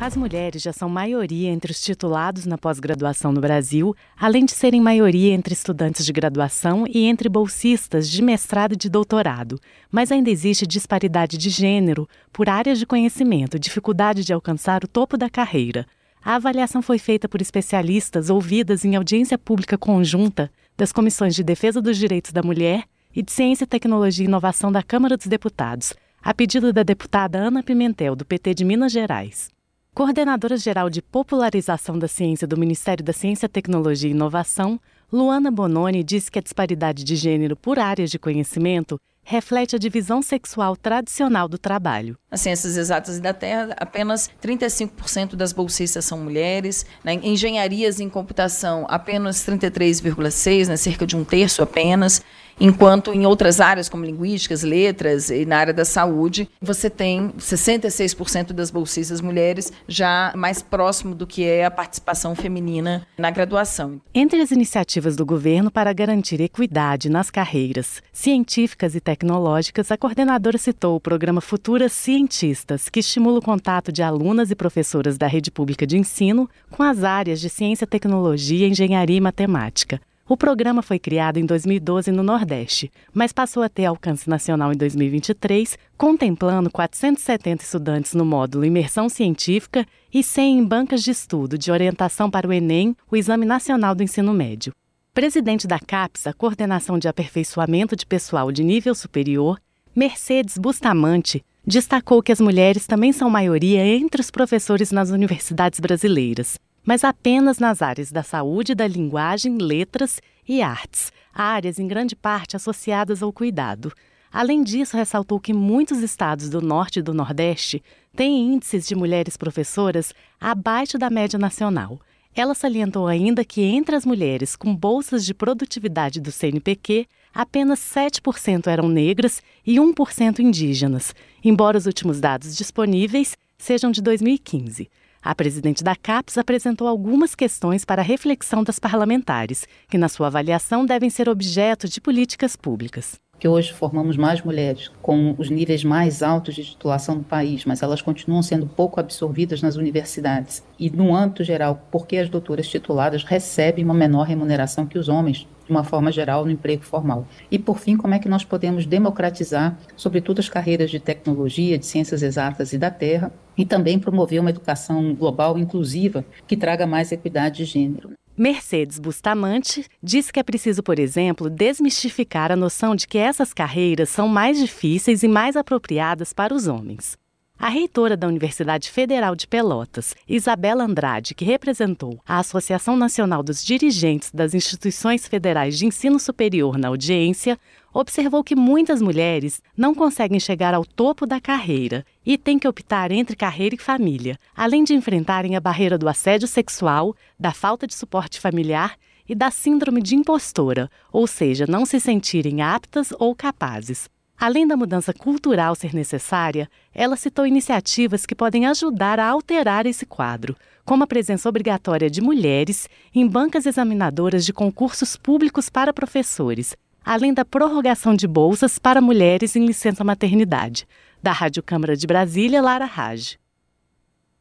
As 0.00 0.16
mulheres 0.16 0.60
já 0.60 0.72
são 0.72 0.88
maioria 0.88 1.50
entre 1.50 1.70
os 1.70 1.80
titulados 1.80 2.46
na 2.46 2.58
pós-graduação 2.58 3.30
no 3.30 3.40
Brasil, 3.40 3.94
além 4.18 4.44
de 4.44 4.52
serem 4.52 4.80
maioria 4.80 5.32
entre 5.32 5.52
estudantes 5.52 6.04
de 6.04 6.12
graduação 6.12 6.84
e 6.88 7.04
entre 7.04 7.28
bolsistas 7.28 8.10
de 8.10 8.22
mestrado 8.22 8.72
e 8.72 8.76
de 8.76 8.88
doutorado. 8.88 9.60
Mas 9.88 10.10
ainda 10.10 10.30
existe 10.30 10.66
disparidade 10.66 11.38
de 11.38 11.48
gênero 11.48 12.08
por 12.32 12.48
áreas 12.48 12.80
de 12.80 12.86
conhecimento, 12.86 13.58
dificuldade 13.58 14.24
de 14.24 14.32
alcançar 14.32 14.82
o 14.82 14.88
topo 14.88 15.16
da 15.16 15.30
carreira. 15.30 15.86
A 16.24 16.34
avaliação 16.34 16.82
foi 16.82 16.98
feita 16.98 17.28
por 17.28 17.40
especialistas 17.40 18.30
ouvidas 18.30 18.84
em 18.84 18.96
audiência 18.96 19.38
pública 19.38 19.78
conjunta 19.78 20.50
das 20.80 20.92
Comissões 20.92 21.34
de 21.34 21.44
Defesa 21.44 21.82
dos 21.82 21.98
Direitos 21.98 22.32
da 22.32 22.42
Mulher 22.42 22.84
e 23.14 23.22
de 23.22 23.30
Ciência, 23.30 23.66
Tecnologia 23.66 24.24
e 24.24 24.26
Inovação 24.26 24.72
da 24.72 24.82
Câmara 24.82 25.14
dos 25.14 25.26
Deputados, 25.26 25.92
a 26.22 26.32
pedido 26.32 26.72
da 26.72 26.82
deputada 26.82 27.36
Ana 27.38 27.62
Pimentel, 27.62 28.16
do 28.16 28.24
PT 28.24 28.54
de 28.54 28.64
Minas 28.64 28.90
Gerais. 28.90 29.50
Coordenadora-geral 29.92 30.88
de 30.88 31.02
Popularização 31.02 31.98
da 31.98 32.08
Ciência 32.08 32.46
do 32.46 32.56
Ministério 32.56 33.04
da 33.04 33.12
Ciência, 33.12 33.46
Tecnologia 33.46 34.08
e 34.08 34.14
Inovação, 34.14 34.80
Luana 35.12 35.50
Bononi 35.50 36.02
disse 36.02 36.30
que 36.30 36.38
a 36.38 36.42
disparidade 36.42 37.04
de 37.04 37.14
gênero 37.14 37.56
por 37.56 37.78
áreas 37.78 38.10
de 38.10 38.18
conhecimento 38.18 38.98
reflete 39.22 39.76
a 39.76 39.78
divisão 39.78 40.22
sexual 40.22 40.76
tradicional 40.76 41.48
do 41.48 41.58
trabalho. 41.58 42.18
Nas 42.30 42.40
ciências 42.40 42.76
exatas 42.76 43.20
da 43.20 43.32
Terra, 43.32 43.74
apenas 43.78 44.30
35% 44.42 45.36
das 45.36 45.52
bolsistas 45.52 46.04
são 46.04 46.18
mulheres. 46.18 46.84
Em 47.04 47.32
engenharias 47.32 48.00
em 48.00 48.08
computação, 48.08 48.86
apenas 48.88 49.46
33,6%, 49.46 50.68
né, 50.68 50.76
cerca 50.76 51.06
de 51.06 51.16
um 51.16 51.24
terço 51.24 51.62
apenas 51.62 52.22
enquanto 52.60 53.12
em 53.12 53.26
outras 53.26 53.60
áreas 53.60 53.88
como 53.88 54.04
linguísticas, 54.04 54.62
letras 54.62 55.30
e 55.30 55.46
na 55.46 55.58
área 55.58 55.72
da 55.72 55.84
saúde, 55.84 56.48
você 56.60 56.90
tem 56.90 57.30
66% 57.38 58.52
das 58.52 58.70
bolsistas 58.70 59.20
mulheres 59.20 59.72
já 59.88 60.32
mais 60.36 60.62
próximo 60.62 61.14
do 61.14 61.26
que 61.26 61.44
é 61.44 61.64
a 61.64 61.70
participação 61.70 62.34
feminina 62.34 63.06
na 63.18 63.30
graduação. 63.30 64.00
Entre 64.14 64.40
as 64.40 64.50
iniciativas 64.50 65.16
do 65.16 65.24
governo 65.24 65.70
para 65.70 65.92
garantir 65.92 66.40
equidade 66.40 67.08
nas 67.08 67.30
carreiras 67.30 68.02
científicas 68.12 68.94
e 68.94 69.00
tecnológicas, 69.00 69.90
a 69.90 69.96
coordenadora 69.96 70.58
citou 70.58 70.96
o 70.96 71.00
programa 71.00 71.40
Futuras 71.40 71.92
Cientistas, 71.92 72.88
que 72.88 73.00
estimula 73.00 73.38
o 73.38 73.42
contato 73.42 73.90
de 73.90 74.02
alunas 74.02 74.50
e 74.50 74.54
professoras 74.54 75.16
da 75.16 75.26
rede 75.26 75.50
pública 75.50 75.86
de 75.86 75.96
ensino 75.96 76.48
com 76.70 76.82
as 76.82 77.02
áreas 77.02 77.40
de 77.40 77.48
ciência, 77.48 77.86
tecnologia, 77.86 78.68
engenharia 78.68 79.16
e 79.16 79.20
matemática. 79.20 80.00
O 80.30 80.36
programa 80.36 80.80
foi 80.80 80.96
criado 80.96 81.38
em 81.38 81.44
2012 81.44 82.12
no 82.12 82.22
Nordeste, 82.22 82.88
mas 83.12 83.32
passou 83.32 83.64
a 83.64 83.68
ter 83.68 83.86
alcance 83.86 84.30
nacional 84.30 84.72
em 84.72 84.76
2023, 84.76 85.76
contemplando 85.98 86.70
470 86.70 87.64
estudantes 87.64 88.14
no 88.14 88.24
módulo 88.24 88.64
Imersão 88.64 89.08
Científica 89.08 89.84
e 90.14 90.22
100 90.22 90.58
em 90.60 90.64
bancas 90.64 91.02
de 91.02 91.10
estudo 91.10 91.58
de 91.58 91.72
orientação 91.72 92.30
para 92.30 92.46
o 92.46 92.52
Enem, 92.52 92.96
o 93.10 93.16
Exame 93.16 93.44
Nacional 93.44 93.92
do 93.92 94.04
Ensino 94.04 94.32
Médio. 94.32 94.72
Presidente 95.12 95.66
da 95.66 95.80
CAPES, 95.80 96.28
a 96.28 96.32
Coordenação 96.32 96.96
de 96.96 97.08
Aperfeiçoamento 97.08 97.96
de 97.96 98.06
Pessoal 98.06 98.52
de 98.52 98.62
Nível 98.62 98.94
Superior, 98.94 99.58
Mercedes 99.96 100.56
Bustamante, 100.56 101.44
destacou 101.66 102.22
que 102.22 102.30
as 102.30 102.40
mulheres 102.40 102.86
também 102.86 103.12
são 103.12 103.28
maioria 103.28 103.84
entre 103.84 104.20
os 104.20 104.30
professores 104.30 104.92
nas 104.92 105.10
universidades 105.10 105.80
brasileiras 105.80 106.56
mas 106.84 107.04
apenas 107.04 107.58
nas 107.58 107.82
áreas 107.82 108.10
da 108.10 108.22
saúde, 108.22 108.74
da 108.74 108.86
linguagem, 108.86 109.58
letras 109.58 110.20
e 110.48 110.62
artes, 110.62 111.12
áreas 111.32 111.78
em 111.78 111.86
grande 111.86 112.16
parte 112.16 112.56
associadas 112.56 113.22
ao 113.22 113.32
cuidado. 113.32 113.92
Além 114.32 114.62
disso, 114.62 114.96
ressaltou 114.96 115.40
que 115.40 115.52
muitos 115.52 115.98
estados 115.98 116.48
do 116.48 116.60
Norte 116.60 117.00
e 117.00 117.02
do 117.02 117.12
Nordeste 117.12 117.82
têm 118.14 118.54
índices 118.54 118.86
de 118.86 118.94
mulheres 118.94 119.36
professoras 119.36 120.12
abaixo 120.40 120.98
da 120.98 121.10
média 121.10 121.38
nacional. 121.38 122.00
Ela 122.34 122.54
salientou 122.54 123.08
ainda 123.08 123.44
que 123.44 123.60
entre 123.62 123.96
as 123.96 124.06
mulheres 124.06 124.54
com 124.54 124.74
bolsas 124.74 125.24
de 125.24 125.34
produtividade 125.34 126.20
do 126.20 126.30
CNPq, 126.30 127.06
apenas 127.34 127.80
7% 127.80 128.68
eram 128.68 128.88
negras 128.88 129.42
e 129.66 129.76
1% 129.76 130.38
indígenas, 130.38 131.12
embora 131.42 131.76
os 131.76 131.86
últimos 131.86 132.20
dados 132.20 132.56
disponíveis 132.56 133.36
sejam 133.58 133.90
de 133.90 134.00
2015. 134.00 134.88
A 135.22 135.34
presidente 135.34 135.84
da 135.84 135.94
CAPES 135.94 136.38
apresentou 136.38 136.88
algumas 136.88 137.34
questões 137.34 137.84
para 137.84 138.00
reflexão 138.00 138.64
das 138.64 138.78
parlamentares, 138.78 139.66
que, 139.86 139.98
na 139.98 140.08
sua 140.08 140.28
avaliação, 140.28 140.86
devem 140.86 141.10
ser 141.10 141.28
objeto 141.28 141.86
de 141.86 142.00
políticas 142.00 142.56
públicas 142.56 143.20
que 143.40 143.48
hoje 143.48 143.72
formamos 143.72 144.18
mais 144.18 144.42
mulheres 144.42 144.92
com 145.00 145.34
os 145.38 145.48
níveis 145.48 145.82
mais 145.82 146.22
altos 146.22 146.54
de 146.54 146.62
titulação 146.62 147.16
do 147.16 147.24
país, 147.24 147.64
mas 147.64 147.82
elas 147.82 148.02
continuam 148.02 148.42
sendo 148.42 148.66
pouco 148.66 149.00
absorvidas 149.00 149.62
nas 149.62 149.76
universidades. 149.76 150.62
E, 150.78 150.90
no 150.90 151.16
âmbito 151.16 151.42
geral, 151.42 151.80
porque 151.90 152.18
as 152.18 152.28
doutoras 152.28 152.68
tituladas 152.68 153.24
recebem 153.24 153.82
uma 153.82 153.94
menor 153.94 154.24
remuneração 154.24 154.84
que 154.84 154.98
os 154.98 155.08
homens, 155.08 155.48
de 155.70 155.72
uma 155.72 155.84
forma 155.84 156.10
geral, 156.10 156.44
no 156.44 156.50
emprego 156.50 156.82
formal. 156.82 157.26
E, 157.48 157.56
por 157.56 157.78
fim, 157.78 157.96
como 157.96 158.12
é 158.12 158.18
que 158.18 158.28
nós 158.28 158.44
podemos 158.44 158.84
democratizar, 158.84 159.78
sobretudo, 159.96 160.40
as 160.40 160.48
carreiras 160.48 160.90
de 160.90 160.98
tecnologia, 160.98 161.78
de 161.78 161.86
ciências 161.86 162.22
exatas 162.22 162.72
e 162.72 162.78
da 162.78 162.90
terra, 162.90 163.32
e 163.56 163.64
também 163.64 163.98
promover 163.98 164.40
uma 164.40 164.50
educação 164.50 165.14
global 165.14 165.56
inclusiva 165.56 166.24
que 166.46 166.56
traga 166.56 166.88
mais 166.88 167.12
equidade 167.12 167.58
de 167.58 167.64
gênero. 167.64 168.10
Mercedes 168.36 168.98
Bustamante 168.98 169.86
diz 170.02 170.30
que 170.30 170.40
é 170.40 170.42
preciso, 170.42 170.82
por 170.82 170.98
exemplo, 170.98 171.48
desmistificar 171.48 172.50
a 172.50 172.56
noção 172.56 172.96
de 172.96 173.06
que 173.06 173.18
essas 173.18 173.52
carreiras 173.52 174.08
são 174.08 174.26
mais 174.26 174.58
difíceis 174.58 175.22
e 175.22 175.28
mais 175.28 175.56
apropriadas 175.56 176.32
para 176.32 176.52
os 176.52 176.66
homens. 176.66 177.16
A 177.62 177.68
reitora 177.68 178.16
da 178.16 178.26
Universidade 178.26 178.90
Federal 178.90 179.36
de 179.36 179.46
Pelotas, 179.46 180.14
Isabela 180.26 180.82
Andrade, 180.82 181.34
que 181.34 181.44
representou 181.44 182.18
a 182.26 182.38
Associação 182.38 182.96
Nacional 182.96 183.42
dos 183.42 183.62
Dirigentes 183.62 184.30
das 184.32 184.54
Instituições 184.54 185.28
Federais 185.28 185.76
de 185.76 185.84
Ensino 185.84 186.18
Superior 186.18 186.78
na 186.78 186.88
audiência, 186.88 187.58
observou 187.92 188.42
que 188.42 188.56
muitas 188.56 189.02
mulheres 189.02 189.60
não 189.76 189.94
conseguem 189.94 190.40
chegar 190.40 190.72
ao 190.72 190.86
topo 190.86 191.26
da 191.26 191.38
carreira 191.38 192.02
e 192.24 192.38
têm 192.38 192.58
que 192.58 192.66
optar 192.66 193.12
entre 193.12 193.36
carreira 193.36 193.74
e 193.74 193.78
família, 193.78 194.38
além 194.56 194.82
de 194.82 194.94
enfrentarem 194.94 195.54
a 195.54 195.60
barreira 195.60 195.98
do 195.98 196.08
assédio 196.08 196.48
sexual, 196.48 197.14
da 197.38 197.52
falta 197.52 197.86
de 197.86 197.92
suporte 197.92 198.40
familiar 198.40 198.96
e 199.28 199.34
da 199.34 199.50
síndrome 199.50 200.00
de 200.00 200.16
impostora, 200.16 200.90
ou 201.12 201.26
seja, 201.26 201.66
não 201.68 201.84
se 201.84 202.00
sentirem 202.00 202.62
aptas 202.62 203.12
ou 203.18 203.34
capazes. 203.34 204.08
Além 204.40 204.66
da 204.66 204.74
mudança 204.74 205.12
cultural 205.12 205.74
ser 205.74 205.92
necessária, 205.92 206.66
ela 206.94 207.14
citou 207.14 207.46
iniciativas 207.46 208.24
que 208.24 208.34
podem 208.34 208.64
ajudar 208.64 209.20
a 209.20 209.28
alterar 209.28 209.84
esse 209.84 210.06
quadro, 210.06 210.56
como 210.82 211.04
a 211.04 211.06
presença 211.06 211.46
obrigatória 211.46 212.08
de 212.08 212.22
mulheres 212.22 212.88
em 213.14 213.28
bancas 213.28 213.66
examinadoras 213.66 214.46
de 214.46 214.52
concursos 214.54 215.14
públicos 215.14 215.68
para 215.68 215.92
professores, 215.92 216.74
além 217.04 217.34
da 217.34 217.44
prorrogação 217.44 218.14
de 218.14 218.26
bolsas 218.26 218.78
para 218.78 219.02
mulheres 219.02 219.56
em 219.56 219.66
licença 219.66 220.02
maternidade. 220.02 220.88
Da 221.22 221.32
Rádio 221.32 221.62
Câmara 221.62 221.94
de 221.94 222.06
Brasília, 222.06 222.62
Lara 222.62 222.86
Raj. 222.86 223.38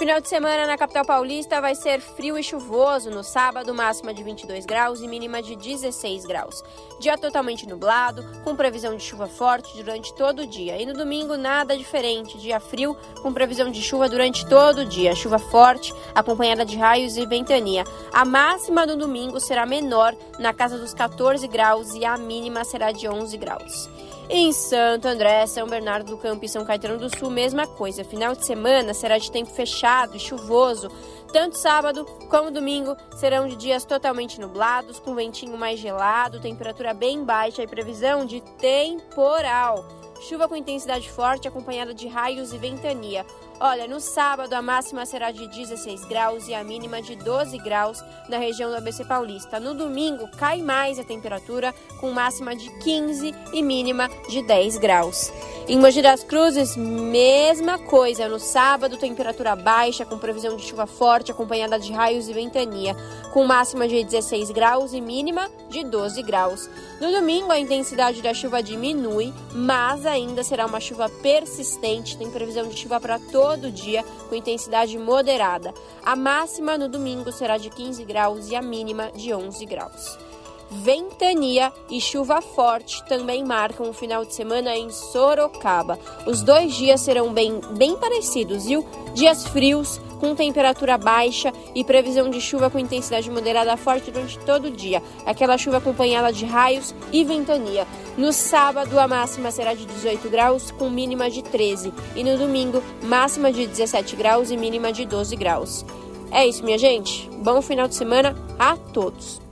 Final 0.00 0.18
de 0.18 0.30
semana 0.30 0.66
na 0.66 0.78
capital 0.78 1.04
paulista 1.04 1.60
vai 1.60 1.74
ser 1.74 2.00
frio 2.00 2.38
e 2.38 2.42
chuvoso. 2.42 3.10
No 3.10 3.22
sábado, 3.22 3.74
máxima 3.74 4.14
de 4.14 4.22
22 4.22 4.64
graus 4.64 5.02
e 5.02 5.06
mínima 5.06 5.42
de 5.42 5.54
16 5.54 6.24
graus. 6.24 6.64
Dia 6.98 7.18
totalmente 7.18 7.68
nublado, 7.68 8.24
com 8.42 8.56
previsão 8.56 8.96
de 8.96 9.02
chuva 9.02 9.26
forte 9.26 9.76
durante 9.76 10.14
todo 10.14 10.40
o 10.40 10.46
dia. 10.46 10.80
E 10.80 10.86
no 10.86 10.94
domingo, 10.94 11.36
nada 11.36 11.76
diferente. 11.76 12.38
Dia 12.38 12.58
frio, 12.58 12.96
com 13.20 13.30
previsão 13.30 13.70
de 13.70 13.82
chuva 13.82 14.08
durante 14.08 14.46
todo 14.48 14.78
o 14.78 14.86
dia. 14.86 15.14
Chuva 15.14 15.38
forte, 15.38 15.92
acompanhada 16.14 16.64
de 16.64 16.78
raios 16.78 17.18
e 17.18 17.26
ventania. 17.26 17.84
A 18.10 18.24
máxima 18.24 18.86
no 18.86 18.96
domingo 18.96 19.38
será 19.38 19.66
menor, 19.66 20.16
na 20.38 20.54
casa 20.54 20.78
dos 20.78 20.94
14 20.94 21.46
graus, 21.46 21.94
e 21.94 22.06
a 22.06 22.16
mínima 22.16 22.64
será 22.64 22.90
de 22.90 23.06
11 23.06 23.36
graus. 23.36 23.90
Em 24.32 24.52
Santo 24.52 25.08
André, 25.08 25.44
São 25.48 25.66
Bernardo 25.66 26.12
do 26.12 26.16
Campo 26.16 26.44
e 26.44 26.48
São 26.48 26.64
Caetano 26.64 26.96
do 26.96 27.10
Sul, 27.18 27.28
mesma 27.30 27.66
coisa. 27.66 28.04
Final 28.04 28.36
de 28.36 28.46
semana 28.46 28.94
será 28.94 29.18
de 29.18 29.28
tempo 29.28 29.50
fechado 29.50 30.16
e 30.16 30.20
chuvoso. 30.20 30.88
Tanto 31.32 31.58
sábado 31.58 32.04
como 32.30 32.52
domingo 32.52 32.96
serão 33.16 33.48
de 33.48 33.56
dias 33.56 33.84
totalmente 33.84 34.40
nublados, 34.40 35.00
com 35.00 35.16
ventinho 35.16 35.58
mais 35.58 35.80
gelado, 35.80 36.38
temperatura 36.38 36.94
bem 36.94 37.24
baixa 37.24 37.64
e 37.64 37.66
previsão 37.66 38.24
de 38.24 38.40
temporal. 38.56 39.84
chuva 40.20 40.46
com 40.46 40.54
intensidade 40.54 41.10
forte 41.10 41.48
acompanhada 41.48 41.92
de 41.92 42.06
raios 42.06 42.52
e 42.52 42.58
ventania. 42.58 43.26
Olha, 43.62 43.86
no 43.86 44.00
sábado 44.00 44.54
a 44.54 44.62
máxima 44.62 45.04
será 45.04 45.30
de 45.30 45.46
16 45.46 46.06
graus 46.06 46.48
e 46.48 46.54
a 46.54 46.64
mínima 46.64 47.02
de 47.02 47.14
12 47.14 47.58
graus 47.58 48.02
na 48.26 48.38
região 48.38 48.70
do 48.70 48.76
ABC 48.76 49.04
Paulista. 49.04 49.60
No 49.60 49.74
domingo 49.74 50.26
cai 50.28 50.62
mais 50.62 50.98
a 50.98 51.04
temperatura, 51.04 51.74
com 52.00 52.10
máxima 52.10 52.56
de 52.56 52.70
15 52.78 53.34
e 53.52 53.62
mínima 53.62 54.08
de 54.30 54.40
10 54.40 54.78
graus. 54.78 55.30
Em 55.68 55.78
Mogi 55.78 56.00
das 56.00 56.24
Cruzes, 56.24 56.74
mesma 56.74 57.78
coisa. 57.78 58.26
No 58.30 58.40
sábado, 58.40 58.96
temperatura 58.96 59.54
baixa, 59.54 60.06
com 60.06 60.16
previsão 60.16 60.56
de 60.56 60.64
chuva 60.64 60.86
forte, 60.86 61.30
acompanhada 61.30 61.78
de 61.78 61.92
raios 61.92 62.30
e 62.30 62.32
ventania, 62.32 62.96
com 63.30 63.44
máxima 63.44 63.86
de 63.86 64.02
16 64.02 64.50
graus 64.52 64.94
e 64.94 65.02
mínima 65.02 65.50
de 65.68 65.84
12 65.84 66.22
graus. 66.22 66.68
No 66.98 67.10
domingo, 67.12 67.52
a 67.52 67.58
intensidade 67.58 68.22
da 68.22 68.32
chuva 68.32 68.62
diminui, 68.62 69.34
mas 69.52 70.06
ainda 70.06 70.42
será 70.42 70.64
uma 70.64 70.80
chuva 70.80 71.10
persistente. 71.22 72.16
Tem 72.16 72.30
previsão 72.30 72.66
de 72.66 72.76
chuva 72.76 72.98
para 72.98 73.18
todo 73.18 73.49
o 73.54 73.70
dia, 73.70 74.04
com 74.28 74.34
intensidade 74.34 74.96
moderada. 74.98 75.74
A 76.04 76.14
máxima 76.14 76.78
no 76.78 76.88
domingo 76.88 77.32
será 77.32 77.58
de 77.58 77.70
15 77.70 78.04
graus 78.04 78.50
e 78.50 78.56
a 78.56 78.62
mínima 78.62 79.10
de 79.12 79.32
11 79.32 79.64
graus. 79.66 80.29
Ventania 80.70 81.72
e 81.90 82.00
chuva 82.00 82.40
forte 82.40 83.04
também 83.06 83.44
marcam 83.44 83.90
o 83.90 83.92
final 83.92 84.24
de 84.24 84.32
semana 84.32 84.76
em 84.76 84.88
Sorocaba. 84.90 85.98
Os 86.24 86.42
dois 86.42 86.74
dias 86.74 87.00
serão 87.00 87.32
bem, 87.32 87.60
bem 87.76 87.96
parecidos, 87.96 88.66
viu? 88.66 88.86
Dias 89.12 89.46
frios, 89.48 90.00
com 90.20 90.34
temperatura 90.34 90.96
baixa 90.96 91.52
e 91.74 91.82
previsão 91.82 92.30
de 92.30 92.40
chuva 92.40 92.70
com 92.70 92.78
intensidade 92.78 93.28
moderada 93.28 93.76
forte 93.76 94.12
durante 94.12 94.38
todo 94.38 94.66
o 94.66 94.70
dia. 94.70 95.02
Aquela 95.26 95.58
chuva 95.58 95.78
acompanhada 95.78 96.32
de 96.32 96.44
raios 96.44 96.94
e 97.10 97.24
ventania. 97.24 97.84
No 98.16 98.32
sábado, 98.32 99.00
a 99.00 99.08
máxima 99.08 99.50
será 99.50 99.74
de 99.74 99.84
18 99.84 100.28
graus, 100.28 100.70
com 100.70 100.88
mínima 100.88 101.28
de 101.28 101.42
13. 101.42 101.92
E 102.14 102.22
no 102.22 102.38
domingo, 102.38 102.80
máxima 103.02 103.50
de 103.50 103.66
17 103.66 104.14
graus 104.14 104.50
e 104.50 104.56
mínima 104.56 104.92
de 104.92 105.04
12 105.04 105.34
graus. 105.34 105.84
É 106.30 106.46
isso, 106.46 106.64
minha 106.64 106.78
gente. 106.78 107.28
Bom 107.42 107.60
final 107.60 107.88
de 107.88 107.96
semana 107.96 108.36
a 108.56 108.76
todos. 108.76 109.49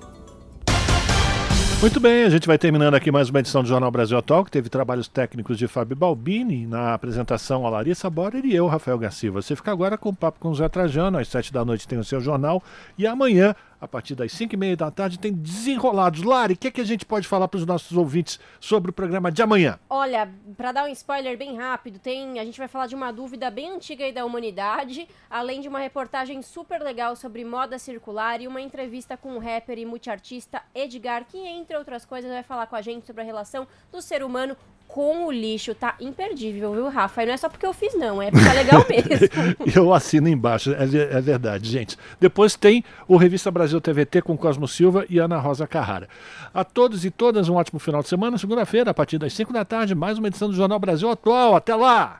Muito 1.81 2.01
bem, 2.01 2.25
a 2.25 2.29
gente 2.29 2.49
vai 2.49 2.59
terminando 2.59 2.95
aqui 2.95 3.09
mais 3.09 3.31
uma 3.31 3.39
edição 3.39 3.63
do 3.63 3.69
Jornal 3.69 3.89
Brasil 3.89 4.19
Atual, 4.19 4.45
que 4.45 4.51
teve 4.51 4.69
trabalhos 4.69 5.07
técnicos 5.07 5.57
de 5.57 5.69
Fábio 5.69 5.95
Balbini, 5.95 6.67
na 6.67 6.93
apresentação 6.93 7.65
a 7.65 7.71
Larissa 7.71 8.11
Borer 8.11 8.45
e 8.45 8.53
eu, 8.53 8.67
Rafael 8.67 8.99
Garcia. 8.99 9.31
Você 9.31 9.55
fica 9.55 9.71
agora 9.71 9.97
com 9.97 10.09
o 10.09 10.15
papo 10.15 10.41
com 10.41 10.49
o 10.49 10.55
Zé 10.57 10.69
Trajano, 10.69 11.19
às 11.19 11.29
sete 11.29 11.53
da 11.53 11.65
noite 11.65 11.87
tem 11.87 11.97
o 11.97 12.03
seu 12.03 12.21
jornal, 12.21 12.61
e 12.99 13.07
amanhã 13.07 13.55
a 13.81 13.87
partir 13.87 14.15
das 14.15 14.33
5 14.33 14.55
e 14.55 14.57
meia 14.57 14.77
da 14.77 14.91
tarde, 14.91 15.19
tem 15.19 15.33
Desenrolados. 15.33 16.23
Lari, 16.23 16.55
o 16.55 16.57
que, 16.57 16.69
é 16.69 16.71
que 16.71 16.81
a 16.81 16.85
gente 16.85 17.05
pode 17.05 17.29
falar 17.29 17.49
para 17.49 17.59
os 17.59 17.67
nossos 17.67 17.97
ouvintes 17.97 18.39
sobre 18.61 18.91
o 18.91 18.93
programa 18.93 19.31
de 19.31 19.41
amanhã? 19.43 19.79
Olha, 19.89 20.29
para 20.57 20.73
dar 20.73 20.85
um 20.85 20.89
spoiler 20.89 21.39
bem 21.39 21.57
rápido, 21.57 21.99
tem 21.99 22.39
a 22.39 22.45
gente 22.45 22.59
vai 22.59 22.69
falar 22.69 22.87
de 22.87 22.95
uma 22.95 23.13
dúvida 23.13 23.51
bem 23.51 23.71
antiga 23.71 24.05
aí 24.05 24.13
da 24.13 24.25
humanidade, 24.25 25.09
além 25.31 25.61
de 25.61 25.69
uma 25.69 25.79
reportagem 25.79 26.43
super 26.43 26.81
legal 26.83 27.15
sobre 27.15 27.45
moda 27.45 27.79
circular 27.79 28.41
e 28.41 28.49
uma 28.49 28.61
entrevista 28.61 29.17
com 29.17 29.37
o 29.37 29.39
rapper 29.39 29.79
e 29.79 29.87
multiartista 29.87 30.63
Edgar, 30.75 31.25
que, 31.25 31.39
entre 31.39 31.77
outras 31.77 32.05
coisas, 32.05 32.31
vai 32.31 32.43
falar 32.43 32.67
com 32.67 32.77
a 32.77 32.83
gente 32.83 33.07
sobre 33.07 33.23
a 33.23 33.25
relação 33.25 33.67
do 33.93 34.03
ser 34.03 34.23
humano 34.23 34.57
com 34.89 35.27
o 35.27 35.31
lixo 35.31 35.74
tá 35.74 35.94
imperdível, 36.01 36.73
viu, 36.73 36.89
Rafa? 36.89 37.23
E 37.23 37.27
não 37.27 37.35
é 37.35 37.36
só 37.36 37.48
porque 37.48 37.66
eu 37.66 37.74
fiz, 37.74 37.94
não, 37.94 38.23
é 38.23 38.31
porque 38.31 38.44
tá 38.44 38.52
legal 38.55 38.85
mesmo. 38.89 39.77
eu 39.77 39.93
assino 39.93 40.28
embaixo, 40.28 40.73
é, 40.73 40.82
é, 40.82 41.20
verdade, 41.20 41.69
gente. 41.69 41.97
Depois 42.19 42.56
tem 42.56 42.82
o 43.06 43.19
Revista 43.19 43.51
Brasil 43.51 43.81
TVT 43.81 44.23
com 44.23 44.36
Cosmo 44.36 44.66
Silva 44.66 45.05
e 45.10 45.19
Ana 45.19 45.39
Rosa 45.39 45.66
Carrara. 45.66 46.09
A 46.55 46.65
todos 46.65 47.05
e 47.05 47.10
todas 47.10 47.48
um 47.51 47.55
ótimo 47.55 47.78
final 47.78 48.02
de 48.02 48.09
semana. 48.09 48.39
Segunda-feira, 48.39 48.90
a 48.90 48.94
partir 48.94 49.19
das 49.19 49.32
5 49.35 49.52
da 49.52 49.65
tarde, 49.65 49.94
mais 49.94 50.19
uma 50.19 50.28
edição 50.28 50.48
do 50.48 50.56
Jornal 50.56 50.78
Brasil 50.78 51.10
Atual. 51.10 51.55
Até 51.55 51.74
lá! 51.74 52.16